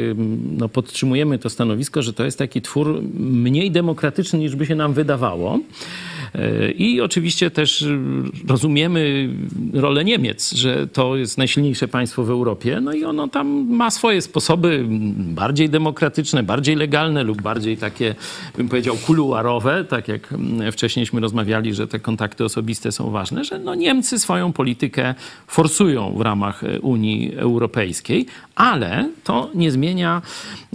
no, 0.58 0.70
podtrzymujemy 0.70 1.40
to 1.40 1.49
stanowisko, 1.49 2.02
że 2.02 2.14
to 2.14 2.24
jest 2.24 2.38
taki 2.38 2.62
twór 2.62 3.02
mniej 3.20 3.72
demokratyczny 3.72 4.40
niż 4.40 4.56
by 4.56 4.66
się 4.66 4.76
nam 4.76 4.94
wydawało. 4.94 5.60
I 6.76 7.02
oczywiście 7.02 7.52
też 7.52 7.86
rozumiemy 8.48 9.30
rolę 9.74 10.03
Niemiec, 10.03 10.53
że 10.53 10.88
to 10.88 11.16
jest 11.16 11.38
najsilniejsze 11.38 11.88
państwo 11.88 12.24
w 12.24 12.30
Europie, 12.30 12.82
no 12.82 12.94
i 12.94 13.06
ono 13.06 13.28
tam 13.28 13.68
ma 13.70 13.91
swoje 13.91 14.22
sposoby 14.22 14.86
bardziej 15.18 15.70
demokratyczne, 15.70 16.44
bardziej 16.44 16.76
legalne 16.76 17.24
lub 17.24 17.41
bardziej 17.41 17.78
takie, 17.78 18.16
bym 18.58 18.70
powiedział, 18.70 18.95
kuluarowe, 19.06 19.86
tak 19.86 20.08
jak 20.08 20.34
wcześniejśmy 20.72 21.22
rozmawiali, 21.22 21.74
że 21.74 21.88
te 21.88 21.99
kontakty 21.99 22.45
osobiste 22.45 22.91
są 22.91 23.12
ważne, 23.12 23.44
że 23.44 23.60
no 23.60 23.76
Niemcy 23.76 24.20
swoją 24.20 24.53
politykę 24.53 25.16
forsują 25.48 26.14
w 26.18 26.22
ramach 26.22 26.64
e, 26.64 26.80
Unii 26.80 27.36
Europejskiej, 27.36 28.26
ale 28.56 29.10
to 29.24 29.49
nie 29.56 29.72
zmienia, 29.72 30.22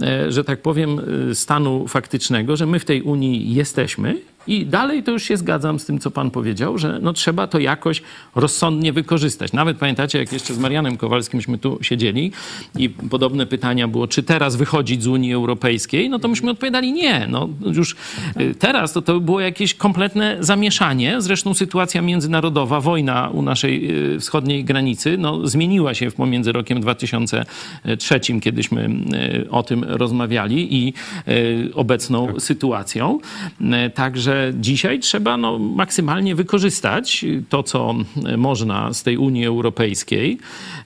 e, 0.01 0.31
że 0.31 0.43
tak 0.43 0.61
powiem, 0.61 1.01
e, 1.31 1.35
stanu 1.35 1.87
faktycznego, 1.87 2.55
że 2.55 2.65
my 2.65 2.79
w 2.79 2.85
tej 2.85 3.01
Unii 3.01 3.53
jesteśmy 3.53 4.17
i 4.47 4.65
dalej 4.65 5.03
to 5.03 5.11
już 5.11 5.23
się 5.23 5.37
zgadzam 5.37 5.79
z 5.79 5.85
tym, 5.85 5.99
co 5.99 6.11
pan 6.11 6.31
powiedział, 6.31 6.77
że 6.77 6.99
no 7.01 7.13
trzeba 7.13 7.47
to 7.47 7.59
jakoś 7.59 8.01
rozsądnie 8.35 8.93
wykorzystać. 8.93 9.53
Nawet 9.53 9.77
pamiętacie, 9.77 10.19
jak 10.19 10.33
jeszcze 10.33 10.53
z 10.53 10.59
Marianem 10.59 10.97
Kowalskimśmy 10.97 11.57
tu 11.57 11.77
siedzieli 11.81 12.31
i 12.77 12.89
podobne 12.89 13.45
pytania 13.45 13.87
było, 13.87 14.07
czy 14.07 14.23
teraz 14.23 14.55
wychodzić 14.55 15.03
z 15.03 15.07
Unii 15.07 15.33
Europejskiej, 15.33 16.09
no 16.09 16.19
to 16.19 16.27
myśmy 16.27 16.51
odpowiadali 16.51 16.93
nie. 16.93 17.27
No 17.29 17.49
już 17.65 17.95
y, 18.39 18.55
teraz 18.55 18.93
to, 18.93 19.01
to 19.01 19.19
było 19.19 19.39
jakieś 19.39 19.73
kompletne 19.73 20.37
zamieszanie. 20.39 21.21
Zresztą 21.21 21.53
sytuacja 21.53 22.01
międzynarodowa, 22.01 22.81
wojna 22.81 23.29
u 23.29 23.41
naszej 23.41 23.91
y, 24.15 24.19
wschodniej 24.19 24.63
granicy, 24.63 25.17
no 25.17 25.47
zmieniła 25.47 25.93
się 25.93 26.11
pomiędzy 26.11 26.51
rokiem 26.51 26.81
2003, 26.81 28.19
kiedyśmy 28.41 28.89
y, 29.45 29.49
o 29.49 29.63
tym 29.63 29.83
rozmawiali 29.83 30.75
i 30.75 30.93
obecną 31.73 32.39
sytuacją. 32.39 33.19
Y, 33.61 33.89
Dzisiaj 34.53 34.99
trzeba 34.99 35.37
no, 35.37 35.59
maksymalnie 35.59 36.35
wykorzystać 36.35 37.25
to, 37.49 37.63
co 37.63 37.95
można 38.37 38.93
z 38.93 39.03
tej 39.03 39.17
Unii 39.17 39.45
Europejskiej. 39.45 40.37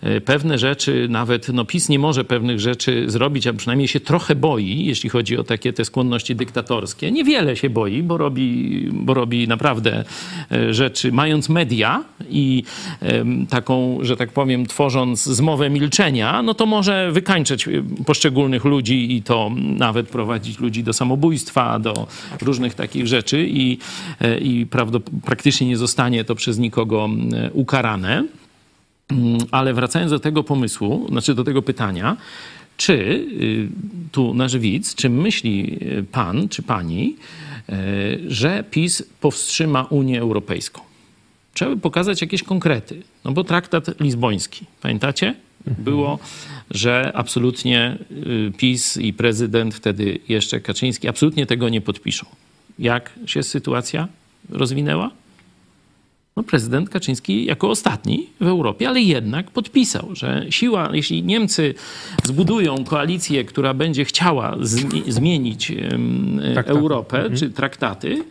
E, 0.02 0.22
Pewne 0.22 0.58
rzeczy, 0.58 1.08
nawet 1.10 1.50
no, 1.50 1.66
PiS 1.66 1.90
nie 1.90 2.00
może 2.00 2.24
pewnych 2.24 2.60
rzeczy 2.60 3.04
zrobić, 3.08 3.48
a 3.48 3.54
przynajmniej 3.54 3.88
się 3.88 4.00
trochę 4.00 4.36
boi, 4.36 4.86
jeśli 4.86 5.10
chodzi 5.10 5.38
o 5.38 5.44
takie 5.44 5.74
te 5.74 5.86
skłonności 5.86 6.36
dyktatorskie. 6.36 7.12
Niewiele 7.12 7.56
się 7.56 7.70
boi, 7.70 8.04
bo 8.04 8.18
robi, 8.18 8.90
bo 8.94 9.14
robi 9.14 9.48
naprawdę 9.48 10.04
e, 10.52 10.74
rzeczy, 10.74 11.12
mając 11.12 11.50
media 11.50 12.04
i 12.30 12.64
taką, 13.50 13.98
że 14.02 14.18
tak 14.18 14.32
powiem, 14.32 14.66
tworząc 14.66 15.24
zmowę 15.24 15.70
milczenia, 15.70 16.42
no 16.42 16.54
to 16.54 16.66
może 16.66 17.12
wykańczać 17.12 17.68
e, 17.68 17.72
poszczególnych 18.06 18.66
ludzi 18.66 19.16
i 19.16 19.24
to 19.24 19.52
nawet 19.58 20.10
prowadzić 20.10 20.60
ludzi 20.60 20.84
do 20.84 20.94
samobójstwa, 20.94 21.80
do 21.80 22.08
różnych 22.42 22.74
takich 22.74 23.08
rzeczy 23.08 23.41
i, 23.48 23.78
e, 24.22 24.38
i 24.40 24.68
praktycznie 25.26 25.68
nie 25.68 25.78
zostanie 25.78 26.24
to 26.24 26.36
przez 26.36 26.58
nikogo 26.60 27.10
ukarane. 27.54 28.26
Mm, 29.12 29.38
Ale 29.52 29.74
wracając 29.74 30.12
do 30.12 30.20
tego 30.20 30.44
pomysłu, 30.44 31.08
znaczy 31.10 31.36
do 31.36 31.44
tego 31.44 31.62
pytania, 31.62 32.18
czy 32.78 32.94
y, 32.94 33.70
tu 34.12 34.34
nasz 34.34 34.58
widz, 34.58 34.96
czy 34.96 35.10
myśli 35.10 35.80
y, 36.00 36.04
pan 36.04 36.50
czy 36.50 36.64
pani, 36.64 37.16
y, 37.70 37.74
że 38.28 38.64
PiS 38.72 39.04
powstrzyma 39.20 39.84
Unię 39.84 40.20
Europejską? 40.20 40.82
Trzeba 41.54 41.76
by 41.76 41.82
pokazać 41.82 42.22
jakieś 42.22 42.44
konkrety. 42.44 43.02
No 43.26 43.32
bo 43.32 43.44
traktat 43.44 44.00
lizboński, 44.00 44.66
pamiętacie? 44.82 45.36
Było, 45.78 46.20
że 46.72 47.12
absolutnie 47.16 47.98
PiS 48.58 48.98
i 48.98 49.14
prezydent, 49.14 49.76
wtedy 49.76 50.20
jeszcze 50.30 50.60
Kaczyński, 50.60 51.08
absolutnie 51.08 51.46
tego 51.46 51.70
nie 51.70 51.82
podpiszą. 51.82 52.26
Jak 52.82 53.12
się 53.26 53.44
sytuacja 53.44 54.08
rozwinęła? 54.50 55.12
No, 56.38 56.44
prezydent 56.44 56.90
Kaczyński 56.90 57.46
jako 57.46 57.70
ostatni 57.70 58.28
w 58.40 58.48
Europie, 58.48 58.88
ale 58.90 59.02
jednak 59.02 59.52
podpisał, 59.52 60.10
że 60.14 60.46
siła, 60.50 60.90
jeśli 60.94 61.24
Niemcy 61.24 61.74
zbudują 62.24 62.84
koalicję, 62.84 63.44
która 63.44 63.74
będzie 63.74 64.06
chciała 64.06 64.58
zmi- 64.58 65.12
zmienić. 65.12 65.72
Europę 66.66 67.30
czy 67.38 67.50
traktaty, 67.50 68.24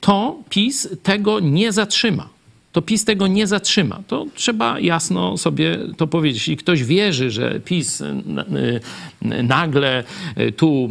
to 0.00 0.36
PiS 0.48 0.88
tego 1.02 1.40
nie 1.40 1.72
zatrzyma. 1.72 2.28
To 2.72 2.82
PiS 2.82 3.04
tego 3.04 3.26
nie 3.26 3.46
zatrzyma. 3.46 4.02
To 4.06 4.26
trzeba 4.34 4.80
jasno 4.80 5.36
sobie 5.36 5.78
to 5.96 6.06
powiedzieć. 6.06 6.38
Jeśli 6.38 6.56
ktoś 6.56 6.84
wierzy, 6.84 7.30
że 7.30 7.60
PiS 7.60 8.00
y, 8.00 8.04
y, 9.22 9.42
nagle 9.42 10.04
y, 10.38 10.52
tu 10.52 10.88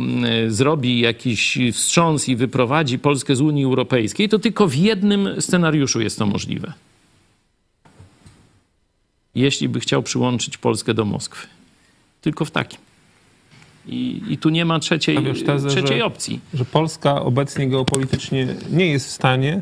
zrobi 0.48 1.00
jakiś 1.00 1.58
wstrząs 1.74 2.30
i 2.30 2.36
wyprowadzi 2.36 3.00
Polskę 3.00 3.36
z 3.36 3.42
Unii 3.42 3.64
Europejskiej, 3.64 4.30
to 4.30 4.40
tylko 4.40 4.68
w 4.68 4.76
jednym 4.76 5.42
scenariuszu 5.42 6.02
jest 6.02 6.20
to 6.20 6.26
możliwe. 6.26 6.74
Jeśli 9.36 9.70
by 9.70 9.80
chciał 9.80 10.04
przyłączyć 10.04 10.58
Polskę 10.58 10.94
do 10.94 11.06
Moskwy. 11.06 11.48
Tylko 12.22 12.46
w 12.46 12.52
takim. 12.52 12.80
I, 13.88 14.22
i 14.30 14.38
tu 14.38 14.50
nie 14.50 14.66
ma 14.66 14.80
trzeciej, 14.80 15.18
tezę, 15.46 15.70
trzeciej 15.70 16.02
opcji. 16.02 16.40
Że 16.54 16.66
Polska 16.66 17.22
obecnie 17.22 17.70
geopolitycznie 17.70 18.56
nie 18.72 18.88
jest 18.88 19.08
w 19.08 19.12
stanie 19.12 19.62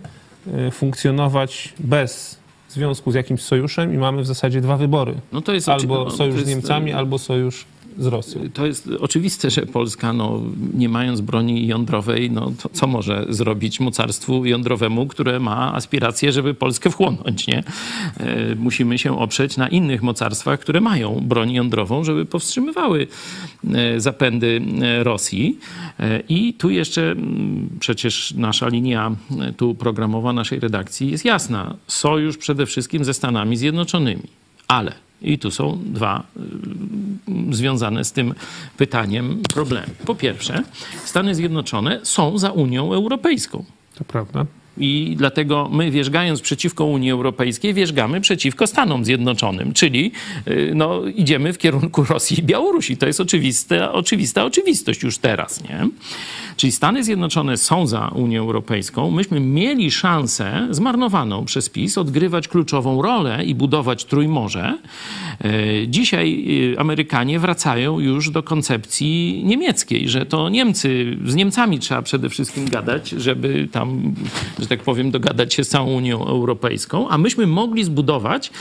funkcjonować 0.71 1.73
bez 1.79 2.39
związku 2.69 3.11
z 3.11 3.15
jakimś 3.15 3.41
sojuszem 3.41 3.93
i 3.93 3.97
mamy 3.97 4.21
w 4.21 4.27
zasadzie 4.27 4.61
dwa 4.61 4.77
wybory. 4.77 5.13
No 5.31 5.41
to 5.41 5.53
jest 5.53 5.69
oczy- 5.69 5.81
Albo 5.81 6.03
no, 6.03 6.11
sojusz 6.11 6.35
to 6.35 6.45
z 6.45 6.47
jest, 6.47 6.49
Niemcami, 6.49 6.91
e, 6.91 6.97
albo 6.97 7.19
sojusz 7.19 7.65
z 7.97 8.05
Rosją. 8.05 8.41
To 8.53 8.65
jest 8.65 8.89
oczywiste, 8.99 9.49
że 9.49 9.61
Polska, 9.61 10.13
no, 10.13 10.41
nie 10.73 10.89
mając 10.89 11.21
broni 11.21 11.67
jądrowej, 11.67 12.31
no, 12.31 12.51
co 12.73 12.87
może 12.87 13.25
zrobić 13.29 13.79
mocarstwu 13.79 14.45
jądrowemu, 14.45 15.07
które 15.07 15.39
ma 15.39 15.73
aspiracje, 15.73 16.31
żeby 16.31 16.53
Polskę 16.53 16.89
wchłonąć, 16.89 17.47
nie? 17.47 17.63
E, 18.17 18.55
Musimy 18.55 18.97
się 18.97 19.19
oprzeć 19.19 19.57
na 19.57 19.67
innych 19.67 20.03
mocarstwach, 20.03 20.59
które 20.59 20.81
mają 20.81 21.21
broń 21.23 21.51
jądrową, 21.51 22.03
żeby 22.03 22.25
powstrzymywały 22.25 23.07
e, 23.73 23.99
zapędy 23.99 24.61
e, 24.81 25.03
Rosji. 25.03 25.59
I 26.29 26.53
tu 26.53 26.69
jeszcze 26.69 27.15
przecież 27.79 28.33
nasza 28.33 28.67
linia 28.67 29.15
tu 29.57 29.75
programowa 29.75 30.33
naszej 30.33 30.59
redakcji 30.59 31.11
jest 31.11 31.25
jasna. 31.25 31.75
Sojusz 31.87 32.37
przede 32.37 32.65
wszystkim 32.65 33.05
ze 33.05 33.13
Stanami 33.13 33.57
Zjednoczonymi. 33.57 34.23
Ale 34.67 34.91
i 35.25 35.39
tu 35.39 35.51
są 35.51 35.79
dwa 35.85 36.23
y, 37.51 37.55
związane 37.55 38.03
z 38.03 38.11
tym 38.11 38.33
pytaniem 38.77 39.41
problemy. 39.53 39.87
Po 40.05 40.15
pierwsze, 40.15 40.63
Stany 41.05 41.35
Zjednoczone 41.35 41.99
są 42.03 42.37
za 42.37 42.51
Unią 42.51 42.93
Europejską. 42.93 43.65
To 43.95 44.03
prawda. 44.03 44.45
I 44.77 45.15
dlatego 45.17 45.69
my, 45.71 45.91
wierzgając 45.91 46.41
przeciwko 46.41 46.85
Unii 46.85 47.11
Europejskiej, 47.11 47.73
wierzgamy 47.73 48.21
przeciwko 48.21 48.67
Stanom 48.67 49.05
Zjednoczonym, 49.05 49.73
czyli 49.73 50.11
y, 50.47 50.71
no, 50.75 51.05
idziemy 51.05 51.53
w 51.53 51.57
kierunku 51.57 52.03
Rosji 52.03 52.39
i 52.39 52.43
Białorusi. 52.43 52.97
To 52.97 53.07
jest 53.07 53.19
oczywiste, 53.19 53.91
oczywista 53.91 54.45
oczywistość 54.45 55.03
już 55.03 55.17
teraz. 55.17 55.63
Nie? 55.63 55.87
Czyli 56.57 56.71
Stany 56.71 57.03
Zjednoczone 57.03 57.57
są 57.57 57.87
za 57.87 58.07
Unią 58.07 58.41
Europejską. 58.41 59.11
Myśmy 59.11 59.39
mieli 59.39 59.91
szansę, 59.91 60.67
zmarnowaną 60.71 61.45
przez 61.45 61.69
PiS, 61.69 61.97
odgrywać 61.97 62.47
kluczową 62.47 63.01
rolę 63.01 63.45
i 63.45 63.55
budować 63.55 64.05
Trójmorze. 64.05 64.77
Y, 65.45 65.85
Dzisiaj 65.87 66.45
y, 66.73 66.79
Amerykanie 66.79 67.39
wracają 67.39 67.99
już 67.99 68.29
do 68.29 68.43
koncepcji 68.43 69.41
niemieckiej, 69.45 70.09
że 70.09 70.25
to 70.25 70.49
Niemcy, 70.49 71.17
z 71.25 71.35
Niemcami 71.35 71.79
trzeba 71.79 72.01
przede 72.01 72.29
wszystkim 72.29 72.69
gadać, 72.69 73.09
żeby 73.09 73.67
tam, 73.71 74.13
że 74.59 74.67
tak 74.67 74.79
powiem, 74.83 75.11
dogadać 75.11 75.53
się 75.53 75.63
z 75.63 75.69
całą 75.69 75.93
Unią 75.93 76.25
Europejską, 76.25 77.09
a 77.09 77.17
myśmy 77.17 77.47
mogli 77.47 77.83
zbudować 77.83 78.51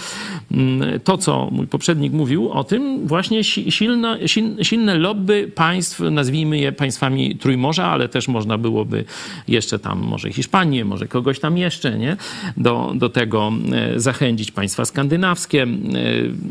mm, 0.53 1.01
to, 1.01 1.19
co 1.19 1.49
mój 1.53 1.67
poprzednik 1.67 2.13
mówił 2.13 2.51
o 2.53 2.65
tym, 2.65 3.07
właśnie 3.07 3.45
si- 3.45 3.73
silne, 3.73 4.19
sil- 4.33 4.57
silne 4.63 4.95
lobby 4.95 5.51
państw, 5.55 6.01
nazwijmy 6.01 6.59
je 6.59 6.73
państwami 6.73 7.37
Trójmorza, 7.37 7.84
ale 7.87 8.09
też 8.09 8.29
można 8.29 8.59
byłoby 8.59 9.05
jeszcze 9.49 9.79
tam 9.79 9.99
może 9.99 10.33
Hiszpanię, 10.33 10.85
może 10.85 11.07
kogoś 11.09 11.41
tam 11.41 11.59
jeszcze, 11.59 11.99
nie? 11.99 12.17
Do, 12.57 12.93
do 12.97 13.09
tego 13.09 13.53
e, 13.73 14.01
zachęcić 14.01 14.51
państwa 14.51 14.85
skandynawskie. 14.85 15.63
E, 15.63 15.67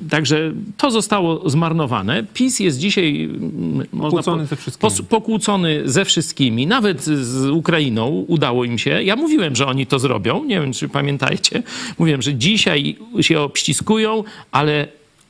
Także 0.09 0.51
to 0.77 0.91
zostało 0.91 1.49
zmarnowane. 1.49 2.23
PiS 2.33 2.59
jest 2.59 2.79
dzisiaj 2.79 3.23
mm, 3.23 3.87
Pokłócony 4.01 4.45
ze 4.45 4.55
wszystkimi. 4.55 4.93
pokłócony 5.09 5.81
ze 5.85 6.05
wszystkimi, 6.05 6.67
nawet 6.67 7.03
z 7.03 7.49
Ukrainą 7.49 8.25
udało 8.27 8.65
im 8.65 8.77
się. 8.77 9.03
Ja 9.03 9.15
mówiłem, 9.15 9.55
że 9.55 9.65
oni 9.67 9.85
to 9.85 9.99
zrobią. 9.99 10.43
Nie 10.43 10.61
wiem, 10.61 10.73
czy 10.73 10.89
pamiętajcie. 10.89 11.63
Mówiłem, 11.99 12.21
że 12.21 12.35
dzisiaj 12.35 12.95
się 13.21 13.39
obściskują, 13.41 14.23
ale 14.51 14.87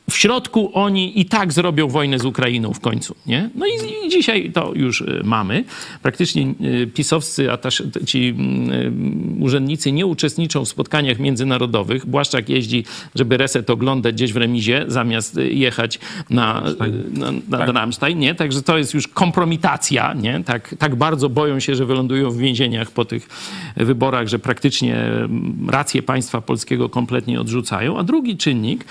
w 0.09 0.17
środku 0.17 0.71
oni 0.73 1.19
i 1.19 1.25
tak 1.25 1.53
zrobią 1.53 1.87
wojnę 1.87 2.19
z 2.19 2.25
Ukrainą 2.25 2.73
w 2.73 2.79
końcu, 2.79 3.15
nie? 3.25 3.49
No 3.55 3.65
i, 3.65 4.05
i 4.05 4.09
dzisiaj 4.09 4.51
to 4.51 4.71
już 4.75 5.01
y, 5.01 5.21
mamy. 5.23 5.63
Praktycznie 6.01 6.53
y, 6.81 6.87
pisowscy 6.87 7.51
atasz, 7.51 7.83
ci 8.05 8.27
mm, 8.27 8.71
y, 9.39 9.43
urzędnicy 9.43 9.91
nie 9.91 10.05
uczestniczą 10.05 10.65
w 10.65 10.69
spotkaniach 10.69 11.19
międzynarodowych. 11.19 12.05
Błaszczak 12.05 12.49
jeździ, 12.49 12.83
żeby 13.15 13.37
reset 13.37 13.69
oglądać 13.69 14.15
gdzieś 14.15 14.33
w 14.33 14.37
remizie, 14.37 14.85
zamiast 14.87 15.39
jechać 15.49 15.99
na, 16.29 16.63
y, 16.67 17.19
na, 17.19 17.31
na, 17.31 17.65
na 17.65 17.71
Ramstein, 17.71 18.19
nie? 18.19 18.35
Także 18.35 18.61
to 18.61 18.77
jest 18.77 18.93
już 18.93 19.07
kompromitacja, 19.07 20.13
nie? 20.13 20.43
Tak, 20.43 20.75
tak 20.79 20.95
bardzo 20.95 21.29
boją 21.29 21.59
się, 21.59 21.75
że 21.75 21.85
wylądują 21.85 22.31
w 22.31 22.37
więzieniach 22.37 22.91
po 22.91 23.05
tych 23.05 23.29
wyborach, 23.77 24.27
że 24.27 24.39
praktycznie 24.39 24.95
mm, 24.95 25.69
rację 25.69 26.03
państwa 26.03 26.41
polskiego 26.41 26.89
kompletnie 26.89 27.41
odrzucają. 27.41 27.97
A 27.97 28.03
drugi 28.03 28.37
czynnik 28.37 28.85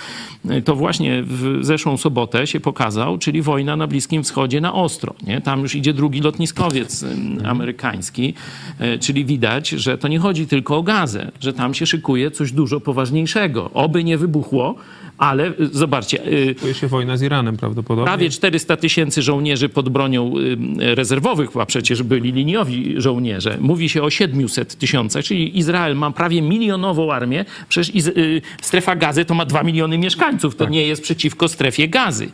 to 0.64 0.76
właśnie 0.76 1.01
w 1.24 1.58
zeszłą 1.60 1.96
sobotę 1.96 2.46
się 2.46 2.60
pokazał, 2.60 3.18
czyli 3.18 3.42
wojna 3.42 3.76
na 3.76 3.86
Bliskim 3.86 4.22
Wschodzie 4.22 4.60
na 4.60 4.72
ostro. 4.72 5.14
Nie? 5.26 5.40
Tam 5.40 5.60
już 5.60 5.74
idzie 5.74 5.94
drugi 5.94 6.20
lotniskowiec 6.20 7.02
ym, 7.02 7.38
amerykański, 7.44 8.34
y, 8.80 8.98
czyli 8.98 9.24
widać, 9.24 9.68
że 9.68 9.98
to 9.98 10.08
nie 10.08 10.18
chodzi 10.18 10.46
tylko 10.46 10.76
o 10.76 10.82
gazę, 10.82 11.30
że 11.40 11.52
tam 11.52 11.74
się 11.74 11.86
szykuje 11.86 12.30
coś 12.30 12.52
dużo 12.52 12.80
poważniejszego. 12.80 13.70
Oby 13.74 14.04
nie 14.04 14.18
wybuchło, 14.18 14.74
ale 15.18 15.48
y, 15.48 15.54
zobaczcie, 15.72 16.26
y, 16.26 16.54
Czuje 16.54 16.74
się 16.74 16.86
wojna 16.88 17.16
z 17.16 17.22
Iranem 17.22 17.56
prawdopodobnie. 17.56 18.04
Prawie 18.06 18.30
400 18.30 18.76
tysięcy 18.76 19.22
żołnierzy 19.22 19.68
pod 19.68 19.88
bronią 19.88 20.34
y, 20.38 20.94
rezerwowych, 20.94 21.56
a 21.56 21.66
przecież 21.66 22.02
byli 22.02 22.32
liniowi 22.32 22.94
żołnierze. 22.96 23.56
Mówi 23.60 23.88
się 23.88 24.02
o 24.02 24.10
700 24.10 24.78
tysiącach, 24.78 25.24
czyli 25.24 25.58
Izrael 25.58 25.96
ma 25.96 26.10
prawie 26.10 26.42
milionową 26.42 27.12
armię. 27.12 27.44
Przecież 27.68 28.06
y, 28.06 28.42
strefa 28.62 28.96
gazy 28.96 29.24
to 29.24 29.34
ma 29.34 29.44
2 29.44 29.62
miliony 29.62 29.98
mieszkańców. 29.98 30.56
To 30.56 30.68
nie 30.68 30.86
jest 30.86 31.02
przeciwko 31.02 31.48
strefie 31.48 31.88
gazy. 31.88 32.28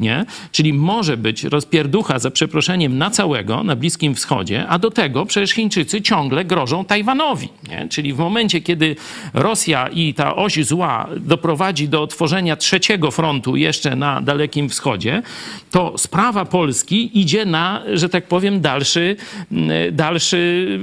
Nie? 0.00 0.24
Czyli 0.52 0.72
może 0.72 1.16
być 1.16 1.44
rozpierducha 1.44 2.18
za 2.18 2.30
przeproszeniem 2.30 2.98
na 2.98 3.10
całego, 3.10 3.64
na 3.64 3.76
Bliskim 3.76 4.14
Wschodzie, 4.14 4.66
a 4.68 4.78
do 4.78 4.90
tego 4.90 5.26
przecież 5.26 5.50
Chińczycy 5.50 6.02
ciągle 6.02 6.44
grożą 6.44 6.84
Tajwanowi. 6.84 7.48
Nie? 7.68 7.88
Czyli 7.88 8.12
w 8.12 8.18
momencie, 8.18 8.60
kiedy 8.60 8.96
Rosja 9.34 9.88
i 9.88 10.14
ta 10.14 10.36
oś 10.36 10.64
zła 10.64 11.08
doprowadzi 11.16 11.88
do 11.88 12.02
otworzenia 12.02 12.56
trzeciego 12.56 13.10
frontu 13.10 13.56
jeszcze 13.56 13.96
na 13.96 14.20
Dalekim 14.20 14.68
Wschodzie, 14.68 15.22
to 15.70 15.98
sprawa 15.98 16.44
Polski 16.44 17.20
idzie 17.20 17.44
na, 17.44 17.82
że 17.92 18.08
tak 18.08 18.26
powiem, 18.26 18.60
dalszy, 18.60 19.16
mm, 19.52 19.96
dalszy 19.96 20.78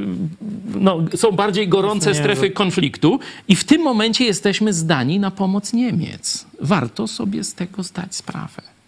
no, 0.75 0.99
są 1.15 1.31
bardziej 1.31 1.67
gorące 1.67 2.15
strefy 2.15 2.49
konfliktu 2.51 3.19
i 3.47 3.55
w 3.55 3.63
tym 3.63 3.81
momencie 3.81 4.25
jesteśmy 4.25 4.73
zdani 4.73 5.19
na 5.19 5.31
pomoc 5.31 5.73
Niemiec. 5.73 6.45
Warto 6.61 7.07
sobie 7.07 7.43
z 7.43 7.53
tego 7.53 7.83
zdać 7.83 8.15
sprawę. 8.15 8.78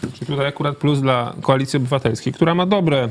Czyli 0.00 0.26
tutaj 0.26 0.46
akurat 0.46 0.76
plus 0.76 1.00
dla 1.00 1.34
Koalicji 1.42 1.76
Obywatelskiej, 1.76 2.32
która 2.32 2.54
ma 2.54 2.66
dobre 2.66 3.08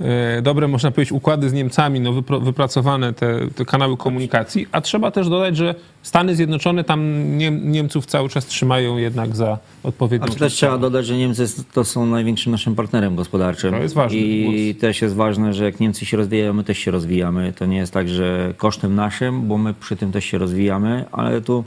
e, 0.00 0.42
dobre, 0.42 0.68
można 0.68 0.90
powiedzieć, 0.90 1.12
układy 1.12 1.50
z 1.50 1.52
Niemcami, 1.52 2.00
no, 2.00 2.12
wypracowane 2.40 3.12
te, 3.12 3.38
te 3.54 3.64
kanały 3.64 3.96
komunikacji, 3.96 4.66
a 4.72 4.80
trzeba 4.80 5.10
też 5.10 5.28
dodać, 5.28 5.56
że 5.56 5.74
Stany 6.02 6.36
Zjednoczone 6.36 6.84
tam 6.84 7.22
Niem, 7.38 7.72
Niemców 7.72 8.06
cały 8.06 8.28
czas 8.28 8.46
trzymają 8.46 8.96
jednak 8.96 9.36
za 9.36 9.58
odpowiednią 9.82 10.26
A 10.26 10.30
czy 10.30 10.38
też 10.38 10.52
trzeba 10.52 10.78
dodać, 10.78 11.06
że 11.06 11.16
Niemcy 11.16 11.46
to 11.72 11.84
są 11.84 12.06
największym 12.06 12.52
naszym 12.52 12.74
partnerem 12.74 13.16
gospodarczym. 13.16 13.70
To 13.70 13.82
jest 13.82 13.94
ważny 13.94 14.18
I 14.18 14.72
głos. 14.72 14.80
też 14.80 15.02
jest 15.02 15.14
ważne, 15.14 15.54
że 15.54 15.64
jak 15.64 15.80
Niemcy 15.80 16.06
się 16.06 16.16
rozwijają, 16.16 16.52
my 16.52 16.64
też 16.64 16.78
się 16.78 16.90
rozwijamy. 16.90 17.52
To 17.52 17.66
nie 17.66 17.76
jest 17.76 17.92
tak, 17.92 18.08
że 18.08 18.54
kosztem 18.56 18.94
naszym, 18.94 19.48
bo 19.48 19.58
my 19.58 19.74
przy 19.74 19.96
tym 19.96 20.12
też 20.12 20.24
się 20.24 20.38
rozwijamy, 20.38 21.04
ale 21.12 21.40
tu 21.40 21.64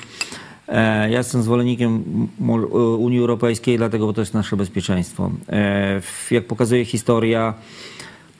ja 1.10 1.18
jestem 1.18 1.44
zwolennikiem 1.44 2.04
mo- 2.40 2.68
Unii 2.98 3.20
Europejskiej, 3.20 3.78
dlatego 3.78 4.06
bo 4.06 4.14
to 4.14 4.22
jest 4.22 4.34
nasze 4.34 4.58
bezpieczeństwo. 4.58 5.32
E, 5.50 6.02
jak 6.32 6.46
pokazuje 6.46 6.86
historia, 6.86 7.54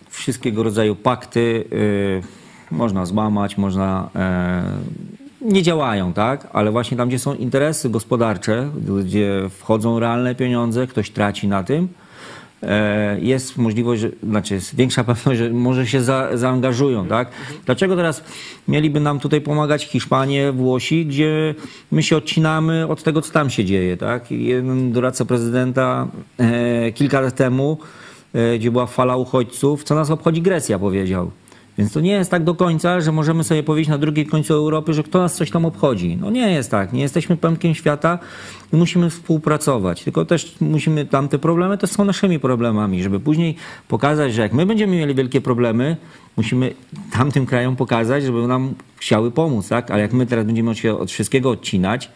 wszystkiego 0.10 0.64
rodzaju 0.64 0.95
pakty 0.95 1.65
można 2.72 3.06
złamać, 3.06 3.57
można. 3.57 4.10
E, 4.15 4.64
nie 5.41 5.64
działają, 5.64 6.14
tak? 6.14 6.47
Ale 6.53 6.72
właśnie 6.72 6.97
tam, 6.97 7.07
gdzie 7.07 7.19
są 7.19 7.34
interesy 7.35 7.89
gospodarcze, 7.89 8.69
gdzie 9.06 9.41
wchodzą 9.49 9.99
realne 9.99 10.35
pieniądze, 10.35 10.88
ktoś 10.88 11.10
traci 11.10 11.47
na 11.47 11.64
tym, 11.64 11.84
e, 11.84 12.09
jest 13.22 13.57
możliwość, 13.57 14.03
znaczy 14.23 14.53
jest 14.53 14.76
większa 14.76 15.03
pewność, 15.14 15.40
że 15.40 15.49
może 15.49 15.88
się 15.88 16.02
za, 16.02 16.38
zaangażują, 16.38 17.07
tak? 17.07 17.31
Dlaczego 17.65 17.95
teraz 17.95 18.23
mieliby 18.68 18.99
nam 18.99 19.19
tutaj 19.19 19.41
pomagać 19.41 19.86
Hiszpanie, 19.86 20.52
Włosi, 20.52 21.06
gdzie 21.06 21.56
my 21.91 22.03
się 22.03 22.18
odcinamy 22.18 22.88
od 22.88 23.03
tego, 23.03 23.22
co 23.22 23.34
tam 23.34 23.49
się 23.49 23.65
dzieje, 23.65 23.98
tak? 23.98 24.31
Jeden 24.31 24.91
doradca 24.91 25.26
prezydenta 25.26 26.07
e, 26.38 26.91
kilka 26.91 27.22
lat 27.22 27.36
temu, 27.36 27.77
e, 28.34 28.57
gdzie 28.57 28.72
była 28.72 28.86
fala 28.86 29.18
uchodźców, 29.18 29.84
co 29.84 29.95
nas 29.95 30.11
obchodzi 30.11 30.41
Grecja, 30.41 30.80
powiedział. 30.80 31.31
Więc 31.80 31.91
to 31.91 31.99
nie 31.99 32.11
jest 32.11 32.31
tak 32.31 32.43
do 32.43 32.56
końca, 32.56 33.01
że 33.01 33.11
możemy 33.11 33.43
sobie 33.43 33.64
powiedzieć 33.64 33.89
na 33.89 33.97
drugim 33.97 34.26
końcu 34.26 34.53
Europy, 34.53 34.93
że 34.93 35.03
kto 35.03 35.19
nas 35.19 35.35
coś 35.35 35.51
tam 35.51 35.65
obchodzi. 35.65 36.18
No 36.22 36.30
nie 36.30 36.51
jest 36.51 36.72
tak. 36.72 36.93
Nie 36.93 37.01
jesteśmy 37.01 37.38
pępkiem 37.38 37.76
świata 37.76 38.19
i 38.73 38.76
musimy 38.76 39.10
współpracować. 39.10 40.03
Tylko 40.03 40.26
też 40.26 40.56
musimy, 40.61 41.06
tamte 41.06 41.39
problemy 41.39 41.77
to 41.77 41.88
są 41.88 42.06
naszymi 42.06 42.39
problemami, 42.39 43.03
żeby 43.03 43.19
później 43.19 43.56
pokazać, 43.88 44.34
że 44.34 44.41
jak 44.41 44.53
my 44.53 44.65
będziemy 44.65 44.97
mieli 44.97 45.15
wielkie 45.15 45.41
problemy, 45.41 45.97
musimy 46.38 46.73
tamtym 47.11 47.45
krajom 47.45 47.76
pokazać, 47.76 48.23
żeby 48.23 48.47
nam 48.47 48.73
chciały 48.97 49.31
pomóc, 49.31 49.69
tak? 49.69 49.91
Ale 49.91 50.01
jak 50.01 50.14
my 50.14 50.26
teraz 50.26 50.45
będziemy 50.45 50.76
się 50.76 50.97
od 50.97 51.11
wszystkiego 51.11 51.49
odcinać, 51.49 52.11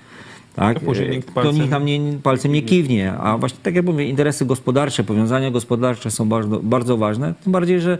tak? 0.55 0.79
To 0.79 0.85
później 0.85 1.09
nikt 1.09 1.27
to 1.27 1.41
palcem- 1.41 1.53
nikt 1.53 1.69
nam 1.69 1.85
nie, 1.85 1.99
palcem 2.23 2.51
nie 2.51 2.61
kiwnie. 2.61 3.13
A 3.13 3.37
właśnie 3.37 3.59
tak 3.63 3.75
jak 3.75 3.85
mówię, 3.85 4.05
interesy 4.05 4.45
gospodarcze, 4.45 5.03
powiązania 5.03 5.51
gospodarcze 5.51 6.11
są 6.11 6.29
bardzo, 6.29 6.59
bardzo 6.59 6.97
ważne. 6.97 7.33
Tym 7.43 7.51
bardziej, 7.51 7.81
że 7.81 7.97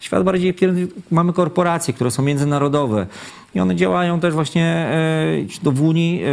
świat 0.00 0.24
bardziej 0.24 0.54
mamy 1.10 1.32
korporacje, 1.32 1.94
które 1.94 2.10
są 2.10 2.22
międzynarodowe 2.22 3.06
i 3.54 3.60
one 3.60 3.76
działają 3.76 4.20
też 4.20 4.34
właśnie 4.34 4.64
e, 4.64 5.62
do 5.62 5.72
w 5.72 5.82
Unii. 5.82 6.22
E, 6.22 6.28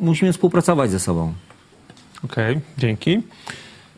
musimy 0.00 0.32
współpracować 0.32 0.90
ze 0.90 1.00
sobą. 1.00 1.32
Okej, 2.24 2.60
dzięki. 2.78 3.22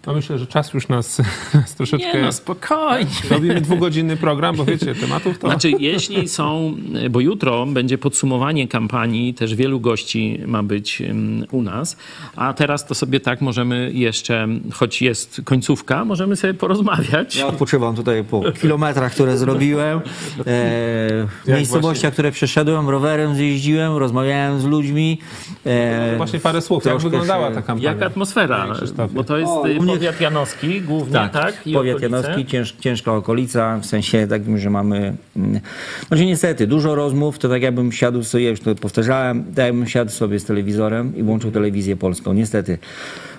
No 0.07 0.13
myślę, 0.13 0.39
że 0.39 0.47
czas 0.47 0.75
już 0.75 0.89
nas, 0.89 1.19
nas 1.55 1.75
troszeczkę... 1.75 2.15
Nie 2.15 2.23
no, 2.23 2.33
spokojnie. 2.33 3.11
Robimy 3.31 3.61
dwugodzinny 3.61 4.17
program, 4.17 4.57
bo 4.57 4.65
wiecie, 4.65 4.95
tematów 4.95 5.39
to... 5.39 5.49
Znaczy, 5.49 5.71
jeśli 5.79 6.29
są, 6.29 6.75
bo 7.11 7.21
jutro 7.21 7.67
będzie 7.67 7.99
podsumowanie 7.99 8.69
kampanii, 8.69 9.35
też 9.35 9.55
wielu 9.55 9.81
gości 9.81 10.41
ma 10.47 10.63
być 10.63 11.03
u 11.51 11.63
nas, 11.63 11.97
a 12.37 12.53
teraz 12.53 12.87
to 12.87 12.95
sobie 12.95 13.21
tak 13.21 13.41
możemy 13.41 13.91
jeszcze, 13.95 14.49
choć 14.73 15.03
jest 15.03 15.41
końcówka, 15.45 16.05
możemy 16.05 16.37
sobie 16.37 16.55
porozmawiać. 16.55 17.37
Ja 17.37 17.47
odpoczywam 17.47 17.97
tutaj 17.97 18.25
po 18.25 18.53
kilometrach, 18.53 19.13
które 19.13 19.39
zrobiłem, 19.39 19.99
e, 19.99 20.03
w 20.45 21.29
Jak 21.47 21.57
miejscowościach, 21.57 22.13
które 22.13 22.33
przeszedłem, 22.33 22.89
rowerem 22.89 23.35
zjeździłem, 23.35 23.97
rozmawiałem 23.97 24.61
z 24.61 24.65
ludźmi. 24.65 25.19
E, 25.67 26.17
Właśnie 26.17 26.41
parę 26.41 26.61
słów, 26.61 26.85
jak 26.85 26.99
wyglądała 26.99 27.49
się- 27.49 27.55
ta 27.55 27.63
kampania? 27.63 27.93
Jaka 27.93 28.07
atmosfera? 28.07 28.67
Bo 29.15 29.25
to 29.25 29.39
jest 29.39 29.53
O, 29.53 29.69
y, 29.69 29.90
powiat 29.95 30.21
janowski 30.21 30.81
głównie, 30.81 31.13
tak? 31.13 31.33
Tak, 31.33 31.67
I 31.67 31.73
powiat 31.73 31.97
okolice. 31.97 32.17
janowski, 32.17 32.47
cięż, 32.47 32.73
ciężka 32.81 33.13
okolica, 33.13 33.79
w 33.79 33.87
sensie 33.87 34.27
takim, 34.27 34.59
że 34.59 34.71
mamy... 34.71 35.15
mm, 35.37 35.61
Znaczy 36.09 36.27
niestety, 36.27 36.67
dużo 36.67 36.95
rozmów, 36.95 37.39
to 37.39 37.49
tak 37.49 37.63
jakbym 37.63 37.93
siadł 37.93 38.23
sobie, 38.23 38.51
już 38.51 38.61
to 38.61 38.75
powtarzałem, 38.75 39.45
tak 39.45 39.65
jakbym 39.67 39.87
siadł 39.87 40.11
sobie 40.11 40.41
z 40.41 40.45
telewizorem 40.45 41.17
i 41.17 41.23
włączył 41.23 41.51
telewizję 41.51 41.97
polską. 41.97 42.33
Niestety. 42.33 42.79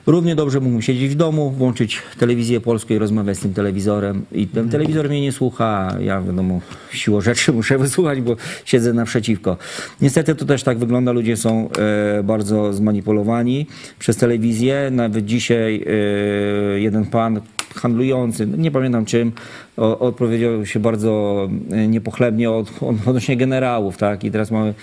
Równie 0.06 0.36
dobrze 0.36 0.60
mógłbym 0.60 0.82
siedzieć 0.82 1.11
w 1.11 1.15
domu, 1.15 1.52
włączyć 1.52 2.02
telewizję 2.19 2.61
polską 2.61 2.94
i 2.94 2.98
rozmawiać 2.98 3.38
z 3.38 3.41
tym 3.41 3.53
telewizorem. 3.53 4.26
I 4.32 4.48
ten 4.48 4.69
telewizor 4.69 5.10
mnie 5.10 5.22
nie 5.22 5.32
słucha, 5.32 5.98
ja 5.99 6.22
wiadomo, 6.22 6.61
siłą 6.91 7.22
rzeczy 7.22 7.53
muszę 7.61 7.78
wysłuchać, 7.78 8.22
bo 8.22 8.36
siedzę 8.65 8.94
naprzeciwko. 8.94 9.57
Niestety 10.02 10.36
to 10.36 10.45
też 10.45 10.64
tak 10.64 10.78
wygląda, 10.78 11.11
ludzie 11.11 11.38
są 11.38 11.69
e, 11.69 12.23
bardzo 12.23 12.73
zmanipulowani 12.73 13.68
przez 13.99 14.18
telewizję. 14.18 14.90
Nawet 14.91 15.26
dzisiaj 15.26 15.86
e, 15.88 16.80
jeden 16.80 17.06
pan 17.06 17.41
handlujący, 17.73 18.48
no 18.48 18.57
nie 18.57 18.72
pamiętam 18.72 19.06
czym, 19.06 19.31
odpowiedział 19.77 20.65
się 20.65 20.80
bardzo 20.80 21.49
e, 21.72 21.88
niepochlebnie 21.88 22.52
od, 22.52 22.69
od, 22.81 22.95
odnośnie 23.07 23.38
generałów, 23.38 23.98
tak? 23.98 24.23
I 24.23 24.31
teraz 24.31 24.52
mamy, 24.52 24.73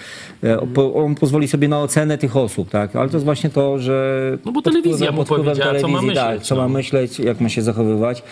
e, 0.45 0.59
on 0.95 1.15
pozwoli 1.15 1.49
sobie 1.49 1.69
na 1.69 1.81
ocenę 1.81 2.19
tych 2.19 2.37
osób, 2.37 2.71
tak? 2.71 2.97
Ale 2.97 3.09
to 3.09 3.17
jest 3.17 3.25
właśnie 3.25 3.51
to, 3.51 3.79
że... 3.79 4.39
No 4.45 4.53
bo 4.53 4.63
telewizja 4.63 5.13
mu 5.13 5.25
powiedziała, 5.25 5.75
co 5.81 5.89
ma 5.89 6.01
telewizji, 6.01 6.15
Tak, 6.15 6.31
myśleć, 6.31 6.49
co 6.49 6.57
ma 6.57 6.63
no. 6.63 6.69
myśleć, 6.69 7.19
jak 7.19 7.41
ma 7.41 7.49
się 7.49 7.63
zachowywać. 7.63 8.23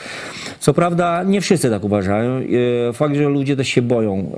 Co 0.60 0.74
prawda 0.74 1.22
nie 1.22 1.40
wszyscy 1.40 1.70
tak 1.70 1.84
uważają. 1.84 2.40
E, 2.88 2.92
Fakt, 2.92 3.14
że 3.16 3.28
ludzie 3.28 3.56
też 3.56 3.68
się 3.68 3.82
boją, 3.82 4.32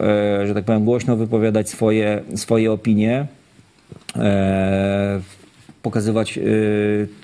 że 0.46 0.54
tak 0.54 0.64
powiem, 0.64 0.84
głośno 0.84 1.16
wypowiadać 1.16 1.68
swoje, 1.68 2.22
swoje 2.34 2.72
opinie. 2.72 3.26
Pokazywać, 5.82 6.38
e, 6.38 6.42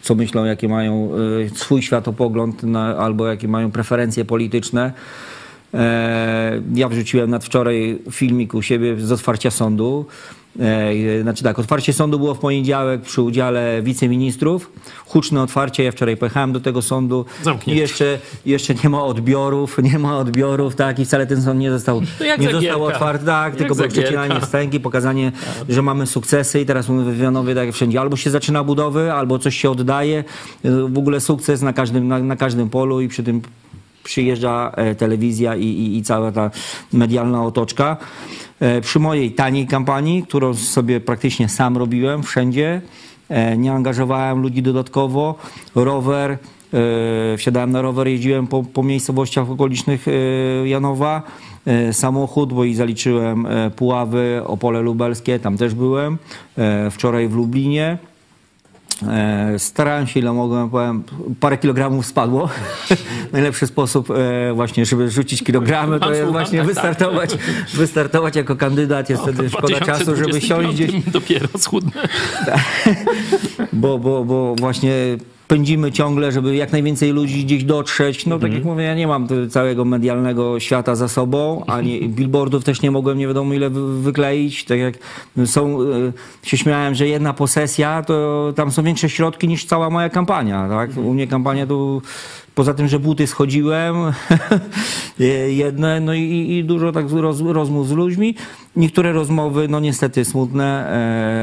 co 0.03 0.15
myślą, 0.15 0.45
jakie 0.45 0.69
mają 0.69 1.11
e, 1.45 1.49
swój 1.49 1.83
światopogląd 1.83 2.63
na, 2.63 2.97
albo 2.97 3.27
jakie 3.27 3.49
mają 3.49 3.71
preferencje 3.71 4.25
polityczne. 4.25 4.93
E, 5.75 6.63
Ja 6.75 6.89
wrzuciłem 6.89 7.31
nadwczoraj 7.31 7.99
filmik 8.11 8.55
u 8.55 8.63
siebie 8.63 9.01
z 9.01 9.13
otwarcia 9.13 9.51
sądu. 9.51 10.07
Znaczy 11.23 11.45
tak, 11.45 11.59
otwarcie 11.59 11.93
sądu 11.93 12.19
było 12.19 12.35
w 12.35 12.39
poniedziałek 12.39 13.03
przy 13.03 13.23
udziale 13.23 13.83
wiceministrów. 13.83 14.73
Huczne 15.07 15.43
otwarcie, 15.43 15.85
ja 15.85 15.93
wczoraj 15.93 16.17
pojechałem 16.17 16.53
do 16.53 16.61
tego 16.61 16.83
sądu. 16.83 17.25
Zamknięte. 17.43 17.79
I 17.79 17.81
jeszcze, 17.81 18.19
jeszcze 18.47 18.75
nie 18.75 18.91
ma 18.91 19.05
odbiorów, 19.05 19.79
nie 19.93 19.99
ma 19.99 20.19
odbiorów, 20.19 20.75
tak, 20.77 20.99
i 20.99 21.05
wcale 21.05 21.27
ten 21.27 21.43
sąd 21.43 21.61
nie 21.61 21.71
został, 21.71 22.01
nie 22.01 22.07
Zagierka. 22.29 22.61
został 22.61 22.85
otwarty, 22.85 23.27
tak, 23.27 23.53
Jak 23.53 23.59
tylko 23.59 23.75
było 23.75 23.89
przecinanie 23.89 24.41
wstęgi, 24.41 24.81
pokazanie, 24.81 25.33
że 25.69 25.83
mamy 25.83 26.07
sukcesy 26.07 26.61
i 26.61 26.67
teraz 26.67 26.89
mówię 26.89 27.05
wywianowie 27.05 27.55
tak 27.55 27.73
wszędzie, 27.73 28.01
albo 28.01 28.17
się 28.17 28.31
zaczyna 28.31 28.65
budowy, 28.65 29.13
albo 29.13 29.39
coś 29.39 29.57
się 29.57 29.71
oddaje, 29.71 30.25
w 30.65 30.99
ogóle 30.99 31.21
sukces 31.21 31.63
na 31.63 31.73
każdym, 31.73 32.09
na, 32.09 32.19
na 32.19 32.37
każdym 32.37 32.71
polu 32.71 33.01
i 33.01 33.09
przy 33.09 33.23
tym 33.23 33.43
przyjeżdża 34.05 34.73
e, 34.77 34.95
telewizja 34.95 35.57
i, 35.57 35.65
i, 35.65 35.97
i 35.97 36.03
cała 36.03 36.33
ta 36.33 36.51
medialna 36.93 37.45
otoczka. 37.45 37.97
E, 38.61 38.81
Przy 38.81 38.99
mojej 38.99 39.33
taniej 39.33 39.67
kampanii, 39.67 40.23
którą 40.23 40.55
sobie 40.55 41.01
praktycznie 41.01 41.49
sam 41.49 41.77
robiłem 41.77 42.23
wszędzie, 42.23 42.81
e, 43.29 43.57
nie 43.57 43.73
angażowałem 43.73 44.43
ludzi 44.43 44.63
dodatkowo, 44.63 45.35
rower, 45.75 46.39
wsiadałem 47.37 47.71
na 47.71 47.83
rower, 47.83 48.09
jeździłem 48.09 48.47
po, 48.47 48.63
po 48.63 48.83
miejscowościach 48.83 49.51
okolicznych 49.51 50.07
Janowa, 50.65 51.23
samochód, 51.93 52.53
bo 52.53 52.65
i 52.65 52.75
zaliczyłem 52.75 53.47
Puławy, 53.77 54.43
Opole 54.47 54.81
Lubelskie, 54.81 55.39
tam 55.39 55.57
też 55.57 55.75
byłem, 55.75 56.19
wczoraj 56.91 57.29
w 57.29 57.35
Lublinie. 57.35 57.99
E, 59.11 59.59
Starałem 59.59 60.07
się 60.07 60.21
ile 60.21 60.33
mogłem, 60.33 60.71
powiem, 60.71 61.05
parę 61.41 61.59
kilogramów 61.59 62.07
spadło. 62.07 62.49
Najlepszy 63.33 63.67
sposób 63.67 64.11
e, 64.11 64.53
właśnie, 64.55 64.87
żeby 64.87 65.11
rzucić 65.11 65.43
kilogramy, 65.43 66.01
to 66.01 66.15
jest 66.15 66.33
właśnie 66.33 66.59
Tak, 66.59 66.67
wystartować, 66.67 67.37
wystartować 67.75 68.37
jako 68.37 68.57
kandydat. 68.57 69.11
Jest 69.11 69.23
wtedy 69.23 69.51
szkoda 69.51 69.81
czasu, 69.81 70.17
żeby 70.17 70.41
siąść 70.41 70.75
gdzieś, 70.75 70.91
2025 70.91 71.11
dopiero 71.13 71.49
schudnę. 71.59 72.03
bo, 73.73 73.99
bo, 73.99 74.25
bo 74.25 74.55
właśnie 74.55 74.93
pędzimy 75.49 75.93
ciągle, 75.93 76.33
żeby 76.33 76.57
jak 76.57 76.73
najwięcej 76.73 77.11
ludzi 77.13 77.45
gdzieś 77.45 77.65
dotrzeć. 77.65 78.27
No 78.27 78.39
tak 78.39 78.53
jak 78.53 78.65
mówię, 78.65 78.85
ja 78.85 78.95
nie 78.95 79.07
mam 79.07 79.29
całego 79.51 79.85
medialnego 79.85 80.61
świata 80.61 80.95
za 80.95 81.09
sobą, 81.09 81.65
ani 81.67 82.09
billboardów 82.17 82.65
też 82.65 82.83
nie 82.83 82.91
mogłem 82.91 83.19
nie 83.19 83.27
wiadomo 83.27 83.55
ile 83.55 83.71
wy- 83.71 84.01
wykleić. 84.03 84.65
Tak 84.65 84.79
jak 84.79 84.95
są, 85.47 85.79
e, 85.83 85.85
się 86.43 86.57
śmiałem, 86.59 86.95
że 86.95 87.09
jedna 87.09 87.33
posesja, 87.35 88.03
to 88.03 88.53
tam 88.57 88.71
są 88.71 88.83
większe 88.83 89.09
środki 89.09 89.49
niż 89.49 89.65
cała 89.65 89.91
moja 89.91 90.09
kampania. 90.09 90.69
Tak? 90.69 90.97
U 90.97 91.15
mnie 91.15 91.27
kampania 91.27 91.67
to 91.67 92.01
Poza 92.55 92.75
tym, 92.75 92.89
że 92.89 92.99
buty 92.99 93.27
schodziłem, 93.27 93.97
jedne, 95.49 96.01
no 96.01 96.15
i, 96.15 96.21
i 96.51 96.65
dużo 96.65 96.93
tak 96.93 97.11
roz, 97.13 97.41
rozmów 97.41 97.89
z 97.89 97.93
ludźmi. 97.93 98.35
Niektóre 98.77 99.13
rozmowy, 99.13 99.69
no 99.69 99.81
niestety 99.81 100.25
smutne, 100.25 100.89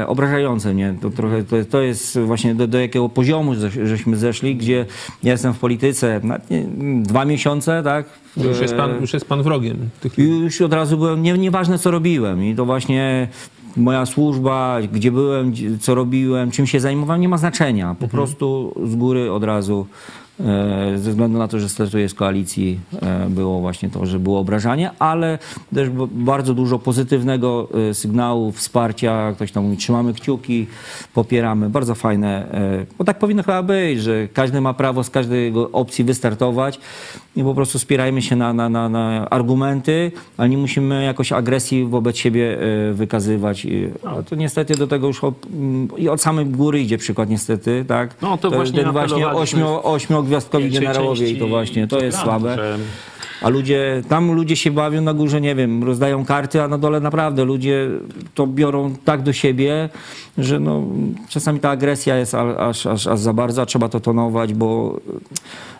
e, 0.02 0.06
obrażające 0.06 0.74
mnie. 0.74 0.94
To, 1.02 1.10
trochę, 1.10 1.44
to, 1.44 1.56
to 1.70 1.80
jest 1.80 2.18
właśnie 2.18 2.54
do, 2.54 2.66
do 2.66 2.78
jakiego 2.78 3.08
poziomu 3.08 3.54
żeś- 3.54 3.78
żeśmy 3.88 4.16
zeszli, 4.16 4.56
gdzie 4.56 4.86
ja 5.22 5.32
jestem 5.32 5.54
w 5.54 5.58
polityce 5.58 6.20
nawet 6.22 6.50
nie, 6.50 6.64
dwa 7.02 7.24
miesiące, 7.24 7.82
tak? 7.84 8.06
Już 8.36 8.60
jest 8.60 8.74
pan, 8.74 8.90
E, 8.90 9.00
już 9.00 9.12
jest 9.12 9.26
pan 9.26 9.42
wrogiem 9.42 9.76
tych 10.00 10.18
już 10.18 10.60
od 10.60 10.72
razu 10.72 10.98
byłem, 10.98 11.22
nie, 11.22 11.32
nieważne 11.38 11.78
co 11.78 11.90
robiłem 11.90 12.44
i 12.44 12.54
to 12.54 12.64
właśnie 12.64 13.28
moja 13.76 14.06
służba, 14.06 14.78
gdzie 14.92 15.12
byłem, 15.12 15.52
co 15.80 15.94
robiłem, 15.94 16.50
czym 16.50 16.66
się 16.66 16.80
zajmowałem, 16.80 17.20
nie 17.20 17.28
ma 17.28 17.36
znaczenia. 17.38 17.96
Po 18.00 18.08
prostu 18.08 18.74
z 18.86 18.94
góry 18.94 19.32
od 19.32 19.44
razu, 19.44 19.86
ze 20.96 21.10
względu 21.10 21.38
na 21.38 21.48
to, 21.48 21.58
że 21.58 21.68
startuję 21.68 22.08
z 22.08 22.14
koalicji, 22.14 22.80
e, 23.02 23.26
było 23.30 23.60
właśnie 23.60 23.90
to, 23.90 24.06
że 24.06 24.18
było 24.18 24.40
obrażanie, 24.40 24.90
ale 24.98 25.38
też 25.74 25.88
bardzo 26.10 26.54
dużo 26.54 26.78
pozytywnego 26.78 27.68
e, 27.90 27.94
sygnału, 27.94 28.52
wsparcia, 28.52 29.32
ktoś 29.34 29.52
tam 29.52 29.64
mówi, 29.64 29.76
trzymamy 29.76 30.14
kciuki, 30.14 30.66
popieramy, 31.14 31.70
bardzo 31.70 31.94
fajne, 31.94 32.52
e, 32.52 32.86
bo 32.98 33.04
tak 33.04 33.18
powinno 33.18 33.42
chyba 33.42 33.62
być, 33.62 34.00
że 34.00 34.28
każdy 34.28 34.60
ma 34.60 34.74
prawo 34.74 35.04
z 35.04 35.10
każdej 35.10 35.52
opcji 35.72 36.04
wystartować 36.04 36.80
i 37.36 37.42
po 37.44 37.54
prostu 37.54 37.78
spierajmy 37.78 38.22
się 38.22 38.36
na, 38.36 38.52
na, 38.52 38.68
na, 38.68 38.88
na 38.88 39.30
argumenty, 39.30 40.12
ale 40.36 40.48
nie 40.48 40.58
musimy 40.58 41.04
jakoś 41.04 41.32
agresji 41.32 41.84
wobec 41.84 42.16
siebie 42.16 42.58
e, 42.90 42.92
wykazywać. 42.92 43.66
A 44.04 44.22
to 44.22 44.36
niestety 44.36 44.74
do 44.74 44.86
tego 44.86 45.06
już 45.06 45.24
od, 45.24 45.34
mm, 45.46 45.88
i 45.98 46.08
od 46.08 46.20
samej 46.22 46.46
góry 46.46 46.80
idzie 46.80 46.98
przykład 46.98 47.28
niestety, 47.30 47.84
tak? 47.88 48.14
No, 48.22 48.38
to 48.38 48.50
właśnie 48.50 48.78
ten 48.82 48.92
właśnie 48.92 49.16
ośmio, 49.42 49.82
ośmiogwiazdkowi 49.82 50.64
generałowie 50.80 51.30
i 51.30 51.38
to 51.38 51.46
właśnie, 51.48 51.88
to 51.88 52.00
jest 52.04 52.18
słabe. 52.18 52.54
że- 52.56 52.78
A 53.42 53.48
ludzie, 53.48 54.02
tam 54.08 54.32
ludzie 54.32 54.56
się 54.56 54.70
bawią 54.70 55.02
na 55.02 55.14
górze, 55.14 55.40
nie 55.40 55.54
wiem, 55.54 55.84
rozdają 55.84 56.24
karty, 56.24 56.62
a 56.62 56.68
na 56.68 56.78
dole 56.78 57.00
naprawdę 57.00 57.44
ludzie 57.44 57.88
to 58.34 58.46
biorą 58.46 58.94
tak 59.04 59.22
do 59.22 59.32
siebie, 59.32 59.88
że 60.38 60.60
no, 60.60 60.82
czasami 61.28 61.60
ta 61.60 61.70
agresja 61.70 62.16
jest 62.16 62.34
aż, 62.34 62.86
aż, 62.86 63.06
aż 63.06 63.20
za 63.20 63.32
bardzo, 63.32 63.66
trzeba 63.66 63.88
to 63.88 64.00
tonować, 64.00 64.54
bo 64.54 65.00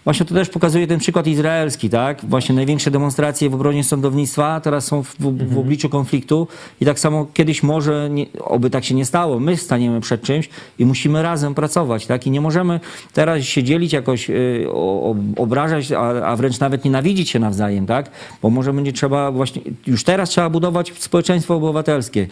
właśnie 0.05 0.27
to 0.27 0.35
też 0.35 0.49
pokazuje 0.49 0.87
ten 0.87 0.99
przykład 0.99 1.27
izraelski, 1.27 1.91
tak? 1.91 2.25
Właśnie 2.25 2.55
największe 2.55 2.91
demonstracje 2.91 3.51
w 3.51 3.55
obronie 3.55 3.85
sądownictwa 3.85 4.61
teraz 4.61 4.85
są 4.85 5.03
w, 5.03 5.15
w, 5.19 5.55
w 5.55 5.59
obliczu 5.59 5.89
konfliktu 5.89 6.49
i 6.81 6.85
tak 6.85 7.01
samo 7.01 7.27
kiedyś 7.35 7.63
może, 7.63 8.11
nie, 8.11 8.27
oby 8.41 8.71
tak 8.71 8.85
się 8.85 8.95
nie 8.95 9.05
stało, 9.05 9.41
my 9.41 9.57
staniemy 9.57 10.01
przed 10.01 10.23
czymś 10.23 10.49
i 10.79 10.87
musimy 10.87 11.23
razem 11.23 11.55
pracować, 11.55 12.07
tak? 12.07 12.27
I 12.27 12.31
nie 12.31 12.41
możemy 12.41 12.81
teraz 13.13 13.43
się 13.45 13.63
dzielić 13.63 13.93
jakoś, 13.93 14.31
y, 14.31 14.67
o, 14.73 15.15
obrażać, 15.37 15.93
a, 15.93 16.01
a 16.01 16.37
wręcz 16.37 16.61
nawet 16.61 16.85
nienawidzić 16.85 17.31
się 17.31 17.39
nawzajem, 17.39 17.87
tak? 17.87 18.11
Bo 18.43 18.51
może 18.51 18.73
będzie 18.73 18.93
trzeba 18.93 19.31
właśnie, 19.31 19.63
już 19.87 20.05
teraz 20.05 20.31
trzeba 20.31 20.51
budować 20.51 20.93
społeczeństwo 20.99 21.55
obywatelskie. 21.55 22.27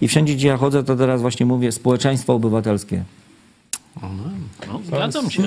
I 0.00 0.08
wszędzie, 0.08 0.34
gdzie 0.34 0.48
ja 0.48 0.56
chodzę, 0.56 0.84
to 0.84 0.96
teraz 0.96 1.20
właśnie 1.20 1.46
mówię 1.46 1.61
społeczeństwo 1.70 2.34
obywatelskie. 2.34 3.04
No, 4.66 4.80
zgadzam 4.84 5.30
się. 5.30 5.42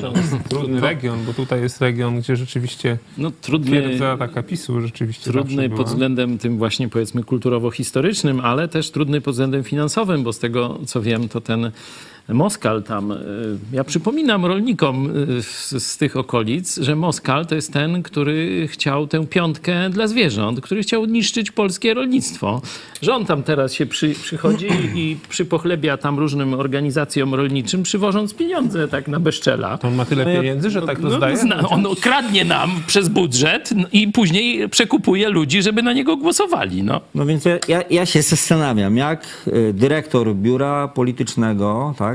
Trudny 0.49 0.81
region, 0.81 1.25
bo 1.25 1.33
tutaj 1.33 1.61
jest 1.61 1.81
region, 1.81 2.19
gdzie 2.19 2.35
rzeczywiście 2.35 2.97
no, 3.17 3.31
trudny, 3.41 3.81
twierdza 3.81 4.17
taka 4.17 4.43
PiSu 4.43 4.81
rzeczywiście 4.81 5.31
trudny 5.31 5.69
pod 5.69 5.87
względem 5.87 6.37
tym 6.37 6.57
właśnie 6.57 6.89
powiedzmy 6.89 7.23
kulturowo-historycznym, 7.23 8.39
ale 8.39 8.67
też 8.67 8.91
trudny 8.91 9.21
pod 9.21 9.33
względem 9.33 9.63
finansowym, 9.63 10.23
bo 10.23 10.33
z 10.33 10.39
tego 10.39 10.79
co 10.85 11.01
wiem, 11.01 11.29
to 11.29 11.41
ten 11.41 11.71
Moskal 12.30 12.84
tam, 12.84 13.11
y, 13.11 13.15
ja 13.73 13.84
przypominam 13.84 14.45
rolnikom 14.45 15.10
y, 15.38 15.43
z, 15.43 15.84
z 15.84 15.97
tych 15.97 16.18
okolic, 16.18 16.77
że 16.77 16.95
Moskal 16.95 17.45
to 17.45 17.56
jest 17.56 17.73
ten, 17.73 18.03
który 18.03 18.68
chciał 18.68 19.07
tę 19.07 19.27
piątkę 19.27 19.89
dla 19.89 20.07
zwierząt, 20.07 20.61
który 20.61 20.81
chciał 20.81 21.06
niszczyć 21.06 21.52
polskie 21.52 21.93
rolnictwo. 21.93 22.61
Że 23.02 23.15
on 23.15 23.26
tam 23.26 23.43
teraz 23.43 23.73
się 23.73 23.85
przy, 23.85 24.10
przychodzi 24.10 24.68
i 24.95 25.18
przypochlebia 25.30 25.97
tam 25.97 26.19
różnym 26.19 26.53
organizacjom 26.53 27.35
rolniczym, 27.35 27.84
przywożąc 27.84 28.34
pieniądze 28.34 28.88
tak 28.88 29.07
na 29.07 29.19
bezczela. 29.19 29.77
To 29.77 29.88
on 29.88 29.95
ma 29.95 30.06
tyle 30.06 30.26
pieniędzy, 30.26 30.69
że 30.69 30.81
tak 30.81 30.99
No, 30.99 31.10
rozdaje? 31.10 31.38
zna, 31.38 31.69
on 31.69 31.85
kradnie 32.02 32.45
nam 32.45 32.69
przez 32.88 33.10
budżet 33.10 33.69
i 33.91 34.07
później 34.07 34.69
przekupuje 34.69 35.30
ludzi, 35.30 35.61
żeby 35.61 35.84
na 35.84 35.93
niego 35.93 36.18
głosowali. 36.18 36.84
No. 36.84 37.02
No 37.15 37.26
więc 37.26 37.45
ja, 37.45 37.57
ja, 37.68 37.84
ja 37.89 38.06
się 38.06 38.22
zastanawiam, 38.22 38.97
jak 38.97 39.27
y, 39.47 39.73
dyrektor 39.73 40.35
biura 40.35 40.88
politycznego, 40.88 41.93
tak, 41.97 42.14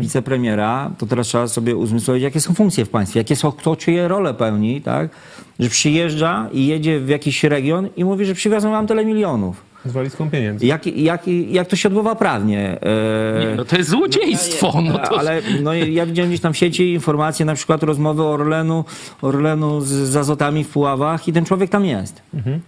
wicepremiera, 0.00 0.90
to 0.98 1.06
teraz 1.06 1.26
trzeba 1.26 1.48
sobie 1.48 1.76
uzmysłowić, 1.76 2.22
jakie 2.22 2.40
są 2.40 2.54
funkcje 2.54 2.84
w 2.84 2.88
państwie, 2.88 3.20
jakie 3.20 3.36
są, 3.36 3.52
kto 3.52 3.76
czyje 3.76 4.08
role 4.08 4.34
pełni, 4.34 4.80
tak, 4.82 5.10
że 5.58 5.68
przyjeżdża 5.68 6.48
i 6.52 6.66
jedzie 6.66 7.00
w 7.00 7.08
jakiś 7.08 7.44
region 7.44 7.88
i 7.96 8.04
mówi, 8.04 8.24
że 8.24 8.34
przywiozą 8.34 8.70
wam 8.70 8.86
tyle 8.86 9.04
milionów. 9.04 9.69
Z 9.84 9.92
walizką 9.92 10.30
pieniędzy. 10.30 10.66
Jak, 10.66 10.86
jak, 10.86 11.22
jak 11.50 11.68
to 11.68 11.76
się 11.76 11.88
odbywa 11.88 12.14
prawnie? 12.14 12.78
E, 12.82 13.46
Nie, 13.46 13.54
no 13.56 13.64
to 13.64 13.76
jest 13.76 13.90
złodziejstwo. 13.90 14.82
No 14.82 14.98
to... 14.98 15.18
Ale 15.18 15.42
no, 15.62 15.74
ja 15.74 16.06
widziałem 16.06 16.30
gdzieś 16.30 16.40
tam 16.40 16.52
w 16.52 16.56
sieci 16.56 16.92
informacje, 16.92 17.46
na 17.46 17.54
przykład 17.54 17.82
rozmowy 17.82 18.22
o 18.22 18.30
Orlenu, 18.32 18.84
Orlenu 19.22 19.80
z, 19.80 19.86
z 19.86 20.16
Azotami 20.16 20.64
w 20.64 20.68
Puławach 20.68 21.28
i 21.28 21.32
ten 21.32 21.44
człowiek 21.44 21.70
tam 21.70 21.84
jest. 21.84 22.22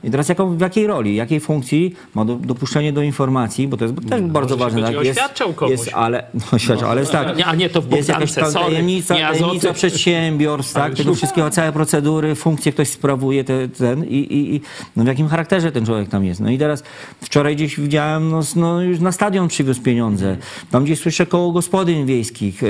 I 0.04 0.10
teraz 0.10 0.28
jaką, 0.28 0.56
w 0.56 0.60
jakiej 0.60 0.86
roli, 0.86 1.14
jakiej 1.16 1.40
funkcji 1.40 1.94
ma 2.14 2.24
do, 2.24 2.34
dopuszczenie 2.36 2.92
do 2.92 3.02
informacji, 3.02 3.68
bo 3.68 3.76
to 3.76 3.84
jest 3.84 3.96
też 4.08 4.20
bardzo 4.22 4.56
może 4.56 4.70
się 4.70 4.80
ważne. 4.80 4.82
będzie 4.82 5.08
Jest, 5.08 5.20
oświadczał 5.20 5.52
komuś. 5.52 5.70
jest, 5.70 5.90
ale, 5.94 6.26
no, 6.34 6.40
oświadczał, 6.52 6.90
ale 6.90 7.00
jest 7.00 7.12
tak. 7.12 7.36
Nie, 7.36 7.46
a 7.46 7.54
nie, 7.54 7.70
to 7.70 7.82
w 7.82 7.90
jest 7.90 8.08
jakaś 8.08 8.28
Bogdance, 8.34 8.52
tam 8.54 8.62
tajemnica, 8.64 9.14
Nie, 9.14 9.20
tajemnica 9.26 9.72
przedsiębiorstw, 9.72 10.72
tak, 10.74 10.94
tego 10.94 11.14
wszystkiego, 11.14 11.50
całe 11.50 11.72
procedury, 11.72 12.34
funkcje 12.34 12.72
ktoś 12.72 12.88
sprawuje 12.88 13.44
te, 13.44 13.68
ten 13.68 14.04
i, 14.04 14.16
i, 14.16 14.54
i 14.54 14.60
no 14.96 15.04
w 15.04 15.06
jakim 15.06 15.28
charakterze 15.28 15.72
ten 15.72 15.86
człowiek 15.86 16.08
tam 16.08 16.24
jest. 16.24 16.40
No 16.40 16.50
i 16.50 16.58
teraz 16.58 16.82
wczoraj 17.20 17.56
gdzieś 17.56 17.80
widziałem, 17.80 18.30
no, 18.30 18.40
no 18.56 18.82
już 18.82 19.00
na 19.00 19.12
stadion 19.12 19.48
przywiózł 19.48 19.82
pieniądze. 19.82 20.36
Tam 20.70 20.84
gdzieś 20.84 21.00
słyszę 21.00 21.26
koło 21.26 21.52
gospodyń 21.52 22.06
wiejskich, 22.06 22.62
e, 22.62 22.68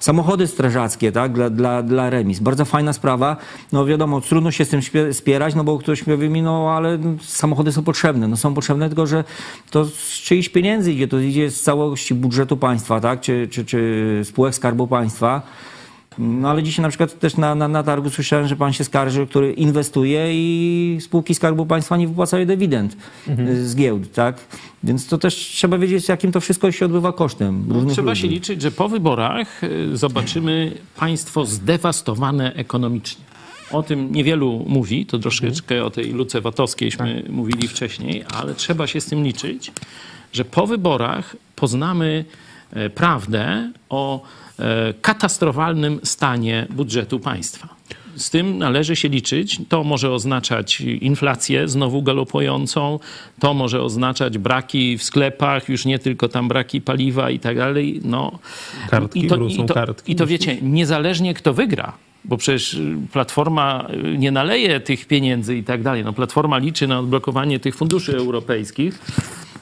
samochody 0.00 0.46
strażackie, 0.46 1.12
tak, 1.12 1.32
dla, 1.32 1.50
dla, 1.50 1.82
dla 1.82 2.10
remis. 2.10 2.40
Bardzo 2.40 2.64
fajna 2.64 2.92
sprawa. 2.92 3.36
No 3.72 3.86
wiadomo, 3.86 4.20
trudno 4.20 4.50
się 4.50 4.64
z 4.64 4.68
tym 4.68 4.80
spierać, 5.12 5.54
no 5.54 5.64
bo 5.64 5.78
ktoś 5.78 6.06
mówi 6.06 6.28
mi, 6.28 6.42
no 6.42 6.70
ale 6.76 6.98
samochody 7.22 7.72
są 7.72 7.82
potrzebne. 7.82 8.28
No 8.28 8.36
są 8.36 8.54
potrzebne, 8.54 8.88
tylko 8.88 9.06
że 9.06 9.24
to 9.70 9.84
z 9.84 10.08
czyichś 10.08 10.48
pieniędzy 10.48 10.92
idzie, 10.92 11.08
to 11.08 11.18
idzie 11.18 11.50
z 11.50 11.62
całości 11.62 12.14
budżetu 12.14 12.56
państwa, 12.56 13.00
tak, 13.00 13.20
czy, 13.20 13.48
czy, 13.50 13.64
czy 13.64 14.20
spółek 14.24 14.54
Skarbu 14.54 14.86
Państwa. 14.86 15.42
No 16.18 16.50
ale 16.50 16.62
dzisiaj 16.62 16.82
na 16.82 16.88
przykład 16.88 17.18
też 17.18 17.36
na, 17.36 17.54
na, 17.54 17.68
na 17.68 17.82
targu 17.82 18.10
słyszałem, 18.10 18.48
że 18.48 18.56
pan 18.56 18.72
się 18.72 18.84
skarży, 18.84 19.26
który 19.26 19.52
inwestuje 19.52 20.26
i 20.30 20.98
spółki 21.00 21.34
Skarbu 21.34 21.66
Państwa 21.66 21.96
nie 21.96 22.08
wypłacają 22.08 22.46
dywidend 22.46 22.96
y, 23.28 23.68
z 23.68 23.76
giełd, 23.76 24.12
tak? 24.12 24.36
Więc 24.84 25.06
to 25.06 25.18
też 25.18 25.34
trzeba 25.34 25.78
wiedzieć, 25.78 26.08
jakim 26.08 26.32
to 26.32 26.40
wszystko 26.40 26.72
się 26.72 26.86
odbywa 26.86 27.12
kosztem 27.12 27.64
różnych 27.68 27.92
Trzeba 27.92 28.10
ludzi. 28.10 28.22
się 28.22 28.28
liczyć, 28.28 28.62
że 28.62 28.70
po 28.70 28.88
wyborach 28.88 29.64
y, 29.64 29.96
zobaczymy 29.96 30.72
państwo 30.96 31.44
zdewastowane 31.44 32.54
ekonomicznie. 32.54 33.24
O 33.70 33.82
tym 33.82 34.12
niewielu 34.12 34.64
mówi, 34.66 35.06
to 35.06 35.18
troszeczkę 35.18 35.84
o 35.84 35.90
tej 35.90 36.12
luce 36.12 36.40
VAT-owskieśmy 36.40 37.24
mówili 37.28 37.68
wcześniej, 37.68 38.24
ale 38.34 38.54
trzeba 38.54 38.86
się 38.86 39.00
z 39.00 39.06
tym 39.06 39.24
liczyć, 39.24 39.72
że 40.32 40.44
po 40.44 40.66
wyborach 40.66 41.36
poznamy 41.56 42.24
e, 42.72 42.90
prawdę 42.90 43.72
o 43.88 44.22
katastrofalnym 45.02 46.00
stanie 46.02 46.66
budżetu 46.70 47.20
państwa. 47.20 47.78
Z 48.18 48.30
tym 48.30 48.58
należy 48.58 48.96
się 48.96 49.08
liczyć. 49.08 49.60
To 49.68 49.84
może 49.84 50.12
oznaczać 50.12 50.80
inflację 50.80 51.68
znowu 51.68 52.02
galopującą, 52.02 52.98
to 53.40 53.54
może 53.54 53.82
oznaczać 53.82 54.38
braki 54.38 54.98
w 54.98 55.02
sklepach, 55.02 55.68
już 55.68 55.84
nie 55.84 55.98
tylko 55.98 56.28
tam 56.28 56.48
braki 56.48 56.80
paliwa 56.80 57.30
i 57.30 57.38
tak 57.38 57.56
dalej. 57.56 58.00
No, 58.04 58.38
Kartki, 58.90 59.24
i 59.24 59.28
to, 59.28 59.36
i 59.36 59.64
to, 59.66 59.74
kartki, 59.74 60.12
I 60.12 60.16
to 60.16 60.26
wiecie, 60.26 60.56
niezależnie 60.62 61.34
kto 61.34 61.54
wygra, 61.54 61.92
bo 62.24 62.36
przecież 62.36 62.78
Platforma 63.12 63.88
y, 64.14 64.18
nie 64.18 64.30
naleje 64.30 64.80
tych 64.80 65.06
pieniędzy 65.06 65.56
i 65.56 65.64
tak 65.64 65.82
dalej. 65.82 66.04
No, 66.04 66.12
Platforma 66.12 66.58
liczy 66.58 66.86
na 66.86 66.98
odblokowanie 66.98 67.60
tych 67.60 67.76
funduszy 67.76 68.16
europejskich, 68.16 68.98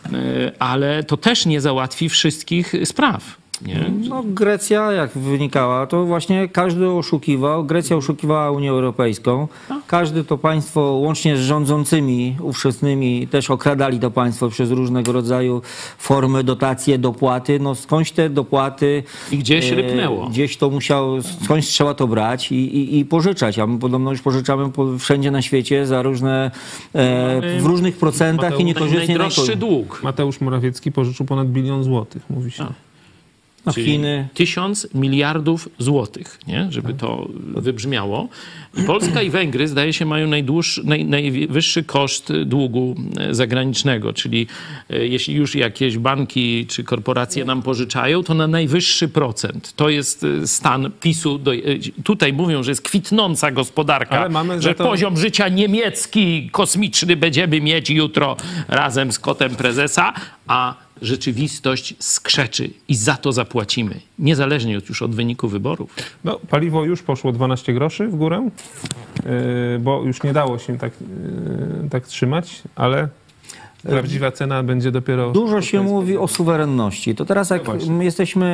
y, 0.07 0.59
ale 0.59 1.05
to 1.05 1.17
też 1.17 1.47
nie 1.47 1.61
załatwi 1.61 2.09
wszystkich 2.09 2.75
spraw. 2.85 3.46
Nie? 3.63 3.91
No 4.09 4.23
Grecja, 4.27 4.93
jak 4.93 5.11
wynikała, 5.11 5.87
to 5.87 6.05
właśnie 6.05 6.49
każdy 6.49 6.91
oszukiwał. 6.91 7.65
Grecja 7.65 7.97
oszukiwała 7.97 8.51
Unię 8.51 8.71
Europejską. 8.71 9.49
Każdy 9.87 10.25
to 10.25 10.39
państwo, 10.39 10.81
łącznie 10.81 11.37
z 11.37 11.41
rządzącymi 11.41 12.37
ówczesnymi, 12.41 13.29
też 13.29 13.51
okradali 13.51 14.01
to 14.01 14.11
państwo 14.11 14.49
przez 14.49 14.71
różnego 14.71 15.13
rodzaju 15.13 15.63
formy, 15.99 16.45
dotacje, 16.45 16.99
dopłaty. 16.99 17.61
No 17.61 17.75
skądś 17.75 18.11
te 18.11 18.31
dopłaty... 18.31 19.03
I 19.33 19.39
gdzieś 19.39 19.73
e, 19.73 19.75
rypnęło. 19.75 20.27
Gdzieś 20.29 20.57
to 20.57 20.71
musiał, 20.71 21.23
skądś 21.45 21.67
trzeba 21.67 21.95
to 21.95 22.09
brać 22.09 22.53
i, 22.53 22.55
i, 22.55 22.99
i 22.99 23.05
pożyczać. 23.05 23.59
A 23.59 23.67
my 23.67 23.79
podobno 23.79 24.11
już 24.11 24.23
pożyczamy 24.23 24.73
po, 24.73 24.99
wszędzie 24.99 25.31
na 25.31 25.43
świecie 25.43 25.87
za 25.87 26.03
różne, 26.03 26.51
e, 26.95 27.61
w 27.61 27.67
różnych 27.67 27.97
procentach 27.97 28.61
i 28.61 28.65
niekorzystnie. 28.65 29.07
Najdroższy 29.07 29.41
najko- 29.41 29.57
dług. 29.57 30.01
Mateusz 30.03 30.41
Morawiecki 30.41 30.93
pożyczył 30.93 31.27
ponad 31.27 31.49
bilion 31.49 31.85
złotych, 31.85 32.23
mówi 32.31 32.51
się. 32.51 32.67
No, 33.67 33.73
Czyli 33.73 33.87
Chiny. 33.87 34.29
tysiąc 34.35 34.89
miliardów 34.95 35.69
złotych, 35.79 36.39
nie? 36.47 36.67
żeby 36.71 36.95
to 36.95 37.29
wybrzmiało. 37.55 38.29
I 38.79 38.83
Polska 38.83 39.23
i 39.23 39.31
Węgry, 39.31 39.69
zdaje 39.69 39.93
się, 39.93 40.05
mają 40.07 40.29
najdłuższy, 40.29 40.83
naj, 40.85 41.05
najwyższy 41.05 41.85
koszt 41.85 42.33
długu 42.45 42.95
e, 43.21 43.35
zagranicznego, 43.35 44.13
czyli 44.13 44.47
e, 44.91 45.07
jeśli 45.07 45.35
już 45.35 45.55
jakieś 45.55 45.99
banki 45.99 46.67
czy 46.67 46.85
korporacje 46.85 47.45
nam 47.45 47.63
pożyczają, 47.63 48.23
to 48.23 48.35
na 48.35 48.47
najwyższy 48.47 49.09
procent. 49.09 49.73
To 49.77 49.89
jest 49.89 50.25
e, 50.25 50.47
stan 50.47 50.91
PiSu. 51.01 51.39
Do, 51.39 51.53
tutaj 52.05 52.33
mówią, 52.33 52.63
że 52.63 52.71
jest 52.71 52.83
kwitnąca 52.83 53.51
gospodarka, 53.51 54.29
że 54.59 54.75
to- 54.75 54.85
poziom 54.85 55.17
życia 55.17 55.49
niemiecki, 55.49 56.51
kosmiczny 56.53 57.17
będziemy 57.17 57.61
mieć 57.61 57.91
jutro 57.91 58.37
razem 58.69 59.13
z 59.13 59.19
kotem 59.19 59.57
prezesa, 59.57 60.13
a 60.47 60.86
rzeczywistość 61.03 61.95
skrzeczy 61.99 62.71
i 62.89 62.95
za 62.95 63.17
to 63.17 63.33
zapłacimy, 63.33 64.01
niezależnie 64.19 64.79
od, 64.79 64.89
już 64.89 65.03
od 65.03 65.15
wyniku 65.15 65.49
wyborów. 65.49 65.95
No, 66.25 66.41
paliwo 66.51 66.85
już 66.85 67.03
poszło 67.03 67.33
12 67.33 67.75
groszy 67.75 68.09
w 68.09 68.17
górę, 68.17 68.49
yy, 69.25 69.79
bo 69.79 70.03
już 70.03 70.23
nie 70.23 70.33
dało 70.33 70.59
się 70.59 70.79
tak, 70.79 70.93
yy, 71.83 71.89
tak 71.91 72.07
trzymać, 72.07 72.63
ale 72.77 73.09
prawdziwa 73.83 74.33
cena 74.33 74.63
będzie 74.63 74.91
dopiero... 74.91 75.33
Dużo 75.33 75.63
się 75.63 75.83
mówi 75.83 76.17
o 76.17 76.29
suwerenności. 76.29 77.15
To 77.15 77.25
teraz 77.25 77.51
jak 77.51 77.67
No 77.67 77.73
właśnie. 77.73 77.93
my 77.93 78.05
jesteśmy 78.05 78.47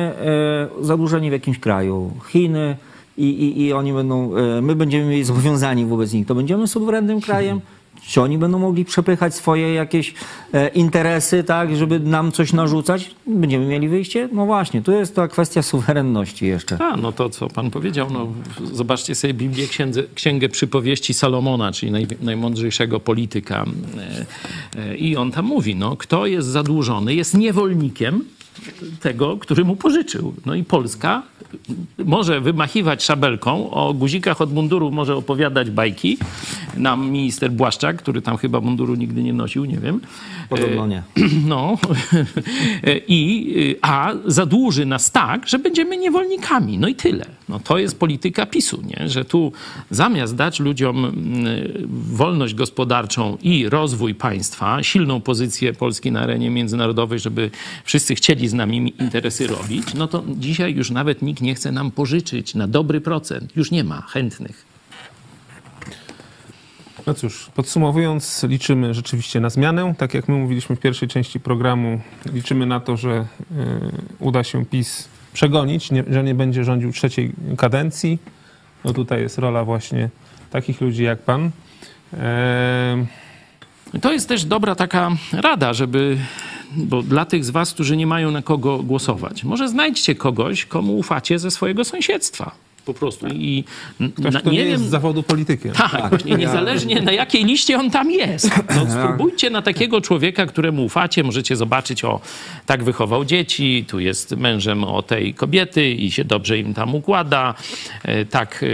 e, 0.81 0.85
zadłużeni 0.85 1.29
w 1.29 1.33
jakimś 1.33 1.59
kraju, 1.59 2.11
Chiny 2.31 2.77
i, 3.17 3.23
i, 3.23 3.61
i 3.61 3.73
oni 3.73 3.93
będą, 3.93 4.37
e, 4.37 4.61
my 4.61 4.75
będziemy 4.75 5.05
mieli 5.05 5.23
zobowiązani 5.23 5.85
wobec 5.85 6.13
nich, 6.13 6.27
to 6.27 6.35
będziemy 6.35 6.67
suwerennym 6.67 7.21
krajem? 7.21 7.61
Czy 8.07 8.21
oni 8.21 8.37
będą 8.37 8.59
mogli 8.59 8.85
przepychać 8.85 9.35
swoje 9.35 9.73
jakieś 9.73 10.13
e, 10.53 10.67
interesy, 10.67 11.43
tak, 11.43 11.75
żeby 11.75 11.99
nam 11.99 12.31
coś 12.31 12.53
narzucać? 12.53 13.15
Będziemy 13.27 13.65
mieli 13.65 13.89
wyjście? 13.89 14.29
No 14.31 14.45
właśnie, 14.45 14.81
tu 14.81 14.91
jest 14.91 15.15
ta 15.15 15.27
kwestia 15.27 15.61
suwerenności 15.61 16.45
jeszcze. 16.45 16.77
A, 16.81 16.97
no 16.97 17.11
to 17.11 17.29
co 17.29 17.47
pan 17.47 17.71
powiedział, 17.71 18.07
no 18.11 18.27
zobaczcie 18.73 19.15
sobie 19.15 19.33
Biblię, 19.33 19.67
księdze, 19.67 20.03
księgę 20.15 20.49
przypowieści 20.49 21.13
Salomona, 21.13 21.71
czyli 21.71 21.91
naj, 21.91 22.07
najmądrzejszego 22.21 22.99
polityka. 22.99 23.65
E, 24.75 24.79
e, 24.79 24.95
I 24.95 25.17
on 25.17 25.31
tam 25.31 25.45
mówi, 25.45 25.75
no, 25.75 25.97
kto 25.97 26.25
jest 26.25 26.47
zadłużony, 26.47 27.15
jest 27.15 27.37
niewolnikiem 27.37 28.25
tego, 28.99 29.37
który 29.37 29.65
mu 29.65 29.75
pożyczył. 29.75 30.33
No 30.45 30.55
i 30.55 30.63
Polska 30.63 31.23
może 32.05 32.41
wymachiwać 32.41 33.03
szabelką, 33.03 33.71
o 33.71 33.93
guzikach 33.93 34.41
od 34.41 34.53
munduru 34.53 34.91
może 34.91 35.15
opowiadać 35.15 35.69
bajki. 35.69 36.17
Nam 36.77 37.09
minister 37.09 37.51
Błaszczak, 37.51 37.97
który 37.97 38.21
tam 38.21 38.37
chyba 38.37 38.61
munduru 38.61 38.95
nigdy 38.95 39.23
nie 39.23 39.33
nosił, 39.33 39.65
nie 39.65 39.77
wiem. 39.77 40.01
Podobno 40.49 40.87
nie. 40.87 41.03
No, 41.45 41.77
i, 43.07 43.75
a 43.81 44.13
zadłuży 44.25 44.85
nas 44.85 45.11
tak, 45.11 45.47
że 45.47 45.59
będziemy 45.59 45.97
niewolnikami. 45.97 46.77
No 46.77 46.87
i 46.87 46.95
tyle. 46.95 47.25
No 47.49 47.59
to 47.59 47.77
jest 47.77 47.99
polityka 47.99 48.45
PiSu, 48.45 48.81
nie? 48.81 49.09
że 49.09 49.25
tu 49.25 49.51
zamiast 49.89 50.35
dać 50.35 50.59
ludziom 50.59 51.11
wolność 52.11 52.53
gospodarczą 52.53 53.37
i 53.41 53.69
rozwój 53.69 54.15
państwa, 54.15 54.83
silną 54.83 55.21
pozycję 55.21 55.73
Polski 55.73 56.11
na 56.11 56.21
arenie 56.21 56.49
międzynarodowej, 56.49 57.19
żeby 57.19 57.51
wszyscy 57.85 58.15
chcieli 58.15 58.42
z 58.47 58.53
nami 58.53 58.93
interesy 58.99 59.47
robić, 59.47 59.93
no 59.93 60.07
to 60.07 60.23
dzisiaj 60.27 60.75
już 60.75 60.91
nawet 60.91 61.21
nikt 61.21 61.41
nie 61.41 61.55
chce 61.55 61.71
nam 61.71 61.91
pożyczyć 61.91 62.55
na 62.55 62.67
dobry 62.67 63.01
procent. 63.01 63.55
Już 63.55 63.71
nie 63.71 63.83
ma 63.83 64.01
chętnych. 64.01 64.73
No 67.07 67.13
cóż, 67.13 67.49
podsumowując, 67.55 68.43
liczymy 68.43 68.93
rzeczywiście 68.93 69.39
na 69.39 69.49
zmianę. 69.49 69.95
Tak 69.97 70.13
jak 70.13 70.27
my 70.27 70.35
mówiliśmy 70.35 70.75
w 70.75 70.79
pierwszej 70.79 71.07
części 71.07 71.39
programu, 71.39 72.01
liczymy 72.33 72.65
na 72.65 72.79
to, 72.79 72.97
że 72.97 73.09
y, 73.11 73.25
uda 74.19 74.43
się 74.43 74.65
PiS 74.65 75.07
przegonić, 75.33 75.91
nie, 75.91 76.03
że 76.09 76.23
nie 76.23 76.35
będzie 76.35 76.63
rządził 76.63 76.91
trzeciej 76.91 77.31
kadencji. 77.57 78.19
No 78.85 78.93
tutaj 78.93 79.21
jest 79.21 79.37
rola 79.37 79.63
właśnie 79.65 80.09
takich 80.51 80.81
ludzi 80.81 81.03
jak 81.03 81.19
pan. 81.19 81.51
Ehm, 82.13 83.05
To 84.01 84.11
jest 84.11 84.27
też 84.27 84.45
dobra 84.45 84.75
taka 84.75 85.11
rada, 85.31 85.73
żeby, 85.73 86.17
bo 86.71 87.01
dla 87.01 87.25
tych 87.25 87.45
z 87.45 87.49
was, 87.49 87.73
którzy 87.73 87.97
nie 87.97 88.07
mają 88.07 88.31
na 88.31 88.41
kogo 88.41 88.77
głosować, 88.77 89.43
może 89.43 89.69
znajdźcie 89.69 90.15
kogoś, 90.15 90.65
komu 90.65 90.97
ufacie 90.97 91.39
ze 91.39 91.51
swojego 91.51 91.83
sąsiedztwa. 91.83 92.51
Po 92.85 92.93
prostu. 92.93 93.27
I 93.27 93.63
ktoś, 94.15 94.33
na, 94.33 94.39
nie, 94.39 94.51
nie 94.51 94.57
wiem, 94.57 94.71
jest 94.71 94.85
z 94.85 94.89
zawodu 94.89 95.23
politykiem. 95.23 95.71
tak, 95.73 96.09
właśnie 96.09 96.35
niezależnie 96.35 97.01
na 97.01 97.11
jakiej 97.11 97.45
liście 97.45 97.79
on 97.79 97.91
tam 97.91 98.11
jest. 98.11 98.51
No, 98.75 98.91
spróbujcie 98.91 99.49
na 99.49 99.61
takiego 99.61 100.01
człowieka, 100.01 100.45
któremu 100.45 100.85
ufacie, 100.85 101.23
możecie 101.23 101.55
zobaczyć, 101.55 102.03
o, 102.03 102.21
tak 102.65 102.83
wychował 102.83 103.25
dzieci, 103.25 103.85
tu 103.87 103.99
jest 103.99 104.37
mężem 104.37 104.83
o 104.83 105.01
tej 105.01 105.33
kobiety 105.33 105.91
i 105.91 106.11
się 106.11 106.23
dobrze 106.23 106.59
im 106.59 106.73
tam 106.73 106.95
układa, 106.95 107.53
e, 108.03 108.25
tak 108.25 108.63
e, 108.63 108.67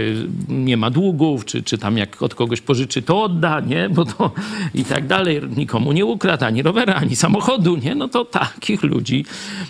nie 0.48 0.76
ma 0.76 0.90
długów, 0.90 1.44
czy, 1.44 1.62
czy 1.62 1.78
tam 1.78 1.96
jak 1.96 2.22
od 2.22 2.34
kogoś 2.34 2.60
pożyczy, 2.60 3.02
to 3.02 3.22
odda, 3.22 3.60
nie, 3.60 3.88
bo 3.88 4.04
to 4.04 4.32
i 4.74 4.84
tak 4.84 5.06
dalej, 5.06 5.40
nikomu 5.56 5.92
nie 5.92 6.04
ukradł 6.04 6.44
ani 6.44 6.62
rowera, 6.62 6.94
ani 6.94 7.16
samochodu, 7.16 7.76
nie, 7.76 7.94
no 7.94 8.08
to 8.08 8.24
takich 8.24 8.82
ludzi 8.82 9.24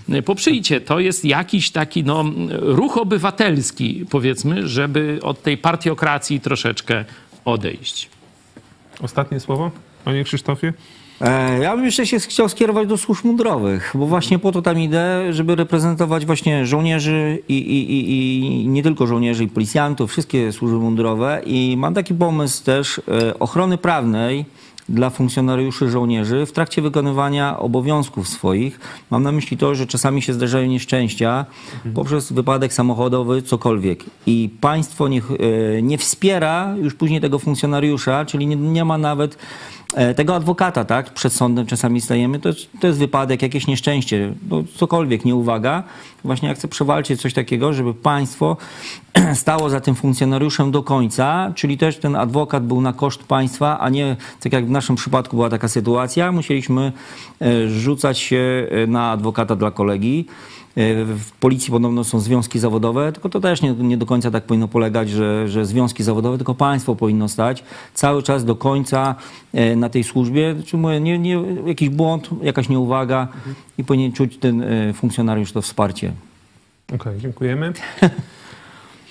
e, 0.08 0.22
poprzyjcie. 0.22 0.80
To 0.80 1.00
jest 1.00 1.24
jakiś 1.24 1.70
taki, 1.70 2.04
no, 2.04 2.24
ruch 2.50 2.98
obywatelski, 2.98 4.04
powiedzmy, 4.10 4.29
żeby 4.64 5.18
od 5.22 5.42
tej 5.42 5.58
partiokracji 5.58 6.40
troszeczkę 6.40 7.04
odejść. 7.44 8.08
Ostatnie 9.02 9.40
słowo, 9.40 9.70
panie 10.04 10.24
Krzysztofie? 10.24 10.72
E, 11.20 11.58
Ja 11.58 11.76
bym 11.76 11.84
jeszcze 11.84 12.06
się 12.06 12.18
chciał 12.18 12.48
skierować 12.48 12.88
do 12.88 12.96
służb 12.96 13.24
mundurowych, 13.24 13.92
bo 13.94 14.06
właśnie 14.06 14.38
po 14.38 14.52
to 14.52 14.62
tam 14.62 14.80
idę, 14.80 15.32
żeby 15.32 15.56
reprezentować 15.56 16.26
właśnie 16.26 16.66
żołnierzy 16.66 17.38
i, 17.48 17.54
i, 17.54 17.92
i, 17.92 18.62
i 18.64 18.68
nie 18.68 18.82
tylko 18.82 19.06
żołnierzy, 19.06 19.44
i 19.44 19.48
policjantów, 19.48 20.10
wszystkie 20.10 20.52
służby 20.52 20.78
mundurowe. 20.78 21.42
I 21.46 21.76
mam 21.78 21.94
taki 21.94 22.14
pomysł 22.14 22.64
też 22.64 22.98
e, 22.98 23.38
ochrony 23.38 23.78
prawnej 23.78 24.44
dla 24.90 25.10
funkcjonariuszy 25.10 25.90
żołnierzy 25.90 26.46
w 26.46 26.52
trakcie 26.52 26.82
wykonywania 26.82 27.58
obowiązków 27.58 28.28
swoich. 28.28 28.80
Mam 29.10 29.22
na 29.22 29.32
myśli 29.32 29.56
to, 29.56 29.74
że 29.74 29.86
czasami 29.86 30.22
się 30.22 30.32
zdarzają 30.32 30.66
nieszczęścia 30.66 31.46
poprzez 31.94 32.32
wypadek 32.32 32.72
samochodowy, 32.72 33.42
cokolwiek. 33.42 34.04
I 34.26 34.50
państwo 34.60 35.08
niech, 35.08 35.30
e, 35.30 35.82
nie 35.82 35.98
wspiera 35.98 36.74
już 36.82 36.94
później 36.94 37.20
tego 37.20 37.38
funkcjonariusza, 37.38 38.24
czyli 38.24 38.46
nie, 38.46 38.56
nie 38.56 38.84
ma 38.84 38.98
nawet 38.98 39.38
tego 40.16 40.36
adwokata, 40.36 40.84
tak? 40.84 41.14
Przed 41.14 41.32
sądem 41.32 41.66
czasami 41.66 42.00
stajemy, 42.00 42.38
to, 42.38 42.50
to 42.80 42.86
jest 42.86 42.98
wypadek, 42.98 43.42
jakieś 43.42 43.66
nieszczęście, 43.66 44.34
no, 44.50 44.62
cokolwiek, 44.76 45.24
nieuwaga. 45.24 45.82
Właśnie 46.24 46.48
ja 46.48 46.54
chcę 46.54 46.68
przewalczyć 46.68 47.20
coś 47.20 47.34
takiego, 47.34 47.72
żeby 47.72 47.94
państwo 47.94 48.56
stało 49.34 49.70
za 49.70 49.80
tym 49.80 49.94
funkcjonariuszem 49.94 50.70
do 50.70 50.82
końca, 50.82 51.52
czyli 51.54 51.78
też 51.78 51.98
ten 51.98 52.16
adwokat 52.16 52.66
był 52.66 52.80
na 52.80 52.92
koszt 52.92 53.22
państwa, 53.22 53.78
a 53.80 53.88
nie, 53.88 54.16
tak 54.40 54.52
jak 54.52 54.66
w 54.66 54.70
naszym 54.70 54.96
przypadku 54.96 55.36
była 55.36 55.50
taka 55.50 55.68
sytuacja, 55.68 56.32
musieliśmy 56.32 56.92
e, 57.40 57.68
rzucać 57.68 58.18
się 58.18 58.66
e, 58.70 58.86
na 58.86 59.10
adwokata 59.10 59.56
dla 59.56 59.70
kolegi. 59.70 60.26
E, 60.76 61.04
W 61.04 61.32
policji 61.40 61.70
podobno 61.70 62.04
są 62.04 62.20
związki 62.20 62.58
zawodowe, 62.58 63.12
tylko 63.12 63.28
to 63.28 63.40
też 63.40 63.62
nie, 63.62 63.72
nie 63.72 63.96
do 63.96 64.06
końca 64.06 64.30
tak 64.30 64.44
powinno 64.44 64.68
polegać, 64.68 65.10
że, 65.10 65.48
że 65.48 65.66
związki 65.66 66.02
zawodowe, 66.02 66.36
tylko 66.36 66.54
państwo 66.54 66.96
powinno 66.96 67.28
stać 67.28 67.64
cały 67.94 68.22
czas 68.22 68.44
do 68.44 68.56
końca 68.56 69.14
e, 69.52 69.76
na 69.76 69.88
tej 69.88 70.04
służbie. 70.04 70.56
Czy 70.66 70.76
mówię, 70.76 71.00
nie, 71.00 71.18
nie, 71.18 71.42
jakiś 71.66 71.88
błąd, 71.88 72.30
jakaś 72.42 72.68
nieuwaga 72.68 73.28
i 73.78 73.84
powinien 73.84 74.12
czuć 74.12 74.38
ten 74.38 74.62
e, 74.62 74.92
funkcjonariusz 74.92 75.52
to 75.52 75.62
wsparcie. 75.62 76.12
Okej, 76.94 77.20
dziękujemy. 77.20 77.72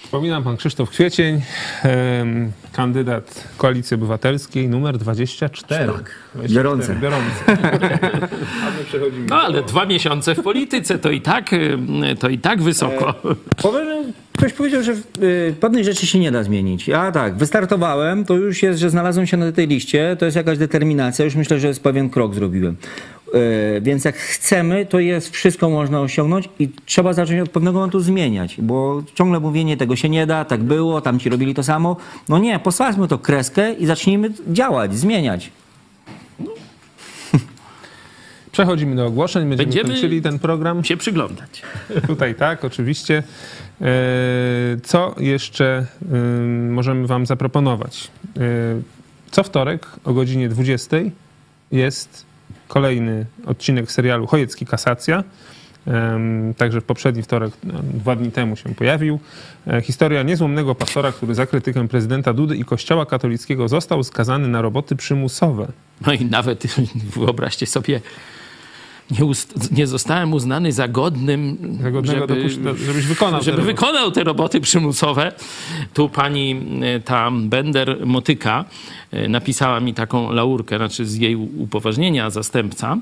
Przypominam, 0.10 0.44
pan 0.44 0.58
Krzysztof 0.58 0.90
Kwiecień, 0.90 1.42
kandydat 2.72 3.44
Koalicji 3.58 3.96
Obywatelskiej, 3.96 4.70
numer 4.70 4.98
24. 4.98 5.88
Tak, 5.88 6.12
24, 6.36 7.00
biorący. 7.00 7.30
No 9.30 9.36
ale 9.36 9.64
dwa 9.64 9.86
miesiące 9.86 10.36
w 10.36 10.42
polityce 10.42 11.00
to 11.00 11.12
i 11.12 11.22
tak, 11.22 11.50
to 12.20 12.30
i 12.30 12.38
tak 12.38 12.62
wysoko. 12.62 13.14
Powiem, 13.62 13.88
że 13.88 14.14
ktoś 14.34 14.54
powiedział, 14.54 14.84
że 14.84 14.92
y, 14.92 15.56
pewnych 15.60 15.84
rzeczy 15.84 16.08
się 16.08 16.20
nie 16.20 16.32
da 16.32 16.44
zmienić. 16.44 16.88
Ja 16.88 17.12
tak, 17.12 17.38
wystartowałem, 17.38 18.26
to 18.26 18.34
już 18.34 18.64
jest, 18.64 18.80
że 18.80 18.90
znalazłem 18.90 19.28
się 19.28 19.38
na 19.38 19.52
tej 19.52 19.68
liście, 19.68 20.16
to 20.20 20.26
jest 20.26 20.38
jakaś 20.38 20.58
determinacja, 20.58 21.26
już 21.26 21.36
myślę, 21.36 21.60
że 21.60 21.68
jest 21.68 21.84
pewien 21.84 22.10
krok 22.10 22.36
zrobiłem. 22.36 22.76
Y, 23.36 23.82
więc 23.82 24.06
jak 24.06 24.16
chcemy, 24.16 24.86
to 24.86 25.00
jest 25.00 25.30
wszystko 25.30 25.70
można 25.70 26.02
osiągnąć 26.02 26.50
i 26.60 26.70
trzeba 26.86 27.14
zacząć 27.14 27.42
od 27.42 27.50
pewnego 27.50 27.80
momentu 27.80 28.00
zmieniać, 28.00 28.56
bo 28.62 29.04
ciągle 29.16 29.40
mówienie 29.40 29.78
tego 29.78 29.96
się 29.96 30.10
nie 30.10 30.28
da, 30.28 30.46
tak 30.46 30.64
było, 30.64 31.02
tamci 31.02 31.30
robili 31.30 31.54
to 31.54 31.64
samo. 31.64 31.98
No 32.30 32.38
nie, 32.38 32.60
postawmy 32.60 33.08
to 33.08 33.18
kreskę 33.18 33.74
i 33.74 33.86
zacznijmy 33.86 34.30
działać, 34.48 34.96
zmieniać. 34.96 35.52
Przechodzimy 38.52 38.96
do 38.96 39.06
ogłoszeń, 39.06 39.50
będziemy, 39.50 39.66
Będziemy- 39.66 39.90
kończyli 39.90 40.22
ten 40.22 40.40
program. 40.40 40.84
Się 40.84 40.98
przyglądać. 40.98 41.62
Tutaj 42.08 42.36
tak, 42.36 42.66
oczywiście. 42.66 43.24
E, 43.82 43.86
Co 44.84 45.16
jeszcze 45.20 45.86
ym, 46.14 46.74
możemy 46.74 47.08
Wam 47.08 47.26
zaproponować? 47.26 48.12
E, 48.38 48.42
Co 49.32 49.44
wtorek 49.44 49.88
o 50.04 50.14
godzinie 50.14 50.50
20 50.50 50.98
jest 51.72 52.29
kolejny 52.70 53.26
odcinek 53.46 53.92
serialu 53.92 54.28
Chojecki 54.28 54.66
Kasacja. 54.66 55.24
Także 56.58 56.82
w 56.82 56.84
poprzedni 56.84 57.24
wtorek, 57.24 57.54
dwa 57.94 58.16
dni 58.16 58.32
temu 58.32 58.56
się 58.56 58.76
pojawił. 58.76 59.20
E, 59.68 59.82
Historia 59.82 60.24
niezłomnego 60.24 60.76
pastora, 60.76 61.12
który 61.12 61.36
za 61.36 61.46
krytykę 61.46 61.88
prezydenta 61.88 62.34
Dudy 62.34 62.56
i 62.56 62.66
kościoła 62.66 63.06
katolickiego 63.06 63.68
został 63.68 64.04
skazany 64.04 64.48
na 64.48 64.62
roboty 64.62 64.96
przymusowe. 64.96 65.68
No 66.06 66.14
i 66.14 66.26
nawet 66.26 66.64
wyobraźcie 67.16 67.66
sobie, 67.66 68.02
nie, 69.12 69.26
ust- 69.26 69.72
nie 69.72 69.88
zostałem 69.88 70.34
uznany 70.34 70.72
za 70.72 70.88
godnym, 70.88 71.58
dopuszcza- 72.28 72.76
żebyś 72.86 73.06
wykonał 73.06 73.40
te 73.40 73.46
żeby 73.46 73.58
roboty. 73.58 73.74
wykonał 73.74 74.12
te 74.12 74.24
roboty 74.24 74.62
przymusowe. 74.62 75.32
Tu 75.94 76.10
pani 76.10 76.62
e, 76.82 77.00
ta 77.00 77.32
Bender 77.32 77.98
Motyka 78.06 78.66
e, 79.12 79.28
napisała 79.30 79.80
mi 79.80 79.94
taką 79.94 80.32
laurkę, 80.32 80.78
znaczy 80.78 81.06
z 81.06 81.16
jej 81.16 81.36
upoważnienia 81.36 82.30
zastępca, 82.30 82.98
e, 82.98 83.00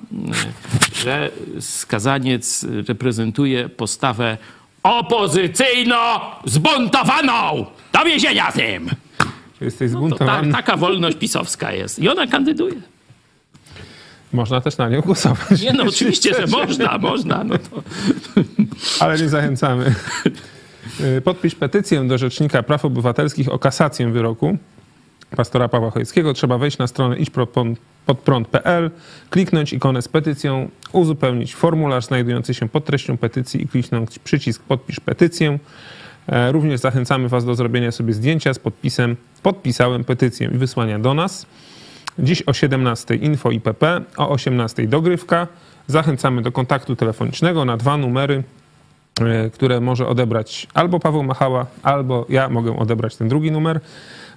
że 1.04 1.32
skazaniec 1.60 2.66
reprezentuje 2.88 3.70
postawę 3.70 4.38
opozycyjno-zbuntowaną! 4.84 7.66
Do 7.94 8.04
więzienia 8.06 8.52
tym! 8.52 8.90
Jesteś 9.62 9.92
No 9.92 10.00
to 10.00 10.04
ta, 10.04 10.08
zbuntowany. 10.16 10.52
taka 10.52 10.78
wolność 10.78 11.18
pisowska 11.18 11.72
jest. 11.72 12.00
I 12.00 12.10
ona 12.10 12.28
kandyduje. 12.28 12.76
Można 14.34 14.62
też 14.62 14.78
na 14.78 14.90
nią 14.90 15.02
głosować. 15.02 15.62
Nie 15.62 15.74
no, 15.74 15.84
oczywiście, 15.84 16.34
że 16.34 16.48
można, 16.48 16.98
można. 16.98 17.44
No 17.44 17.58
to... 17.58 17.84
Ale 19.00 19.18
nie 19.20 19.30
zachęcamy. 19.30 19.96
Y, 21.18 21.22
Podpisz 21.22 21.56
petycję 21.56 22.08
do 22.08 22.18
Rzecznika 22.18 22.64
Praw 22.64 22.86
Obywatelskich 22.86 23.50
o 23.50 23.60
kasację 23.60 24.12
wyroku 24.12 24.58
pastora 25.36 25.68
Pawła 25.68 25.92
Chojeckiego. 25.92 26.34
Trzeba 26.34 26.58
wejść 26.58 26.78
na 26.78 26.88
stronę 26.88 27.18
idźpodprąd.pl, 27.18 28.92
kliknąć 29.30 29.74
ikonę 29.74 30.02
z 30.02 30.08
petycją, 30.08 30.70
uzupełnić 30.92 31.56
formularz 31.56 32.06
znajdujący 32.06 32.54
się 32.54 32.70
pod 32.70 32.86
treścią 32.86 33.18
petycji 33.18 33.64
i 33.64 33.68
kliknąć 33.68 34.20
przycisk 34.20 34.64
podpisz 34.64 35.00
petycję. 35.00 35.60
E, 36.28 36.52
Również 36.52 36.80
zachęcamy 36.80 37.30
Was 37.30 37.46
do 37.46 37.56
zrobienia 37.56 37.92
sobie 37.92 38.14
zdjęcia 38.14 38.54
z 38.54 38.60
podpisem 38.60 39.16
podpisałem 39.44 40.04
petycję 40.04 40.50
i 40.54 40.58
wysłania 40.58 41.00
do 41.00 41.14
nas. 41.14 41.46
Dziś 42.20 42.44
o 42.46 42.54
17 42.54 43.16
info 43.16 43.52
IPP, 43.52 44.02
o 44.18 44.30
18 44.30 44.88
dogrywka. 44.88 45.48
Zachęcamy 45.88 46.42
do 46.42 46.52
kontaktu 46.52 46.96
telefonicznego 46.96 47.66
na 47.66 47.78
dwa 47.78 47.98
numery, 47.98 48.44
e, 49.22 49.50
które 49.50 49.80
może 49.80 50.08
odebrać 50.08 50.68
albo 50.74 51.00
Paweł 51.00 51.24
Machała, 51.24 51.66
albo 51.84 52.26
ja 52.30 52.50
mogę 52.50 52.78
odebrać 52.78 53.16
ten 53.16 53.28
drugi 53.28 53.52
numer. 53.52 53.80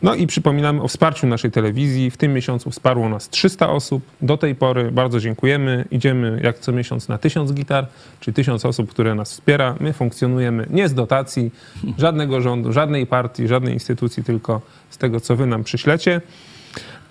No 0.03 0.15
i 0.15 0.27
przypominamy 0.27 0.83
o 0.83 0.89
wsparciu 0.89 1.27
naszej 1.27 1.51
telewizji. 1.51 2.11
W 2.11 2.17
tym 2.17 2.33
miesiącu 2.33 2.71
wsparło 2.71 3.09
nas 3.09 3.29
300 3.29 3.71
osób. 3.71 4.03
Do 4.23 4.37
tej 4.37 4.55
pory 4.55 4.93
bardzo 4.93 5.21
dziękujemy. 5.21 5.85
Idziemy 5.91 6.41
jak 6.43 6.59
co 6.59 6.73
miesiąc 6.73 7.09
na 7.09 7.19
1000 7.19 7.53
gitar, 7.53 7.87
czy 8.21 8.33
1000 8.33 8.65
osób, 8.65 8.91
które 8.91 9.15
nas 9.15 9.33
wspiera. 9.33 9.75
My 9.81 9.93
funkcjonujemy 9.93 10.67
nie 10.71 10.89
z 10.89 10.95
dotacji 10.95 11.51
żadnego 11.99 12.41
rządu, 12.41 12.73
żadnej 12.73 13.07
partii, 13.07 13.49
żadnej 13.49 13.75
instytucji, 13.75 14.25
tylko 14.25 14.61
z 14.91 14.99
tego, 14.99 15.21
co 15.21 15.37
wy 15.37 15.47
nam 15.47 15.65
przyślecie. 15.65 16.21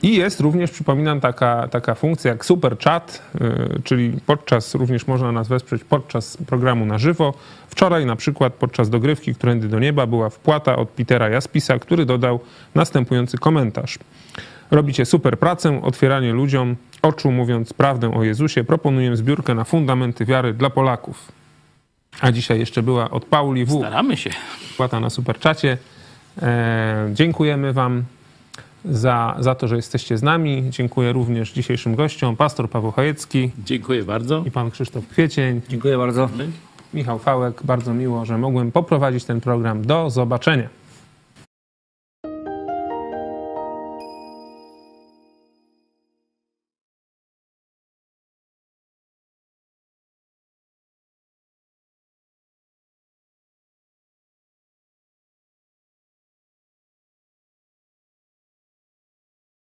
I 0.03 0.15
jest 0.15 0.39
również, 0.39 0.71
przypominam, 0.71 1.19
taka, 1.19 1.67
taka 1.67 1.95
funkcja 1.95 2.31
jak 2.31 2.45
super 2.45 2.77
chat, 2.79 3.21
yy, 3.39 3.81
czyli 3.83 4.19
podczas, 4.25 4.75
również 4.75 5.07
można 5.07 5.31
nas 5.31 5.47
wesprzeć 5.47 5.83
podczas 5.83 6.37
programu 6.37 6.85
na 6.85 6.97
żywo. 6.97 7.33
Wczoraj 7.67 8.05
na 8.05 8.15
przykład 8.15 8.53
podczas 8.53 8.89
dogrywki 8.89 9.35
Którędy 9.35 9.67
do 9.67 9.79
Nieba 9.79 10.07
była 10.07 10.29
wpłata 10.29 10.75
od 10.75 10.89
Petera 10.89 11.29
Jaspisa, 11.29 11.79
który 11.79 12.05
dodał 12.05 12.39
następujący 12.75 13.37
komentarz. 13.37 13.99
Robicie 14.71 15.05
super 15.05 15.39
pracę, 15.39 15.81
otwieranie 15.83 16.33
ludziom 16.33 16.75
oczu, 17.01 17.31
mówiąc 17.31 17.73
prawdę 17.73 18.13
o 18.13 18.23
Jezusie. 18.23 18.63
Proponuję 18.63 19.17
zbiórkę 19.17 19.55
na 19.55 19.63
fundamenty 19.63 20.25
wiary 20.25 20.53
dla 20.53 20.69
Polaków. 20.69 21.31
A 22.21 22.31
dzisiaj 22.31 22.59
jeszcze 22.59 22.83
była 22.83 23.09
od 23.09 23.25
Pauli 23.25 23.65
W. 23.65 23.79
Staramy 23.79 24.17
się. 24.17 24.29
Wpłata 24.73 24.99
na 24.99 25.09
superczacie. 25.09 25.77
E, 26.41 27.09
dziękujemy 27.13 27.73
Wam 27.73 28.03
za, 28.85 29.35
za 29.39 29.55
to, 29.55 29.67
że 29.67 29.75
jesteście 29.75 30.17
z 30.17 30.23
nami. 30.23 30.63
Dziękuję 30.69 31.13
również 31.13 31.51
dzisiejszym 31.51 31.95
gościom, 31.95 32.35
pastor 32.35 32.69
Paweł 32.69 32.91
Chojecki 32.91 33.51
Dziękuję 33.65 34.03
bardzo. 34.03 34.43
i 34.47 34.51
pan 34.51 34.71
Krzysztof 34.71 35.07
Kwiecień. 35.07 35.61
Dziękuję 35.69 35.97
bardzo. 35.97 36.29
Michał 36.93 37.19
Fałek, 37.19 37.63
bardzo 37.63 37.93
miło, 37.93 38.25
że 38.25 38.37
mogłem 38.37 38.71
poprowadzić 38.71 39.25
ten 39.25 39.41
program. 39.41 39.85
Do 39.85 40.09
zobaczenia. 40.09 40.78